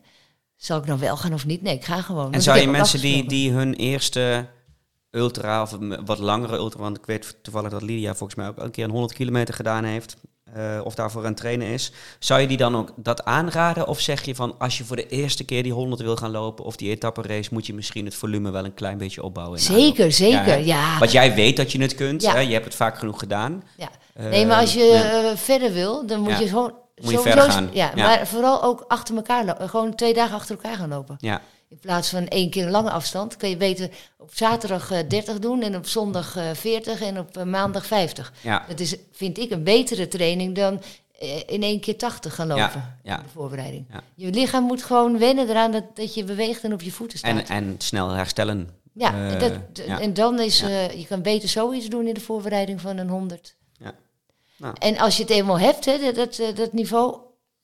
Zal 0.56 0.78
ik 0.78 0.86
nou 0.86 1.00
wel 1.00 1.18
gaan 1.18 1.34
of 1.34 1.46
niet? 1.46 1.62
Nee, 1.62 1.76
ik 1.76 1.86
ga 1.86 2.02
gewoon. 2.02 2.26
En 2.26 2.32
Want 2.32 2.44
zou 2.44 2.60
je 2.60 2.68
mensen 2.68 3.02
die, 3.02 3.28
die 3.28 3.52
hun 3.52 3.74
eerste 3.74 4.48
ultra, 5.12 5.62
of 5.62 5.72
een 5.72 6.06
wat 6.06 6.20
langere 6.20 6.56
ultra, 6.56 6.80
want 6.80 6.98
ik 6.98 7.06
weet 7.06 7.38
toevallig 7.42 7.72
dat 7.72 7.82
Lydia 7.82 8.16
volgens 8.16 8.36
mij 8.36 8.48
ook 8.48 8.58
een 8.58 8.72
keer 8.72 8.84
een 8.84 8.90
100 8.92 9.14
kilometer 9.14 9.54
gedaan 9.54 9.84
heeft, 9.84 10.18
eh, 10.54 10.82
of 10.84 10.96
daarvoor 10.96 11.22
aan 11.22 11.28
het 11.28 11.38
trainen 11.38 11.68
is, 11.68 11.92
zou 12.20 12.42
je 12.42 12.48
die 12.48 12.58
dan 12.58 12.76
ook 12.78 12.92
dat 12.96 13.26
aanraden? 13.26 13.88
Of 13.88 14.00
zeg 14.00 14.26
je 14.26 14.36
van, 14.36 14.56
als 14.60 14.78
je 14.78 14.84
voor 14.84 14.96
de 14.96 15.08
eerste 15.08 15.44
keer 15.44 15.64
die 15.64 15.74
100 15.74 16.02
wil 16.02 16.16
gaan 16.16 16.32
lopen, 16.32 16.66
of 16.66 16.76
die 16.76 16.90
etappe-race, 16.90 17.50
moet 17.54 17.66
je 17.66 17.74
misschien 17.74 18.06
het 18.06 18.16
volume 18.16 18.52
wel 18.52 18.66
een 18.66 18.74
klein 18.74 18.98
beetje 18.98 19.24
opbouwen? 19.24 19.60
Zeker, 19.60 20.12
zeker, 20.12 20.60
Ja. 20.60 21.00
Want 21.00 21.12
jij 21.12 21.34
weet 21.34 21.58
dat 21.58 21.72
je 21.72 21.82
het 21.82 21.96
kunt, 21.96 22.22
Ja. 22.22 22.34
hè? 22.34 22.40
je 22.40 22.54
hebt 22.54 22.66
het 22.66 22.76
vaak 22.76 22.98
genoeg 22.98 23.20
gedaan. 23.20 23.64
ja. 23.78 23.90
Eh, 24.14 24.26
Nee, 24.30 24.46
maar 24.46 24.60
als 24.60 24.74
je 24.74 24.92
eh, 24.92 25.38
verder 25.38 25.74
wil, 25.74 26.06
dan 26.08 26.20
moet 26.20 26.38
je 26.40 26.48
gewoon... 26.48 26.74
Moet 27.02 27.12
je 27.12 27.20
verder 27.20 27.52
gaan, 27.52 27.70
Ja, 27.74 27.92
ja. 27.96 28.06
maar 28.08 28.28
vooral 28.28 28.64
ook 28.64 28.86
achter 28.88 29.16
elkaar 29.16 29.46
lopen. 29.46 29.70
Gewoon 29.70 29.96
twee 29.96 30.14
dagen 30.14 30.36
achter 30.36 30.56
elkaar 30.56 30.76
gaan 30.78 30.90
lopen. 30.90 31.18
Ja, 31.20 31.42
In 31.72 31.80
plaats 31.80 32.10
van 32.10 32.28
één 32.28 32.50
keer 32.50 32.66
een 32.66 32.72
lange 32.72 32.92
afstand, 32.92 33.38
kun 33.38 33.50
je 33.50 33.58
beter 33.58 33.90
op 34.18 34.30
zaterdag 34.34 34.92
eh, 34.92 35.00
30 35.08 35.40
doen 35.40 35.62
en 35.62 35.76
op 35.76 35.88
zondag 35.88 36.36
eh, 36.36 36.50
40 36.54 37.02
en 37.02 37.20
op 37.20 37.38
eh, 37.38 37.44
maandag 37.44 37.86
50. 37.86 38.34
ja, 38.42 38.66
Dat 38.68 38.80
is, 38.80 38.96
vind 39.12 39.38
ik, 39.38 39.52
een 39.52 39.64
betere 39.64 40.08
training 40.08 40.56
dan 40.56 40.82
in 41.48 41.64
één 41.64 41.80
keer 41.80 41.98
80 41.98 42.36
gaan 42.36 42.48
lopen. 42.48 42.64
Ja, 42.64 42.98
ja. 43.04 43.18
in 43.18 43.24
De 43.24 43.30
voorbereiding. 43.30 43.86
Ja. 43.92 44.04
Je 44.16 44.30
lichaam 44.30 44.64
moet 44.64 44.84
gewoon 44.84 45.18
wennen 45.18 45.50
eraan 45.50 45.72
dat, 45.72 45.84
dat 45.94 46.14
je 46.14 46.24
beweegt 46.24 46.64
en 46.64 46.74
op 46.74 46.82
je 46.82 46.92
voeten 46.92 47.18
staat. 47.18 47.30
en, 47.30 47.48
en 47.48 47.76
snel 47.78 48.10
herstellen. 48.10 48.70
ja, 48.94 49.30
Eh, 49.30 49.40
dat, 49.40 49.80
en 50.00 50.14
dan 50.14 50.40
is, 50.40 50.60
je 50.60 51.06
kan 51.08 51.22
beter 51.22 51.50
zoiets 51.50 51.90
doen 51.90 52.08
in 52.08 52.14
de 52.14 52.22
voorbereiding 52.22 52.82
van 52.82 52.98
een 52.98 53.10
100. 53.10 53.56
Ja. 53.78 53.94
Nou. 54.58 54.76
En 54.80 54.98
als 54.98 55.18
je 55.18 55.24
het 55.24 55.32
eenmaal 55.32 55.60
hebt, 55.60 55.86
hè, 55.86 55.98
dat, 55.98 56.16
dat, 56.16 56.56
dat 56.56 56.74
niveau, 56.74 57.18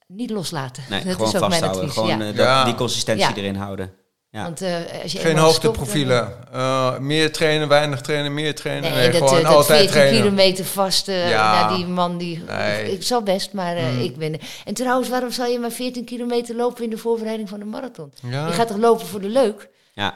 niet 0.08 0.30
loslaten. 0.30 0.84
Nee, 0.90 1.04
dat 1.04 1.12
gewoon 1.14 1.28
is 1.28 1.36
ook 1.36 1.40
mijn 1.50 1.52
vasthouden. 1.62 1.82
advies. 1.82 1.94
Gewoon 2.04 2.20
ja. 2.20 2.32
eh, 2.32 2.36
dat- 2.38 2.46
Ja. 2.46 2.64
die 2.66 2.76
consistentie 2.76 3.28
Ja. 3.28 3.36
erin 3.36 3.56
houden. 3.56 3.94
Ja. 4.30 4.44
Want, 4.44 4.62
eh, 4.62 4.74
als 5.04 5.12
je 5.12 5.20
Geen 5.20 5.38
hoogteprofielen. 5.38 6.34
Eh, 6.54 6.98
meer 6.98 7.32
trainen, 7.32 7.68
weinig 7.68 8.02
trainen, 8.02 8.34
meer 8.34 8.56
trainen. 8.56 8.92
Nee, 8.92 9.00
Nee, 9.10 9.20
dat, 9.20 9.30
gewoon 9.30 9.44
dat 9.44 9.54
altijd 9.54 9.78
14 9.80 9.96
trainen. 9.96 10.22
kilometer 10.22 10.66
vast. 10.66 11.06
Ja. 11.08 11.60
nou, 11.68 11.76
die 11.76 11.86
man 11.86 12.18
die. 12.18 12.44
Nee. 12.48 12.92
Ik 12.92 13.04
zal 13.04 13.22
best, 13.24 13.54
maar 13.54 13.76
eh, 13.76 14.04
ik 14.04 14.18
ben. 14.18 14.40
En 14.66 14.74
trouwens, 14.74 15.10
waarom 15.10 15.32
zou 15.32 15.50
je 15.52 15.60
maar 15.60 15.72
14 15.72 16.06
kilometer 16.06 16.56
lopen 16.56 16.84
in 16.84 16.90
de 16.90 16.98
voorbereiding 16.98 17.50
van 17.50 17.60
de 17.60 17.66
marathon? 17.66 18.14
Ja. 18.30 18.48
Je 18.48 18.54
gaat 18.54 18.68
toch 18.68 18.78
lopen 18.78 19.08
voor 19.08 19.22
de 19.22 19.30
leuk? 19.30 19.70
Ja. 19.94 20.14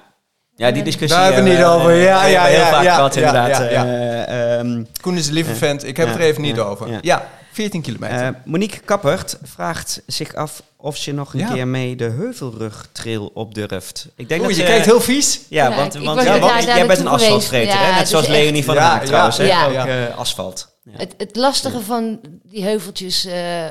Ja, 0.56 0.72
die 0.72 0.84
discussie 0.84 1.18
Daar 1.20 1.26
hebben 1.34 1.44
we 1.52 1.58
niet 1.58 1.66
over. 1.68 1.94
Ja, 1.96 2.26
ja, 2.26 2.44
we 2.44 2.50
heel 2.50 2.60
ja, 2.60 2.70
vaak 2.70 2.84
ja, 2.84 2.96
gehad, 2.96 3.14
ja, 3.14 3.20
inderdaad. 3.28 3.72
ja, 3.72 3.84
ja. 3.86 4.84
Koen 5.02 5.18
is 5.18 5.28
een 5.28 5.34
lieve 5.34 5.56
vent. 5.56 5.84
Ik 5.88 5.98
heb 5.98 6.06
Ja, 6.08 6.12
het 6.12 6.22
er 6.22 6.28
even 6.28 6.42
niet 6.42 6.56
ja, 6.56 6.62
over. 6.62 7.00
ja. 7.02 7.30
Ja, 7.62 7.70
14 7.70 7.82
kilometer. 7.82 8.28
eh, 8.28 8.30
Monique 8.45 8.80
Kappert 8.80 9.38
vraagt 9.43 10.01
zich 10.07 10.34
af 10.36 10.64
of 10.78 10.97
ze 10.97 11.12
nog 11.12 11.34
een 11.34 11.39
Ja. 11.39 11.53
keer 11.53 11.68
mee 11.68 11.95
de 11.95 12.03
Heuvelrugtrail 12.09 13.32
op 13.34 13.53
durft. 13.55 14.07
Ik 14.16 14.30
denk 14.30 14.41
Oei, 14.41 14.49
dat 14.49 14.59
je 14.59 14.64
kijkt 14.72 14.86
heel 14.86 15.01
vies. 15.01 15.41
Ja, 15.49 15.70
Ja, 15.70 15.76
want, 15.76 15.95
ik 15.95 16.01
want 16.03 16.22
ja, 16.22 16.30
want 16.30 16.41
daar- 16.41 16.66
daar 16.66 16.78
jij 16.78 16.88
bent 16.88 16.99
een 16.99 17.07
asfaltvreter, 17.07 17.74
Ja, 17.74 17.84
hè? 17.86 17.95
net 17.99 18.07
zoals 18.09 18.26
echt- 18.26 18.34
Leonie 18.36 18.64
van 18.64 18.76
ja, 18.76 18.99
trouwens. 18.99 19.38
hè? 19.38 19.43
ja. 19.43 19.66
Ook 19.68 19.74
Ja. 19.74 20.07
eh, 20.07 20.18
asfalt. 20.18 20.76
Ja. 20.84 20.91
Het, 20.97 21.14
het 21.18 21.36
lastige 21.36 21.80
van 21.82 22.20
die 22.43 22.64
heuveltjes 22.64 23.26
eh, 23.26 23.66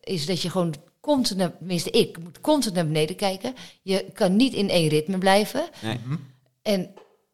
is 0.00 0.26
dat 0.26 0.42
je 0.42 0.50
gewoon 0.50 0.74
constant, 1.00 1.40
naar, 1.40 1.56
tenminste 1.58 1.90
ik, 1.90 2.18
moet 2.18 2.40
constant 2.40 2.74
naar 2.74 2.86
beneden 2.86 3.16
kijken. 3.16 3.54
Je 3.82 4.04
kan 4.12 4.36
niet 4.36 4.52
in 4.52 4.70
één 4.70 4.88
ritme 4.88 5.18
blijven. 5.18 5.62
Nee. 5.80 5.98
En 6.62 6.90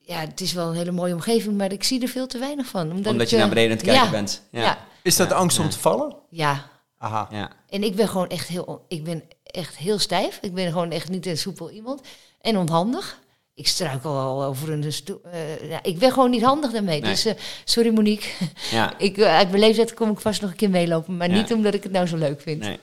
ja, 0.06 0.20
het 0.20 0.40
is 0.40 0.52
wel 0.52 0.68
een 0.68 0.74
hele 0.76 0.90
mooie 0.90 1.14
omgeving, 1.14 1.56
maar 1.56 1.72
ik 1.72 1.82
zie 1.84 2.02
er 2.02 2.08
veel 2.08 2.26
te 2.26 2.38
weinig 2.38 2.66
van. 2.66 2.90
Omdat, 2.90 3.12
Omdat 3.12 3.26
ik, 3.26 3.28
je 3.28 3.36
naar 3.36 3.44
eh, 3.48 3.50
beneden 3.54 3.70
aan 3.70 3.76
het 3.76 3.86
kijken 3.86 4.04
ja, 4.04 4.10
bent. 4.10 4.42
Ja. 4.50 4.60
Ja, 4.60 4.78
Is 5.02 5.16
dat 5.16 5.28
Ja, 5.30 5.34
angst 5.36 5.58
om 5.58 5.68
te 5.70 5.78
vallen? 5.78 6.14
ja. 6.30 6.68
Aha. 6.98 7.28
Ja. 7.30 7.50
En 7.68 7.82
ik 7.82 7.94
ben 7.96 8.08
gewoon 8.08 8.28
echt 8.28 8.48
heel, 8.48 8.84
ik 8.88 9.04
ben 9.04 9.22
echt 9.44 9.76
heel 9.76 9.98
stijf. 9.98 10.38
Ik 10.42 10.54
ben 10.54 10.72
gewoon 10.72 10.90
echt 10.90 11.08
niet 11.08 11.26
een 11.26 11.38
soepel 11.38 11.70
iemand. 11.70 12.00
En 12.40 12.56
onhandig. 12.58 13.18
Ik 13.54 13.66
struikel 13.68 14.10
al 14.18 14.44
over 14.44 14.70
een 14.72 14.92
stoel. 14.92 15.20
eh, 15.32 15.70
ja, 15.70 15.82
ik 15.82 15.98
ben 15.98 16.12
gewoon 16.12 16.30
niet 16.30 16.42
handig 16.42 16.72
daarmee. 16.72 17.00
Nee. 17.00 17.10
Dus 17.10 17.24
eh, 17.24 17.34
sorry 17.64 17.90
Monique. 17.92 18.28
Ja. 18.70 18.94
ik, 18.98 19.20
uit 19.22 19.48
mijn 19.48 19.60
leeftijd 19.60 19.94
kom 19.94 20.10
ik 20.10 20.20
vast 20.20 20.40
nog 20.40 20.50
een 20.50 20.56
keer 20.56 20.70
meelopen. 20.70 21.16
Maar 21.16 21.28
Ja. 21.30 21.34
niet 21.36 21.52
omdat 21.52 21.74
ik 21.74 21.82
het 21.82 21.92
nou 21.92 22.06
zo 22.06 22.16
leuk 22.16 22.40
vind. 22.40 22.60
Nee. 22.60 22.78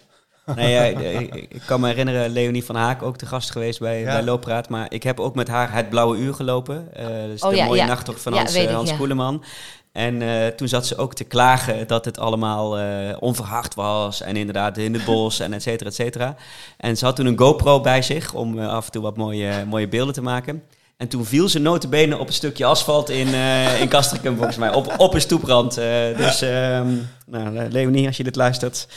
Nee, 0.45 0.71
ja, 0.71 0.83
ik, 0.83 1.61
kan 1.65 1.79
me 1.79 1.87
herinneren, 1.87 2.29
Leonie 2.29 2.63
van 2.63 2.75
Haak 2.75 3.01
ook 3.01 3.17
te 3.17 3.25
gast 3.25 3.51
geweest 3.51 3.79
bij, 3.79 3.99
Ja. 3.99 4.11
bij 4.11 4.23
Looppraat. 4.23 4.69
Maar 4.69 4.85
ik 4.89 5.03
heb 5.03 5.19
ook 5.19 5.35
met 5.35 5.47
haar 5.47 5.73
het 5.73 5.89
Blauwe 5.89 6.17
Uur 6.17 6.33
gelopen. 6.33 6.87
Eh 6.93 7.05
dus 7.27 7.41
Oh 7.41 7.49
de 7.49 7.55
ja, 7.55 7.65
mooie 7.65 7.81
ja. 7.81 7.87
nachttocht 7.87 8.21
van 8.21 8.33
Ja, 8.33 8.37
Hans, 8.37 8.53
eh, 8.53 8.63
ik, 8.63 8.69
Hans 8.69 8.89
ja. 8.89 8.95
Koeleman. 8.95 9.43
En 9.91 10.21
eh, 10.21 10.47
toen 10.47 10.67
zat 10.67 10.87
ze 10.87 10.97
ook 10.97 11.13
te 11.13 11.23
klagen 11.23 11.87
dat 11.87 12.05
het 12.05 12.19
allemaal 12.19 12.77
eh, 12.79 12.85
onverhard 13.19 13.75
was. 13.75 14.21
En 14.21 14.35
inderdaad 14.35 14.77
in 14.77 14.93
het 14.93 15.05
bos 15.05 15.39
en 15.39 15.53
et 15.53 15.61
cetera, 15.61 15.89
et 15.89 15.95
cetera. 15.95 16.35
En 16.77 16.97
ze 16.97 17.05
had 17.05 17.15
toen 17.15 17.25
een 17.25 17.37
GoPro 17.39 17.81
bij 17.81 18.01
zich 18.01 18.33
om 18.33 18.59
af 18.59 18.85
en 18.85 18.91
toe 18.91 19.01
wat 19.01 19.17
mooie, 19.17 19.51
mooie 19.67 19.87
beelden 19.87 20.13
te 20.13 20.21
maken. 20.21 20.63
En 20.97 21.07
toen 21.07 21.25
viel 21.25 21.49
ze 21.49 21.59
notabene 21.59 22.17
op 22.17 22.27
een 22.27 22.33
stukje 22.33 22.65
asfalt 22.65 23.09
in, 23.09 23.33
eh 23.33 23.81
in 23.81 23.87
Castricum, 23.89 24.35
volgens 24.35 24.57
mij. 24.57 24.73
Op, 24.73 24.93
op 24.97 25.13
een 25.13 25.21
stoeprand. 25.21 25.75
Dus, 26.17 26.41
ehm, 26.41 26.87
nou, 27.25 27.69
Leonie, 27.69 28.07
als 28.07 28.17
je 28.17 28.23
dit 28.23 28.35
luistert... 28.35 28.87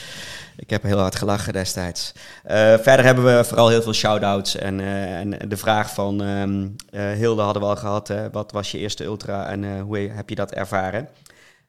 Ik 0.57 0.71
heb 0.71 0.83
heel 0.83 0.99
hard 0.99 1.17
gelachen 1.17 1.53
destijds. 1.53 2.13
Eh, 2.45 2.57
verder 2.79 3.05
hebben 3.05 3.25
we 3.37 3.45
vooral 3.45 3.69
heel 3.69 3.83
veel 3.83 3.93
shout-outs. 3.93 4.57
En, 4.57 4.81
eh, 4.81 5.19
en 5.19 5.49
de 5.49 5.57
vraag 5.57 5.95
van 5.95 6.23
ehm, 6.23 6.69
eh, 6.91 7.13
Hilde 7.13 7.43
hadden 7.43 7.63
we 7.63 7.69
al 7.69 7.77
gehad. 7.77 8.09
hè. 8.09 8.31
wat 8.31 8.53
was 8.53 8.71
je 8.71 8.79
eerste 8.79 9.05
ultra 9.05 9.47
en 9.47 9.81
hoe 9.81 9.99
heb 9.99 10.29
je 10.29 10.35
dat 10.35 10.53
ervaren? 10.53 11.09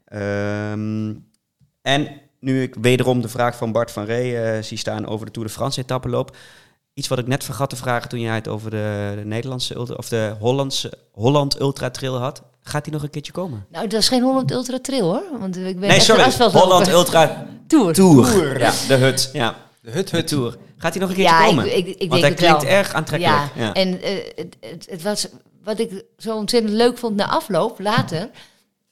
Ehm, 0.06 1.14
en 1.82 2.22
nu 2.40 2.62
ik 2.62 2.76
wederom 2.82 3.22
de 3.22 3.30
vraag 3.30 3.56
van 3.58 3.72
Bart 3.72 3.92
van 3.92 4.06
Ree 4.06 4.62
zie 4.64 4.78
staan 4.78 5.08
over 5.08 5.26
de 5.26 5.32
Tour 5.32 5.48
de 5.48 5.54
France 5.54 5.82
etappeloop. 5.82 6.36
Iets 6.94 7.08
wat 7.08 7.20
ik 7.20 7.28
net 7.28 7.44
vergat 7.44 7.70
te 7.70 7.76
vragen 7.76 8.10
toen 8.10 8.20
jij 8.20 8.36
het 8.36 8.48
over 8.48 8.72
de, 8.72 9.14
de 9.16 9.26
Nederlandse 9.26 9.76
ultra, 9.76 9.96
of 9.96 10.10
de 10.10 10.36
Hollandse 10.40 10.94
Holland 11.12 11.60
Ultra 11.60 11.90
Trail 11.90 12.18
had. 12.18 12.44
Gaat 12.68 12.84
die 12.84 12.94
nog 12.94 13.04
een 13.04 13.10
keertje 13.10 13.32
komen? 13.32 13.66
Nou, 13.72 13.88
dat 13.88 14.00
is 14.02 14.08
geen 14.08 14.22
Holland 14.22 14.52
Ultra 14.52 14.80
Trail 14.82 15.04
hoor. 15.04 15.24
Want 15.40 15.58
ik 15.58 15.80
ben 15.80 15.90
Nee, 15.90 16.00
sorry. 16.00 16.32
Holland 16.52 16.88
Ultra 16.88 17.46
Tour. 17.68 17.94
Tour. 17.94 18.60
Ja, 18.60 18.72
de 18.88 18.94
hut. 18.96 19.30
Ja, 19.34 19.56
De 19.82 19.92
hut, 19.92 20.10
de 20.10 20.16
hut. 20.18 20.28
Tour. 20.28 20.58
Gaat 20.78 20.92
die 20.94 21.02
nog 21.02 21.10
een 21.10 21.16
keertje 21.16 21.34
Ja, 21.36 21.44
ik, 21.44 21.48
komen? 21.50 21.78
ik, 21.78 21.88
ik 21.88 22.10
Want 22.10 22.22
denk 22.22 22.22
hij 22.22 22.30
het 22.30 22.40
klinkt 22.40 22.64
wel. 22.64 22.72
erg 22.72 22.94
aantrekkelijk. 22.94 23.42
Ja, 23.56 23.64
Ja. 23.64 23.74
en 23.74 24.02
eh, 24.02 24.16
het, 24.36 24.56
het, 24.60 24.88
het 24.90 25.02
was 25.02 25.28
wat 25.64 25.80
ik 25.80 26.04
zo 26.18 26.36
ontzettend 26.36 26.74
leuk 26.74 26.98
vond 26.98 27.16
na 27.16 27.28
afloop, 27.28 27.80
later, 27.80 28.30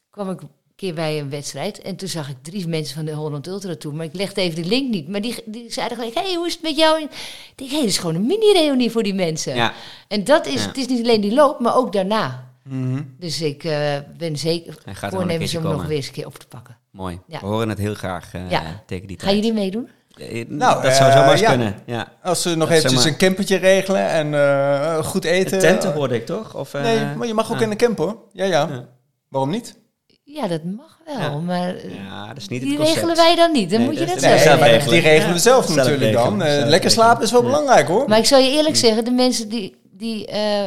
kwam 0.10 0.30
ik 0.30 0.42
een 0.42 0.50
keer 0.76 0.94
bij 0.94 1.20
een 1.20 1.30
wedstrijd 1.30 1.82
en 1.82 1.96
toen 1.96 2.08
zag 2.08 2.30
ik 2.30 2.36
drie 2.42 2.68
mensen 2.68 2.96
van 2.96 3.06
de 3.06 3.12
Holland 3.12 3.48
Ultra 3.48 3.76
Tour, 3.76 3.96
maar 3.96 4.06
ik 4.06 4.14
legde 4.16 4.42
even 4.42 4.62
de 4.64 4.68
link 4.70 4.90
niet. 4.92 5.08
Maar 5.08 5.22
die, 5.22 5.36
die 5.46 5.72
zeiden 5.74 5.98
gelijk, 5.98 6.16
hey, 6.16 6.34
hoe 6.36 6.48
is 6.48 6.54
het 6.54 6.62
met 6.62 6.76
jou? 6.78 6.98
En 6.98 7.04
ik 7.04 7.54
denk, 7.56 7.70
hé, 7.70 7.76
hey, 7.76 7.86
dat 7.86 7.94
is 7.96 7.98
gewoon 7.98 8.16
een 8.16 8.26
mini-reunie 8.26 8.92
voor 8.92 9.04
die 9.04 9.14
mensen. 9.14 9.56
Ja. 9.56 9.74
En 10.08 10.24
dat 10.24 10.46
is, 10.48 10.62
Ja. 10.62 10.68
het 10.68 10.78
is 10.78 10.88
niet 10.88 11.04
alleen 11.04 11.22
die 11.22 11.34
loop, 11.34 11.60
maar 11.60 11.76
ook 11.76 11.94
daarna. 11.94 12.45
Mhm. 12.70 13.02
Dus 13.20 13.42
ik 13.42 13.64
eh, 13.64 13.94
ben 14.18 14.38
zeker 14.38 14.78
er 14.86 15.10
voornemens 15.12 15.56
om 15.56 15.64
nog 15.64 15.86
weer 15.86 15.96
eens 15.98 16.08
een 16.08 16.14
keer 16.14 16.26
op 16.26 16.38
te 16.38 16.48
pakken. 16.48 16.78
Mooi. 16.92 17.20
Ja. 17.28 17.40
We 17.40 17.46
horen 17.46 17.70
het 17.70 17.78
heel 17.78 17.94
graag 17.94 18.34
eh, 18.34 18.50
Ja. 18.50 18.62
tegen 18.86 19.08
die 19.08 19.18
tijd. 19.18 19.30
Gaan 19.30 19.40
jullie 19.40 19.54
meedoen? 19.54 19.90
Eh, 20.16 20.46
Nou, 20.48 20.82
dat 20.82 20.96
zou 20.96 21.12
zomaar 21.12 21.40
ja. 21.40 21.50
kunnen. 21.50 21.76
Ja. 21.86 22.12
Als 22.24 22.42
ze 22.42 22.56
nog 22.56 22.70
Dat 22.70 22.78
eventjes 22.78 23.06
een 23.06 23.18
campertje 23.18 23.56
regelen 23.58 24.08
en 24.10 24.34
eh, 24.34 25.04
goed 25.04 25.24
eten. 25.26 25.60
Tenten 25.60 25.94
hoorde 25.94 26.16
ik 26.16 26.26
toch? 26.26 26.56
Of, 26.56 26.74
eh, 26.74 26.82
Nee, 26.84 27.16
maar 27.16 27.28
je 27.28 27.34
mag 27.34 27.50
ook 27.52 27.56
ah. 27.56 27.62
in 27.62 27.72
een 27.72 27.78
camper 27.78 28.06
hoor. 28.06 28.18
Ja, 28.32 28.46
ja. 28.46 28.68
Ja. 28.72 28.86
Waarom 29.30 29.50
niet? 29.50 29.76
Ja, 30.24 30.48
dat 30.48 30.64
mag 30.64 31.00
wel, 31.06 31.18
Ja. 31.20 31.38
maar 31.38 31.76
Ja, 31.88 32.28
dat 32.28 32.38
is 32.38 32.48
niet 32.48 32.62
die 32.62 32.70
het 32.70 32.78
concept. 32.80 32.96
regelen 32.96 33.16
wij 33.16 33.36
dan 33.36 33.52
niet. 33.52 33.70
Dan 33.70 33.80
Nee, 33.80 33.88
moet 33.90 34.00
je 34.00 34.06
dat 34.06 34.20
zelf 34.20 34.34
nee, 34.34 34.44
zelf 34.44 34.60
maar 34.60 34.70
regelen. 34.70 34.94
die 34.94 35.02
regelen 35.02 35.34
we 35.34 35.40
zelf 35.40 35.66
Zelf 35.66 35.76
natuurlijk 35.78 36.04
regelen. 36.04 36.38
dan. 36.40 36.42
Eh, 36.48 36.66
lekker 36.68 36.92
slapen 36.92 37.24
is 37.24 37.32
wel 37.32 37.42
Ja. 37.42 37.48
belangrijk 37.48 37.88
hoor. 37.88 38.10
Maar 38.10 38.18
ik 38.18 38.26
zal 38.26 38.40
je 38.40 38.50
eerlijk 38.50 38.76
zeggen, 38.76 39.06
de 39.06 39.12
mensen 39.12 39.50
die, 39.50 39.76
die 39.92 40.28
eh, 40.28 40.64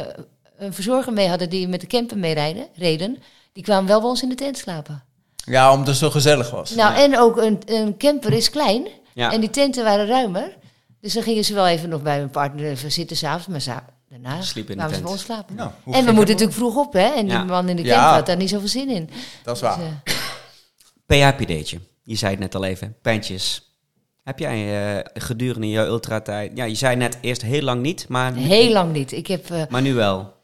een 0.59 0.73
verzorger 0.73 1.13
mee 1.13 1.27
hadden, 1.27 1.49
die 1.49 1.67
met 1.67 1.81
de 1.81 1.87
camper 1.87 2.17
mee 2.17 2.33
rijden, 2.33 2.67
reden, 2.75 3.17
die 3.53 3.63
kwamen 3.63 3.87
wel 3.87 3.99
bij 3.99 4.09
ons 4.09 4.21
in 4.21 4.29
de 4.29 4.35
tent 4.35 4.57
slapen. 4.57 5.03
Ja, 5.35 5.71
omdat 5.71 5.87
het 5.87 5.97
zo 5.97 6.09
gezellig 6.09 6.51
was. 6.51 6.75
Nou, 6.75 6.95
en 6.95 7.19
ook 7.19 7.37
een, 7.37 7.59
een 7.65 7.97
camper 7.97 8.33
is 8.33 8.49
klein. 8.49 8.87
Ja. 9.13 9.31
En 9.31 9.39
die 9.39 9.49
tenten 9.49 9.83
waren 9.83 10.07
ruimer. 10.07 10.57
Dus 11.01 11.13
dan 11.13 11.23
gingen 11.23 11.45
ze 11.45 11.53
wel 11.53 11.67
even 11.67 11.89
nog 11.89 12.01
bij 12.01 12.17
mijn 12.17 12.29
partner 12.29 12.65
even 12.65 12.91
zitten 12.91 13.17
s'avonds. 13.17 13.65
Maar 13.67 13.83
daarna 14.09 14.41
Sliep 14.41 14.69
in 14.69 14.77
de 14.77 14.83
ze 14.83 14.89
tent. 14.89 15.01
bij 15.03 15.11
ons 15.11 15.21
slapen. 15.21 15.55
Nou, 15.55 15.69
en 15.85 16.05
we 16.05 16.11
moeten 16.11 16.15
natuurlijk 16.35 16.53
vroeg 16.57 16.75
op, 16.75 16.93
hè. 16.93 17.07
En 17.15 17.27
Ja. 17.27 17.37
die 17.37 17.47
man 17.49 17.69
in 17.69 17.75
de 17.75 17.83
Ja. 17.83 17.93
camper 17.95 18.13
had 18.13 18.25
daar 18.25 18.37
niet 18.37 18.49
zoveel 18.49 18.67
zin 18.67 18.89
in. 18.89 19.09
Dat 19.43 19.55
is 19.55 19.61
Dus, 19.61 19.69
waar. 19.69 19.79
eh, 19.79 21.31
PHPD'tje. 21.31 21.79
Je 22.03 22.15
zei 22.15 22.31
het 22.31 22.39
net 22.39 22.55
al 22.55 22.63
even. 22.63 22.95
Pijntjes. 23.01 23.73
Heb 24.23 24.39
jij 24.39 24.95
eh, 24.97 25.05
gedurende 25.13 25.69
jouw 25.69 25.85
ultratijd... 25.85 26.51
Ja, 26.55 26.63
je 26.63 26.75
zei 26.75 26.95
net 26.95 27.17
eerst 27.21 27.41
heel 27.41 27.61
lang 27.61 27.81
niet, 27.81 28.05
maar, 28.07 28.33
heel 28.33 28.71
lang 28.71 28.91
niet. 28.93 29.11
Ik 29.11 29.27
heb... 29.27 29.49
eh, 29.51 29.61
maar 29.69 29.81
nu 29.81 29.93
wel. 29.93 30.37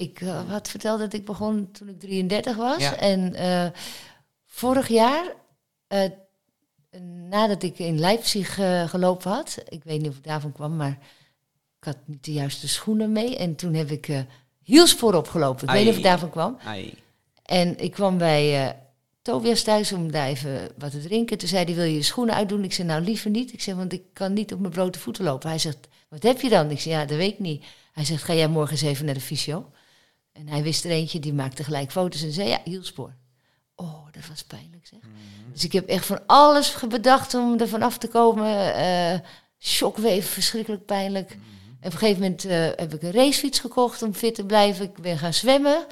Ik 0.00 0.20
eh, 0.20 0.48
had 0.48 0.68
verteld 0.68 0.98
dat 0.98 1.12
ik 1.12 1.24
begon 1.24 1.70
toen 1.72 1.88
ik 1.88 2.00
33 2.00 2.56
was. 2.56 2.78
Ja. 2.78 2.96
En 2.96 3.34
eh, 3.34 3.66
vorig 4.46 4.88
jaar, 4.88 5.34
eh, 5.86 6.10
nadat 7.28 7.62
ik 7.62 7.78
in 7.78 7.98
Leipzig 7.98 8.58
eh, 8.58 8.88
gelopen 8.88 9.30
had, 9.30 9.58
ik 9.68 9.84
weet 9.84 10.00
niet 10.00 10.08
of 10.08 10.14
het 10.14 10.24
daarvan 10.24 10.52
kwam, 10.52 10.76
maar 10.76 10.98
ik 11.78 11.84
had 11.84 11.96
niet 12.04 12.24
de 12.24 12.32
juiste 12.32 12.68
schoenen 12.68 13.12
mee. 13.12 13.36
En 13.36 13.56
toen 13.56 13.74
heb 13.74 13.90
ik 13.90 14.08
eh 14.08 14.20
hielspoor 14.62 15.14
opgelopen. 15.14 15.64
Ik 15.64 15.70
weet 15.70 15.84
niet 15.84 15.90
of 15.90 15.96
het 15.96 16.04
Ai. 16.04 16.10
daarvan 16.12 16.30
kwam. 16.30 16.58
Ai. 16.64 16.94
En 17.42 17.78
ik 17.78 17.92
kwam 17.92 18.18
bij 18.18 18.66
eh 18.66 18.74
Tobias 19.22 19.62
thuis 19.62 19.92
om 19.92 20.10
daar 20.12 20.26
even 20.26 20.68
wat 20.78 20.90
te 20.90 21.00
drinken. 21.00 21.38
Toen 21.38 21.48
zei 21.48 21.64
hij, 21.64 21.74
wil 21.74 21.84
je 21.84 21.94
je 21.94 22.02
schoenen 22.02 22.34
uitdoen? 22.34 22.64
Ik 22.64 22.72
zei, 22.72 22.88
nou 22.88 23.02
liever 23.02 23.30
niet. 23.30 23.52
Ik 23.52 23.60
zei, 23.60 23.76
want 23.76 23.92
ik 23.92 24.02
kan 24.12 24.32
niet 24.32 24.52
op 24.52 24.60
mijn 24.60 24.72
blote 24.72 24.98
voeten 24.98 25.24
lopen. 25.24 25.48
Hij 25.48 25.58
zegt, 25.58 25.88
wat 26.08 26.22
heb 26.22 26.40
je 26.40 26.48
dan? 26.48 26.70
Ik 26.70 26.80
zei, 26.80 26.94
ja, 26.94 27.04
dat 27.04 27.16
weet 27.16 27.32
ik 27.32 27.38
niet. 27.38 27.64
Hij 27.92 28.04
zegt, 28.04 28.22
ga 28.22 28.34
jij 28.34 28.48
morgen 28.48 28.72
eens 28.72 28.82
even 28.82 29.04
naar 29.04 29.14
de 29.14 29.20
fysio? 29.20 29.70
En 30.32 30.48
hij 30.48 30.62
wist 30.62 30.84
er 30.84 30.90
eentje, 30.90 31.20
die 31.20 31.32
maakte 31.32 31.64
gelijk 31.64 31.90
foto's 31.90 32.22
en 32.22 32.32
zei, 32.32 32.48
ja, 32.48 32.60
hielspoor. 32.64 33.14
Oh, 33.74 34.06
dat 34.10 34.26
was 34.28 34.44
pijnlijk 34.44 34.86
zeg. 34.86 35.00
Dus 35.52 35.64
ik 35.64 35.72
heb 35.72 35.88
echt 35.88 36.06
van 36.06 36.20
alles 36.26 36.76
bedacht 36.88 37.34
om 37.34 37.60
er 37.60 37.68
vanaf 37.68 37.98
te 37.98 38.08
komen. 38.08 38.74
Eh 38.74 39.18
shockwave, 39.60 40.22
verschrikkelijk 40.22 40.84
pijnlijk. 40.84 41.30
En 41.30 41.86
op 41.86 41.92
een 41.92 41.98
gegeven 41.98 42.22
moment 42.22 42.44
eh, 42.44 42.58
heb 42.58 42.94
ik 42.94 43.02
een 43.02 43.12
racefiets 43.12 43.58
gekocht 43.58 44.02
om 44.02 44.14
fit 44.14 44.34
te 44.34 44.44
blijven. 44.44 44.84
Ik 44.84 44.94
ben 44.94 45.18
gaan 45.18 45.34
zwemmen. 45.34 45.86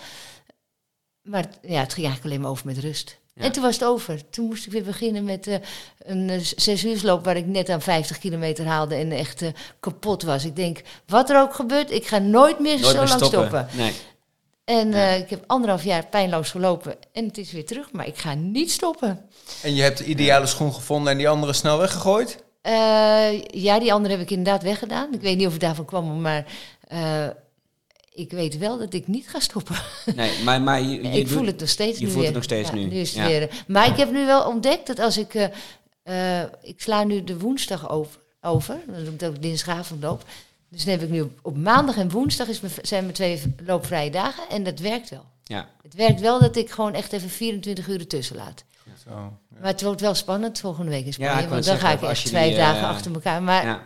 Maar 1.22 1.48
ja, 1.62 1.80
het 1.80 1.92
ging 1.92 2.06
eigenlijk 2.06 2.24
alleen 2.24 2.40
maar 2.40 2.50
over 2.50 2.66
met 2.66 2.78
rust. 2.78 3.18
Ja. 3.34 3.42
En 3.42 3.52
toen 3.52 3.62
was 3.62 3.74
het 3.74 3.84
over. 3.84 4.30
Toen 4.30 4.46
moest 4.46 4.66
ik 4.66 4.72
weer 4.72 4.82
beginnen 4.82 5.24
met 5.24 5.46
eh, 5.46 5.56
een 5.98 6.30
eh, 6.30 6.38
zes 6.40 6.84
uursloop 6.84 7.24
waar 7.24 7.36
ik 7.36 7.46
net 7.46 7.68
aan 7.68 7.82
50 7.82 8.18
kilometer 8.18 8.66
haalde 8.66 8.94
en 8.94 9.12
echt 9.12 9.44
kapot 9.80 10.22
was. 10.22 10.44
Ik 10.44 10.56
denk, 10.56 10.82
wat 11.06 11.30
er 11.30 11.40
ook 11.40 11.54
gebeurt, 11.54 11.90
ik 11.90 12.06
ga 12.06 12.18
nooit 12.18 12.58
meer 12.58 12.80
Nooit 12.80 12.94
zo 12.94 12.98
meer 13.00 13.08
lang 13.08 13.24
stoppen. 13.24 13.48
stoppen. 13.48 13.68
Nee. 13.76 13.92
En 14.68 14.92
eh, 14.94 15.18
ik 15.18 15.30
heb 15.30 15.44
anderhalf 15.46 15.84
jaar 15.84 16.06
pijnloos 16.06 16.50
gelopen 16.50 16.94
en 17.12 17.24
het 17.24 17.38
is 17.38 17.52
weer 17.52 17.66
terug, 17.66 17.92
maar 17.92 18.06
ik 18.06 18.16
ga 18.18 18.34
niet 18.34 18.70
stoppen. 18.70 19.20
En 19.62 19.74
je 19.74 19.82
hebt 19.82 19.98
de 19.98 20.04
ideale 20.04 20.46
schoen 20.46 20.74
gevonden 20.74 21.12
en 21.12 21.18
die 21.18 21.28
andere 21.28 21.52
snel 21.52 21.78
weggegooid? 21.78 22.44
Eh, 22.62 23.40
ja, 23.42 23.78
die 23.78 23.92
andere 23.92 24.14
heb 24.14 24.22
ik 24.22 24.30
inderdaad 24.30 24.62
weggedaan. 24.62 25.12
Ik 25.14 25.20
weet 25.20 25.36
niet 25.36 25.46
of 25.46 25.52
het 25.52 25.60
daarvan 25.60 25.84
kwam, 25.84 26.20
maar 26.20 26.46
eh, 26.88 27.26
ik 28.12 28.30
weet 28.30 28.58
wel 28.58 28.78
dat 28.78 28.94
ik 28.94 29.06
niet 29.06 29.28
ga 29.28 29.40
stoppen. 29.40 29.76
nee, 30.16 30.42
maar, 30.44 30.62
maar 30.62 30.80
je, 30.82 30.88
je 31.02 31.18
ik 31.18 31.24
doet- 31.28 31.36
voel 31.36 31.46
het 31.46 31.60
nog 31.60 31.68
steeds 31.68 31.98
je 31.98 32.04
nu 32.06 32.10
voelt 32.10 32.24
het 32.24 32.34
nog 32.34 32.42
steeds 32.42 32.68
Ja, 32.68 32.74
nu. 32.74 32.84
nu 32.84 32.96
is 32.96 33.08
het 33.14 33.18
Ja. 33.18 33.26
weer. 33.26 33.64
Maar 33.66 33.86
ik 33.88 33.96
heb 33.96 34.10
nu 34.10 34.26
wel 34.26 34.42
ontdekt 34.46 34.86
dat 34.86 34.98
als 34.98 35.18
ik... 35.18 35.34
eh, 35.34 36.40
eh, 36.42 36.48
ik 36.62 36.80
sla 36.80 37.04
nu 37.04 37.24
de 37.24 37.38
woensdag 37.38 37.90
over. 37.90 38.20
over 38.40 38.80
dan 38.86 39.04
doe 39.04 39.14
ik 39.14 39.22
ook 39.36 39.42
dinsdagavond 39.42 40.02
loop. 40.02 40.24
Dus 40.70 40.84
dan 40.84 40.92
heb 40.94 41.02
ik 41.02 41.08
nu 41.10 41.20
op, 41.20 41.38
op 41.42 41.56
maandag 41.56 41.96
en 41.96 42.10
woensdag 42.10 42.48
is 42.48 42.60
mijn, 42.60 42.72
zijn 42.82 43.02
mijn 43.02 43.14
twee 43.14 43.54
loopvrije 43.66 44.10
dagen. 44.10 44.48
En 44.48 44.62
dat 44.64 44.78
werkt 44.78 45.10
wel. 45.10 45.24
Ja. 45.44 45.68
Het 45.82 45.94
werkt 45.94 46.20
wel 46.20 46.40
dat 46.40 46.56
ik 46.56 46.70
gewoon 46.70 46.94
echt 46.94 47.12
even 47.12 47.30
24 47.30 47.88
uur 47.88 47.98
ertussen 48.00 48.36
laat. 48.36 48.64
Zo. 49.04 49.10
Maar 49.48 49.70
het 49.70 49.82
wordt 49.82 50.00
wel 50.00 50.14
spannend 50.14 50.60
volgende 50.60 50.90
week 50.90 51.00
in 51.06 51.06
Ja, 51.06 51.12
Spanje. 51.12 51.34
want 51.34 51.48
dan 51.50 51.62
zeggen, 51.62 51.88
ga 51.88 51.94
ik 51.94 52.02
echt 52.02 52.24
die, 52.24 52.54
dagen 52.56 52.82
eh, 52.82 52.88
achter 52.88 53.12
elkaar. 53.14 53.42
Maar 53.42 53.64
ja. 53.64 53.82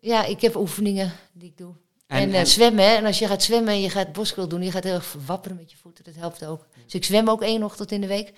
ja. 0.00 0.24
ik 0.24 0.40
heb 0.40 0.56
oefeningen 0.56 1.12
die 1.32 1.48
ik 1.48 1.56
doe. 1.56 1.74
En- 2.06 2.18
En, 2.22 2.32
eh, 2.32 2.38
en- 2.40 2.46
zwemmen. 2.46 2.96
En 2.96 3.04
als 3.04 3.18
je 3.18 3.26
gaat 3.26 3.42
zwemmen 3.42 3.72
en 3.72 3.80
je 3.80 3.90
gaat 3.90 4.12
boskrol 4.12 4.48
doen, 4.48 4.62
je 4.62 4.70
gaat 4.70 4.84
heel 4.84 4.94
erg 4.94 5.16
wapperen 5.26 5.56
met 5.56 5.70
je 5.70 5.76
voeten. 5.76 6.04
Dat 6.04 6.14
helpt 6.14 6.44
ook. 6.44 6.66
Dus 6.84 6.94
ik 6.94 7.04
zwem 7.04 7.28
ook 7.28 7.42
één 7.42 7.62
ochtend 7.62 7.92
in 7.92 8.00
de 8.00 8.06
week. 8.06 8.32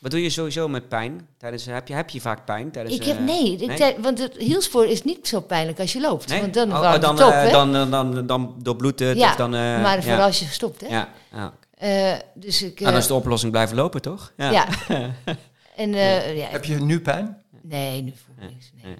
Wat 0.00 0.10
doe 0.10 0.22
je 0.22 0.30
sowieso 0.30 0.68
met 0.68 0.88
pijn? 0.88 1.28
Tijdens, 1.38 1.64
heb, 1.66 1.88
je, 1.88 1.94
heb 1.94 2.10
je 2.10 2.20
vaak 2.20 2.44
pijn? 2.44 2.70
Tijdens, 2.70 2.94
ik 2.96 3.04
heb, 3.04 3.16
eh, 3.16 3.24
nee, 3.24 3.56
ik, 3.56 3.96
want 4.00 4.18
het 4.18 4.36
hielspoor 4.36 4.86
is 4.86 5.04
niet 5.04 5.28
zo 5.28 5.40
pijnlijk 5.40 5.80
als 5.80 5.92
je 5.92 6.00
loopt. 6.00 6.28
Nee? 6.28 6.40
Want 6.40 6.54
dan 6.54 6.72
Oh, 6.72 7.00
dan, 7.00 7.20
eh, 7.20 7.50
dan, 7.52 7.72
dan, 7.72 7.90
dan, 7.90 8.26
dan 8.26 8.54
doorbloedt 8.62 8.98
het. 8.98 9.18
ja, 9.18 9.30
of 9.30 9.36
dan, 9.36 9.54
eh, 9.54 9.60
maar 9.60 10.02
vooral 10.02 10.18
ja. 10.18 10.26
als 10.26 10.38
je 10.38 10.44
stopt, 10.44 10.80
hè. 10.80 10.86
Ja, 10.86 11.08
ja. 11.32 11.52
Eh, 11.74 12.18
dus 12.34 12.62
ik... 12.62 12.78
Ah, 12.78 12.84
dan 12.84 12.92
eh, 12.92 12.98
is 12.98 13.06
de 13.06 13.14
oplossing 13.14 13.52
blijven 13.52 13.76
lopen, 13.76 14.02
toch? 14.02 14.32
ja. 14.36 14.68
en 15.76 15.94
eh, 15.94 16.36
ja, 16.36 16.46
Heb 16.48 16.64
je 16.64 16.74
nu 16.80 17.00
pijn? 17.00 17.42
Nee, 17.62 18.02
nu 18.02 18.12
voel 18.24 18.44
ik 18.44 18.52
niks. 18.54 18.72
Nee. 18.82 18.96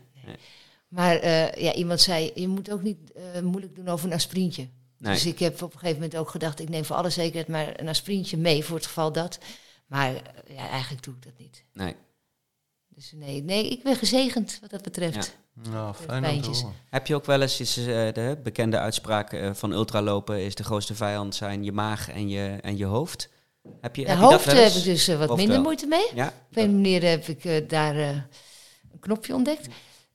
Maar 0.89 1.17
eh, 1.17 1.53
ja, 1.53 1.73
iemand 1.73 2.01
zei, 2.01 2.31
je 2.35 2.49
moet 2.49 2.73
ook 2.73 2.83
niet 2.83 2.99
eh, 3.35 3.43
moeilijk 3.43 3.77
doen 3.77 3.89
over 3.89 4.07
een 4.07 4.15
aspirintje. 4.15 4.69
Nee. 4.99 5.13
Dus 5.13 5.27
ik 5.27 5.39
heb 5.39 5.63
op 5.63 5.73
een 5.73 5.79
gegeven 5.79 6.01
moment 6.01 6.17
ook 6.17 6.29
gedacht, 6.31 6.61
ik 6.61 6.69
neem 6.69 6.85
voor 6.85 6.97
alle 6.97 7.11
zekerheid 7.11 7.49
maar 7.49 7.73
een 7.77 7.89
aspirintje 7.89 8.37
mee 8.37 8.65
voor 8.65 8.77
het 8.77 8.87
geval 8.87 9.13
dat. 9.13 9.39
Maar 9.91 10.15
eh, 10.15 10.57
ja, 10.57 10.69
eigenlijk 10.69 11.03
doe 11.03 11.15
ik 11.15 11.23
dat 11.23 11.39
niet. 11.39 11.65
Nee. 11.73 11.97
Dus 12.89 13.13
nee, 13.15 13.43
nee 13.43 13.69
ik 13.69 13.83
ben 13.83 13.97
gezegend 13.97 14.59
wat 14.61 14.71
dat 14.71 14.83
betreft. 14.83 15.37
Nou, 15.71 15.95
fijn. 15.95 16.45
Heb 16.91 17.07
je 17.07 17.15
ook 17.15 17.25
wel 17.25 17.41
eens 17.41 17.61
is, 17.61 17.77
eh, 17.77 17.85
de 17.85 18.39
bekende 18.43 18.79
uitspraak 18.79 19.33
eh, 19.33 19.51
van 19.55 19.73
ultralopen 19.73 20.45
is 20.45 20.55
de 20.55 20.65
grootste 20.65 20.95
vijand 20.95 21.35
zijn 21.35 21.65
je 21.65 21.73
maag 21.73 22.11
en 22.11 22.29
je, 22.29 22.59
en 22.61 22.77
je 22.77 22.85
hoofd? 22.85 23.29
Heb 23.81 23.97
je, 23.97 24.05
De 24.05 24.09
heb 24.09 24.19
je 24.19 24.23
dat 24.25 24.33
hoofd 24.33 24.45
heb 24.45 24.73
ik 24.73 24.85
dus 24.85 25.07
wat 25.07 25.19
Hoofd 25.19 25.37
minder 25.37 25.55
wel. 25.55 25.63
moeite 25.65 25.87
mee. 25.87 26.07
Ja? 26.15 26.27
Op 26.27 26.57
een 26.57 26.75
manier 26.75 27.03
heb 27.03 27.27
ik 27.27 27.69
daar 27.69 27.97
een 27.97 28.99
knopje 29.01 29.35
ontdekt. 29.35 29.69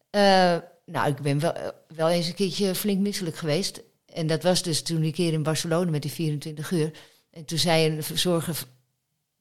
Eh, 0.09 0.57
nou, 0.85 1.07
ik 1.07 1.21
ben 1.21 1.39
wel, 1.39 1.53
wel 1.95 2.09
eens 2.09 2.27
een 2.27 2.33
keertje 2.33 2.75
flink 2.75 2.99
misselijk 2.99 3.35
geweest. 3.35 3.81
En 4.05 4.27
dat 4.27 4.43
was 4.43 4.63
dus 4.63 4.81
toen 4.81 5.03
een 5.03 5.13
keer 5.13 5.33
in 5.33 5.43
Barcelona 5.43 5.91
met 5.91 6.01
die 6.01 6.11
24 6.11 6.71
uur. 6.71 6.91
En 7.31 7.45
toen 7.45 7.57
zei 7.57 7.89
een 7.89 8.03
verzorger, 8.03 8.63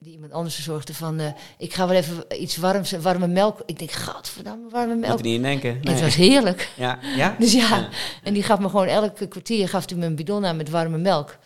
die 0.05 0.13
iemand 0.13 0.33
anders 0.33 0.55
verzorgde, 0.55 0.95
van... 0.95 1.19
eh, 1.21 1.33
ik 1.59 1.75
ga 1.75 1.87
wel 1.89 1.97
even 1.97 2.43
iets 2.43 2.57
warms, 2.57 2.91
warme 2.93 3.27
melk. 3.27 3.63
Ik 3.67 3.79
denk, 3.79 3.91
gadverdamme, 3.91 4.71
warme 4.71 4.93
Moet 4.95 5.01
melk. 5.07 5.19
er 5.19 5.25
niet 5.25 5.35
in 5.35 5.43
denken. 5.43 5.71
En 5.83 5.93
het 5.93 6.01
was 6.01 6.15
heerlijk. 6.15 6.71
Ja? 6.77 6.99
ja? 7.17 7.37
Dus 7.39 7.53
ja, 7.53 7.69
Ja. 7.77 7.89
en 8.23 8.35
die 8.35 8.43
gaf 8.43 8.59
me 8.59 8.69
gewoon 8.69 8.87
elke 8.87 9.27
kwartier 9.29 9.69
gaf 9.69 9.89
hij 9.89 9.99
me 9.99 10.07
een 10.07 10.17
bidon 10.17 10.47
aan 10.47 10.57
met 10.57 10.71
warme 10.71 10.99
melk. 10.99 11.37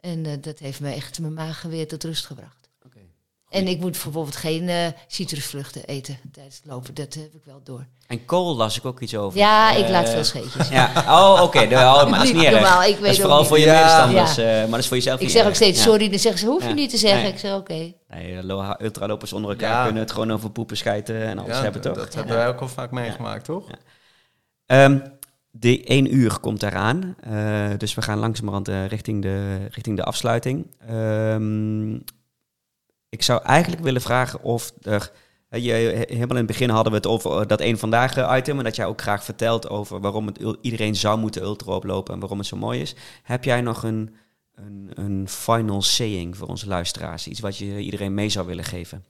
En 0.00 0.26
eh, 0.26 0.32
dat 0.40 0.58
heeft 0.58 0.80
me 0.80 0.92
echt 0.94 1.20
mijn 1.20 1.34
maag 1.34 1.62
weer 1.62 1.88
tot 1.88 2.04
rust 2.04 2.26
gebracht. 2.26 2.59
En 3.50 3.66
ik 3.68 3.80
moet 3.80 3.90
bijvoorbeeld 3.90 4.36
geen 4.36 4.68
eh, 4.68 4.86
citrusvruchten 5.06 5.84
eten 5.84 6.18
tijdens 6.32 6.56
het 6.56 6.66
lopen. 6.66 6.94
Dat 6.94 7.14
heb 7.14 7.34
ik 7.34 7.40
wel 7.44 7.60
door. 7.64 7.86
En 8.06 8.24
kool 8.24 8.56
las 8.56 8.76
ik 8.78 8.84
ook 8.84 9.00
iets 9.00 9.16
over. 9.16 9.38
Ja, 9.38 9.72
ik 9.76 9.84
Eh, 9.84 9.90
laat 9.90 10.08
veel 10.10 10.24
scheetjes. 10.24 10.68
Ja, 10.68 10.92
oh, 11.08 11.40
oké. 11.42 11.58
oh, 11.58 11.70
maar 12.10 12.18
dat 12.18 12.22
is 12.22 12.32
niet 12.32 12.42
erg. 12.42 12.52
Normaal, 12.52 12.82
ik 12.82 12.90
dat 12.92 13.00
weet 13.00 13.10
is 13.10 13.14
ook 13.16 13.20
vooral 13.20 13.38
niet. 13.38 13.48
voor 13.48 13.58
je 13.58 13.64
Ja. 13.64 13.74
medestanders, 13.74 14.34
Ja. 14.34 14.42
eh, 14.42 14.60
maar 14.60 14.70
dat 14.70 14.78
is 14.78 14.86
voor 14.86 14.96
jezelf 14.96 15.16
Ik 15.16 15.22
niet 15.22 15.30
zeg 15.36 15.46
ook 15.46 15.54
steeds 15.54 15.78
Ja. 15.78 15.84
sorry, 15.84 16.08
dan 16.08 16.18
zeggen 16.18 16.40
ze, 16.40 16.46
hoef 16.46 16.62
je 16.62 16.68
Ja. 16.68 16.74
niet 16.74 16.90
te 16.90 16.96
zeggen. 16.96 17.22
Nee. 17.22 17.32
Ik 17.32 17.38
zeg, 17.38 17.54
oké. 17.54 17.92
Nee, 18.08 18.36
eh, 18.36 18.42
lo- 18.42 18.74
ultralopers 18.78 19.32
onder 19.32 19.50
elkaar 19.50 19.76
Ja. 19.76 19.84
kunnen 19.84 20.02
het 20.02 20.12
gewoon 20.12 20.32
over 20.32 20.50
poepen, 20.50 20.76
schijten 20.76 21.22
en 21.22 21.38
alles 21.38 21.56
Ja, 21.56 21.62
hebben, 21.62 21.80
toch? 21.80 21.94
dat 21.96 22.14
hebben 22.14 22.36
wij 22.36 22.48
ook 22.48 22.60
al 22.60 22.68
vaak 22.68 22.90
meegemaakt, 22.90 23.44
toch? 23.44 23.68
Ja. 23.68 23.76
Ehm, 24.66 24.98
de 25.50 25.84
één 25.84 26.14
uur 26.14 26.38
komt 26.40 26.62
eraan, 26.62 27.16
eh, 27.20 27.70
dus 27.78 27.94
we 27.94 28.02
gaan 28.02 28.18
langzamerhand 28.18 28.68
eh, 28.68 28.86
richting, 28.86 29.22
de, 29.22 29.56
richting 29.70 29.96
de 29.96 30.04
afsluiting. 30.04 30.66
Ehm, 30.88 31.98
ik 33.10 33.22
zou 33.22 33.42
eigenlijk 33.42 33.82
willen 33.82 34.00
vragen 34.00 34.42
of 34.42 34.72
er... 34.82 35.12
eh, 35.48 35.64
Je, 35.64 35.72
helemaal 36.08 36.28
in 36.28 36.36
het 36.36 36.46
begin 36.46 36.68
hadden 36.68 36.92
we 36.92 36.98
het 36.98 37.06
over 37.06 37.40
eh, 37.40 37.46
dat 37.46 37.60
één 37.60 37.78
vandaag 37.78 38.16
eh, 38.16 38.34
item... 38.36 38.58
en 38.58 38.64
dat 38.64 38.76
jij 38.76 38.86
ook 38.86 39.00
graag 39.00 39.24
vertelt 39.24 39.68
over 39.68 40.00
waarom 40.00 40.26
het, 40.26 40.56
iedereen 40.60 40.96
zou 40.96 41.18
moeten 41.18 41.42
ultra 41.42 41.74
oplopen... 41.74 42.14
en 42.14 42.20
waarom 42.20 42.38
het 42.38 42.46
zo 42.46 42.56
mooi 42.56 42.80
is. 42.80 42.94
Heb 43.22 43.44
jij 43.44 43.60
nog 43.60 43.82
een, 43.82 44.14
een, 44.54 44.90
een 44.94 45.28
final 45.28 45.82
saying 45.82 46.36
voor 46.36 46.48
onze 46.48 46.66
luisteraars? 46.66 47.26
Iets 47.26 47.40
wat 47.40 47.56
je 47.56 47.78
iedereen 47.78 48.14
mee 48.14 48.28
zou 48.28 48.46
willen 48.46 48.64
geven? 48.64 49.04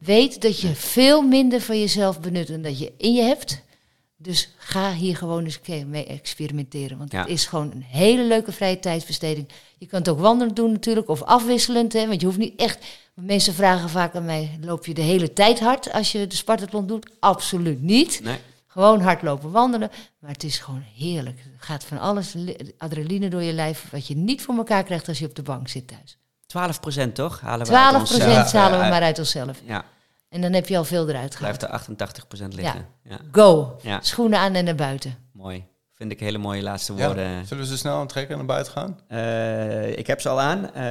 Weet 0.00 0.42
dat 0.42 0.60
je 0.60 0.74
veel 0.74 1.22
minder 1.22 1.60
van 1.60 1.80
jezelf 1.80 2.20
benut 2.20 2.46
dan 2.48 2.62
dat 2.62 2.78
je 2.78 2.92
in 2.98 3.12
je 3.14 3.22
hebt. 3.22 3.62
Dus 4.16 4.54
ga 4.56 4.92
hier 4.92 5.16
gewoon 5.16 5.44
eens 5.44 5.60
een 5.66 5.90
mee 5.90 6.06
experimenteren. 6.06 6.98
Want 6.98 7.12
Ja. 7.12 7.20
het 7.20 7.28
is 7.28 7.46
gewoon 7.46 7.70
een 7.70 7.82
hele 7.82 8.22
leuke 8.22 8.52
vrije 8.52 8.78
tijdsbesteding. 8.78 9.48
Je 9.78 9.86
kan 9.86 9.98
het 9.98 10.08
ook 10.08 10.18
wandelend 10.18 10.56
doen 10.56 10.72
natuurlijk, 10.72 11.08
of 11.08 11.22
afwisselend. 11.22 11.92
Hè, 11.92 12.06
want 12.08 12.20
je 12.20 12.26
hoeft 12.26 12.38
niet 12.38 12.60
echt... 12.60 12.84
Mensen 13.14 13.54
vragen 13.54 13.88
vaak 13.90 14.14
aan 14.14 14.24
mij, 14.24 14.58
loop 14.60 14.86
je 14.86 14.94
de 14.94 15.02
hele 15.02 15.32
tijd 15.32 15.60
hard 15.60 15.92
als 15.92 16.12
je 16.12 16.26
de 16.26 16.36
Spartathlon 16.36 16.86
doet? 16.86 17.10
Absoluut 17.20 17.82
niet. 17.82 18.20
Nee? 18.22 18.38
Gewoon 18.66 19.00
hardlopen, 19.00 19.50
wandelen. 19.50 19.90
Maar 20.18 20.30
het 20.30 20.42
is 20.44 20.58
gewoon 20.58 20.84
heerlijk. 20.96 21.38
Er 21.38 21.50
gaat 21.66 21.84
van 21.84 21.98
alles, 21.98 22.32
li- 22.32 22.56
adrenaline 22.78 23.28
door 23.28 23.42
je 23.42 23.52
lijf, 23.52 23.90
wat 23.90 24.06
je 24.06 24.16
niet 24.16 24.42
voor 24.42 24.56
elkaar 24.56 24.82
krijgt 24.84 25.08
als 25.08 25.18
je 25.18 25.26
op 25.26 25.34
de 25.34 25.42
bank 25.42 25.68
zit 25.68 25.88
thuis. 25.88 26.18
12 26.46 26.80
procent, 26.80 27.14
toch? 27.14 27.40
Halen 27.40 27.66
we 27.66 27.72
12 27.72 27.86
uit 27.92 28.00
onszelf, 28.00 28.52
halen 28.52 28.80
we 28.80 28.86
maar 28.88 29.02
uit 29.02 29.18
onszelf. 29.18 29.60
Ja, 29.64 29.84
En 30.28 30.40
dan 30.40 30.52
heb 30.52 30.68
je 30.68 30.76
al 30.76 30.84
veel 30.84 31.08
eruit 31.08 31.34
gehaald. 31.36 31.38
blijft 31.58 31.62
er 31.62 31.68
88 31.68 32.26
procent 32.28 32.54
liggen. 32.54 32.86
Ja. 33.04 33.18
Go. 33.32 33.76
Ja. 33.82 33.98
Schoenen 34.02 34.38
aan 34.38 34.54
en 34.54 34.64
naar 34.64 34.74
buiten. 34.74 35.16
mooi. 35.32 35.64
Vind 35.96 36.12
ik 36.12 36.20
hele 36.20 36.38
mooie 36.38 36.62
laatste 36.62 36.94
Ja, 36.94 37.06
woorden. 37.06 37.46
Zullen 37.46 37.62
we 37.62 37.68
ze 37.68 37.76
snel 37.78 37.94
aantrekken 37.96 38.30
en 38.32 38.36
naar 38.36 38.46
buiten 38.46 38.72
gaan? 38.72 38.98
Eh, 39.08 39.98
ik 39.98 40.06
heb 40.06 40.20
ze 40.20 40.28
al 40.28 40.40
aan, 40.40 40.74
eh, 40.74 40.82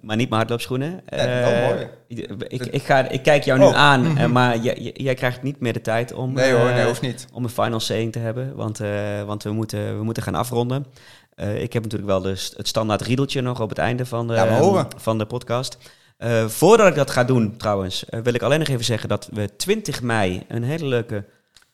maar 0.00 0.16
niet 0.16 0.28
mijn 0.28 0.40
hardloopschoenen. 0.40 1.00
Ja, 1.06 1.16
wel 1.16 1.52
Eh, 1.52 1.68
mooi. 1.68 1.88
Ik, 2.48 2.66
ik, 2.66 2.82
ga, 2.82 3.08
ik 3.08 3.22
kijk 3.22 3.44
jou 3.44 3.58
nu 3.58 3.64
Oh, 3.64 3.74
aan, 3.74 4.00
mhm. 4.02 4.16
eh, 4.16 4.26
maar 4.26 4.56
jij, 4.58 4.92
jij 4.94 5.14
krijgt 5.14 5.42
niet 5.42 5.60
meer 5.60 5.72
de 5.72 5.80
tijd 5.80 6.12
om, 6.12 6.32
Nee 6.32 6.52
hoor, 6.52 6.70
nee, 6.72 6.84
hoeft 6.86 7.00
niet. 7.00 7.26
om 7.32 7.44
een 7.44 7.50
final 7.50 7.80
saying 7.80 8.12
te 8.12 8.18
hebben, 8.18 8.54
want, 8.54 8.80
want 9.26 9.42
we, 9.42 9.52
moeten, 9.52 9.98
we 9.98 10.04
moeten 10.04 10.22
gaan 10.22 10.34
afronden. 10.34 10.86
Ik 11.36 11.72
heb 11.72 11.82
natuurlijk 11.82 12.10
wel 12.10 12.20
dus 12.20 12.52
het 12.56 12.68
standaard 12.68 13.00
riedeltje 13.00 13.40
nog 13.40 13.60
op 13.60 13.68
het 13.68 13.78
einde 13.78 14.06
van 14.06 14.26
de, 14.28 14.38
horen. 14.40 14.86
van 14.96 15.18
de 15.18 15.26
podcast. 15.26 15.78
Voordat 16.46 16.88
ik 16.88 16.94
dat 16.94 17.10
ga 17.10 17.24
doen, 17.24 17.56
trouwens, 17.56 18.04
wil 18.22 18.34
ik 18.34 18.42
alleen 18.42 18.58
nog 18.58 18.68
even 18.68 18.84
zeggen 18.84 19.08
dat 19.08 19.28
we 19.32 19.56
20 19.56 20.02
mei 20.02 20.42
een 20.48 20.62
hele 20.62 20.86
leuke 20.86 21.24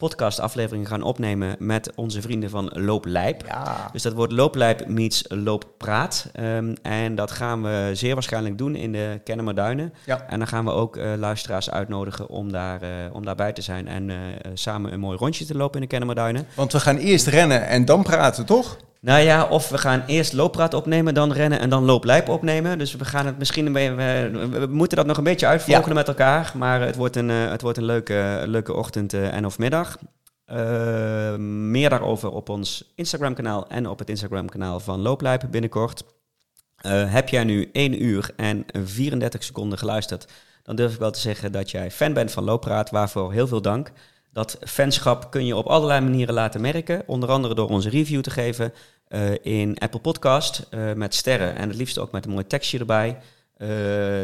podcastaflevering 0.04 0.88
gaan 0.88 1.02
opnemen 1.02 1.56
met 1.58 1.92
onze 1.94 2.20
vrienden 2.20 2.50
van 2.50 2.70
Loop 2.74 3.04
Lijp. 3.04 3.44
Ja. 3.46 3.88
Dus 3.92 4.02
dat 4.02 4.12
wordt 4.12 4.32
Looplijp 4.32 4.86
meets 4.86 5.24
Looppraat. 5.28 6.28
Ehm, 6.32 6.74
en 6.82 7.14
dat 7.14 7.30
gaan 7.30 7.62
we 7.62 7.90
zeer 7.92 8.14
waarschijnlijk 8.14 8.58
doen 8.58 8.74
in 8.74 8.92
de 8.92 9.20
Kennemerduinen. 9.24 9.94
Ja. 10.06 10.24
En 10.28 10.38
dan 10.38 10.48
gaan 10.48 10.64
we 10.64 10.70
ook 10.70 10.96
eh, 10.96 11.12
luisteraars 11.16 11.70
uitnodigen 11.70 12.28
om, 12.28 12.52
daar, 12.52 12.82
eh, 12.82 12.90
om 13.12 13.24
daarbij 13.24 13.52
te 13.52 13.62
zijn 13.62 13.88
en 13.88 14.10
eh, 14.10 14.16
samen 14.54 14.92
een 14.92 15.00
mooi 15.00 15.18
rondje 15.18 15.44
te 15.44 15.56
lopen 15.56 15.74
in 15.74 15.80
de 15.80 15.86
Kennemerduinen. 15.86 16.46
Want 16.54 16.72
we 16.72 16.80
gaan 16.80 16.96
eerst 16.96 17.26
rennen 17.26 17.66
en 17.66 17.84
dan 17.84 18.02
praten, 18.02 18.46
toch? 18.46 18.76
Nou 19.04 19.20
ja, 19.20 19.44
of 19.44 19.68
we 19.68 19.78
gaan 19.78 20.02
eerst 20.06 20.32
looppraat 20.32 20.74
opnemen, 20.74 21.14
dan 21.14 21.32
rennen 21.32 21.60
en 21.60 21.70
dan 21.70 21.84
looplijp 21.84 22.28
opnemen. 22.28 22.78
Dus 22.78 22.94
we 22.94 23.04
gaan 23.04 23.26
het 23.26 23.38
misschien 23.38 23.66
een 23.66 23.72
beetje. 23.72 23.94
We, 23.94 24.48
we 24.48 24.66
moeten 24.66 24.96
dat 24.96 25.06
nog 25.06 25.16
een 25.16 25.24
beetje 25.24 25.46
uitvogelen 25.46 25.94
met 25.94 26.08
elkaar. 26.08 26.52
Maar 26.56 26.80
het 26.80 26.96
wordt 26.96 27.16
een, 27.16 27.30
eh, 27.30 27.50
het 27.50 27.60
wordt 27.60 27.78
een 27.78 27.84
leuke, 27.84 28.42
leuke 28.46 28.74
ochtend 28.74 29.12
eh, 29.12 29.34
en 29.34 29.46
of 29.46 29.58
middag. 29.58 29.98
Eh, 30.44 31.34
meer 31.36 31.90
daarover 31.90 32.30
op 32.30 32.48
ons 32.48 32.92
Instagram-kanaal 32.94 33.68
en 33.68 33.88
op 33.88 33.98
het 33.98 34.08
Instagram-kanaal 34.08 34.80
van 34.80 35.00
Looplijp 35.00 35.42
binnenkort. 35.50 36.04
Heb 36.86 37.28
jij 37.28 37.44
nu 37.44 37.70
1 37.72 38.04
uur 38.04 38.30
en 38.36 38.64
34 38.84 39.44
seconden 39.44 39.78
geluisterd, 39.78 40.26
dan 40.62 40.76
durf 40.76 40.92
ik 40.92 40.98
wel 40.98 41.10
te 41.10 41.20
zeggen 41.20 41.52
dat 41.52 41.70
jij 41.70 41.90
fan 41.90 42.12
bent 42.12 42.32
van 42.32 42.44
Looppraat. 42.44 42.90
Waarvoor 42.90 43.32
heel 43.32 43.46
veel 43.46 43.62
dank. 43.62 43.92
Dat 44.34 44.58
fanschap 44.60 45.30
kun 45.30 45.46
je 45.46 45.56
op 45.56 45.66
allerlei 45.66 46.00
manieren 46.00 46.34
laten 46.34 46.60
merken. 46.60 47.02
Onder 47.06 47.30
andere 47.30 47.54
door 47.54 47.68
onze 47.68 47.88
review 47.88 48.20
te 48.20 48.30
geven 48.30 48.72
in 49.42 49.78
Apple 49.78 50.00
Podcast 50.00 50.66
eh, 50.70 50.92
met 50.92 51.14
sterren. 51.14 51.56
En 51.56 51.68
het 51.68 51.76
liefst 51.76 51.98
ook 51.98 52.12
met 52.12 52.24
een 52.24 52.30
mooi 52.32 52.46
tekstje 52.46 52.78
erbij. 52.78 53.18
Eh, 53.56 53.68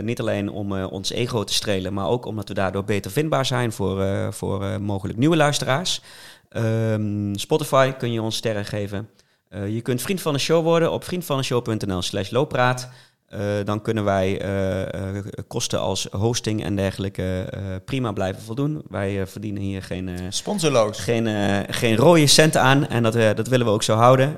niet 0.03 0.21
alleen 0.21 0.49
om 0.49 0.77
eh, 0.77 0.93
ons 0.93 1.11
ego 1.11 1.45
te 1.45 1.55
strelen, 1.55 1.93
maar 1.93 2.09
ook 2.09 2.25
omdat 2.25 2.49
we 2.49 2.55
daardoor 2.55 2.85
beter 2.85 3.11
vindbaar 3.11 3.47
zijn 3.47 3.73
voor, 3.73 4.03
eh, 4.03 4.33
voor 4.33 4.65
eh, 4.65 4.77
mogelijk 4.77 5.19
nieuwe 5.19 5.37
luisteraars. 5.37 6.01
Ehm, 6.49 7.35
Spotify 7.35 7.93
kun 7.93 8.13
je 8.13 8.23
ons 8.23 8.37
sterren 8.37 8.65
geven. 8.65 9.09
Eh, 9.49 9.75
je 9.75 9.81
kunt 9.81 10.03
vriend 10.03 10.21
van 10.21 10.33
de 10.33 10.39
show 10.39 10.63
worden 10.65 10.93
op 10.93 11.05
vriendvandeshow.nl 11.05 12.03
slash 12.03 12.31
looppraat. 12.31 12.91
Eh, 13.31 13.41
dan 13.65 13.83
kunnen 13.83 14.05
wij 14.05 14.41
eh, 14.41 15.17
eh, 15.17 15.25
kosten 15.47 15.81
als 15.81 16.09
hosting 16.11 16.65
en 16.65 16.77
dergelijke 16.77 17.53
prima 17.85 18.13
blijven 18.13 18.43
voldoen. 18.43 18.83
Wij 18.89 19.27
verdienen 19.27 19.63
hier 19.63 19.83
geen, 19.83 20.11
Sponsorloos. 20.29 20.99
geen, 20.99 21.27
geen 21.71 21.97
rode 21.97 22.27
centen 22.27 22.61
aan 22.61 22.87
en 22.87 23.03
dat, 23.03 23.13
dat 23.13 23.49
willen 23.49 23.67
we 23.67 23.73
ook 23.73 23.83
zo 23.83 23.95
houden. 23.95 24.37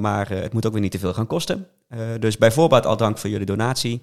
Maar 0.00 0.28
het 0.28 0.52
moet 0.52 0.66
ook 0.66 0.72
weer 0.72 0.80
niet 0.80 0.90
te 0.90 0.98
veel 0.98 1.12
gaan 1.12 1.26
kosten. 1.26 1.66
Dus 2.18 2.38
bijvoorbeeld 2.38 2.86
al 2.86 2.96
dank 2.96 3.18
voor 3.18 3.30
jullie 3.30 3.46
donatie. 3.46 4.02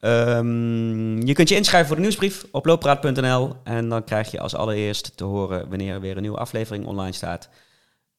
Ehm, 0.00 1.26
je 1.26 1.32
kunt 1.32 1.48
je 1.48 1.56
inschrijven 1.56 1.88
voor 1.88 1.96
de 1.96 2.02
nieuwsbrief 2.02 2.44
op 2.50 2.66
looppraat.nl 2.66 3.56
en 3.64 3.88
dan 3.88 4.04
krijg 4.04 4.30
je 4.30 4.40
als 4.40 4.54
allereerst 4.54 5.16
te 5.16 5.24
horen 5.24 5.68
wanneer 5.68 5.94
er 5.94 6.00
weer 6.00 6.16
een 6.16 6.22
nieuwe 6.22 6.38
aflevering 6.38 6.86
online 6.86 7.12
staat. 7.12 7.48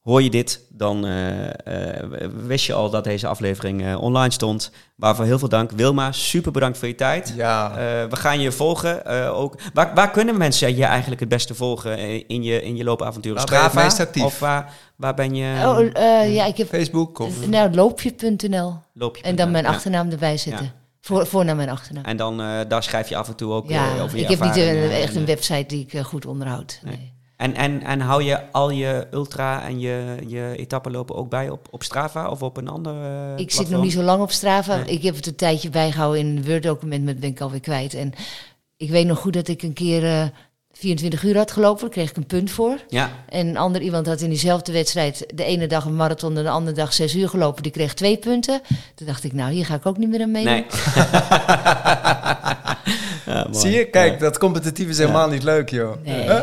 Hoor 0.02 0.22
je 0.24 0.30
dit, 0.30 0.62
dan 0.70 1.06
eh, 1.06 1.94
eh, 1.94 2.30
wist 2.46 2.66
je 2.66 2.74
al 2.74 2.90
dat 2.90 3.04
deze 3.04 3.28
aflevering 3.28 3.86
eh, 3.86 4.02
online 4.02 4.32
stond. 4.32 4.72
Waarvoor 4.96 5.26
heel 5.26 5.40
veel 5.40 5.50
dank. 5.50 5.72
Wilma, 5.72 6.12
super 6.12 6.52
bedankt 6.52 6.78
voor 6.78 6.88
je 6.88 6.96
tijd. 6.96 7.34
Ja. 7.36 7.70
Eh, 7.70 7.76
we 8.10 8.16
gaan 8.16 8.40
je 8.40 8.52
volgen. 8.52 9.06
eh, 9.06 9.40
ook. 9.40 9.56
Waar, 9.74 9.94
waar 9.96 10.12
kunnen 10.12 10.38
mensen 10.38 10.76
je 10.76 10.86
eigenlijk 10.86 11.20
het 11.20 11.30
beste 11.30 11.56
volgen 11.56 12.28
in 12.28 12.44
je, 12.44 12.62
in 12.62 12.76
je 12.76 12.84
loopavonturen? 12.84 13.38
Waar 13.38 13.48
ben 13.74 13.84
je 13.84 13.90
het 13.90 13.92
Strava? 13.92 14.26
Of 14.26 14.40
waar, 14.40 14.74
waar 14.96 15.14
ben 15.14 15.36
je? 15.36 15.68
Oh, 15.68 15.80
eh, 15.80 16.34
ja, 16.36 16.46
ik 16.46 16.58
heb 16.58 16.68
Facebook 16.68 17.20
of... 17.20 17.48
nou, 17.48 17.72
loopje.nl. 17.74 18.74
loop 18.94 19.18
je 19.18 19.24
En 19.24 19.36
dan 19.36 19.52
mijn 19.52 19.64
ja. 19.64 19.70
achternaam 19.70 20.10
erbij 20.10 20.38
zetten. 20.38 20.66
Ja. 20.66 20.72
Voor, 21.02 21.28
voornaam 21.28 21.56
mijn 21.56 21.70
achternaam. 21.70 22.04
En 22.04 22.18
dan 22.18 22.42
eh, 22.42 22.60
daar 22.68 22.84
schrijf 22.84 23.10
je 23.10 23.16
af 23.16 23.28
en 23.28 23.36
toe 23.36 23.54
ook 23.54 23.70
Ja, 23.70 24.02
over 24.02 24.18
je 24.18 24.24
ik 24.24 24.30
heb 24.30 24.40
niet 24.44 24.58
echt 24.92 25.14
en, 25.14 25.20
een 25.20 25.26
website 25.26 25.66
die 25.68 25.88
ik 25.90 26.06
goed 26.06 26.26
onderhoud. 26.26 26.80
Nee. 26.84 26.96
Nee. 26.98 27.20
En, 27.42 27.56
en, 27.56 27.84
en 27.84 28.00
hou 28.00 28.24
je 28.24 28.52
al 28.52 28.70
je 28.70 29.08
ultra 29.12 29.64
en 29.64 29.80
je, 29.80 30.16
je 30.28 30.54
etappelopen 30.58 31.16
ook 31.16 31.30
bij 31.30 31.50
op, 31.50 31.68
op 31.70 31.84
Strava 31.84 32.30
of 32.30 32.42
op 32.42 32.58
een 32.58 32.68
ander 32.68 32.94
eh, 32.94 33.38
Ik 33.38 33.52
zit 33.52 33.70
nog 33.70 33.82
niet 33.82 33.92
zo 33.92 34.02
lang 34.02 34.22
op 34.22 34.32
Strava. 34.32 34.76
Nee. 34.76 34.86
Ik 34.86 35.04
heb 35.04 35.16
het 35.16 35.26
een 35.26 35.36
tijdje 35.36 35.70
bijgehouden 35.70 36.20
in 36.20 36.38
een 36.38 36.46
Word-document, 36.46 37.04
maar 37.04 37.14
dat 37.14 37.22
ben 37.22 37.30
ik 37.30 37.42
alweer 37.42 37.60
kwijt. 37.60 37.94
En 37.94 38.14
ik 38.78 38.90
weet 38.90 39.06
nog 39.06 39.20
goed 39.20 39.34
dat 39.34 39.48
ik 39.48 39.62
een 39.62 39.74
keer 39.74 40.06
eh, 40.06 40.24
24 40.72 41.24
uur 41.24 41.38
had 41.38 41.52
gelopen. 41.52 41.82
Daar 41.82 41.90
kreeg 41.90 42.10
ik 42.10 42.18
een 42.18 42.26
punt 42.26 42.52
voor. 42.52 42.78
Ja, 42.88 43.10
En 43.30 43.48
een 43.48 43.58
ander 43.58 43.82
iemand 43.82 44.08
had 44.08 44.22
in 44.22 44.30
diezelfde 44.30 44.72
wedstrijd 44.72 45.26
de 45.36 45.44
ene 45.44 45.68
dag 45.68 45.86
een 45.86 45.96
marathon 45.96 46.38
en 46.38 46.44
de 46.44 46.50
andere 46.50 46.76
dag 46.76 46.94
zes 46.94 47.16
uur 47.16 47.30
gelopen. 47.30 47.64
Die 47.64 47.72
kreeg 47.72 47.94
twee 47.94 48.18
punten. 48.18 48.62
Toen 48.96 49.08
dacht 49.08 49.24
ik, 49.24 49.34
nou, 49.34 49.52
hier 49.52 49.66
ga 49.66 49.76
ik 49.76 49.86
ook 49.86 49.98
niet 49.98 50.10
meer 50.10 50.22
aan 50.22 50.32
meedoen. 50.32 50.54
nee. 50.54 50.66
Ja. 53.26 53.48
Zie 53.52 53.72
je? 53.72 53.86
Kijk, 53.86 54.20
dat 54.20 54.38
competitief 54.38 54.90
is 54.90 54.98
helemaal 54.98 55.30
niet 55.30 55.44
leuk, 55.44 55.70
joh. 55.70 55.96
Nee. 56.04 56.24
Huh? 56.24 56.40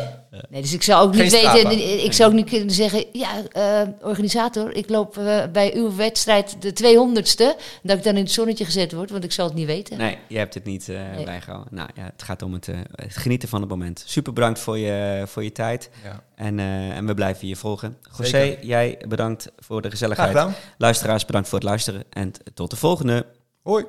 Nee, 0.51 0.62
dus 0.62 0.72
ik 0.72 0.82
zou 0.82 1.07
ook 1.07 1.14
niet 1.14 1.30
weten, 1.30 2.05
ik 2.05 2.12
zou 2.12 2.30
ook 2.30 2.36
niet 2.36 2.49
kunnen 2.49 2.70
zeggen, 2.74 3.05
ja, 3.12 3.30
eh, 3.53 3.89
organisator, 4.03 4.72
ik 4.76 4.89
loop 4.89 5.16
eh, 5.18 5.43
bij 5.53 5.74
uw 5.74 5.97
wedstrijd 5.97 6.62
de 6.62 6.72
200ste, 6.72 7.61
dat 7.82 7.97
ik 7.97 8.05
dan 8.05 8.16
in 8.16 8.22
het 8.22 8.30
zonnetje 8.32 8.64
gezet 8.64 8.93
word, 8.93 9.11
want 9.11 9.24
ik 9.24 9.32
zal 9.32 9.45
het 9.47 9.55
niet 9.55 9.66
weten. 9.66 9.99
Nee, 9.99 10.18
je 10.28 10.39
hebt 10.39 10.55
het 10.55 10.64
niet 10.64 10.89
eh, 10.89 10.97
Nee. 11.14 11.24
bijgehouden. 11.24 11.74
Nou 11.74 11.89
ja, 11.95 12.03
het 12.03 12.22
gaat 12.22 12.43
om 12.43 12.53
het, 12.53 12.68
eh, 12.68 12.76
het 12.95 13.16
genieten 13.16 13.49
van 13.49 13.61
het 13.61 13.70
moment. 13.70 14.03
Super 14.07 14.32
bedankt 14.32 14.59
voor 14.59 14.78
je, 14.78 15.22
voor 15.26 15.45
je 15.45 15.53
tijd. 15.53 15.91
Ja. 16.05 16.22
En, 16.34 16.59
eh, 16.59 16.97
en 16.97 17.07
we 17.07 17.14
blijven 17.14 17.49
je 17.49 17.57
volgen. 17.57 17.97
José, 18.18 18.24
Zeker. 18.30 18.66
jij 18.66 19.03
bedankt 19.09 19.51
voor 19.59 19.76
de 19.82 19.89
Graag 19.89 19.91
gezelligheid. 19.91 20.28
gedaan. 20.28 20.55
Luisteraars, 20.78 21.24
bedankt 21.24 21.49
voor 21.49 21.59
het 21.59 21.68
luisteren. 21.68 22.05
En 22.11 22.32
tot 22.55 22.70
de 22.70 22.76
volgende. 22.76 23.26
Hoi. 23.62 23.84